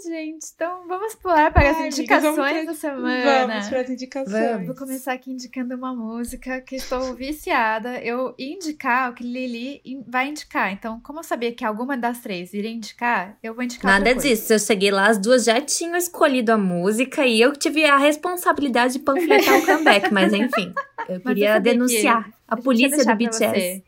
Gente, 0.03 0.47
então 0.55 0.87
vamos 0.89 1.15
pular 1.15 1.53
para 1.53 1.71
as 1.71 1.77
Ai, 1.77 1.87
indicações 1.89 2.35
vamos 2.35 2.51
pra- 2.53 2.65
da 2.65 2.75
semana. 2.75 3.47
Vamos 3.47 3.69
para 3.69 3.81
as 3.81 3.91
indicações. 3.91 4.33
Vamos. 4.51 4.67
Vou 4.67 4.75
começar 4.77 5.13
aqui 5.13 5.31
indicando 5.31 5.75
uma 5.75 5.95
música 5.95 6.61
que 6.61 6.77
estou 6.77 7.15
viciada. 7.15 7.99
Eu 8.01 8.35
indicar 8.39 9.11
o 9.11 9.15
que 9.15 9.23
Lili 9.25 9.81
vai 10.07 10.29
indicar. 10.29 10.73
Então, 10.73 11.01
como 11.01 11.21
eu 11.21 11.23
sabia 11.25 11.53
que 11.53 11.65
alguma 11.65 11.97
das 11.97 12.21
três 12.21 12.53
iria 12.53 12.71
indicar, 12.71 13.39
eu 13.43 13.55
vou 13.55 13.63
indicar 13.63 13.85
Nada 13.93 14.11
outra 14.11 14.15
coisa. 14.23 14.29
disso. 14.29 14.53
Eu 14.53 14.59
cheguei 14.59 14.91
lá, 14.91 15.07
as 15.09 15.19
duas 15.19 15.45
já 15.45 15.61
tinham 15.61 15.97
escolhido 15.97 16.53
a 16.53 16.59
música 16.59 17.25
e 17.27 17.41
eu 17.41 17.53
tive 17.53 17.85
a 17.85 17.97
responsabilidade 17.97 18.95
de 18.95 18.99
panfletar 18.99 19.57
o 19.59 19.65
comeback, 19.65 20.13
mas 20.13 20.33
enfim. 20.33 20.73
Eu 21.09 21.21
Mas 21.23 21.35
queria 21.35 21.49
eu 21.51 21.53
sabia 21.55 21.73
a 22.55 22.63
polícia 22.63 23.05
do 23.05 23.15
BTS. 23.17 23.85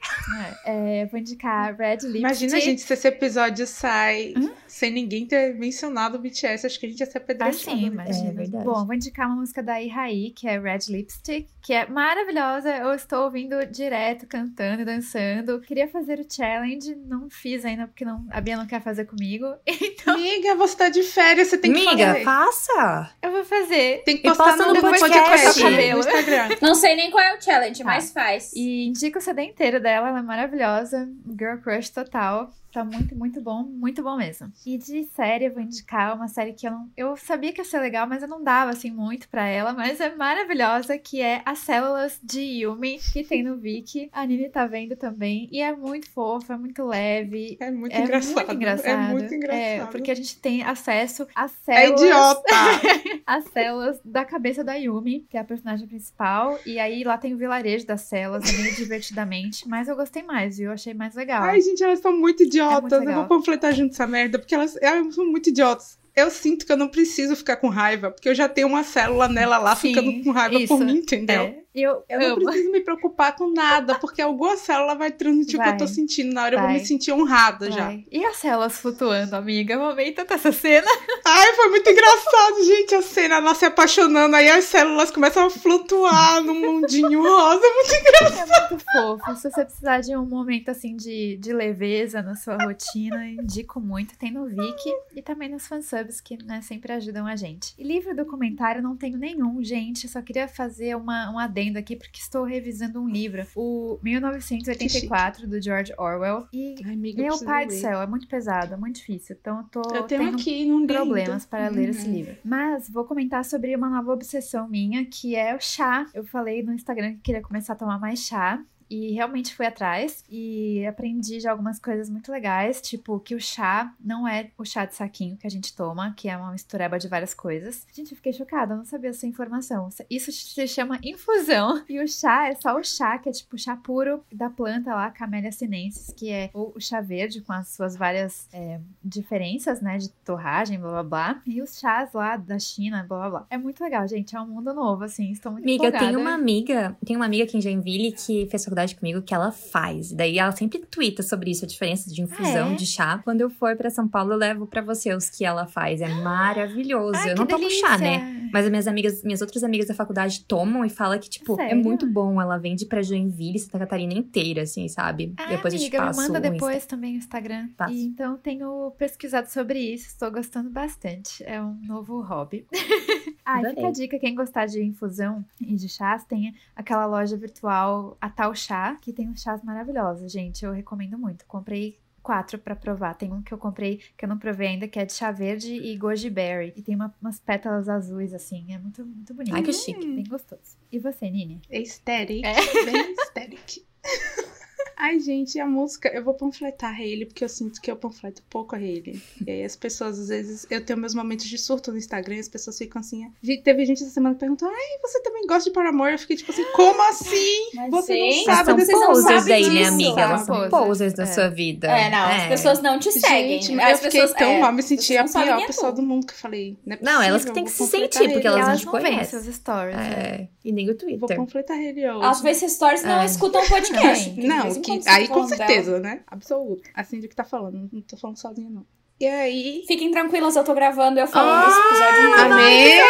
É, 0.64 1.02
eu 1.04 1.08
vou 1.08 1.18
indicar 1.20 1.74
Red 1.76 1.96
Lipstick. 1.96 2.18
Imagina, 2.18 2.60
gente, 2.60 2.80
se 2.82 2.92
esse 2.92 3.08
episódio 3.08 3.66
sai 3.66 4.34
sem 4.66 4.90
ninguém 4.90 5.26
ter 5.26 5.54
mencionado 5.54 6.16
o 6.16 6.20
BTS, 6.20 6.66
acho 6.66 6.78
que 6.78 6.86
a 6.86 6.88
gente 6.88 7.00
ia 7.00 7.06
ser 7.06 7.18
Ah, 7.18 7.22
apedrejado. 7.22 7.56
sim, 7.56 7.82
né? 7.82 7.86
imagina. 8.04 8.28
É 8.28 8.32
verdade. 8.32 8.64
Bom, 8.64 8.84
vou 8.84 8.94
indicar 8.94 9.26
uma 9.28 9.36
música 9.36 9.62
da 9.62 9.80
Ihai, 9.80 10.32
que 10.34 10.46
é 10.48 10.58
Red 10.58 10.80
Lipstick, 10.90 11.48
que 11.62 11.72
é 11.72 11.86
maravilhosa. 11.86 12.74
Eu 12.76 12.92
estou 12.94 13.24
ouvindo 13.24 13.64
direto, 13.66 14.26
cantando 14.26 14.82
e 14.82 14.84
dançando. 14.84 15.60
Queria 15.60 15.88
fazer 15.88 16.18
o 16.20 16.26
challenge, 16.30 16.94
não 17.06 17.28
fiz 17.30 17.64
ainda, 17.64 17.86
porque 17.86 18.04
não, 18.04 18.24
a 18.30 18.40
Bia 18.40 18.56
não 18.56 18.66
quer 18.66 18.80
fazer 18.82 19.04
comigo. 19.06 19.46
Então, 19.98 20.14
Amiga, 20.14 20.54
você 20.54 20.76
tá 20.76 20.88
de 20.88 21.02
férias, 21.02 21.48
você 21.48 21.58
tem 21.58 21.72
que 21.72 21.86
Amiga, 21.86 22.06
fazer. 22.12 22.24
faça! 22.24 23.10
eu 23.22 23.32
vou 23.32 23.44
fazer. 23.44 24.02
Tem 24.04 24.16
que 24.16 24.22
postar 24.22 24.44
posta 24.44 24.66
no, 24.66 24.74
no 24.74 24.80
podcast, 24.80 25.60
podcast. 25.60 25.60
no 25.92 25.98
Instagram. 25.98 26.56
Não 26.62 26.74
sei 26.74 26.94
nem 26.96 27.10
qual 27.10 27.24
é 27.24 27.36
o 27.36 27.40
challenge, 27.42 27.78
Tá. 27.78 27.84
mas 27.84 28.10
faz. 28.12 28.52
E 28.56 28.86
indico 28.86 29.18
o 29.18 29.20
CD 29.20 29.42
inteiro 29.42 29.78
dela, 29.78 30.08
ela 30.08 30.20
é 30.20 30.22
maravilhosa. 30.22 31.06
Girl 31.38 31.58
Crush 31.58 31.90
total. 31.90 32.50
Tá 32.76 32.84
muito, 32.84 33.16
muito 33.16 33.40
bom, 33.40 33.62
muito 33.62 34.02
bom 34.02 34.18
mesmo. 34.18 34.52
E 34.66 34.76
de 34.76 35.04
série, 35.04 35.46
eu 35.46 35.54
vou 35.54 35.62
indicar 35.62 36.14
uma 36.14 36.28
série 36.28 36.52
que 36.52 36.66
eu 36.66 36.72
não. 36.72 36.90
Eu 36.94 37.16
sabia 37.16 37.50
que 37.50 37.58
ia 37.58 37.64
ser 37.64 37.78
legal, 37.78 38.06
mas 38.06 38.20
eu 38.20 38.28
não 38.28 38.44
dava 38.44 38.70
assim 38.70 38.90
muito 38.90 39.30
pra 39.30 39.46
ela, 39.46 39.72
mas 39.72 39.98
é 39.98 40.14
maravilhosa, 40.14 40.98
que 40.98 41.22
é 41.22 41.40
As 41.46 41.60
Células 41.60 42.20
de 42.22 42.42
Yumi, 42.42 42.98
que 43.14 43.24
tem 43.24 43.42
no 43.42 43.56
Viki. 43.56 44.10
A 44.12 44.26
Nini 44.26 44.50
tá 44.50 44.66
vendo 44.66 44.94
também. 44.94 45.48
E 45.50 45.62
é 45.62 45.74
muito 45.74 46.10
fofa, 46.10 46.52
é 46.52 46.58
muito 46.58 46.84
leve. 46.84 47.56
É 47.60 47.70
muito 47.70 47.94
é 47.94 48.02
engraçado. 48.02 48.34
muito 48.34 48.52
engraçado. 48.52 48.88
É 48.88 49.12
muito 49.14 49.34
engraçado. 49.34 49.58
É, 49.62 49.86
porque 49.86 50.10
a 50.10 50.14
gente 50.14 50.38
tem 50.38 50.62
acesso 50.62 51.26
às 51.34 51.54
É 51.66 51.86
células. 51.86 52.02
idiota. 52.02 52.54
as 53.26 53.44
células 53.44 54.00
da 54.04 54.26
cabeça 54.26 54.62
da 54.62 54.74
Yumi, 54.74 55.26
que 55.30 55.38
é 55.38 55.40
a 55.40 55.44
personagem 55.44 55.88
principal. 55.88 56.58
E 56.66 56.78
aí 56.78 57.04
lá 57.04 57.16
tem 57.16 57.32
o 57.32 57.38
vilarejo 57.38 57.86
das 57.86 58.02
células, 58.02 58.46
é 58.46 58.60
meio 58.60 58.76
divertidamente. 58.76 59.66
Mas 59.66 59.88
eu 59.88 59.96
gostei 59.96 60.22
mais, 60.22 60.58
viu? 60.58 60.66
Eu 60.66 60.72
achei 60.74 60.92
mais 60.92 61.14
legal. 61.14 61.42
Ai, 61.42 61.62
gente, 61.62 61.82
elas 61.82 62.00
são 62.00 62.14
muito 62.14 62.42
idiotas. 62.42 62.65
É 62.72 62.80
muito 62.80 62.94
eu 62.94 63.14
vou 63.14 63.26
panfletar 63.26 63.74
junto 63.74 63.92
essa 63.92 64.06
merda, 64.06 64.38
porque 64.38 64.54
elas, 64.54 64.76
elas 64.80 65.14
são 65.14 65.24
muito 65.26 65.50
idiotas. 65.50 65.98
Eu 66.14 66.30
sinto 66.30 66.64
que 66.64 66.72
eu 66.72 66.78
não 66.78 66.88
preciso 66.88 67.36
ficar 67.36 67.56
com 67.56 67.68
raiva, 67.68 68.10
porque 68.10 68.28
eu 68.28 68.34
já 68.34 68.48
tenho 68.48 68.68
uma 68.68 68.82
célula 68.82 69.28
nela 69.28 69.58
lá 69.58 69.76
Sim, 69.76 69.88
ficando 69.88 70.24
com 70.24 70.30
raiva 70.30 70.54
isso. 70.54 70.68
por 70.68 70.82
mim, 70.82 70.98
entendeu? 70.98 71.42
É, 71.42 71.58
eu, 71.82 72.04
Eu 72.08 72.20
não 72.20 72.36
preciso 72.36 72.70
me 72.70 72.80
preocupar 72.80 73.34
com 73.36 73.50
nada, 73.50 73.94
porque 73.96 74.22
alguma 74.22 74.56
célula 74.56 74.94
vai 74.94 75.10
transmitir 75.10 75.58
o 75.58 75.62
que 75.62 75.68
eu 75.68 75.76
tô 75.76 75.84
Vai. 75.84 75.94
sentindo. 75.94 76.32
Na 76.34 76.44
hora 76.44 76.54
eu 76.54 76.58
vou 76.58 76.68
Vai. 76.68 76.78
me 76.78 76.84
sentir 76.86 77.12
honrada 77.12 77.70
já. 77.70 77.86
Vai. 77.86 78.04
E 78.10 78.24
as 78.24 78.36
células 78.36 78.78
flutuando, 78.78 79.36
amiga? 79.36 79.74
Eu 79.74 79.84
amei 79.84 80.12
tanto 80.12 80.34
essa 80.34 80.52
cena. 80.52 80.86
Ai, 81.24 81.52
foi 81.54 81.68
muito 81.70 81.88
engraçado, 81.88 82.64
gente, 82.64 82.94
a 82.94 83.02
cena, 83.02 83.36
ela 83.36 83.54
se 83.54 83.64
apaixonando, 83.64 84.36
aí 84.36 84.48
as 84.48 84.64
células 84.64 85.10
começam 85.10 85.46
a 85.46 85.50
flutuar 85.50 86.42
num 86.42 86.54
mundinho 86.60 87.22
rosa. 87.22 87.60
É 87.64 88.68
muito 88.68 88.84
fofo. 88.92 89.36
Se 89.36 89.50
você 89.50 89.64
precisar 89.64 90.00
de 90.00 90.16
um 90.16 90.24
momento 90.24 90.70
assim 90.70 90.96
de, 90.96 91.36
de 91.36 91.52
leveza 91.52 92.22
na 92.22 92.34
sua 92.34 92.56
rotina, 92.56 93.26
indico 93.26 93.80
muito. 93.80 94.16
Tem 94.16 94.30
no 94.32 94.46
Viki 94.46 94.92
e 95.14 95.22
também 95.22 95.48
nos 95.48 95.66
fansubs 95.66 96.20
que 96.20 96.42
né, 96.44 96.60
sempre 96.62 96.92
ajudam 96.92 97.26
a 97.26 97.36
gente. 97.36 97.74
E 97.78 97.82
livro 97.82 98.14
documentário 98.14 98.82
não 98.82 98.96
tenho 98.96 99.18
nenhum, 99.18 99.62
gente. 99.62 100.08
Só 100.08 100.22
queria 100.22 100.48
fazer 100.48 100.96
uma, 100.96 101.30
um 101.30 101.38
adendo 101.38 101.65
aqui 101.78 101.96
porque 101.96 102.20
estou 102.20 102.44
revisando 102.44 103.00
um 103.00 103.08
livro, 103.08 103.46
o 103.56 103.98
1984 104.02 105.46
do 105.46 105.60
George 105.60 105.92
Orwell. 105.98 106.46
E 106.52 106.76
Ai, 106.84 106.94
amiga, 106.94 107.22
eu 107.22 107.36
meu 107.36 107.44
pai 107.44 107.66
do 107.66 107.72
céu, 107.72 108.00
é 108.00 108.06
muito 108.06 108.26
pesado, 108.28 108.74
é 108.74 108.76
muito 108.76 108.96
difícil. 108.96 109.36
Então 109.40 109.58
eu 109.58 109.64
tô 109.82 109.94
Eu 109.94 110.02
tenho 110.04 110.22
tendo 110.24 110.36
aqui, 110.36 110.64
não 110.66 110.86
problemas 110.86 111.28
ainda. 111.30 111.46
para 111.48 111.68
ler 111.68 111.88
esse 111.90 112.06
Uhum. 112.06 112.12
livro. 112.12 112.36
Mas 112.44 112.88
vou 112.88 113.04
comentar 113.04 113.44
sobre 113.44 113.74
uma 113.74 113.88
nova 113.88 114.12
obsessão 114.12 114.68
minha, 114.68 115.04
que 115.04 115.34
é 115.34 115.54
o 115.54 115.60
chá. 115.60 116.06
Eu 116.14 116.24
falei 116.24 116.62
no 116.62 116.72
Instagram 116.72 117.14
que 117.14 117.20
queria 117.20 117.42
começar 117.42 117.72
a 117.72 117.76
tomar 117.76 117.98
mais 117.98 118.20
chá. 118.20 118.62
E 118.88 119.12
realmente 119.12 119.54
fui 119.54 119.66
atrás 119.66 120.24
e 120.30 120.86
aprendi 120.86 121.40
já 121.40 121.50
algumas 121.50 121.78
coisas 121.78 122.08
muito 122.08 122.30
legais, 122.30 122.80
tipo 122.80 123.18
que 123.20 123.34
o 123.34 123.40
chá 123.40 123.92
não 124.00 124.26
é 124.26 124.50
o 124.56 124.64
chá 124.64 124.84
de 124.84 124.94
saquinho 124.94 125.36
que 125.36 125.46
a 125.46 125.50
gente 125.50 125.74
toma, 125.74 126.12
que 126.16 126.28
é 126.28 126.36
uma 126.36 126.52
mistureba 126.52 126.98
de 126.98 127.08
várias 127.08 127.34
coisas. 127.34 127.86
Gente, 127.92 128.12
eu 128.12 128.16
fiquei 128.16 128.32
chocada, 128.32 128.74
eu 128.74 128.78
não 128.78 128.84
sabia 128.84 129.10
essa 129.10 129.26
informação. 129.26 129.88
Isso 130.08 130.30
se 130.32 130.66
chama 130.68 130.98
infusão. 131.02 131.84
E 131.96 132.00
o 132.00 132.08
chá 132.08 132.48
é 132.48 132.54
só 132.54 132.76
o 132.76 132.84
chá, 132.84 133.16
que 133.18 133.28
é 133.28 133.32
tipo 133.32 133.56
chá 133.56 133.74
puro 133.76 134.22
da 134.32 134.50
planta 134.50 134.94
lá, 134.94 135.10
Camellia 135.10 135.50
sinensis, 135.52 136.12
que 136.14 136.30
é 136.30 136.50
o 136.52 136.78
chá 136.78 137.00
verde 137.00 137.40
com 137.40 137.52
as 137.52 137.68
suas 137.68 137.96
várias 137.96 138.48
é, 138.52 138.80
diferenças, 139.02 139.80
né, 139.80 139.96
de 139.98 140.08
torragem, 140.24 140.78
blá 140.78 140.90
blá 140.90 141.02
blá. 141.02 141.42
E 141.46 141.62
os 141.62 141.78
chás 141.78 142.12
lá 142.12 142.36
da 142.36 142.58
China, 142.58 143.04
blá 143.08 143.18
blá 143.18 143.30
blá. 143.30 143.46
É 143.50 143.56
muito 143.56 143.82
legal, 143.82 144.06
gente, 144.06 144.36
é 144.36 144.40
um 144.40 144.46
mundo 144.46 144.74
novo, 144.74 145.04
assim, 145.04 145.30
estou 145.30 145.52
muito 145.52 145.64
Amiga, 145.64 145.86
empolgada. 145.86 146.06
tenho 146.06 146.20
uma 146.20 146.34
amiga, 146.34 146.96
tem 147.04 147.16
uma 147.16 147.24
amiga 147.24 147.44
aqui 147.44 147.56
em 147.56 147.60
Joinville 147.60 148.12
que 148.12 148.46
fez 148.50 148.62
faculdade 148.76 148.94
comigo 148.96 149.22
que 149.22 149.34
ela 149.34 149.50
faz. 149.50 150.12
Daí 150.12 150.38
ela 150.38 150.52
sempre 150.52 150.78
twitta 150.80 151.22
sobre 151.22 151.50
isso, 151.50 151.64
a 151.64 151.68
diferença 151.68 152.12
de 152.12 152.20
infusão 152.22 152.68
Ah, 152.68 152.72
é? 152.72 152.74
de 152.76 152.86
chá. 152.86 153.18
Quando 153.24 153.40
eu 153.40 153.48
for 153.48 153.74
pra 153.76 153.88
São 153.88 154.06
Paulo, 154.06 154.32
eu 154.34 154.36
levo 154.36 154.66
pra 154.66 154.82
você 154.82 155.14
os 155.14 155.30
que 155.30 155.44
ela 155.44 155.66
faz. 155.66 156.00
É 156.02 156.08
maravilhoso. 156.08 157.16
Ai, 157.18 157.32
eu 157.32 157.36
não 157.36 157.46
tomo 157.46 157.70
chá, 157.70 157.96
né? 157.98 158.18
delícia! 158.18 158.50
Mas 158.52 158.64
as 158.64 158.70
minhas 158.70 158.86
amigas, 158.86 159.22
minhas 159.22 159.40
outras 159.40 159.64
amigas 159.64 159.88
da 159.88 159.94
faculdade 159.94 160.44
tomam 160.44 160.84
e 160.84 160.90
falam 160.90 161.18
que, 161.18 161.28
tipo, 161.28 161.54
é 161.54 161.68
Sério? 161.68 161.82
muito 161.82 162.06
bom. 162.06 162.40
Ela 162.40 162.58
vende 162.58 162.84
pra 162.86 163.02
Joinville, 163.02 163.58
Santa 163.58 163.78
Catarina 163.78 164.12
inteira, 164.14 164.62
assim, 164.62 164.86
sabe? 164.88 165.32
Ah, 165.36 165.46
Depois 165.46 165.72
eu 165.74 165.80
te 165.80 165.84
amiga, 165.86 165.98
passo 165.98 166.20
me 166.20 166.26
manda 166.28 166.38
o 166.38 166.42
Insta. 166.42 166.52
depois 166.52 166.86
também 166.86 167.14
o 167.14 167.18
Instagram. 167.18 167.68
Passo. 167.76 167.92
E, 167.94 168.04
então 168.04 168.36
tenho 168.36 168.90
pesquisado 168.98 169.48
sobre 169.50 169.78
isso, 169.80 170.06
estou 170.08 170.30
gostando 170.30 170.70
bastante. 170.70 171.42
É 171.44 171.60
um 171.60 171.76
novo 171.86 172.20
hobby. 172.20 172.66
ah, 173.46 173.54
e 173.54 173.58
fica 173.60 173.70
Adorei. 173.70 173.84
a 173.86 173.92
dica, 173.92 174.18
quem 174.18 174.34
gostar 174.34 174.66
de 174.66 174.82
infusão 174.82 175.44
e 175.60 175.74
de 175.76 175.88
chás, 175.88 176.24
tem 176.24 176.54
aquela 176.74 177.06
loja 177.06 177.36
virtual, 177.36 178.18
a 178.20 178.28
Tal 178.28 178.54
Chá, 178.54 178.96
que 179.00 179.12
tem 179.12 179.28
uns 179.28 179.40
chás 179.40 179.62
maravilhosos, 179.62 180.30
gente. 180.32 180.64
Eu 180.64 180.72
recomendo 180.72 181.16
muito. 181.16 181.46
Comprei 181.46 181.98
quatro 182.22 182.58
pra 182.58 182.74
provar. 182.74 183.14
Tem 183.14 183.32
um 183.32 183.40
que 183.40 183.54
eu 183.54 183.58
comprei, 183.58 184.00
que 184.18 184.24
eu 184.24 184.28
não 184.28 184.36
provei 184.36 184.66
ainda, 184.66 184.88
que 184.88 184.98
é 184.98 185.04
de 185.04 185.12
chá 185.12 185.30
verde 185.30 185.72
e 185.72 185.96
goji 185.96 186.28
berry. 186.28 186.72
E 186.76 186.82
tem 186.82 186.96
uma- 186.96 187.14
umas 187.22 187.38
pétalas 187.38 187.88
azuis, 187.88 188.34
assim. 188.34 188.74
É 188.74 188.78
muito, 188.78 189.06
muito 189.06 189.32
bonito. 189.32 189.54
Ai, 189.54 189.62
que 189.62 189.72
chique. 189.72 190.04
Bem 190.04 190.24
gostoso. 190.24 190.76
E 190.90 190.98
você, 190.98 191.30
Nini? 191.30 191.62
Aesthetic. 191.70 192.44
É. 192.44 192.54
Bem 192.84 193.14
aesthetic. 193.16 193.86
Ai, 194.96 195.18
gente, 195.20 195.58
a 195.58 195.66
música, 195.66 196.08
eu 196.08 196.22
vou 196.22 196.34
panfletar 196.34 197.00
ele, 197.00 197.26
porque 197.26 197.44
eu 197.44 197.48
sinto 197.48 197.80
que 197.80 197.90
eu 197.90 197.96
panfleto 197.96 198.42
pouco 198.48 198.74
a 198.76 198.80
ele. 198.80 199.20
E 199.46 199.50
aí 199.50 199.64
as 199.64 199.76
pessoas, 199.76 200.18
às 200.18 200.28
vezes, 200.28 200.66
eu 200.70 200.84
tenho 200.84 200.98
meus 200.98 201.14
momentos 201.14 201.46
de 201.46 201.58
surto 201.58 201.90
no 201.92 201.98
Instagram, 201.98 202.36
e 202.36 202.40
as 202.40 202.48
pessoas 202.48 202.78
ficam 202.78 203.00
assim. 203.00 203.30
Teve 203.64 203.84
gente 203.84 204.02
essa 204.02 204.12
semana 204.12 204.34
que 204.34 204.40
perguntou: 204.40 204.68
Ai, 204.68 204.98
você 205.02 205.20
também 205.22 205.46
gosta 205.46 205.68
de 205.70 205.74
Paramore? 205.74 206.12
Eu 206.12 206.18
fiquei 206.18 206.36
tipo 206.36 206.50
assim, 206.52 206.64
como 206.74 207.02
assim? 207.08 207.70
Mas, 207.74 207.90
você 207.90 208.14
gente, 208.14 208.46
não 208.46 208.54
sabe 208.54 208.64
são 208.66 208.74
vocês 208.76 208.86
dessa 208.88 209.00
não 209.00 209.06
posers 209.12 209.40
sabem 209.40 209.54
aí, 209.54 209.62
né, 209.64 209.68
disso. 209.80 209.88
amiga? 209.92 210.20
Elas 210.20 210.40
são 210.42 210.54
Posers. 210.56 210.70
posers 210.70 211.12
da 211.14 211.22
É. 211.22 211.26
sua 211.26 211.48
vida. 211.48 211.86
É, 211.88 212.10
não, 212.10 212.26
as 212.28 212.46
pessoas 212.48 212.82
não 212.82 212.98
te 212.98 213.12
seguem. 213.12 213.60
Gente, 213.62 213.80
As 213.80 213.90
eu 213.90 213.96
fiquei 214.04 214.20
pessoas- 214.22 214.38
tão 214.38 214.50
é, 214.50 214.60
mal, 214.60 214.72
me 214.72 214.82
senti 214.82 215.16
a 215.16 215.24
pior 215.24 215.60
é 215.62 215.66
pessoa 215.66 215.92
do 215.92 216.02
mundo 216.02 216.26
que 216.26 216.32
eu 216.32 216.38
falei. 216.38 216.76
Não, 216.84 216.96
é 216.96 216.98
Não, 217.02 217.22
elas 217.22 217.44
que 217.44 217.50
possível, 217.50 217.54
têm 217.54 217.64
vou 217.64 217.72
que 217.72 217.72
se 217.72 217.86
sentir, 218.18 218.32
porque 218.32 218.46
elas 218.46 218.60
elas 218.68 218.84
não 218.84 218.92
veem 218.92 219.04
conhecem. 219.04 219.40
seus 219.40 219.54
stories. 219.54 219.96
né? 219.96 220.12
É, 220.16 220.48
e 220.64 220.72
nem 220.72 220.84
o 220.86 220.88
Vou 220.88 220.96
Twitter. 220.96 221.36
panfletar 221.36 221.78
ele 221.78 222.00
hoje. 222.08 222.24
Elas 222.24 222.40
veem 222.40 222.52
esses 222.52 222.72
stories 222.72 223.02
e 223.02 223.06
não 223.06 223.20
É. 223.20 223.24
escutam 223.26 223.62
o 223.62 223.68
podcast. 223.68 224.30
Não, 224.40 224.68
em 224.78 224.82
que, 224.82 225.08
aí 225.08 225.28
com 225.28 225.34
falam 225.34 225.48
dela. 225.48 225.56
certeza, 225.66 225.98
né? 226.00 226.20
Absoluto. 226.26 226.82
Assim 226.94 227.20
de 227.20 227.28
que 227.28 227.34
tá 227.36 227.44
falando. 227.44 227.88
Não 227.92 228.00
tô 228.02 228.16
falando 228.16 228.36
sozinha, 228.36 228.68
não. 228.70 228.84
E 229.18 229.26
aí. 229.26 229.82
Fiquem 229.88 230.10
tranquilas, 230.10 230.54
eu 230.56 230.62
tô 230.64 230.74
gravando 230.74 231.18
eu 231.18 231.26
falando 231.26 231.64
desse 231.66 231.80
episódio. 231.80 232.28
inteiro. 232.28 232.52
Amém! 232.52 233.00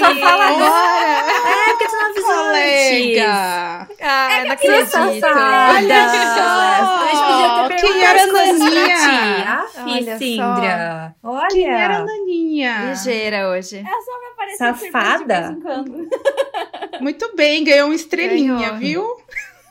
Só 0.00 0.14
fala 0.16 0.44
agora! 0.46 1.08
É, 1.08 1.68
porque 1.70 1.86
tu 1.86 1.92
não 1.96 2.10
avisou 2.10 2.30
antes. 2.30 2.48
Colega! 2.48 3.88
Ah, 4.00 4.28
não 4.38 4.56
Que 4.56 4.66
acredito. 4.68 4.90
safada! 4.90 6.08
só! 6.34 6.98
A 6.98 7.08
gente 7.08 7.22
podia 7.24 7.68
ter 7.68 7.86
Quem 7.86 8.02
era 8.04 8.26
pra 8.26 8.46
Naninha? 8.46 9.46
Ah, 9.46 9.66
Olha 9.86 10.12
só. 10.12 10.18
Sindra. 10.18 11.16
Olha. 11.22 11.48
Quem 11.48 11.70
era 11.70 11.96
a 11.98 12.04
Naninha? 12.04 12.84
Ligeira 12.90 13.48
hoje. 13.50 13.84
Aparece 14.32 14.58
Safada. 14.58 15.34
de 15.34 15.46
vez 15.46 15.50
em 15.50 15.60
quando. 15.60 16.08
Muito 17.00 17.36
bem, 17.36 17.62
ganhou 17.62 17.86
uma 17.88 17.94
estrelinha, 17.94 18.70
Ganhou. 18.70 18.78
viu? 18.78 19.16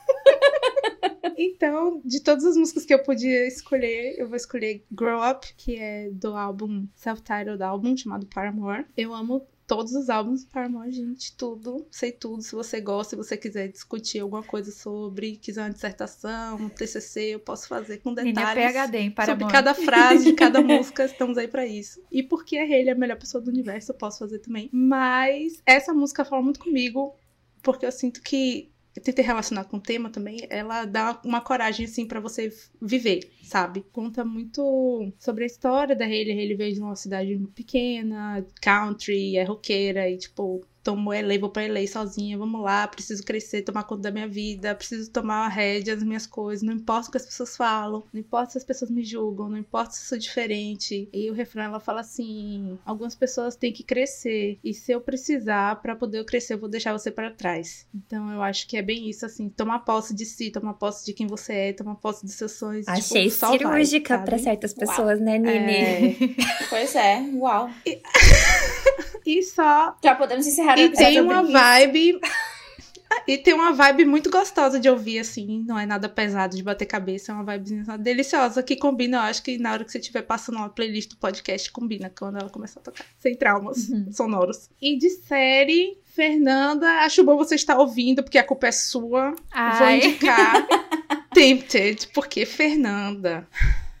então, 1.36 2.00
de 2.04 2.20
todas 2.20 2.44
as 2.44 2.56
músicas 2.56 2.84
que 2.84 2.94
eu 2.94 3.02
podia 3.02 3.46
escolher, 3.46 4.16
eu 4.18 4.28
vou 4.28 4.36
escolher 4.36 4.84
Grow 4.90 5.20
Up, 5.28 5.46
que 5.56 5.76
é 5.76 6.10
do 6.10 6.34
álbum 6.34 6.86
self-titled 6.94 7.62
álbum 7.62 7.96
chamado 7.96 8.26
Paramore. 8.26 8.86
Eu 8.96 9.14
amo 9.14 9.46
todos 9.68 9.92
os 9.92 10.08
álbuns 10.08 10.44
do 10.44 10.50
Paramore, 10.50 10.90
gente, 10.90 11.36
tudo, 11.36 11.86
sei 11.90 12.10
tudo. 12.10 12.42
Se 12.42 12.54
você 12.54 12.80
gosta, 12.80 13.10
se 13.10 13.16
você 13.16 13.36
quiser 13.36 13.68
discutir 13.68 14.18
alguma 14.18 14.42
coisa 14.42 14.72
sobre, 14.72 15.36
quiser 15.36 15.60
uma 15.60 15.70
dissertação, 15.70 16.56
um 16.56 16.68
TCC, 16.70 17.34
eu 17.34 17.38
posso 17.38 17.68
fazer 17.68 17.98
com 17.98 18.14
detalhes. 18.14 18.72
PHD 18.72 18.98
em 18.98 19.10
Paramore. 19.10 19.40
Sobre 19.40 19.52
cada 19.52 19.74
frase 19.74 20.24
de 20.24 20.32
cada 20.32 20.62
música, 20.64 21.04
estamos 21.04 21.36
aí 21.36 21.46
pra 21.46 21.66
isso. 21.66 22.00
E 22.10 22.22
porque 22.22 22.56
ele 22.56 22.88
é 22.88 22.92
a 22.92 22.96
melhor 22.96 23.18
pessoa 23.18 23.44
do 23.44 23.50
universo, 23.50 23.92
eu 23.92 23.96
posso 23.96 24.18
fazer 24.18 24.38
também. 24.38 24.70
Mas 24.72 25.62
essa 25.66 25.92
música 25.92 26.24
fala 26.24 26.42
muito 26.42 26.60
comigo, 26.60 27.14
porque 27.62 27.84
eu 27.84 27.92
sinto 27.92 28.22
que 28.22 28.70
tentei 29.00 29.24
relacionar 29.24 29.64
com 29.64 29.76
o 29.76 29.80
tema 29.80 30.10
também, 30.10 30.46
ela 30.50 30.84
dá 30.84 31.20
uma 31.24 31.40
coragem, 31.40 31.86
assim, 31.86 32.06
pra 32.06 32.20
você 32.20 32.52
viver, 32.80 33.30
sabe? 33.42 33.84
Conta 33.92 34.24
muito 34.24 35.12
sobre 35.18 35.44
a 35.44 35.46
história 35.46 35.94
da 35.96 36.04
Hayley. 36.04 36.32
Hayley 36.32 36.56
veio 36.56 36.74
de 36.74 36.80
uma 36.80 36.96
cidade 36.96 37.36
pequena, 37.54 38.44
country, 38.60 39.36
é 39.36 39.44
roqueira, 39.44 40.08
e, 40.08 40.16
tipo, 40.16 40.64
tomou 40.82 41.12
LA, 41.12 41.38
vou 41.38 41.50
pra 41.50 41.66
LA 41.66 41.86
sozinha, 41.86 42.38
vamos 42.38 42.60
lá, 42.62 42.86
preciso 42.88 43.22
crescer, 43.24 43.62
tomar 43.62 43.84
conta 43.84 44.02
da 44.02 44.10
minha 44.10 44.28
vida, 44.28 44.74
preciso 44.74 45.10
tomar 45.10 45.44
a 45.46 45.48
rédea 45.48 45.94
das 45.94 46.04
minhas 46.04 46.26
coisas, 46.26 46.62
não 46.62 46.72
importa 46.72 47.08
o 47.08 47.10
que 47.10 47.16
as 47.16 47.26
pessoas 47.26 47.56
falam, 47.56 48.04
não 48.12 48.20
importa 48.20 48.52
se 48.52 48.58
as 48.58 48.64
pessoas 48.64 48.90
me 48.90 49.04
julgam, 49.04 49.48
não 49.48 49.58
importa 49.58 49.92
se 49.92 50.02
eu 50.04 50.08
sou 50.08 50.18
diferente. 50.18 51.08
E 51.12 51.30
o 51.30 51.34
refrão 51.34 51.64
ela 51.64 51.80
fala 51.80 52.00
assim: 52.00 52.78
algumas 52.84 53.14
pessoas 53.14 53.56
têm 53.56 53.72
que 53.72 53.82
crescer, 53.82 54.58
e 54.64 54.72
se 54.72 54.92
eu 54.92 55.00
precisar 55.00 55.76
para 55.82 55.94
poder 55.96 56.18
eu 56.20 56.24
crescer, 56.24 56.54
eu 56.54 56.58
vou 56.58 56.68
deixar 56.68 56.92
você 56.92 57.10
para 57.10 57.30
trás. 57.30 57.86
Então 57.94 58.30
eu 58.32 58.42
acho 58.42 58.66
que 58.66 58.76
é 58.76 58.82
bem 58.82 59.08
isso, 59.08 59.26
assim, 59.26 59.48
tomar 59.48 59.80
posse 59.80 60.14
de 60.14 60.24
si, 60.24 60.50
tomar 60.50 60.74
posse 60.74 61.04
de 61.04 61.12
quem 61.12 61.26
você 61.26 61.52
é, 61.52 61.72
tomar 61.72 61.96
posse 61.96 62.24
dos 62.24 62.34
seus 62.34 62.52
sonhos. 62.52 62.86
tipo, 62.86 62.98
Achei 62.98 63.30
só 63.30 63.48
vai, 63.48 63.58
cirúrgica 63.58 64.18
pra 64.18 64.38
certas 64.38 64.72
Uau. 64.72 64.86
pessoas, 64.86 65.20
né, 65.20 65.38
Nini? 65.38 65.72
É, 65.74 66.14
Pois 66.70 66.94
é, 66.94 67.20
uau. 67.34 67.70
e 67.86 68.00
só 69.42 69.96
Já 70.02 70.14
podemos 70.14 70.46
encerrar 70.46 70.76
o 70.76 70.80
E 70.80 70.90
tem 70.90 71.20
uma 71.20 71.42
vibe. 71.42 72.20
E 73.26 73.38
tem 73.38 73.54
uma 73.54 73.72
vibe 73.72 74.04
muito 74.04 74.30
gostosa 74.30 74.78
de 74.78 74.88
ouvir, 74.88 75.18
assim. 75.18 75.64
Não 75.66 75.78
é 75.78 75.86
nada 75.86 76.08
pesado 76.10 76.54
de 76.56 76.62
bater 76.62 76.84
cabeça. 76.86 77.32
É 77.32 77.34
uma 77.34 77.42
vibe 77.44 77.82
deliciosa 78.00 78.62
que 78.62 78.76
combina. 78.76 79.16
Eu 79.16 79.20
acho 79.22 79.42
que 79.42 79.56
na 79.58 79.72
hora 79.72 79.84
que 79.84 79.90
você 79.90 79.98
estiver 79.98 80.22
passando 80.22 80.56
uma 80.56 80.68
playlist 80.68 81.10
do 81.10 81.16
podcast, 81.16 81.70
combina 81.72 82.12
quando 82.16 82.38
ela 82.38 82.50
começar 82.50 82.80
a 82.80 82.82
tocar. 82.82 83.04
Sem 83.18 83.34
traumas 83.34 83.88
Uhum. 83.88 84.12
sonoros. 84.12 84.68
E 84.80 84.96
de 84.98 85.08
série, 85.10 85.98
Fernanda, 86.14 86.86
acho 87.00 87.24
bom 87.24 87.36
você 87.36 87.54
estar 87.54 87.78
ouvindo, 87.78 88.22
porque 88.22 88.38
a 88.38 88.44
culpa 88.44 88.66
é 88.68 88.72
sua. 88.72 89.30
Vou 89.30 89.36
Ai, 89.52 89.98
indicar 90.04 90.66
Tempted, 91.32 92.08
porque 92.12 92.44
Fernanda 92.44 93.46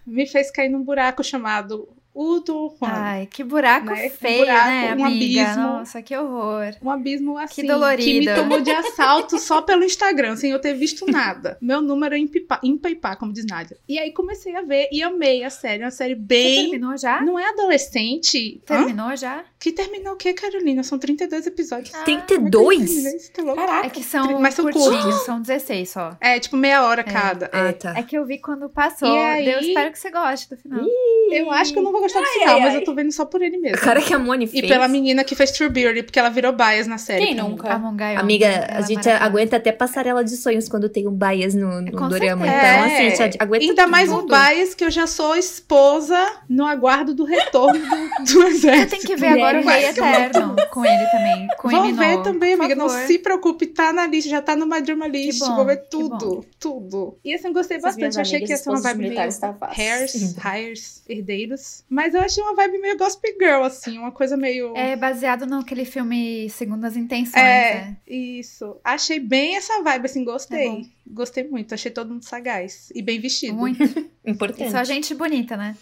me 0.06 0.26
fez 0.26 0.50
cair 0.50 0.68
num 0.68 0.82
buraco 0.82 1.22
chamado 1.24 1.88
o 2.14 2.40
do 2.40 2.74
Juan. 2.80 2.88
ai, 2.90 3.26
que 3.30 3.44
buraco 3.44 3.86
Né? 3.86 4.06
Um 4.06 4.10
feio, 4.10 4.38
buraco, 4.44 4.68
né, 4.68 4.94
um 4.98 5.04
amiga? 5.04 5.42
abismo. 5.42 5.62
Nossa, 5.62 6.02
que 6.02 6.16
horror. 6.16 6.74
Um 6.82 6.90
abismo 6.90 7.38
assim, 7.38 7.66
dolorido. 7.66 8.04
que 8.04 8.20
me 8.20 8.34
tomou 8.34 8.60
de 8.60 8.70
assalto 8.72 9.38
só 9.38 9.62
pelo 9.62 9.84
Instagram, 9.84 10.34
sem 10.36 10.50
eu 10.50 10.60
ter 10.60 10.74
visto 10.74 11.06
nada. 11.06 11.56
Meu 11.60 11.80
número 11.80 12.14
é 12.14 12.18
empaipar, 12.62 13.16
como 13.18 13.32
diz 13.32 13.46
Nádia. 13.46 13.76
E 13.88 13.98
aí 13.98 14.12
comecei 14.12 14.54
a 14.56 14.62
ver 14.62 14.88
e 14.90 15.02
amei 15.02 15.44
a 15.44 15.50
série. 15.50 15.82
É 15.82 15.86
uma 15.86 15.90
série 15.92 16.14
Você 16.14 16.20
bem... 16.20 16.62
terminou 16.70 16.96
já? 16.96 17.20
Não 17.20 17.38
é 17.38 17.48
adolescente. 17.50 18.60
Hã? 18.68 18.76
Terminou 18.84 19.16
já? 19.16 19.44
Que 19.58 19.72
terminou 19.72 20.14
o 20.14 20.16
quê, 20.16 20.32
Carolina? 20.32 20.82
São 20.82 20.98
32 20.98 21.46
episódios. 21.46 21.94
Ah, 21.94 22.02
32? 22.04 22.90
Você 22.90 23.32
tá 23.32 23.42
louca? 23.42 23.60
Caraca. 23.66 23.86
É 23.86 23.90
que 23.90 24.02
são 24.02 24.40
Mas 24.40 24.54
são 24.54 24.64
curtinhos, 24.64 25.02
curtos. 25.04 25.22
são 25.24 25.40
16 25.40 25.88
só. 25.90 26.16
É, 26.20 26.38
tipo 26.38 26.56
meia 26.56 26.84
hora 26.84 27.02
cada. 27.04 27.50
Ah, 27.52 27.68
É. 27.68 27.72
tá. 27.72 27.94
É 27.96 28.02
que 28.02 28.16
eu 28.16 28.24
vi 28.24 28.38
quando 28.38 28.68
passou. 28.68 29.08
E 29.14 29.18
aí- 29.18 29.48
Eu 29.52 29.60
espero 29.60 29.90
que 29.92 29.98
você 29.98 30.10
goste 30.10 30.48
do 30.50 30.56
final. 30.56 30.84
Eu 31.30 31.50
acho 31.50 31.72
que 31.72 31.78
eu 31.78 31.82
não 31.82 31.92
vou 31.92 31.97
gostar 32.00 32.20
do 32.20 32.26
Ai, 32.26 32.32
final, 32.38 32.54
ai, 32.56 32.60
mas 32.60 32.74
ai. 32.74 32.80
eu 32.80 32.84
tô 32.84 32.94
vendo 32.94 33.12
só 33.12 33.24
por 33.24 33.42
ele 33.42 33.58
mesmo. 33.58 33.76
A 33.76 33.80
cara 33.80 34.00
que 34.00 34.12
a 34.14 34.18
Moni 34.18 34.44
E 34.44 34.48
fez. 34.48 34.66
pela 34.66 34.88
menina 34.88 35.24
que 35.24 35.34
fez 35.34 35.50
True 35.52 35.68
Beauty, 35.68 36.02
porque 36.02 36.18
ela 36.18 36.28
virou 36.28 36.52
bias 36.52 36.86
na 36.86 36.98
série. 36.98 37.26
Quem 37.26 37.34
nunca? 37.34 37.72
A 37.72 37.78
Mongayon. 37.78 38.18
Amiga, 38.20 38.46
a 38.48 38.78
é 38.78 38.82
gente 38.82 39.08
aguenta 39.08 39.56
até 39.56 39.72
passarela 39.72 40.22
de 40.24 40.36
sonhos 40.36 40.68
quando 40.68 40.88
tem 40.88 41.06
um 41.08 41.12
bias 41.12 41.54
no, 41.54 41.80
no 41.82 41.92
Com 41.92 42.08
Dorama. 42.08 42.44
certeza. 42.44 42.46
Então, 42.46 42.84
É. 42.84 42.84
assim, 42.86 43.22
a 43.22 43.24
gente 43.26 43.36
aguenta 43.40 43.64
Ainda 43.64 43.86
mais 43.86 44.10
tudo. 44.10 44.24
um 44.24 44.26
bias 44.26 44.74
que 44.74 44.84
eu 44.84 44.90
já 44.90 45.06
sou 45.06 45.34
esposa 45.36 46.18
no 46.48 46.64
aguardo 46.64 47.14
do 47.14 47.24
retorno 47.24 47.78
do, 47.78 48.24
do 48.24 48.40
Você 48.42 48.46
exército. 48.48 48.90
tem 48.90 49.00
que 49.00 49.16
ver 49.16 49.28
agora 49.28 49.60
o 49.60 49.64
Rei 49.66 49.84
Eterno 49.86 50.56
com 50.70 50.84
ele 50.84 51.06
também. 51.10 51.46
Com 51.58 51.68
Vou 51.68 51.80
Emino, 51.84 51.98
ver 51.98 52.22
também, 52.22 52.54
amiga. 52.54 52.74
Não 52.74 52.88
se 52.88 53.18
preocupe, 53.18 53.66
tá 53.66 53.92
na 53.92 54.06
lista, 54.06 54.30
já 54.30 54.40
tá 54.40 54.54
no 54.56 54.66
My 54.66 54.80
Drama 54.80 55.06
List. 55.06 55.40
bom, 55.40 55.56
Vou 55.56 55.64
ver 55.64 55.78
que 55.78 55.90
tudo, 55.90 56.44
tudo. 56.58 57.18
E 57.24 57.34
assim, 57.34 57.48
eu 57.48 57.52
gostei 57.52 57.76
Essas 57.78 57.94
bastante. 57.96 58.16
Eu 58.16 58.22
achei 58.22 58.40
que 58.40 58.50
ia 58.50 58.56
ser 58.56 58.70
uma 58.70 58.80
vibe 58.80 58.98
meio 59.08 59.14
tá 59.14 59.56
hairs, 59.76 60.14
hires, 60.44 61.02
herdeiros. 61.08 61.84
Mas 61.88 62.14
eu 62.14 62.20
achei 62.20 62.42
uma 62.42 62.54
vibe 62.54 62.78
meio 62.78 62.98
Gospel 62.98 63.34
Girl, 63.40 63.62
assim. 63.62 63.96
Uma 63.98 64.12
coisa 64.12 64.36
meio... 64.36 64.76
É 64.76 64.94
baseado 64.94 65.46
naquele 65.46 65.86
filme 65.86 66.50
Segundas 66.50 66.96
Intenções. 66.96 67.42
É, 67.42 67.74
né? 67.74 67.96
isso. 68.06 68.76
Achei 68.84 69.18
bem 69.18 69.56
essa 69.56 69.82
vibe, 69.82 70.04
assim, 70.04 70.20
É 70.20 70.24
bom. 70.24 70.32
gostei. 70.32 70.92
gostei 71.06 71.48
muito. 71.48 71.72
Achei 71.72 71.90
todo 71.90 72.10
mundo 72.10 72.24
sagaz. 72.24 72.90
E 72.94 73.00
bem 73.00 73.18
vestido. 73.18 73.54
Muito. 73.54 73.78
E 74.28 74.30
Importante. 74.30 74.70
só 74.70 74.84
gente 74.84 75.14
bonita, 75.14 75.56
né? 75.56 75.74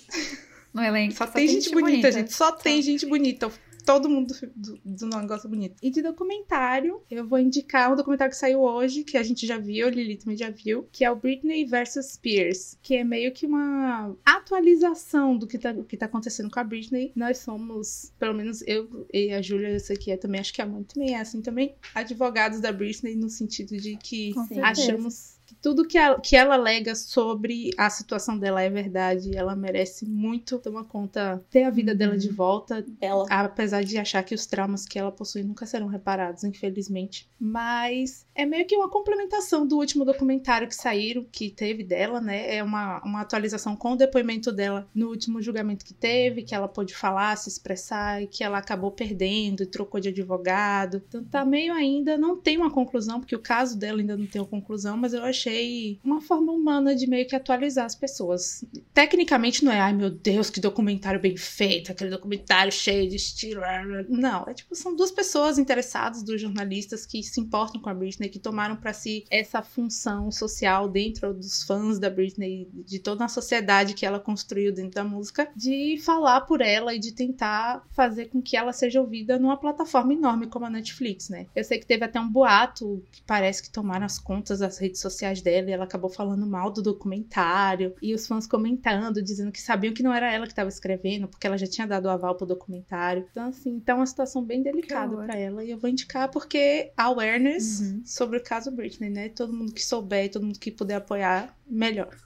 No 0.73 0.81
elenco. 0.81 1.15
Só, 1.15 1.27
tem, 1.27 1.49
gente 1.49 1.69
bonita, 1.73 2.13
gente. 2.13 2.33
Só 2.33 2.53
tem 2.53 2.81
gente 2.81 3.05
bonita. 3.05 3.51
Todo 3.87 4.11
mundo 4.11 4.34
do, 4.55 4.78
do 4.84 5.07
negócio 5.07 5.49
bonito. 5.49 5.76
E 5.80 5.91
de 5.91 6.03
documentário, 6.03 7.01
eu 7.11 7.26
vou 7.26 7.39
indicar 7.39 7.93
um 7.93 7.97
documentário 7.97 8.32
que 8.32 8.37
saiu 8.37 8.61
hoje, 8.61 9.05
que 9.05 9.16
a 9.16 9.22
gente 9.22 9.47
já 9.47 9.59
viu, 9.59 9.89
Lili 9.89 10.16
também 10.16 10.37
já 10.37 10.51
viu, 10.51 10.89
que 10.91 11.05
é 11.05 11.11
o 11.11 11.16
Britney 11.16 11.64
vs 11.64 12.14
Spears, 12.14 12.76
que 12.82 12.97
é 12.97 13.05
meio 13.05 13.32
que 13.32 13.47
uma 13.47 14.14
atualização 14.24 15.39
do 15.39 15.47
que 15.47 15.57
tá, 15.57 15.72
que 15.72 15.97
tá 15.97 16.07
acontecendo 16.07 16.51
com 16.51 16.59
a 16.59 16.64
Britney. 16.64 17.12
Nós 17.14 17.39
somos, 17.39 18.12
pelo 18.18 18.34
menos 18.34 18.62
eu 18.66 19.07
e 19.12 19.32
a 19.32 19.41
Júlia, 19.41 19.68
essa 19.68 19.93
aqui 19.93 20.11
é 20.11 20.16
também, 20.16 20.41
acho 20.41 20.53
que 20.53 20.61
a 20.61 20.66
mãe 20.66 20.82
também 20.82 21.14
é 21.14 21.20
assim 21.20 21.41
também, 21.41 21.76
advogados 21.95 22.61
da 22.61 22.72
Britney 22.72 23.14
no 23.14 23.30
sentido 23.30 23.76
de 23.76 23.97
que 23.97 24.34
achamos 24.62 25.36
que 25.47 25.55
tudo 25.55 25.86
que 25.86 25.97
ela, 25.97 26.20
que 26.20 26.36
ela 26.36 26.55
alega 26.55 26.94
sobre 26.94 27.70
a 27.78 27.88
situação 27.88 28.36
dela 28.36 28.61
é 28.61 28.68
verdade. 28.68 29.36
Ela 29.36 29.55
merece 29.55 30.05
muito 30.05 30.59
tomar 30.59 30.84
conta, 30.84 31.42
ter 31.49 31.62
a 31.62 31.70
vida 31.70 31.94
dela 31.94 32.18
de 32.18 32.28
volta, 32.28 32.84
Bela. 33.01 33.26
apesar 33.30 33.84
de 33.84 33.97
achar 33.97 34.22
que 34.24 34.34
os 34.34 34.44
traumas 34.44 34.84
que 34.84 34.99
ela 34.99 35.12
possui 35.12 35.44
nunca 35.44 35.64
serão 35.64 35.86
reparados, 35.86 36.42
infelizmente. 36.42 37.30
Mas 37.38 38.26
é 38.34 38.44
meio 38.44 38.66
que 38.66 38.76
uma 38.76 38.90
complementação 38.90 39.66
do 39.66 39.76
último 39.76 40.05
documentário 40.05 40.66
que 40.66 40.74
saíram, 40.74 41.24
que 41.30 41.51
teve 41.51 41.84
dela, 41.84 42.20
né? 42.20 42.57
É 42.57 42.62
uma, 42.62 43.01
uma 43.05 43.20
atualização 43.20 43.76
com 43.76 43.92
o 43.92 43.97
depoimento 43.97 44.51
dela 44.51 44.88
no 44.94 45.09
último 45.09 45.40
julgamento 45.40 45.84
que 45.84 45.94
teve, 45.94 46.42
que 46.42 46.55
ela 46.55 46.66
pôde 46.66 46.94
falar, 46.94 47.36
se 47.36 47.49
expressar 47.49 48.22
e 48.22 48.26
que 48.26 48.42
ela 48.42 48.59
acabou 48.59 48.90
perdendo 48.90 49.62
e 49.62 49.66
trocou 49.66 50.01
de 50.01 50.09
advogado. 50.09 51.03
Então 51.07 51.22
tá 51.22 51.44
meio 51.44 51.72
ainda, 51.72 52.18
não 52.18 52.36
tem 52.36 52.57
uma 52.57 52.70
conclusão, 52.70 53.20
porque 53.20 53.36
o 53.36 53.40
caso 53.40 53.78
dela 53.78 54.01
ainda 54.01 54.16
não 54.16 54.26
tem 54.26 54.40
uma 54.40 54.49
conclusão, 54.49 54.97
mas 54.97 55.12
eu 55.12 55.22
achei 55.37 56.01
uma 56.03 56.20
forma 56.20 56.53
humana 56.53 56.95
de 56.95 57.07
meio 57.07 57.26
que 57.26 57.37
atualizar 57.37 57.84
as 57.84 57.95
pessoas. 57.95 58.64
Tecnicamente 58.95 59.64
não 59.64 59.70
é, 59.70 59.78
ai 59.78 59.93
meu 59.93 60.11
Deus, 60.11 60.49
que 60.49 60.61
documentário 60.61 61.20
bem 61.20 61.37
feito, 61.37 61.93
aquele 61.93 62.11
documentário 62.11 62.72
cheio 62.72 63.09
de 63.09 63.16
estilo. 63.16 63.61
Não, 64.09 64.45
é 64.49 64.55
tipo, 64.55 64.74
são 64.74 64.97
duas 64.97 65.11
pessoas 65.11 65.59
interessadas, 65.59 66.22
dos 66.22 66.41
jornalistas 66.41 67.05
que 67.05 67.22
se 67.22 67.41
importam 67.41 67.80
com 67.80 67.91
a 67.91 67.95
Britney, 67.95 68.28
que 68.28 68.39
tomaram 68.39 68.76
para 68.76 68.93
si 68.93 69.24
essa 69.30 69.62
função 69.62 70.30
social 70.30 70.89
dentro 70.89 71.34
dos 71.34 71.62
fãs 71.62 71.99
da 71.99 72.09
Britney, 72.09 72.68
de 72.72 72.99
toda 72.99 73.24
a 73.24 73.28
sociedade 73.28 73.95
que 73.95 74.07
ela 74.07 74.18
construiu 74.18 74.72
dentro 74.72 74.93
da 74.93 75.05
música, 75.05 75.51
de 75.55 75.99
falar 76.05 76.43
por 76.43 76.61
ela 76.61 76.95
e 76.95 76.99
de 76.99 77.12
tentar 77.12 77.84
fazer 77.91 78.26
com 78.26 78.41
que 78.41 78.57
ela 78.57 78.72
seja 78.72 79.01
ouvida 79.01 79.39
numa 79.39 79.57
plataforma 79.57 80.12
enorme 80.12 80.47
como 80.47 80.64
a 80.64 80.70
Netflix, 80.70 81.28
né? 81.28 81.47
Eu 81.55 81.64
sei 81.64 81.78
que 81.78 81.87
teve 81.87 82.05
até 82.05 82.20
um 82.20 82.28
boato 82.28 83.03
que 83.11 83.22
parece 83.22 83.62
que 83.62 83.70
tomaram 83.70 84.07
as 84.07 84.18
contas 84.18 84.61
das 84.61 84.78
redes 84.78 85.01
sociais 85.01 85.26
dela 85.35 85.70
e 85.70 85.72
ela 85.72 85.85
acabou 85.85 86.11
falando 86.11 86.47
mal 86.47 86.70
do 86.70 86.83
documentário 86.83 87.95
e 88.01 88.14
os 88.14 88.27
fãs 88.27 88.47
comentando, 88.47 89.22
dizendo 89.22 89.53
que 89.53 89.61
sabiam 89.61 89.93
que 89.93 90.03
não 90.03 90.12
era 90.12 90.33
ela 90.33 90.47
que 90.47 90.53
estava 90.53 90.68
escrevendo, 90.68 91.29
porque 91.29 91.47
ela 91.47 91.59
já 91.59 91.66
tinha 91.66 91.87
dado 91.87 92.07
o 92.07 92.11
aval 92.11 92.35
pro 92.35 92.47
documentário. 92.47 93.27
Então, 93.31 93.49
assim, 93.49 93.81
tá 93.81 93.95
uma 93.95 94.07
situação 94.07 94.43
bem 94.43 94.62
delicada 94.62 95.16
para 95.16 95.37
ela 95.37 95.64
e 95.64 95.70
eu 95.70 95.79
vou 95.79 95.91
indicar 95.91 96.31
porque 96.31 96.93
awareness 96.97 97.81
uhum. 97.81 98.03
sobre 98.05 98.39
o 98.39 98.43
caso 98.43 98.70
Britney, 98.70 99.11
né? 99.11 99.29
Todo 99.29 99.53
mundo 99.53 99.72
que 99.72 99.85
souber, 99.85 100.31
todo 100.31 100.45
mundo 100.45 100.59
que 100.59 100.70
puder 100.70 100.97
apoiar, 100.97 101.57
melhor. 101.66 102.16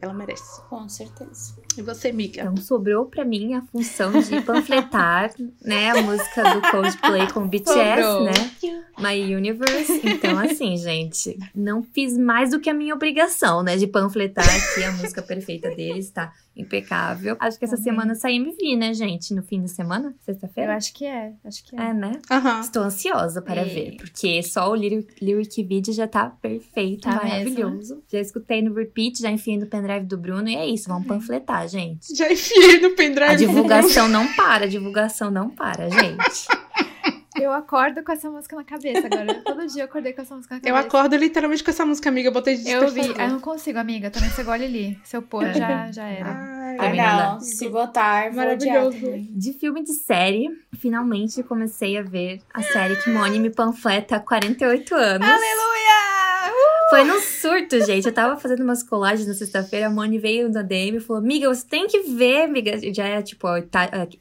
Ela 0.00 0.14
merece. 0.14 0.60
Com 0.68 0.88
certeza. 0.88 1.54
E 1.78 1.82
você, 1.82 2.10
Miga? 2.10 2.42
Então 2.42 2.56
sobrou 2.56 3.06
para 3.06 3.24
mim 3.24 3.54
a 3.54 3.62
função 3.62 4.10
de 4.20 4.40
panfletar, 4.42 5.32
né, 5.64 5.90
a 5.90 6.02
música 6.02 6.54
do 6.54 6.60
Coldplay 6.70 7.30
com 7.32 7.40
o 7.44 7.48
BTS, 7.48 8.02
sobrou. 8.02 8.24
né? 8.24 8.32
My 8.98 9.34
Universe. 9.34 10.00
Então 10.02 10.36
assim, 10.38 10.76
gente, 10.76 11.38
não 11.54 11.82
fiz 11.82 12.18
mais 12.18 12.50
do 12.50 12.58
que 12.58 12.68
a 12.68 12.74
minha 12.74 12.94
obrigação, 12.94 13.62
né, 13.62 13.76
de 13.76 13.86
panfletar 13.86 14.44
aqui 14.44 14.82
a 14.82 14.90
música 14.92 15.22
perfeita 15.22 15.70
deles, 15.70 16.10
tá? 16.10 16.32
impecável. 16.58 17.36
Acho 17.38 17.58
que 17.58 17.64
essa 17.64 17.76
semana 17.76 18.16
sai 18.16 18.34
MV, 18.34 18.76
né, 18.76 18.92
gente? 18.92 19.32
No 19.32 19.42
fim 19.42 19.62
de 19.62 19.70
semana? 19.70 20.12
Sexta-feira? 20.18 20.72
Eu 20.72 20.76
acho 20.76 20.92
que 20.92 21.04
é. 21.04 21.32
Acho 21.44 21.64
que 21.64 21.76
é. 21.76 21.90
É, 21.90 21.94
né? 21.94 22.20
Uhum. 22.30 22.60
Estou 22.60 22.82
ansiosa 22.82 23.40
para 23.40 23.64
e... 23.64 23.70
ver, 23.72 23.96
porque 23.96 24.42
só 24.42 24.68
o 24.70 24.74
lyric, 24.74 25.24
lyric 25.24 25.62
video 25.62 25.94
já 25.94 26.08
tá 26.08 26.28
perfeito, 26.28 27.02
tá 27.02 27.14
maravilhoso. 27.14 27.94
Mesmo? 27.94 28.02
Já 28.08 28.20
escutei 28.20 28.60
no 28.60 28.74
repeat, 28.74 29.20
já 29.20 29.30
enfiei 29.30 29.56
no 29.56 29.66
pendrive 29.66 30.04
do 30.04 30.18
Bruno 30.18 30.48
e 30.48 30.56
é 30.56 30.66
isso, 30.66 30.88
vamos 30.88 31.06
panfletar, 31.06 31.67
gente. 31.68 32.14
Já 32.16 32.30
enfiei 32.32 32.80
no 32.80 32.90
pendrive. 32.90 33.30
A 33.30 33.34
divulgação 33.34 34.08
não 34.10 34.26
para, 34.34 34.64
a 34.64 34.68
divulgação 34.68 35.30
não 35.30 35.50
para, 35.50 35.88
gente. 35.88 36.48
Eu 37.40 37.52
acordo 37.52 38.02
com 38.02 38.10
essa 38.10 38.28
música 38.28 38.56
na 38.56 38.64
cabeça 38.64 39.06
agora. 39.06 39.34
Todo 39.44 39.66
dia 39.66 39.82
eu 39.82 39.86
acordei 39.86 40.12
com 40.12 40.22
essa 40.22 40.34
música 40.34 40.56
na 40.56 40.60
cabeça. 40.60 40.76
Eu 40.76 40.76
acordo 40.76 41.16
literalmente 41.16 41.62
com 41.62 41.70
essa 41.70 41.86
música, 41.86 42.08
amiga. 42.08 42.28
Eu 42.28 42.32
botei 42.32 42.56
de 42.56 42.68
Eu 42.68 42.88
vi. 42.90 43.06
Eu 43.06 43.28
não 43.28 43.40
consigo, 43.40 43.78
amiga. 43.78 44.10
Também 44.10 44.28
você 44.28 44.42
gole 44.42 44.64
ali. 44.64 44.98
Se 45.04 45.16
eu 45.16 45.22
pôr, 45.22 45.44
é. 45.44 45.54
já, 45.54 45.90
já 45.92 46.08
era. 46.08 46.58
Ai, 46.80 46.98
ah, 46.98 47.34
não. 47.34 47.40
Se 47.40 47.68
botar, 47.68 48.32
maravilhoso. 48.34 48.98
De 49.30 49.52
filme 49.52 49.84
de 49.84 49.92
série, 49.92 50.48
finalmente 50.78 51.42
comecei 51.42 51.96
a 51.96 52.02
ver 52.02 52.40
a 52.52 52.62
série 52.62 52.96
que 52.96 53.10
Moni 53.10 53.38
me 53.38 53.50
panfleta 53.50 54.16
há 54.16 54.20
48 54.20 54.94
anos. 54.94 55.28
Aleluia! 55.28 55.67
Foi 56.90 57.04
no 57.04 57.20
surto, 57.20 57.84
gente. 57.84 58.06
Eu 58.06 58.14
tava 58.14 58.40
fazendo 58.40 58.62
umas 58.62 58.82
colagens 58.82 59.28
na 59.28 59.34
sexta-feira, 59.34 59.88
a 59.88 59.90
Moni 59.90 60.18
veio 60.18 60.48
na 60.48 60.62
DM 60.62 60.96
e 60.96 61.00
falou: 61.00 61.22
Amiga, 61.22 61.46
você 61.48 61.66
tem 61.66 61.86
que 61.86 62.00
ver, 62.00 62.44
amiga. 62.44 62.78
Já 62.94 63.06
é 63.06 63.20
tipo 63.20 63.46
a 63.46 63.62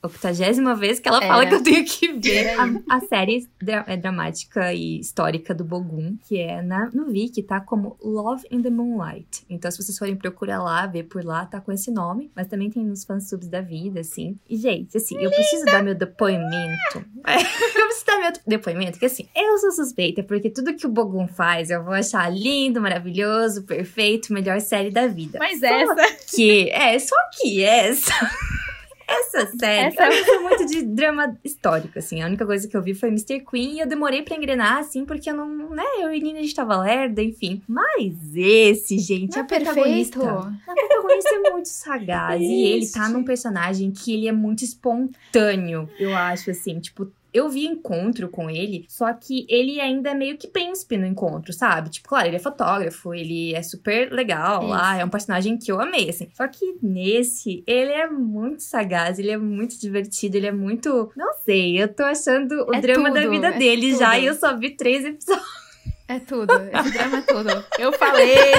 octagésima 0.03 0.75
vez 0.75 0.99
que 0.99 1.07
ela 1.07 1.23
é. 1.23 1.27
fala 1.27 1.45
que 1.45 1.55
eu 1.55 1.63
tenho 1.63 1.85
que 1.85 2.11
ver. 2.13 2.59
A, 2.59 2.97
a, 2.97 2.99
série 2.99 3.47
é 3.87 3.95
dramática 3.95 4.73
e 4.73 4.99
histórica 4.99 5.53
do 5.53 5.63
Bogum, 5.63 6.17
que 6.27 6.39
é 6.39 6.61
na, 6.61 6.89
no 6.93 7.05
Viki, 7.05 7.41
tá 7.41 7.61
como 7.61 7.97
Love 8.01 8.45
in 8.51 8.61
the 8.61 8.69
Moonlight. 8.69 9.45
Então, 9.49 9.71
se 9.71 9.81
vocês 9.81 9.97
forem 9.97 10.15
procurar 10.17 10.61
lá, 10.61 10.85
ver 10.87 11.03
por 11.03 11.23
lá, 11.23 11.45
tá 11.45 11.61
com 11.61 11.71
esse 11.71 11.89
nome. 11.89 12.29
Mas 12.35 12.47
também 12.47 12.69
tem 12.69 12.83
nos 12.83 13.05
fansubs 13.05 13.47
da 13.47 13.61
vida, 13.61 14.01
assim. 14.01 14.35
E, 14.49 14.57
gente, 14.57 14.97
assim, 14.97 15.17
eu 15.17 15.29
preciso 15.29 15.63
dar 15.65 15.81
meu 15.81 15.95
depoimento. 15.95 16.97
eu 17.23 17.85
preciso 17.85 18.05
dar 18.05 18.19
meu 18.19 18.33
depoimento, 18.45 18.99
que 18.99 19.05
assim, 19.05 19.25
eu 19.33 19.57
sou 19.59 19.71
suspeita, 19.71 20.21
porque 20.21 20.49
tudo 20.49 20.75
que 20.75 20.85
o 20.85 20.89
Bogum 20.89 21.27
faz, 21.27 21.69
eu 21.69 21.81
vou 21.81 21.93
achar 21.93 22.29
lindo 22.29 22.56
lindo, 22.57 22.81
maravilhoso, 22.81 23.63
perfeito, 23.63 24.33
melhor 24.33 24.59
série 24.59 24.89
da 24.89 25.07
vida. 25.07 25.37
Mas 25.39 25.59
só 25.59 25.67
essa. 25.67 26.17
Que, 26.35 26.69
é, 26.71 26.97
só 26.99 27.15
que 27.33 27.63
essa. 27.63 28.13
Essa 29.09 29.47
série, 29.57 29.95
essa... 29.95 30.05
eu 30.05 30.25
sou 30.25 30.41
muito 30.43 30.65
de 30.65 30.81
drama 30.81 31.39
histórico, 31.41 31.97
assim. 31.97 32.21
A 32.21 32.25
única 32.25 32.45
coisa 32.45 32.67
que 32.67 32.75
eu 32.75 32.81
vi 32.81 32.93
foi 32.93 33.07
Mr. 33.07 33.39
Queen 33.39 33.75
e 33.75 33.79
eu 33.79 33.87
demorei 33.87 34.21
pra 34.21 34.35
engrenar, 34.35 34.79
assim, 34.79 35.05
porque 35.05 35.29
eu 35.29 35.33
não, 35.33 35.69
né, 35.69 35.83
eu 35.99 36.13
e 36.13 36.19
Nina 36.19 36.39
a 36.39 36.41
gente 36.41 36.53
tava 36.53 36.77
lerda, 36.77 37.23
enfim. 37.23 37.61
Mas 37.65 38.35
esse, 38.35 38.99
gente, 38.99 39.31
não 39.31 39.43
a 39.43 39.45
é 39.45 39.47
protagonista. 39.47 40.19
A 40.19 40.73
protagonista 40.73 41.35
é 41.35 41.51
muito 41.51 41.69
sagaz. 41.69 42.41
e 42.41 42.63
ele 42.63 42.85
tá 42.85 43.07
num 43.07 43.23
personagem 43.23 43.91
que 43.91 44.13
ele 44.13 44.27
é 44.27 44.33
muito 44.33 44.65
espontâneo, 44.65 45.89
eu 45.97 46.13
acho, 46.13 46.51
assim. 46.51 46.77
Tipo, 46.81 47.09
eu 47.33 47.49
vi 47.49 47.65
encontro 47.65 48.29
com 48.29 48.49
ele, 48.49 48.85
só 48.89 49.11
que 49.13 49.45
ele 49.49 49.79
ainda 49.79 50.11
é 50.11 50.13
meio 50.13 50.37
que 50.37 50.47
príncipe 50.47 50.97
no 50.97 51.05
encontro, 51.05 51.53
sabe? 51.53 51.89
Tipo, 51.89 52.09
claro, 52.09 52.27
ele 52.27 52.35
é 52.37 52.39
fotógrafo, 52.39 53.13
ele 53.13 53.53
é 53.53 53.61
super 53.61 54.11
legal 54.11 54.61
Isso. 54.61 54.69
lá, 54.69 54.97
é 54.97 55.05
um 55.05 55.09
personagem 55.09 55.57
que 55.57 55.71
eu 55.71 55.79
amei, 55.79 56.09
assim. 56.09 56.29
Só 56.33 56.47
que 56.47 56.77
nesse, 56.81 57.63
ele 57.67 57.91
é 57.91 58.07
muito 58.07 58.63
sagaz, 58.63 59.19
ele 59.19 59.31
é 59.31 59.37
muito 59.37 59.79
divertido, 59.79 60.37
ele 60.37 60.47
é 60.47 60.51
muito. 60.51 61.11
Não 61.15 61.33
sei, 61.45 61.81
eu 61.81 61.87
tô 61.93 62.03
achando 62.03 62.65
o 62.67 62.73
é 62.75 62.81
drama 62.81 63.09
tudo, 63.09 63.21
da 63.21 63.29
vida 63.29 63.47
é 63.47 63.57
dele 63.57 63.91
tudo. 63.91 63.99
já 63.99 64.17
e 64.19 64.25
eu 64.25 64.35
só 64.35 64.55
vi 64.57 64.71
três 64.71 65.05
episódios. 65.05 65.47
É 66.07 66.19
tudo, 66.19 66.53
esse 66.53 66.91
drama 66.91 67.17
é 67.17 67.21
tudo. 67.21 67.65
Eu 67.77 67.91
falei! 67.99 68.53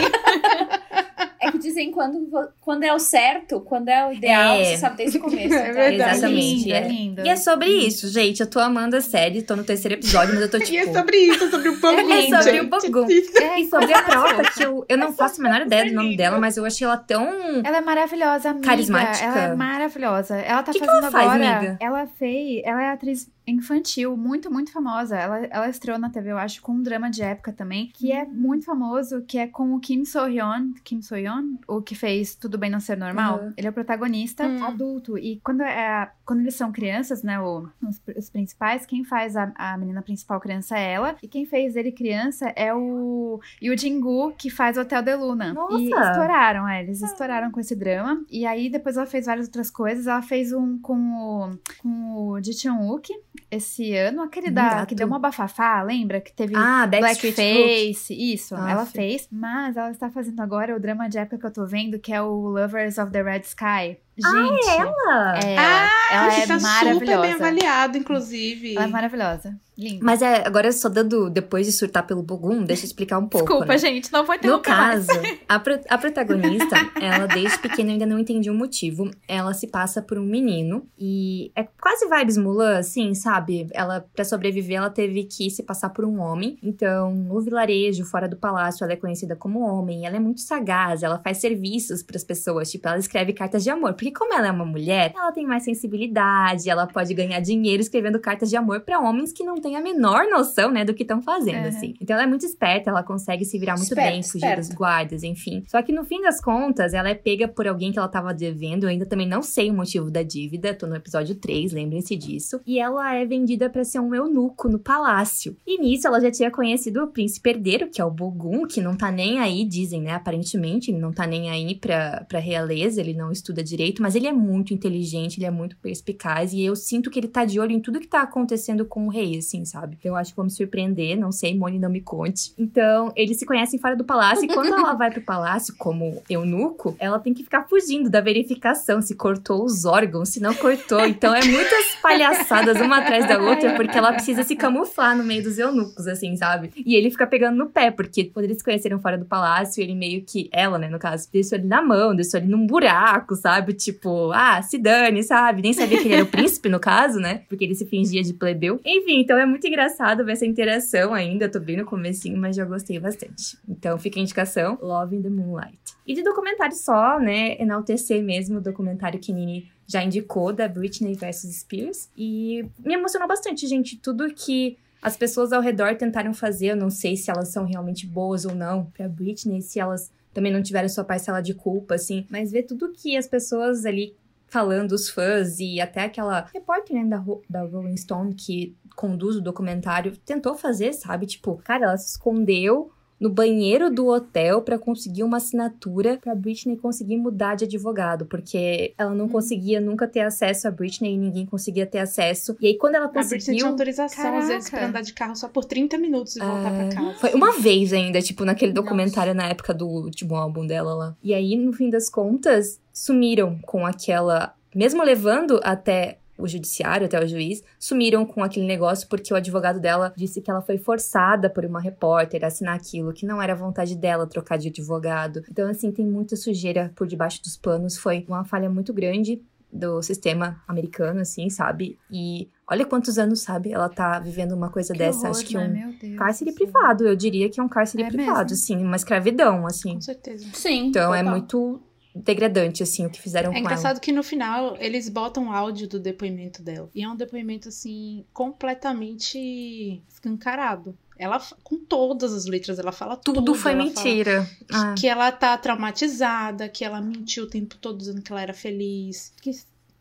É 1.48 1.52
que 1.52 1.58
dizem 1.58 1.90
quando, 1.90 2.28
quando 2.60 2.82
é 2.84 2.92
o 2.92 2.98
certo, 2.98 3.60
quando 3.60 3.88
é 3.88 4.06
o 4.06 4.12
ideal, 4.12 4.56
é. 4.56 4.64
você 4.64 4.76
sabe 4.76 4.96
desde 4.98 5.18
o 5.18 5.20
começo. 5.20 5.48
É 5.58 5.72
verdade. 5.72 6.18
Exatamente. 6.18 6.72
É 6.72 6.88
lindo, 6.88 7.20
é. 7.20 7.24
E 7.24 7.28
é 7.28 7.36
sobre 7.36 7.68
isso, 7.68 8.08
gente. 8.08 8.40
Eu 8.40 8.46
tô 8.46 8.60
amando 8.60 8.96
a 8.96 9.00
série, 9.00 9.42
tô 9.42 9.56
no 9.56 9.64
terceiro 9.64 9.94
episódio, 9.94 10.34
mas 10.34 10.42
eu 10.42 10.50
tô 10.50 10.58
tipo. 10.58 10.72
e 10.72 10.76
é 10.76 10.92
sobre 10.92 11.16
isso, 11.16 11.44
é 11.44 11.50
sobre 11.50 11.68
o 11.68 11.76
Bogum. 11.80 12.12
É 12.12 12.42
sobre 12.42 12.60
o 12.60 12.68
Bogum. 12.68 13.06
É, 13.08 13.60
e 13.60 13.68
sobre 13.68 13.92
a 13.92 14.02
prota, 14.02 14.42
que 14.52 14.62
eu, 14.62 14.84
eu 14.88 14.96
não 14.96 15.12
faço 15.12 15.40
a 15.40 15.44
menor 15.44 15.62
ideia 15.62 15.86
do 15.86 15.94
nome 15.94 16.16
dela, 16.16 16.38
mas 16.38 16.56
eu 16.56 16.64
achei 16.64 16.86
ela 16.86 16.96
tão. 16.96 17.26
Ela 17.64 17.78
é 17.78 17.80
maravilhosa, 17.80 18.50
amiga. 18.50 18.66
Carismática. 18.66 19.24
Ela 19.24 19.40
é 19.40 19.54
maravilhosa. 19.54 20.36
Ela 20.36 20.62
tá 20.62 20.72
que 20.72 20.78
fazendo 20.78 20.98
que 20.98 21.04
ela 21.04 21.10
faz, 21.10 21.26
agora. 21.28 21.56
Amiga? 21.56 21.76
Ela 21.80 22.06
fez. 22.06 22.62
Ela 22.64 22.82
é 22.82 22.90
atriz 22.90 23.28
infantil, 23.50 24.16
muito, 24.16 24.50
muito 24.50 24.72
famosa. 24.72 25.16
Ela, 25.16 25.38
ela 25.46 25.68
estreou 25.68 25.98
na 25.98 26.10
TV, 26.10 26.30
eu 26.30 26.38
acho, 26.38 26.60
com 26.62 26.72
um 26.72 26.82
drama 26.82 27.10
de 27.10 27.22
época 27.22 27.52
também, 27.52 27.90
que 27.94 28.12
é 28.12 28.24
muito 28.24 28.64
famoso, 28.64 29.22
que 29.22 29.38
é 29.38 29.46
com 29.46 29.74
o 29.74 29.80
Kim 29.80 30.04
So-hyun. 30.04 30.74
Kim 30.84 31.00
So-hyun? 31.00 31.56
O 31.66 31.80
que 31.82 31.94
fez 31.94 32.34
Tudo 32.34 32.58
Bem 32.58 32.70
Não 32.70 32.80
Ser 32.80 32.96
Normal. 32.96 33.40
Uhum. 33.40 33.52
Ele 33.56 33.66
é 33.66 33.70
o 33.70 33.72
protagonista 33.72 34.46
uhum. 34.46 34.64
adulto. 34.64 35.18
E 35.18 35.40
quando, 35.42 35.62
é, 35.62 36.10
quando 36.24 36.40
eles 36.40 36.54
são 36.54 36.70
crianças, 36.70 37.22
né, 37.22 37.40
o, 37.40 37.68
os, 37.82 38.00
os 38.16 38.30
principais, 38.30 38.84
quem 38.84 39.04
faz 39.04 39.36
a, 39.36 39.52
a 39.54 39.76
menina 39.76 40.02
principal 40.02 40.40
criança 40.40 40.78
é 40.78 40.92
ela. 40.92 41.16
E 41.22 41.28
quem 41.28 41.46
fez 41.46 41.76
ele 41.76 41.92
criança 41.92 42.52
é 42.54 42.74
o 42.74 43.40
Yu 43.62 43.76
Jingu, 43.76 44.32
que 44.36 44.50
faz 44.50 44.76
o 44.76 44.80
Hotel 44.82 45.02
de 45.02 45.14
Luna. 45.14 45.54
Nossa. 45.54 45.78
E 45.78 45.86
estouraram, 45.86 46.68
é, 46.68 46.82
eles 46.82 47.02
estouraram 47.02 47.50
com 47.50 47.60
esse 47.60 47.74
drama. 47.74 48.24
E 48.30 48.46
aí 48.46 48.68
depois 48.68 48.96
ela 48.96 49.06
fez 49.06 49.26
várias 49.26 49.46
outras 49.46 49.70
coisas. 49.70 50.06
Ela 50.06 50.22
fez 50.22 50.52
um 50.52 50.78
com 50.78 50.98
o, 50.98 51.58
com 51.80 52.14
o 52.14 52.42
Ji 52.42 52.52
Chun-wook 52.52 53.12
esse 53.50 53.94
ano, 53.94 54.22
aquele 54.22 54.50
da, 54.50 54.84
que 54.84 54.94
deu 54.94 55.06
uma 55.06 55.18
bafafá, 55.18 55.82
lembra? 55.82 56.20
Que 56.20 56.32
teve 56.32 56.54
ah, 56.56 56.86
Blackface, 56.86 58.12
isso, 58.12 58.54
Nossa. 58.54 58.70
ela 58.70 58.86
fez. 58.86 59.28
Mas 59.30 59.76
ela 59.76 59.90
está 59.90 60.10
fazendo 60.10 60.40
agora 60.40 60.76
o 60.76 60.80
drama 60.80 61.08
de 61.08 61.18
época 61.18 61.38
que 61.38 61.46
eu 61.46 61.52
tô 61.52 61.66
vendo, 61.66 61.98
que 61.98 62.12
é 62.12 62.20
o 62.20 62.48
Lovers 62.48 62.98
of 62.98 63.10
the 63.10 63.22
Red 63.22 63.40
Sky. 63.40 63.98
Gente, 64.16 64.26
ah, 64.26 64.70
é 64.70 64.76
ela? 64.76 65.38
É, 65.38 65.58
ah, 65.58 65.90
ela 66.12 66.34
é 66.34 66.46
tá 66.46 66.58
maravilhosa. 66.58 66.98
super 67.00 67.20
bem 67.20 67.32
avaliado, 67.32 67.98
inclusive. 67.98 68.74
Ela 68.76 68.84
é 68.84 68.88
maravilhosa. 68.88 69.58
Linda. 69.78 70.04
Mas 70.04 70.22
é, 70.22 70.44
agora 70.44 70.72
só 70.72 70.88
dando, 70.88 71.30
depois 71.30 71.64
de 71.64 71.70
surtar 71.70 72.04
pelo 72.04 72.20
Bogum, 72.20 72.64
deixa 72.64 72.82
eu 72.82 72.86
explicar 72.86 73.16
um 73.16 73.28
pouco. 73.28 73.46
Desculpa, 73.46 73.72
né? 73.74 73.78
gente, 73.78 74.12
não 74.12 74.26
vou 74.26 74.36
ter 74.36 74.48
No 74.48 74.58
caso, 74.58 75.06
a, 75.48 75.60
pro, 75.60 75.78
a 75.88 75.96
protagonista, 75.96 76.74
ela 77.00 77.26
desde 77.28 77.56
pequena 77.58 77.92
ainda 77.92 78.04
não 78.04 78.18
entendia 78.18 78.50
o 78.50 78.56
motivo. 78.56 79.08
Ela 79.28 79.54
se 79.54 79.68
passa 79.68 80.02
por 80.02 80.18
um 80.18 80.24
menino 80.24 80.84
e 80.98 81.52
é 81.54 81.62
quase 81.80 82.08
vibes 82.08 82.36
Mulan, 82.36 82.78
assim, 82.78 83.14
sabe? 83.14 83.68
Ela, 83.72 84.04
pra 84.12 84.24
sobreviver, 84.24 84.78
ela 84.78 84.90
teve 84.90 85.22
que 85.22 85.48
se 85.48 85.62
passar 85.62 85.90
por 85.90 86.04
um 86.04 86.18
homem. 86.18 86.58
Então, 86.60 87.14
no 87.14 87.40
vilarejo, 87.40 88.04
fora 88.04 88.28
do 88.28 88.36
palácio, 88.36 88.82
ela 88.82 88.94
é 88.94 88.96
conhecida 88.96 89.36
como 89.36 89.60
homem. 89.60 90.06
Ela 90.06 90.16
é 90.16 90.20
muito 90.20 90.40
sagaz, 90.40 91.04
ela 91.04 91.20
faz 91.20 91.38
serviços 91.38 92.02
para 92.02 92.16
as 92.16 92.24
pessoas. 92.24 92.68
Tipo, 92.68 92.88
ela 92.88 92.98
escreve 92.98 93.32
cartas 93.32 93.62
de 93.62 93.70
amor. 93.70 93.92
Porque 93.92 94.10
como 94.10 94.34
ela 94.34 94.48
é 94.48 94.50
uma 94.50 94.66
mulher, 94.66 95.12
ela 95.14 95.30
tem 95.30 95.46
mais 95.46 95.62
sensibilidade, 95.62 96.68
ela 96.68 96.88
pode 96.88 97.14
ganhar 97.14 97.38
dinheiro 97.38 97.80
escrevendo 97.80 98.18
cartas 98.18 98.50
de 98.50 98.56
amor 98.56 98.80
para 98.80 98.98
homens 98.98 99.32
que 99.32 99.44
não 99.44 99.54
têm 99.60 99.67
têm 99.68 99.76
a 99.76 99.80
menor 99.80 100.26
noção, 100.30 100.70
né, 100.70 100.84
do 100.84 100.94
que 100.94 101.02
estão 101.02 101.20
fazendo, 101.22 101.62
Uhum. 101.62 101.68
assim. 101.68 101.94
Então 102.00 102.14
ela 102.14 102.24
é 102.24 102.26
muito 102.26 102.44
esperta, 102.46 102.90
ela 102.90 103.02
consegue 103.02 103.44
se 103.44 103.58
virar 103.58 103.74
muito 103.74 103.84
Esperta, 103.88 104.10
bem, 104.12 104.22
fugir 104.22 104.36
esperta. 104.38 104.60
dos 104.62 104.70
guardas, 104.70 105.22
enfim. 105.22 105.62
Só 105.66 105.82
que 105.82 105.92
no 105.92 106.04
fim 106.04 106.20
das 106.22 106.40
contas, 106.40 106.94
ela 106.94 107.08
é 107.10 107.14
pega 107.14 107.46
por 107.46 107.66
alguém 107.68 107.92
que 107.92 107.98
ela 107.98 108.08
tava 108.08 108.32
devendo. 108.32 108.84
Eu 108.84 108.88
ainda 108.90 109.04
também 109.06 109.28
não 109.28 109.42
sei 109.42 109.70
o 109.70 109.74
motivo 109.74 110.10
da 110.10 110.22
dívida, 110.22 110.72
tô 110.74 110.86
no 110.86 110.96
episódio 110.96 111.34
3, 111.34 111.72
lembrem-se 111.72 112.16
disso. 112.16 112.60
E 112.66 112.78
ela 112.78 113.14
é 113.14 113.24
vendida 113.26 113.68
pra 113.68 113.84
ser 113.84 114.00
um 114.00 114.14
eunuco 114.14 114.68
no 114.68 114.78
palácio. 114.78 115.56
E 115.66 115.78
nisso 115.80 116.06
ela 116.06 116.20
já 116.20 116.30
tinha 116.30 116.50
conhecido 116.50 117.02
o 117.04 117.08
príncipe 117.08 117.50
herdeiro, 117.50 117.90
que 117.90 118.00
é 118.00 118.04
o 118.04 118.10
Bogum, 118.10 118.66
que 118.66 118.80
não 118.80 118.96
tá 118.96 119.10
nem 119.10 119.38
aí, 119.38 119.64
dizem, 119.64 120.00
né? 120.02 120.12
Aparentemente, 120.12 120.90
ele 120.90 120.98
não 120.98 121.12
tá 121.12 121.26
nem 121.26 121.50
aí 121.50 121.74
pra, 121.74 122.24
pra 122.28 122.38
realeza, 122.38 123.00
ele 123.00 123.12
não 123.14 123.30
estuda 123.30 123.62
direito, 123.62 124.00
mas 124.02 124.14
ele 124.14 124.26
é 124.26 124.32
muito 124.32 124.72
inteligente, 124.72 125.38
ele 125.38 125.46
é 125.46 125.50
muito 125.50 125.76
perspicaz. 125.78 126.52
E 126.52 126.62
eu 126.62 126.74
sinto 126.76 127.10
que 127.10 127.18
ele 127.18 127.28
tá 127.28 127.44
de 127.44 127.58
olho 127.60 127.72
em 127.72 127.80
tudo 127.80 128.00
que 128.00 128.06
tá 128.06 128.22
acontecendo 128.22 128.84
com 128.86 129.06
o 129.06 129.10
rei, 129.10 129.36
assim, 129.38 129.57
sabe? 129.64 129.96
Então 129.98 130.12
eu 130.12 130.16
acho 130.16 130.30
que 130.30 130.36
vou 130.36 130.44
me 130.44 130.50
surpreender, 130.50 131.16
não 131.18 131.32
sei, 131.32 131.56
Moni 131.56 131.78
não 131.78 131.90
me 131.90 132.00
conte. 132.00 132.52
Então, 132.58 133.12
eles 133.16 133.38
se 133.38 133.46
conhecem 133.46 133.78
fora 133.78 133.96
do 133.96 134.04
palácio, 134.04 134.44
e 134.44 134.48
quando 134.48 134.72
ela 134.72 134.94
vai 134.94 135.10
pro 135.10 135.20
palácio 135.20 135.74
como 135.76 136.22
eunuco, 136.28 136.96
ela 136.98 137.18
tem 137.18 137.34
que 137.34 137.42
ficar 137.42 137.68
fugindo 137.68 138.10
da 138.10 138.20
verificação 138.20 139.00
se 139.00 139.14
cortou 139.14 139.64
os 139.64 139.84
órgãos, 139.84 140.30
se 140.30 140.40
não 140.40 140.54
cortou. 140.54 141.04
Então 141.06 141.34
é 141.34 141.44
muitas 141.44 141.94
palhaçadas 142.02 142.80
uma 142.80 142.98
atrás 142.98 143.26
da 143.26 143.40
outra, 143.40 143.74
porque 143.74 143.96
ela 143.96 144.12
precisa 144.12 144.42
se 144.42 144.56
camuflar 144.56 145.16
no 145.16 145.24
meio 145.24 145.42
dos 145.42 145.58
eunucos, 145.58 146.06
assim, 146.06 146.36
sabe? 146.36 146.70
E 146.76 146.94
ele 146.94 147.10
fica 147.10 147.26
pegando 147.26 147.56
no 147.56 147.66
pé, 147.66 147.90
porque 147.90 148.24
quando 148.24 148.44
eles 148.44 148.58
se 148.58 148.64
conheceram 148.64 148.98
fora 148.98 149.18
do 149.18 149.24
palácio, 149.24 149.82
ele 149.82 149.94
meio 149.94 150.22
que, 150.22 150.48
ela, 150.52 150.78
né, 150.78 150.88
no 150.88 150.98
caso, 150.98 151.28
deixou 151.32 151.58
ele 151.58 151.66
na 151.66 151.82
mão, 151.82 152.14
deixou 152.14 152.40
ele 152.40 152.48
num 152.48 152.66
buraco, 152.66 153.34
sabe? 153.34 153.72
Tipo, 153.72 154.32
ah, 154.32 154.62
se 154.62 154.78
dane, 154.78 155.22
sabe? 155.22 155.62
Nem 155.62 155.72
sabia 155.72 155.98
que 155.98 156.06
ele 156.06 156.14
era 156.14 156.24
o 156.24 156.26
príncipe, 156.26 156.68
no 156.68 156.80
caso, 156.80 157.18
né? 157.18 157.42
Porque 157.48 157.64
ele 157.64 157.74
se 157.74 157.86
fingia 157.86 158.22
de 158.22 158.32
plebeu. 158.32 158.80
Enfim, 158.84 159.20
então 159.20 159.36
é 159.36 159.46
muito 159.48 159.66
engraçado 159.66 160.24
ver 160.24 160.32
essa 160.32 160.46
interação 160.46 161.12
ainda. 161.12 161.46
Eu 161.46 161.50
tô 161.50 161.58
bem 161.60 161.76
no 161.76 161.84
comecinho, 161.84 162.38
mas 162.38 162.54
já 162.54 162.64
gostei 162.64 162.98
bastante. 163.00 163.58
Então 163.68 163.98
fica 163.98 164.20
a 164.20 164.22
indicação, 164.22 164.78
Love 164.80 165.16
in 165.16 165.22
the 165.22 165.30
Moonlight. 165.30 165.78
E 166.06 166.14
de 166.14 166.22
documentário 166.22 166.76
só, 166.76 167.18
né, 167.18 167.60
enaltecer 167.60 168.22
mesmo 168.22 168.58
o 168.58 168.60
documentário 168.60 169.18
que 169.18 169.32
Nini 169.32 169.70
já 169.86 170.02
indicou, 170.02 170.52
da 170.52 170.68
Britney 170.68 171.14
vs 171.14 171.60
Spears. 171.60 172.08
E 172.16 172.64
me 172.78 172.94
emocionou 172.94 173.26
bastante, 173.26 173.66
gente. 173.66 173.96
Tudo 173.96 174.32
que 174.32 174.76
as 175.00 175.16
pessoas 175.16 175.52
ao 175.52 175.62
redor 175.62 175.96
tentaram 175.96 176.34
fazer, 176.34 176.68
eu 176.68 176.76
não 176.76 176.90
sei 176.90 177.16
se 177.16 177.30
elas 177.30 177.48
são 177.48 177.64
realmente 177.64 178.06
boas 178.06 178.44
ou 178.44 178.54
não 178.54 178.86
pra 178.86 179.08
Britney, 179.08 179.62
se 179.62 179.80
elas 179.80 180.10
também 180.34 180.52
não 180.52 180.62
tiveram 180.62 180.88
sua 180.88 181.04
parcela 181.04 181.40
de 181.40 181.54
culpa, 181.54 181.94
assim. 181.94 182.26
Mas 182.30 182.52
ver 182.52 182.64
tudo 182.64 182.92
que 182.92 183.16
as 183.16 183.26
pessoas 183.26 183.86
ali 183.86 184.14
falando, 184.48 184.92
os 184.92 185.08
fãs 185.08 185.58
e 185.60 185.80
até 185.80 186.04
aquela 186.04 186.46
repórter 186.52 186.96
né, 186.96 187.04
da, 187.04 187.24
da 187.48 187.62
Rolling 187.62 187.96
Stone 187.96 188.34
que 188.34 188.76
conduz 188.96 189.36
o 189.36 189.40
documentário 189.40 190.16
tentou 190.16 190.54
fazer, 190.56 190.92
sabe? 190.92 191.26
Tipo, 191.26 191.56
cara, 191.56 191.86
ela 191.86 191.96
se 191.96 192.10
escondeu 192.10 192.90
no 193.20 193.28
banheiro 193.30 193.90
do 193.90 194.06
hotel 194.08 194.62
pra 194.62 194.78
conseguir 194.78 195.22
uma 195.24 195.38
assinatura 195.38 196.18
pra 196.22 196.34
Britney 196.34 196.76
conseguir 196.76 197.16
mudar 197.16 197.54
de 197.56 197.64
advogado, 197.64 198.26
porque 198.26 198.94
ela 198.96 199.14
não 199.14 199.28
conseguia 199.28 199.80
nunca 199.80 200.06
ter 200.06 200.20
acesso 200.20 200.68
a 200.68 200.70
Britney 200.70 201.14
e 201.14 201.18
ninguém 201.18 201.44
conseguia 201.46 201.86
ter 201.86 201.98
acesso. 201.98 202.56
E 202.60 202.66
aí 202.68 202.78
quando 202.78 202.94
ela 202.94 203.06
A 203.06 203.08
Britney 203.08 203.28
tinha 203.28 203.38
conseguiu, 203.40 203.66
autorização, 203.66 204.36
às 204.38 204.46
vezes, 204.48 204.70
pra 204.70 204.78
Caraca. 204.78 204.88
andar 204.98 205.02
de 205.02 205.12
carro 205.14 205.36
só 205.36 205.48
por 205.48 205.64
30 205.64 205.98
minutos 205.98 206.36
e 206.36 206.38
voltar 206.40 206.70
pra 206.74 206.88
casa. 206.88 207.10
É. 207.10 207.14
foi 207.14 207.34
uma 207.34 207.58
vez 207.58 207.92
ainda, 207.92 208.20
tipo, 208.22 208.44
naquele 208.44 208.72
Nossa. 208.72 208.82
documentário 208.84 209.34
na 209.34 209.48
época 209.48 209.74
do 209.74 209.86
último 209.86 210.36
álbum 210.36 210.66
dela 210.66 210.94
lá. 210.94 211.16
E 211.22 211.34
aí, 211.34 211.56
no 211.56 211.72
fim 211.72 211.90
das 211.90 212.08
contas, 212.08 212.80
sumiram 212.92 213.58
com 213.62 213.84
aquela. 213.86 214.54
Mesmo 214.74 215.02
levando 215.02 215.60
até 215.64 216.17
o 216.38 216.46
judiciário, 216.46 217.06
até 217.06 217.22
o 217.22 217.26
juiz, 217.26 217.62
sumiram 217.78 218.24
com 218.24 218.42
aquele 218.44 218.64
negócio 218.66 219.08
porque 219.08 219.34
o 219.34 219.36
advogado 219.36 219.80
dela 219.80 220.12
disse 220.16 220.40
que 220.40 220.50
ela 220.50 220.62
foi 220.62 220.78
forçada 220.78 221.50
por 221.50 221.64
uma 221.64 221.80
repórter 221.80 222.44
a 222.44 222.46
assinar 222.46 222.76
aquilo, 222.76 223.12
que 223.12 223.26
não 223.26 223.42
era 223.42 223.54
vontade 223.54 223.96
dela 223.96 224.26
trocar 224.26 224.56
de 224.56 224.68
advogado. 224.68 225.42
Então, 225.50 225.68
assim, 225.68 225.90
tem 225.90 226.06
muita 226.06 226.36
sujeira 226.36 226.92
por 226.94 227.06
debaixo 227.06 227.42
dos 227.42 227.56
panos. 227.56 227.98
Foi 227.98 228.24
uma 228.28 228.44
falha 228.44 228.70
muito 228.70 228.92
grande 228.94 229.42
do 229.70 230.00
sistema 230.00 230.62
americano, 230.66 231.20
assim, 231.20 231.50
sabe? 231.50 231.98
E 232.10 232.48
olha 232.70 232.86
quantos 232.86 233.18
anos, 233.18 233.40
sabe? 233.40 233.70
Ela 233.70 233.88
tá 233.90 234.18
vivendo 234.18 234.52
uma 234.52 234.70
coisa 234.70 234.94
Que 234.94 234.98
dessa. 235.00 235.18
horror, 235.28 235.30
Acho 235.32 235.44
que 235.44 235.54
né? 235.58 235.66
um 235.66 235.72
Meu 235.90 235.98
Deus 235.98 236.16
cárcere 236.18 236.52
privado, 236.52 237.06
eu 237.06 237.14
diria 237.14 237.50
que 237.50 237.60
é 237.60 237.62
um 237.62 237.68
cárcere 237.68 238.02
É 238.04 238.08
privado, 238.08 238.50
mesmo? 238.50 238.54
assim, 238.54 238.82
uma 238.82 238.96
escravidão, 238.96 239.66
assim. 239.66 239.94
Com 239.94 240.00
certeza. 240.00 240.46
Sim. 240.54 240.86
Então 240.86 241.14
é 241.14 241.18
total. 241.18 241.32
muito 241.38 241.82
degradante, 242.14 242.82
assim, 242.82 243.06
o 243.06 243.10
que 243.10 243.20
fizeram 243.20 243.50
É 243.50 243.54
com 243.54 243.60
engraçado 243.60 244.00
que 244.00 244.12
no 244.12 244.22
final 244.22 244.76
eles 244.78 245.08
botam 245.08 245.52
áudio 245.52 245.88
do 245.88 246.00
depoimento 246.00 246.62
dela. 246.62 246.90
E 246.94 247.02
é 247.02 247.08
um 247.08 247.16
depoimento, 247.16 247.68
assim, 247.68 248.24
completamente 248.32 250.02
escancarado. 250.08 250.96
Ela, 251.18 251.40
com 251.64 251.76
todas 251.76 252.32
as 252.32 252.46
letras, 252.46 252.78
ela 252.78 252.92
fala 252.92 253.14
ela. 253.14 253.20
tudo. 253.24 253.44
Tudo 253.44 253.54
foi 253.54 253.72
ela 253.72 253.82
mentira. 253.82 254.48
fala 254.70 254.90
Ah. 254.90 254.94
Que 254.96 255.08
ela 255.08 255.32
tá 255.32 255.56
traumatizada, 255.58 256.68
que 256.68 256.84
ela 256.84 257.00
mentiu 257.00 257.44
o 257.44 257.48
tempo 257.48 257.76
todo 257.76 257.98
dizendo 257.98 258.22
que 258.22 258.30
ela 258.30 258.40
era 258.40 258.54
feliz. 258.54 259.32
Que, 259.42 259.50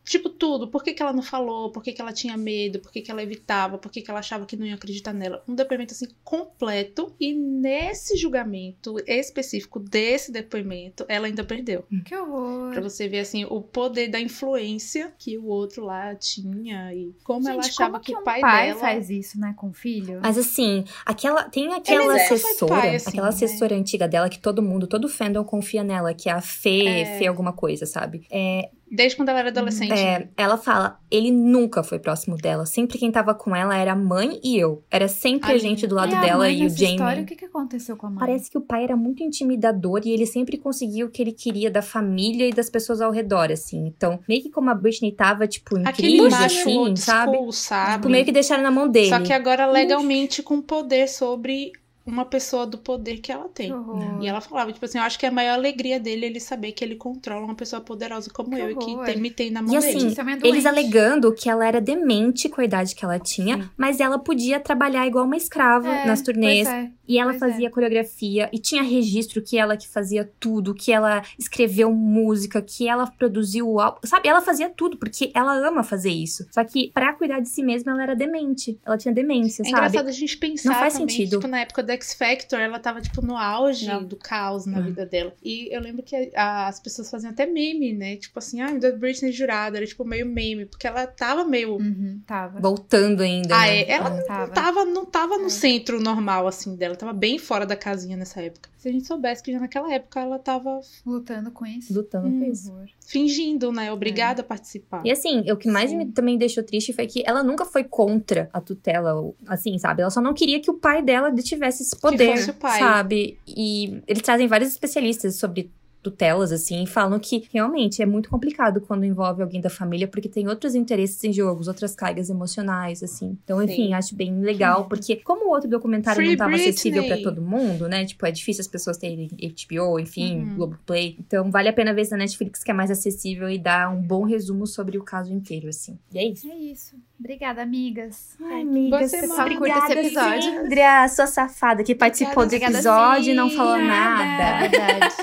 tipo, 0.07 0.29
tudo. 0.29 0.67
Por 0.67 0.83
que, 0.83 0.93
que 0.93 1.01
ela 1.01 1.13
não 1.13 1.21
falou? 1.21 1.71
Por 1.71 1.83
que, 1.83 1.91
que 1.91 2.01
ela 2.01 2.13
tinha 2.13 2.37
medo? 2.37 2.79
Por 2.79 2.91
que, 2.91 3.01
que 3.01 3.11
ela 3.11 3.21
evitava? 3.21 3.77
Por 3.77 3.91
que, 3.91 4.01
que 4.01 4.09
ela 4.09 4.19
achava 4.19 4.45
que 4.45 4.55
não 4.55 4.65
ia 4.65 4.75
acreditar 4.75 5.13
nela? 5.13 5.43
Um 5.47 5.53
depoimento, 5.53 5.93
assim, 5.93 6.07
completo. 6.23 7.13
E 7.19 7.33
nesse 7.33 8.15
julgamento 8.15 8.95
específico 9.05 9.79
desse 9.79 10.31
depoimento, 10.31 11.05
ela 11.07 11.27
ainda 11.27 11.43
perdeu. 11.43 11.85
Que 12.05 12.15
horror. 12.15 12.71
Pra 12.71 12.81
você 12.81 13.07
ver, 13.07 13.19
assim, 13.19 13.45
o 13.45 13.61
poder 13.61 14.07
da 14.07 14.19
influência 14.19 15.13
que 15.17 15.37
o 15.37 15.45
outro 15.45 15.83
lá 15.83 16.15
tinha 16.15 16.93
e 16.93 17.13
como 17.23 17.47
ela 17.47 17.61
Gente, 17.61 17.71
achava 17.71 17.93
como 17.93 18.03
que, 18.03 18.15
um 18.15 18.19
o 18.19 18.23
pai, 18.23 18.41
pai 18.41 18.67
dela... 18.67 18.79
faz 18.79 19.09
isso, 19.09 19.39
né, 19.39 19.53
com 19.57 19.69
o 19.69 19.73
filho? 19.73 20.19
Mas 20.21 20.37
assim, 20.37 20.85
aquela 21.05 21.43
tem 21.43 21.73
aquela 21.73 22.13
Eles 22.13 22.31
é, 22.31 22.33
assessora, 22.33 22.75
pai, 22.75 22.95
assim, 22.95 23.09
aquela 23.09 23.27
né? 23.27 23.33
assessora 23.33 23.75
antiga 23.75 24.07
dela 24.07 24.29
que 24.29 24.39
todo 24.39 24.61
mundo, 24.61 24.87
todo 24.87 25.09
fandom 25.09 25.43
confia 25.43 25.83
nela, 25.83 26.13
que 26.13 26.29
é 26.29 26.31
a 26.31 26.41
Fê, 26.41 26.85
É. 26.85 27.17
Fê 27.17 27.27
alguma 27.27 27.51
coisa, 27.51 27.85
sabe? 27.85 28.25
É, 28.31 28.69
Desde 28.89 29.15
quando 29.17 29.29
ela 29.29 29.39
era 29.39 29.49
adolescente. 29.49 29.91
é, 29.91 30.29
ela 30.37 30.57
fala, 30.57 30.99
ele 31.11 31.31
nunca 31.31 31.83
foi 31.83 31.99
próximo 31.99 32.37
dela. 32.37 32.65
Sempre 32.65 32.97
quem 32.97 33.11
tava 33.11 33.35
com 33.35 33.55
ela 33.55 33.75
era 33.75 33.91
a 33.91 33.95
mãe 33.95 34.39
e 34.43 34.57
eu. 34.57 34.83
Era 34.89 35.07
sempre 35.07 35.49
a 35.49 35.53
Ai, 35.53 35.59
gente 35.59 35.85
do 35.85 35.93
e 35.93 35.97
lado 35.97 36.15
a 36.15 36.21
dela 36.21 36.49
e 36.49 36.65
o 36.65 36.69
Jamie. 36.69 36.91
história, 36.95 37.23
o 37.23 37.25
que, 37.25 37.35
que 37.35 37.45
aconteceu 37.45 37.97
com 37.97 38.07
a 38.07 38.09
mãe? 38.09 38.19
Parece 38.19 38.49
que 38.49 38.57
o 38.57 38.61
pai 38.61 38.83
era 38.85 38.95
muito 38.95 39.21
intimidador 39.23 40.01
e 40.05 40.11
ele 40.11 40.25
sempre 40.25 40.57
conseguia 40.57 41.05
o 41.05 41.09
que 41.09 41.21
ele 41.21 41.33
queria 41.33 41.69
da 41.69 41.81
família 41.81 42.47
e 42.47 42.53
das 42.53 42.69
pessoas 42.69 43.01
ao 43.01 43.11
redor, 43.11 43.51
assim. 43.51 43.85
Então, 43.87 44.19
meio 44.27 44.41
que 44.41 44.49
como 44.49 44.69
a 44.69 44.73
Britney 44.73 45.11
tava, 45.11 45.47
tipo, 45.47 45.77
em 45.77 45.85
Aquele 45.85 46.19
crise, 46.19 46.35
assim, 46.35 46.95
sabe? 46.95 47.33
school, 47.37 47.51
sabe? 47.51 47.93
Tipo, 47.97 48.09
meio 48.09 48.25
que 48.25 48.31
deixaram 48.31 48.63
na 48.63 48.71
mão 48.71 48.87
dele. 48.87 49.09
Só 49.09 49.19
que 49.19 49.33
agora 49.33 49.65
legalmente 49.65 50.41
com 50.41 50.61
poder 50.61 51.07
sobre 51.07 51.71
uma 52.07 52.23
pessoa 52.25 52.65
do 52.65 52.77
poder 52.77 53.17
que 53.17 53.31
ela 53.31 53.49
tem. 53.49 53.71
Horror. 53.73 54.23
E 54.23 54.27
ela 54.27 54.39
falava, 54.41 54.71
tipo 54.71 54.83
assim, 54.85 54.97
eu 54.97 55.03
acho 55.03 55.19
que 55.19 55.25
a 55.25 55.31
maior 55.31 55.55
alegria 55.55 55.99
dele 55.99 56.25
é 56.25 56.29
ele 56.29 56.39
saber 56.39 56.71
que 56.71 56.83
ele 56.83 56.95
controla 56.95 57.43
uma 57.45 57.53
pessoa 57.53 57.81
poderosa 57.81 58.29
como 58.33 58.49
Que 58.49 58.61
eu 58.61 58.71
e 58.71 58.75
que 58.75 58.85
horror. 58.91 59.05
tem, 59.05 59.17
me 59.17 59.29
tem 59.29 59.51
na 59.51 59.61
mão 59.61 59.75
E 59.75 59.79
dele. 59.79 59.97
assim, 59.97 60.07
Isso 60.07 60.21
é 60.21 60.37
Eles 60.47 60.65
alegando 60.65 61.33
que 61.33 61.49
ela 61.49 61.67
era 61.67 61.81
demente 61.81 62.47
com 62.47 62.61
a 62.61 62.63
idade 62.63 62.95
que 62.95 63.03
ela 63.03 63.19
tinha, 63.19 63.57
Sim. 63.61 63.69
mas 63.77 63.99
ela 63.99 64.17
podia 64.17 64.59
trabalhar 64.59 65.05
igual 65.05 65.25
uma 65.25 65.35
escrava 65.37 65.89
É, 65.93 66.05
nas 66.07 66.21
turnês. 66.21 66.67
é. 66.67 66.89
E 67.07 67.17
ela 67.19 67.33
Pois 67.33 67.39
fazia 67.39 67.69
coreografia 67.69 68.49
e 68.51 68.59
tinha 68.59 68.81
registro 68.83 69.41
que 69.41 69.57
ela 69.57 69.77
que 69.77 69.87
fazia 69.87 70.29
tudo, 70.39 70.73
que 70.73 70.91
ela 70.91 71.23
escreveu 71.39 71.91
música, 71.93 72.61
que 72.61 72.87
ela 72.87 73.07
produziu 73.07 73.79
álbum. 73.79 73.99
Sabe, 74.03 74.27
ela 74.27 74.41
fazia 74.41 74.69
tudo, 74.69 74.97
porque 74.97 75.31
ela 75.33 75.53
ama 75.67 75.83
fazer 75.83 76.09
isso. 76.09 76.45
Só 76.51 76.63
que 76.63 76.91
pra 76.93 77.13
cuidar 77.13 77.39
de 77.39 77.49
si 77.49 77.63
mesma, 77.63 77.91
ela 77.93 78.03
era 78.03 78.15
demente. 78.15 78.77
Ela 78.85 78.97
tinha 78.97 79.13
demência, 79.13 79.61
É 79.61 79.65
sabe? 79.65 79.77
engraçado 79.87 80.07
a 80.07 80.11
gente 80.11 80.37
pensar 80.37 80.69
Não 80.69 80.79
faz 80.79 80.93
também, 80.93 81.09
sentido. 81.09 81.37
tipo, 81.37 81.47
na 81.47 81.59
época 81.61 81.81
do 81.83 81.91
X 81.91 82.13
Factor, 82.13 82.59
ela 82.59 82.79
tava, 82.79 82.99
tipo, 83.01 83.21
no 83.25 83.37
auge 83.37 83.87
Não. 83.87 84.03
do 84.03 84.15
caos 84.15 84.65
na 84.65 84.79
Hum. 84.79 84.83
vida 84.83 85.05
dela. 85.05 85.33
E 85.43 85.73
eu 85.73 85.81
lembro 85.81 86.03
que 86.03 86.31
a- 86.35 86.67
as 86.67 86.79
pessoas 86.79 87.09
faziam 87.09 87.31
até 87.31 87.45
meme, 87.45 87.93
né? 87.93 88.15
Tipo 88.17 88.39
assim, 88.39 88.61
ah, 88.61 88.71
da 88.77 88.91
Britney 88.91 89.31
jurada, 89.31 89.77
era 89.77 89.85
tipo 89.85 90.03
meio 90.03 90.25
meme, 90.25 90.65
porque 90.65 90.87
ela 90.87 91.07
tava 91.07 91.45
meio... 91.45 91.75
Uhum, 91.77 92.21
tava. 92.25 92.59
Voltando 92.59 93.21
ainda. 93.21 93.55
Ah, 93.55 93.61
né? 93.67 93.79
é, 93.81 93.91
ela 93.91 94.09
Ah. 94.09 94.23
Tava. 94.23 94.45
não 94.47 94.53
tava, 94.53 94.85
não 94.85 95.05
tava 95.05 95.35
É. 95.35 95.37
no 95.37 95.49
centro 95.49 95.99
normal, 96.01 96.47
assim, 96.47 96.75
dela. 96.75 96.96
Tava 96.97 97.13
bem 97.13 97.37
fora 97.39 97.65
da 97.65 97.75
casinha 97.75 98.17
nessa 98.17 98.41
época. 98.41 98.69
Se 98.77 98.89
a 98.89 98.91
gente 98.91 99.07
soubesse 99.07 99.41
que 99.43 99.51
já 99.51 99.59
naquela 99.59 99.91
época 99.93 100.19
ela 100.19 100.37
tava 100.39 100.79
Lutando 101.05 101.51
com 101.51 101.65
isso. 101.65 101.93
Lutando 101.93 102.27
Hum. 102.27 102.39
com 102.39 102.51
isso. 102.51 102.71
Horror. 102.71 102.87
fingindo, 103.05 103.71
né? 103.71 103.85
É. 103.87 103.91
Obrigada 103.93 104.41
a 104.41 104.43
participar. 104.43 105.01
E 105.05 105.11
assim, 105.11 105.49
o 105.51 105.55
que 105.57 105.69
mais 105.69 105.89
Sim. 105.91 105.97
me, 105.97 106.05
também 106.07 106.37
deixou 106.37 106.63
triste 106.63 106.91
foi 106.93 107.07
que 107.07 107.23
ela 107.25 107.41
nunca 107.43 107.63
foi 107.65 107.83
contra 107.83 108.49
a 108.51 108.59
tutela, 108.59 109.33
assim, 109.47 109.77
sabe? 109.77 110.01
Ela 110.01 110.11
só 110.11 110.19
não 110.21 110.33
queria 110.33 110.59
que 110.59 110.69
o 110.69 110.73
pai 110.73 111.01
dela 111.01 111.33
tivesse 111.33 111.83
esse 111.83 111.95
poder, 111.99 112.37
fosse 112.37 112.49
o 112.51 112.53
pai. 112.53 112.79
sabe? 112.79 113.39
E 113.47 114.01
eles 114.07 114.21
trazem 114.21 114.47
vários 114.47 114.69
especialistas 114.71 115.37
sobre 115.37 115.71
tutelas, 116.11 116.51
assim, 116.51 116.85
falam 116.85 117.19
que 117.19 117.47
realmente 117.53 118.01
é 118.01 118.05
muito 118.05 118.29
complicado 118.29 118.81
quando 118.81 119.05
envolve 119.05 119.41
alguém 119.41 119.59
da 119.59 119.69
família, 119.69 120.07
porque 120.07 120.29
tem 120.29 120.47
outros 120.47 120.75
interesses 120.75 121.23
em 121.23 121.33
jogos, 121.33 121.67
outras 121.67 121.95
cargas 121.95 122.29
emocionais, 122.29 123.03
assim. 123.03 123.37
Então, 123.43 123.61
enfim, 123.61 123.87
Sim. 123.87 123.93
acho 123.93 124.15
bem 124.15 124.39
legal, 124.39 124.85
porque 124.85 125.17
como 125.17 125.47
o 125.47 125.49
outro 125.49 125.69
documentário 125.69 126.17
Free 126.17 126.27
não 126.27 126.33
estava 126.33 126.55
acessível 126.55 127.05
pra 127.05 127.17
todo 127.17 127.41
mundo, 127.41 127.87
né? 127.87 128.05
Tipo, 128.05 128.25
é 128.25 128.31
difícil 128.31 128.61
as 128.61 128.67
pessoas 128.67 128.97
terem 128.97 129.27
HBO, 129.27 129.99
enfim, 129.99 130.37
Uhum. 130.41 130.55
Globoplay. 130.55 131.15
Então, 131.19 131.49
vale 131.51 131.69
a 131.69 131.73
pena 131.73 131.93
ver 131.93 132.07
na 132.11 132.17
Netflix, 132.17 132.63
que 132.63 132.71
é 132.71 132.73
mais 132.73 132.89
acessível 132.91 133.49
e 133.49 133.57
dá 133.57 133.89
um 133.89 134.01
bom 134.01 134.23
resumo 134.23 134.65
sobre 134.65 134.97
o 134.97 135.03
caso 135.03 135.33
inteiro, 135.33 135.67
assim. 135.67 135.97
E 136.13 136.17
é 136.19 136.23
isso. 136.23 136.49
É 136.49 136.55
isso. 136.55 136.95
Obrigada, 137.19 137.61
amigas. 137.61 138.35
Ai, 138.41 138.61
amiga, 138.61 138.99
Você 139.07 139.27
curta 139.27 139.77
esse 139.79 139.93
episódio. 139.93 140.51
Cindria, 140.61 141.07
sua 141.09 141.27
safada, 141.27 141.83
que 141.83 141.95
participou 141.95 142.43
do 142.43 142.47
Obrigada, 142.47 142.73
episódio 142.73 143.31
e 143.31 143.35
não 143.35 143.49
falou 143.49 143.77
Nada. 143.77 144.25
nada. 144.25 144.65
É 144.65 144.69
verdade. 144.69 145.15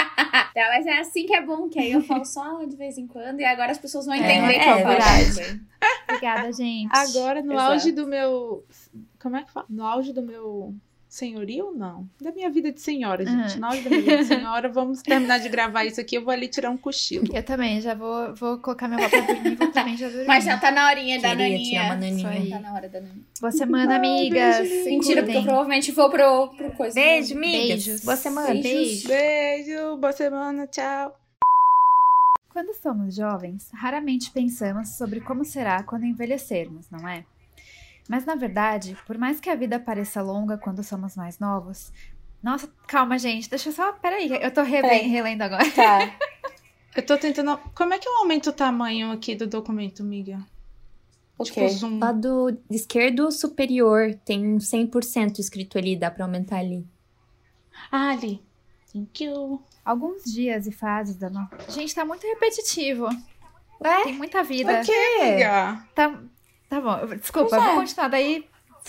Tá, 0.56 0.68
mas 0.68 0.86
é 0.86 0.98
assim 1.00 1.26
que 1.26 1.34
é 1.34 1.42
bom, 1.44 1.68
que 1.68 1.78
aí 1.78 1.92
eu 1.92 2.00
falo 2.02 2.24
só 2.24 2.64
de 2.64 2.74
vez 2.76 2.96
em 2.96 3.06
quando 3.06 3.40
e 3.40 3.44
agora 3.44 3.72
as 3.72 3.78
pessoas 3.78 4.06
vão 4.06 4.14
É, 4.14 4.18
entender 4.18 4.54
é 4.54 4.58
que 4.58 4.68
eu 4.70 4.74
falo. 4.74 4.88
verdade. 4.88 5.60
Obrigada, 6.08 6.52
gente. 6.52 6.88
Agora, 6.92 7.42
no 7.42 7.52
Exato. 7.52 7.72
auge 7.72 7.92
do 7.92 8.06
meu. 8.06 8.64
Como 9.20 9.36
é 9.36 9.42
que 9.42 9.52
fala? 9.52 9.66
No 9.68 9.84
auge 9.84 10.14
do 10.14 10.22
meu 10.22 10.74
senhorio, 11.16 11.72
não. 11.74 12.08
Da 12.20 12.30
minha 12.30 12.50
vida 12.50 12.70
de 12.70 12.80
senhora, 12.80 13.24
gente. 13.24 13.58
Uhum. 13.58 13.64
Auge 13.64 13.82
da 13.82 13.90
minha 13.90 14.02
vida 14.02 14.18
de 14.18 14.24
senhora, 14.24 14.68
vamos 14.68 15.00
terminar 15.02 15.38
de 15.38 15.48
gravar 15.48 15.84
isso 15.84 16.00
aqui. 16.00 16.16
Eu 16.16 16.24
vou 16.24 16.32
ali 16.32 16.46
tirar 16.46 16.70
um 16.70 16.76
cochilo. 16.76 17.26
Eu 17.34 17.42
também, 17.42 17.80
já 17.80 17.94
vou, 17.94 18.34
vou 18.34 18.58
colocar 18.58 18.86
roupa 18.86 19.08
pra 19.08 19.20
dormir 19.20 19.56
vou 19.56 19.72
também 19.72 19.96
já 19.96 20.08
dormir. 20.08 20.26
Mas 20.26 20.44
já 20.44 20.58
tá 20.58 20.70
na 20.70 20.88
horinha 20.88 21.20
da 21.20 21.30
Queria 21.30 21.48
naninha. 21.48 21.70
tirar 21.70 21.84
uma 21.84 21.96
naninha. 21.96 22.28
Aí. 22.28 22.50
Tá 22.50 22.60
na 22.60 22.74
hora 22.74 22.88
da 22.88 23.00
naninha. 23.00 23.24
Boa 23.40 23.52
semana, 23.52 23.96
amigas. 23.96 24.68
Mentira, 24.84 25.22
porque 25.22 25.38
eu 25.38 25.42
provavelmente 25.42 25.90
vou 25.92 26.10
pro, 26.10 26.48
pro 26.48 26.72
coisa. 26.72 26.94
Beijo, 26.94 27.34
amigas. 27.34 27.84
Beijos. 27.84 28.04
Boa 28.04 28.16
semana. 28.16 28.48
Beijo. 28.48 29.08
Beijo, 29.08 29.96
boa 29.96 30.12
semana, 30.12 30.66
tchau. 30.66 31.18
Quando 32.50 32.74
somos 32.74 33.14
jovens, 33.14 33.70
raramente 33.74 34.30
pensamos 34.30 34.96
sobre 34.96 35.20
como 35.20 35.44
será 35.44 35.82
quando 35.82 36.04
envelhecermos, 36.04 36.88
não 36.90 37.06
é? 37.08 37.24
Mas 38.08 38.24
na 38.24 38.34
verdade, 38.34 38.96
por 39.06 39.18
mais 39.18 39.40
que 39.40 39.50
a 39.50 39.54
vida 39.54 39.78
pareça 39.80 40.22
longa 40.22 40.56
quando 40.56 40.82
somos 40.84 41.16
mais 41.16 41.38
novos. 41.38 41.92
Nossa, 42.42 42.68
calma, 42.86 43.18
gente, 43.18 43.50
deixa 43.50 43.68
eu 43.68 43.72
só. 43.72 43.92
Peraí, 43.94 44.30
eu 44.40 44.50
tô 44.52 44.64
Peraí. 44.64 45.06
relendo 45.08 45.42
agora. 45.42 45.68
Tá. 45.72 46.16
Eu 46.94 47.04
tô 47.04 47.18
tentando. 47.18 47.58
Como 47.74 47.92
é 47.92 47.98
que 47.98 48.08
eu 48.08 48.16
aumento 48.20 48.48
o 48.48 48.52
tamanho 48.54 49.10
aqui 49.12 49.34
do 49.34 49.46
documento, 49.46 50.00
amiga? 50.02 50.38
Tipo, 51.42 51.60
Ok. 51.60 51.68
zoom. 51.68 51.98
Lado 51.98 52.58
esquerdo 52.70 53.30
superior 53.30 54.14
tem 54.24 54.54
um 54.54 54.56
100% 54.56 55.38
escrito 55.38 55.76
ali, 55.76 55.94
dá 55.94 56.10
pra 56.10 56.24
aumentar 56.24 56.56
ali. 56.56 56.86
Ah, 57.92 58.12
ali. 58.12 58.42
Thank 58.90 59.24
you. 59.24 59.62
Alguns 59.84 60.24
dias 60.24 60.66
e 60.66 60.72
fases 60.72 61.16
da 61.16 61.28
nossa. 61.28 61.50
Gente, 61.68 61.94
tá 61.94 62.02
muito 62.02 62.26
repetitivo. 62.26 63.08
Ué? 63.84 64.02
Tem 64.04 64.14
muita 64.14 64.42
vida. 64.42 64.80
Ok, 64.80 64.94
amiga. 65.20 65.86
Tá, 65.94 66.18
tá 66.68 66.80
bom, 66.80 66.96
eu- 66.98 67.16
desculpa, 67.16 67.50
Pois 67.50 67.62
é. 67.62 67.66
vou 67.66 67.74
continuar 67.76 68.08
daí. 68.08 68.44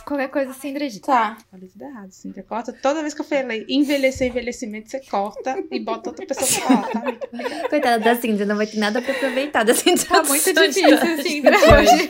Qualquer 0.06 0.28
coisa 0.30 0.52
assim, 0.52 0.70
acredita. 0.72 1.08
Tá. 1.08 1.38
Falei 1.50 1.68
tudo 1.70 1.84
errado, 1.84 2.12
Cíntia. 2.12 2.44
Corta. 2.48 2.72
Toda 2.72 3.02
vez 3.02 3.16
que 3.16 3.22
eu 3.22 3.26
falei 3.26 3.66
envelhecer, 3.68 4.28
envelhecimento, 4.28 4.92
você 4.92 5.00
corta 5.10 5.58
e 5.72 5.80
bota 5.80 6.12
outra 6.12 6.24
pessoa 6.24 6.48
pra 6.48 6.84
falar, 6.84 6.88
tá? 7.18 7.68
Coitada 7.68 7.98
da 8.04 8.16
Cindy, 8.16 8.46
não 8.46 8.56
vai 8.58 8.68
ter 8.68 8.78
nada 8.78 9.02
pra 9.02 9.12
aproveitar 9.12 9.64
dessa 9.64 9.86
Tá 9.86 9.90
introdução 9.90 10.26
muito 10.36 10.54
difícil, 10.54 10.94
assim, 11.14 11.42
pra 11.42 11.58
hoje. 11.82 12.10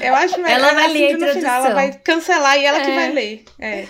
Eu 0.00 0.14
acho 0.14 0.40
melhor 0.40 0.50
Ela 0.60 0.72
vai 0.72 0.84
a 0.84 0.88
ler 0.88 1.06
a 1.06 1.10
Cíntia 1.10 1.26
no 1.26 1.32
final, 1.34 1.64
ela 1.66 1.74
vai 1.74 1.92
cancelar 1.92 2.56
e 2.58 2.64
ela 2.64 2.80
que 2.80 2.90
É. 2.90 2.94
vai 2.94 3.12
ler. 3.12 3.44
É. 3.58 3.86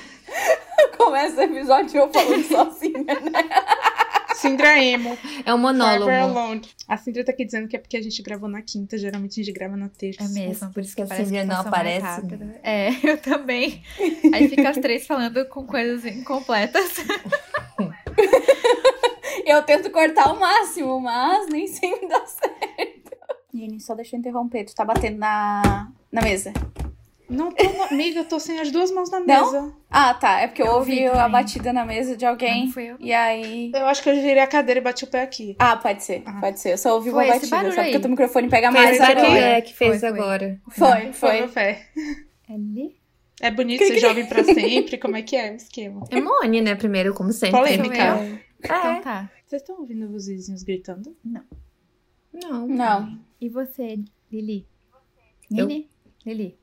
Começa 0.98 1.36
o 1.36 1.42
episódio 1.44 1.96
eu 2.00 2.12
falando 2.12 2.42
sozinha, 2.48 2.98
né? 3.04 3.14
Cindra 4.48 4.82
Emo. 4.82 5.18
É 5.44 5.54
um 5.54 5.58
monólogo. 5.58 6.10
A 6.88 6.96
Cindra 6.96 7.24
tá 7.24 7.32
aqui 7.32 7.44
dizendo 7.44 7.68
que 7.68 7.76
é 7.76 7.78
porque 7.78 7.96
a 7.96 8.02
gente 8.02 8.22
gravou 8.22 8.48
na 8.48 8.62
quinta, 8.62 8.96
geralmente 8.96 9.40
a 9.40 9.44
gente 9.44 9.54
grava 9.54 9.76
na 9.76 9.88
terça. 9.88 10.24
É 10.24 10.28
mesmo, 10.28 10.72
por 10.72 10.82
isso 10.82 10.94
que 10.94 11.02
a 11.02 11.06
que 11.06 11.44
não 11.44 11.60
aparece. 11.60 12.06
rápido. 12.06 12.50
É, 12.62 12.90
eu 13.02 13.18
também. 13.18 13.82
Aí 14.32 14.48
fica 14.48 14.70
as 14.70 14.78
três 14.78 15.06
falando 15.06 15.44
com 15.46 15.66
coisas 15.66 16.04
incompletas. 16.04 16.96
Eu 19.44 19.62
tento 19.62 19.90
cortar 19.90 20.32
o 20.32 20.40
máximo, 20.40 20.98
mas 21.00 21.48
nem 21.48 21.68
sempre 21.68 22.08
dá 22.08 22.26
certo. 22.26 23.16
Jenny, 23.54 23.80
só 23.80 23.94
deixa 23.94 24.16
eu 24.16 24.18
interromper. 24.18 24.64
Tu 24.64 24.74
tá 24.74 24.84
batendo 24.84 25.18
na, 25.18 25.88
na 26.10 26.20
mesa. 26.20 26.52
Não 27.28 27.50
tô, 27.50 27.64
na- 27.72 27.86
amiga, 27.86 28.20
eu 28.20 28.24
tô 28.24 28.38
sem 28.38 28.60
as 28.60 28.70
duas 28.70 28.90
mãos 28.92 29.10
na 29.10 29.18
Não? 29.18 29.26
mesa. 29.26 29.74
Ah, 29.90 30.14
tá. 30.14 30.40
É 30.40 30.46
porque 30.46 30.62
eu, 30.62 30.66
Eu 30.66 30.72
ouvi 30.74 31.06
ouvi 31.08 31.18
a 31.18 31.28
batida 31.28 31.72
na 31.72 31.84
mesa 31.84 32.16
de 32.16 32.24
alguém. 32.24 32.66
Não 32.66 32.72
fui 32.72 32.84
eu. 32.84 32.96
E 33.00 33.12
aí. 33.12 33.72
Eu 33.74 33.86
acho 33.86 34.02
que 34.02 34.08
eu 34.10 34.14
girei 34.14 34.38
a 34.38 34.46
cadeira 34.46 34.78
e 34.80 34.82
bati 34.82 35.04
o 35.04 35.08
pé 35.08 35.22
aqui. 35.22 35.56
Ah, 35.58 35.76
pode 35.76 36.04
ser. 36.04 36.22
Ah. 36.24 36.40
Pode 36.40 36.60
ser. 36.60 36.72
Eu 36.74 36.78
só 36.78 36.94
ouvi 36.94 37.10
Foi 37.10 37.24
uma 37.24 37.32
batida. 37.34 37.48
Só 37.48 37.62
porque 37.64 37.80
aí. 37.80 37.96
o 37.96 38.00
teu 38.00 38.10
microfone 38.10 38.48
pega 38.48 38.70
Foi 38.70 38.80
mais 38.80 39.00
agora. 39.00 39.14
barulho. 39.22 39.36
É, 39.38 39.60
que 39.60 39.74
fez 39.74 40.00
Foi, 40.00 40.10
foi. 40.10 40.18
agora. 40.20 40.60
Foi, 40.70 40.88
Foi 40.88 41.12
foi. 41.12 41.38
meu 41.40 41.48
pé. 41.48 41.86
Ali? 42.48 42.96
É 43.40 43.50
bonito 43.50 43.84
ser 43.84 43.98
jovem 43.98 44.26
pra 44.26 44.44
sempre. 44.44 44.96
Como 44.96 45.16
é 45.16 45.22
que 45.22 45.34
é 45.36 45.50
o 45.52 45.56
esquema? 45.56 46.04
É 46.10 46.20
Mone, 46.20 46.60
né? 46.60 46.74
Primeiro, 46.74 47.12
como 47.12 47.32
sempre. 47.32 47.58
Polêmica. 47.58 47.96
É. 47.96 48.38
Então 48.62 49.00
tá. 49.02 49.30
Vocês 49.46 49.62
estão 49.62 49.78
ouvindo 49.80 50.08
os 50.14 50.26
vizinhos 50.26 50.62
gritando? 50.62 51.14
Não. 51.24 52.66
Não. 52.66 53.18
E 53.40 53.48
você, 53.48 53.98
Lili? 54.32 54.66
Eu? 55.50 55.66
Lili? 55.66 55.88
Lili. 56.24 56.58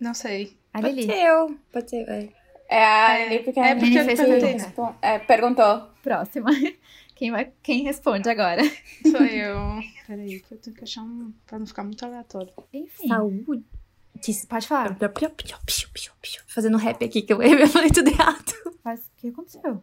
Não 0.00 0.14
sei. 0.14 0.56
A 0.72 0.80
Pode 0.80 1.02
ser 1.02 1.26
eu. 1.26 1.58
Pode 1.72 1.90
ser. 1.90 2.08
É. 2.08 2.28
É 2.70 2.84
a 2.84 3.18
É, 3.18 3.28
Lili 3.28 3.44
porque 3.44 3.60
é 3.60 3.72
a 3.72 3.76
porque 3.76 4.04
fez 4.04 4.20
perguntei. 4.20 4.54
pergunta. 4.56 4.96
É, 5.02 5.18
perguntou. 5.18 5.88
Próxima. 6.02 6.50
Quem, 7.16 7.32
vai, 7.32 7.50
quem 7.64 7.82
responde 7.82 8.28
agora? 8.30 8.62
Sou 9.02 9.20
eu. 9.24 9.56
Peraí, 10.06 10.38
que 10.38 10.54
eu 10.54 10.58
tenho 10.58 10.76
que 10.76 10.84
achar 10.84 11.02
um. 11.02 11.32
pra 11.44 11.58
não 11.58 11.66
ficar 11.66 11.82
muito 11.82 12.04
aleatório. 12.04 12.52
Enfim. 12.72 13.08
Saúde. 13.08 13.64
Pode 14.48 14.68
falar. 14.68 14.96
Fazendo 16.46 16.76
rap 16.78 17.04
aqui, 17.04 17.22
que 17.22 17.32
eu 17.32 17.42
eu 17.42 17.66
falei 17.66 17.90
tudo 17.90 18.08
errado. 18.08 18.52
Mas 18.84 19.00
o 19.00 19.10
que 19.16 19.28
aconteceu? 19.30 19.82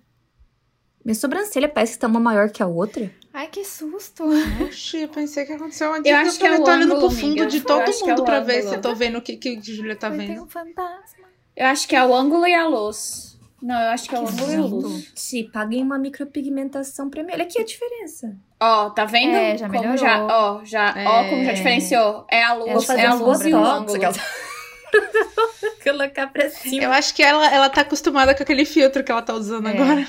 Minha 1.06 1.14
sobrancelha 1.16 1.70
parece 1.70 1.94
que 1.94 2.00
tá 2.00 2.08
uma 2.08 2.20
maior 2.20 2.50
que 2.50 2.64
a 2.64 2.68
outra. 2.68 3.12
Ai, 3.32 3.46
que 3.48 3.64
susto. 3.64 4.24
Oxi, 4.66 5.02
eu 5.02 5.08
pensei 5.10 5.46
que 5.46 5.54
aconteceu 5.54 5.92
onde 5.92 6.10
Eu 6.10 6.16
acho 6.18 6.40
que 6.40 6.46
é 6.48 6.56
eu 6.56 6.64
tô 6.64 6.72
olhando 6.72 6.98
pro 6.98 7.12
fundo 7.12 7.26
amiga. 7.44 7.46
de 7.46 7.58
Eu 7.58 7.64
todo 7.64 7.82
é 7.84 7.92
mundo 8.08 8.22
o 8.22 8.26
pra 8.26 8.40
ver 8.40 8.54
ângulo. 8.60 8.70
se 8.70 8.76
eu 8.76 8.82
tô 8.82 8.96
vendo 8.96 9.18
o 9.20 9.22
que, 9.22 9.38
que 9.38 9.58
a 9.58 9.62
Julia 9.62 9.96
tá 9.96 10.10
ter 10.10 10.18
vendo. 10.18 10.42
um 10.44 10.48
fantasma. 10.48 11.26
Eu 11.56 11.68
acho 11.68 11.88
que 11.88 11.96
é 11.96 12.04
o 12.04 12.14
ângulo 12.16 12.48
e 12.48 12.54
a 12.56 12.68
luz. 12.68 13.38
Não, 13.62 13.80
eu 13.80 13.90
acho 13.90 14.10
que 14.10 14.16
é 14.16 14.20
o 14.20 14.28
ângulo 14.28 14.52
e 14.52 14.56
a 14.56 14.62
luz. 14.62 15.12
Se 15.16 15.44
paguem 15.52 15.84
uma 15.84 15.98
micropigmentação 16.00 17.10
pra 17.10 17.24
mim. 17.24 17.32
Olha 17.34 17.44
aqui 17.44 17.62
a 17.62 17.66
diferença. 17.66 18.36
Ó, 18.60 18.90
tá 18.90 19.06
vendo? 19.06 19.36
É, 19.36 19.58
já 19.58 19.68
como 19.70 19.80
melhorou. 19.82 19.98
já, 19.98 20.26
ó, 20.26 20.66
já, 20.66 20.94
ó, 21.06 21.22
É. 21.24 21.30
como 21.30 21.46
já 21.46 21.52
diferenciou. 21.54 22.26
É 22.32 22.44
a 22.44 22.54
luz, 22.54 22.90
é 22.90 23.06
a 23.06 23.14
luz 23.14 23.42
e 23.42 23.54
o 23.54 23.58
ângulo. 23.64 24.00
Colocar 25.84 26.28
pra 26.28 26.50
cima. 26.50 26.84
Eu 26.84 26.92
acho 26.92 27.14
que 27.14 27.22
ela, 27.22 27.54
ela 27.54 27.70
tá 27.70 27.82
acostumada 27.82 28.34
com 28.34 28.42
aquele 28.44 28.66
filtro 28.66 29.04
que 29.04 29.12
ela 29.12 29.22
tá 29.22 29.34
usando 29.34 29.68
É. 29.68 29.72
agora. 29.72 30.08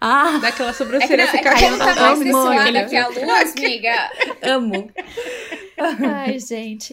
Ah, 0.00 0.38
Daquela 0.40 0.70
É 0.70 0.72
que, 0.72 0.78
sobrancelha 0.78 1.16
não, 1.24 1.24
é 1.24 1.30
que 1.30 1.38
ficar 1.38 1.50
tá 1.50 1.60
mais 1.60 1.68
aquele 2.60 2.84
que 2.84 2.96
a 2.96 3.08
luz, 3.08 3.18
amiga. 3.56 4.10
amo. 4.42 4.90
Ai, 6.14 6.38
gente. 6.38 6.88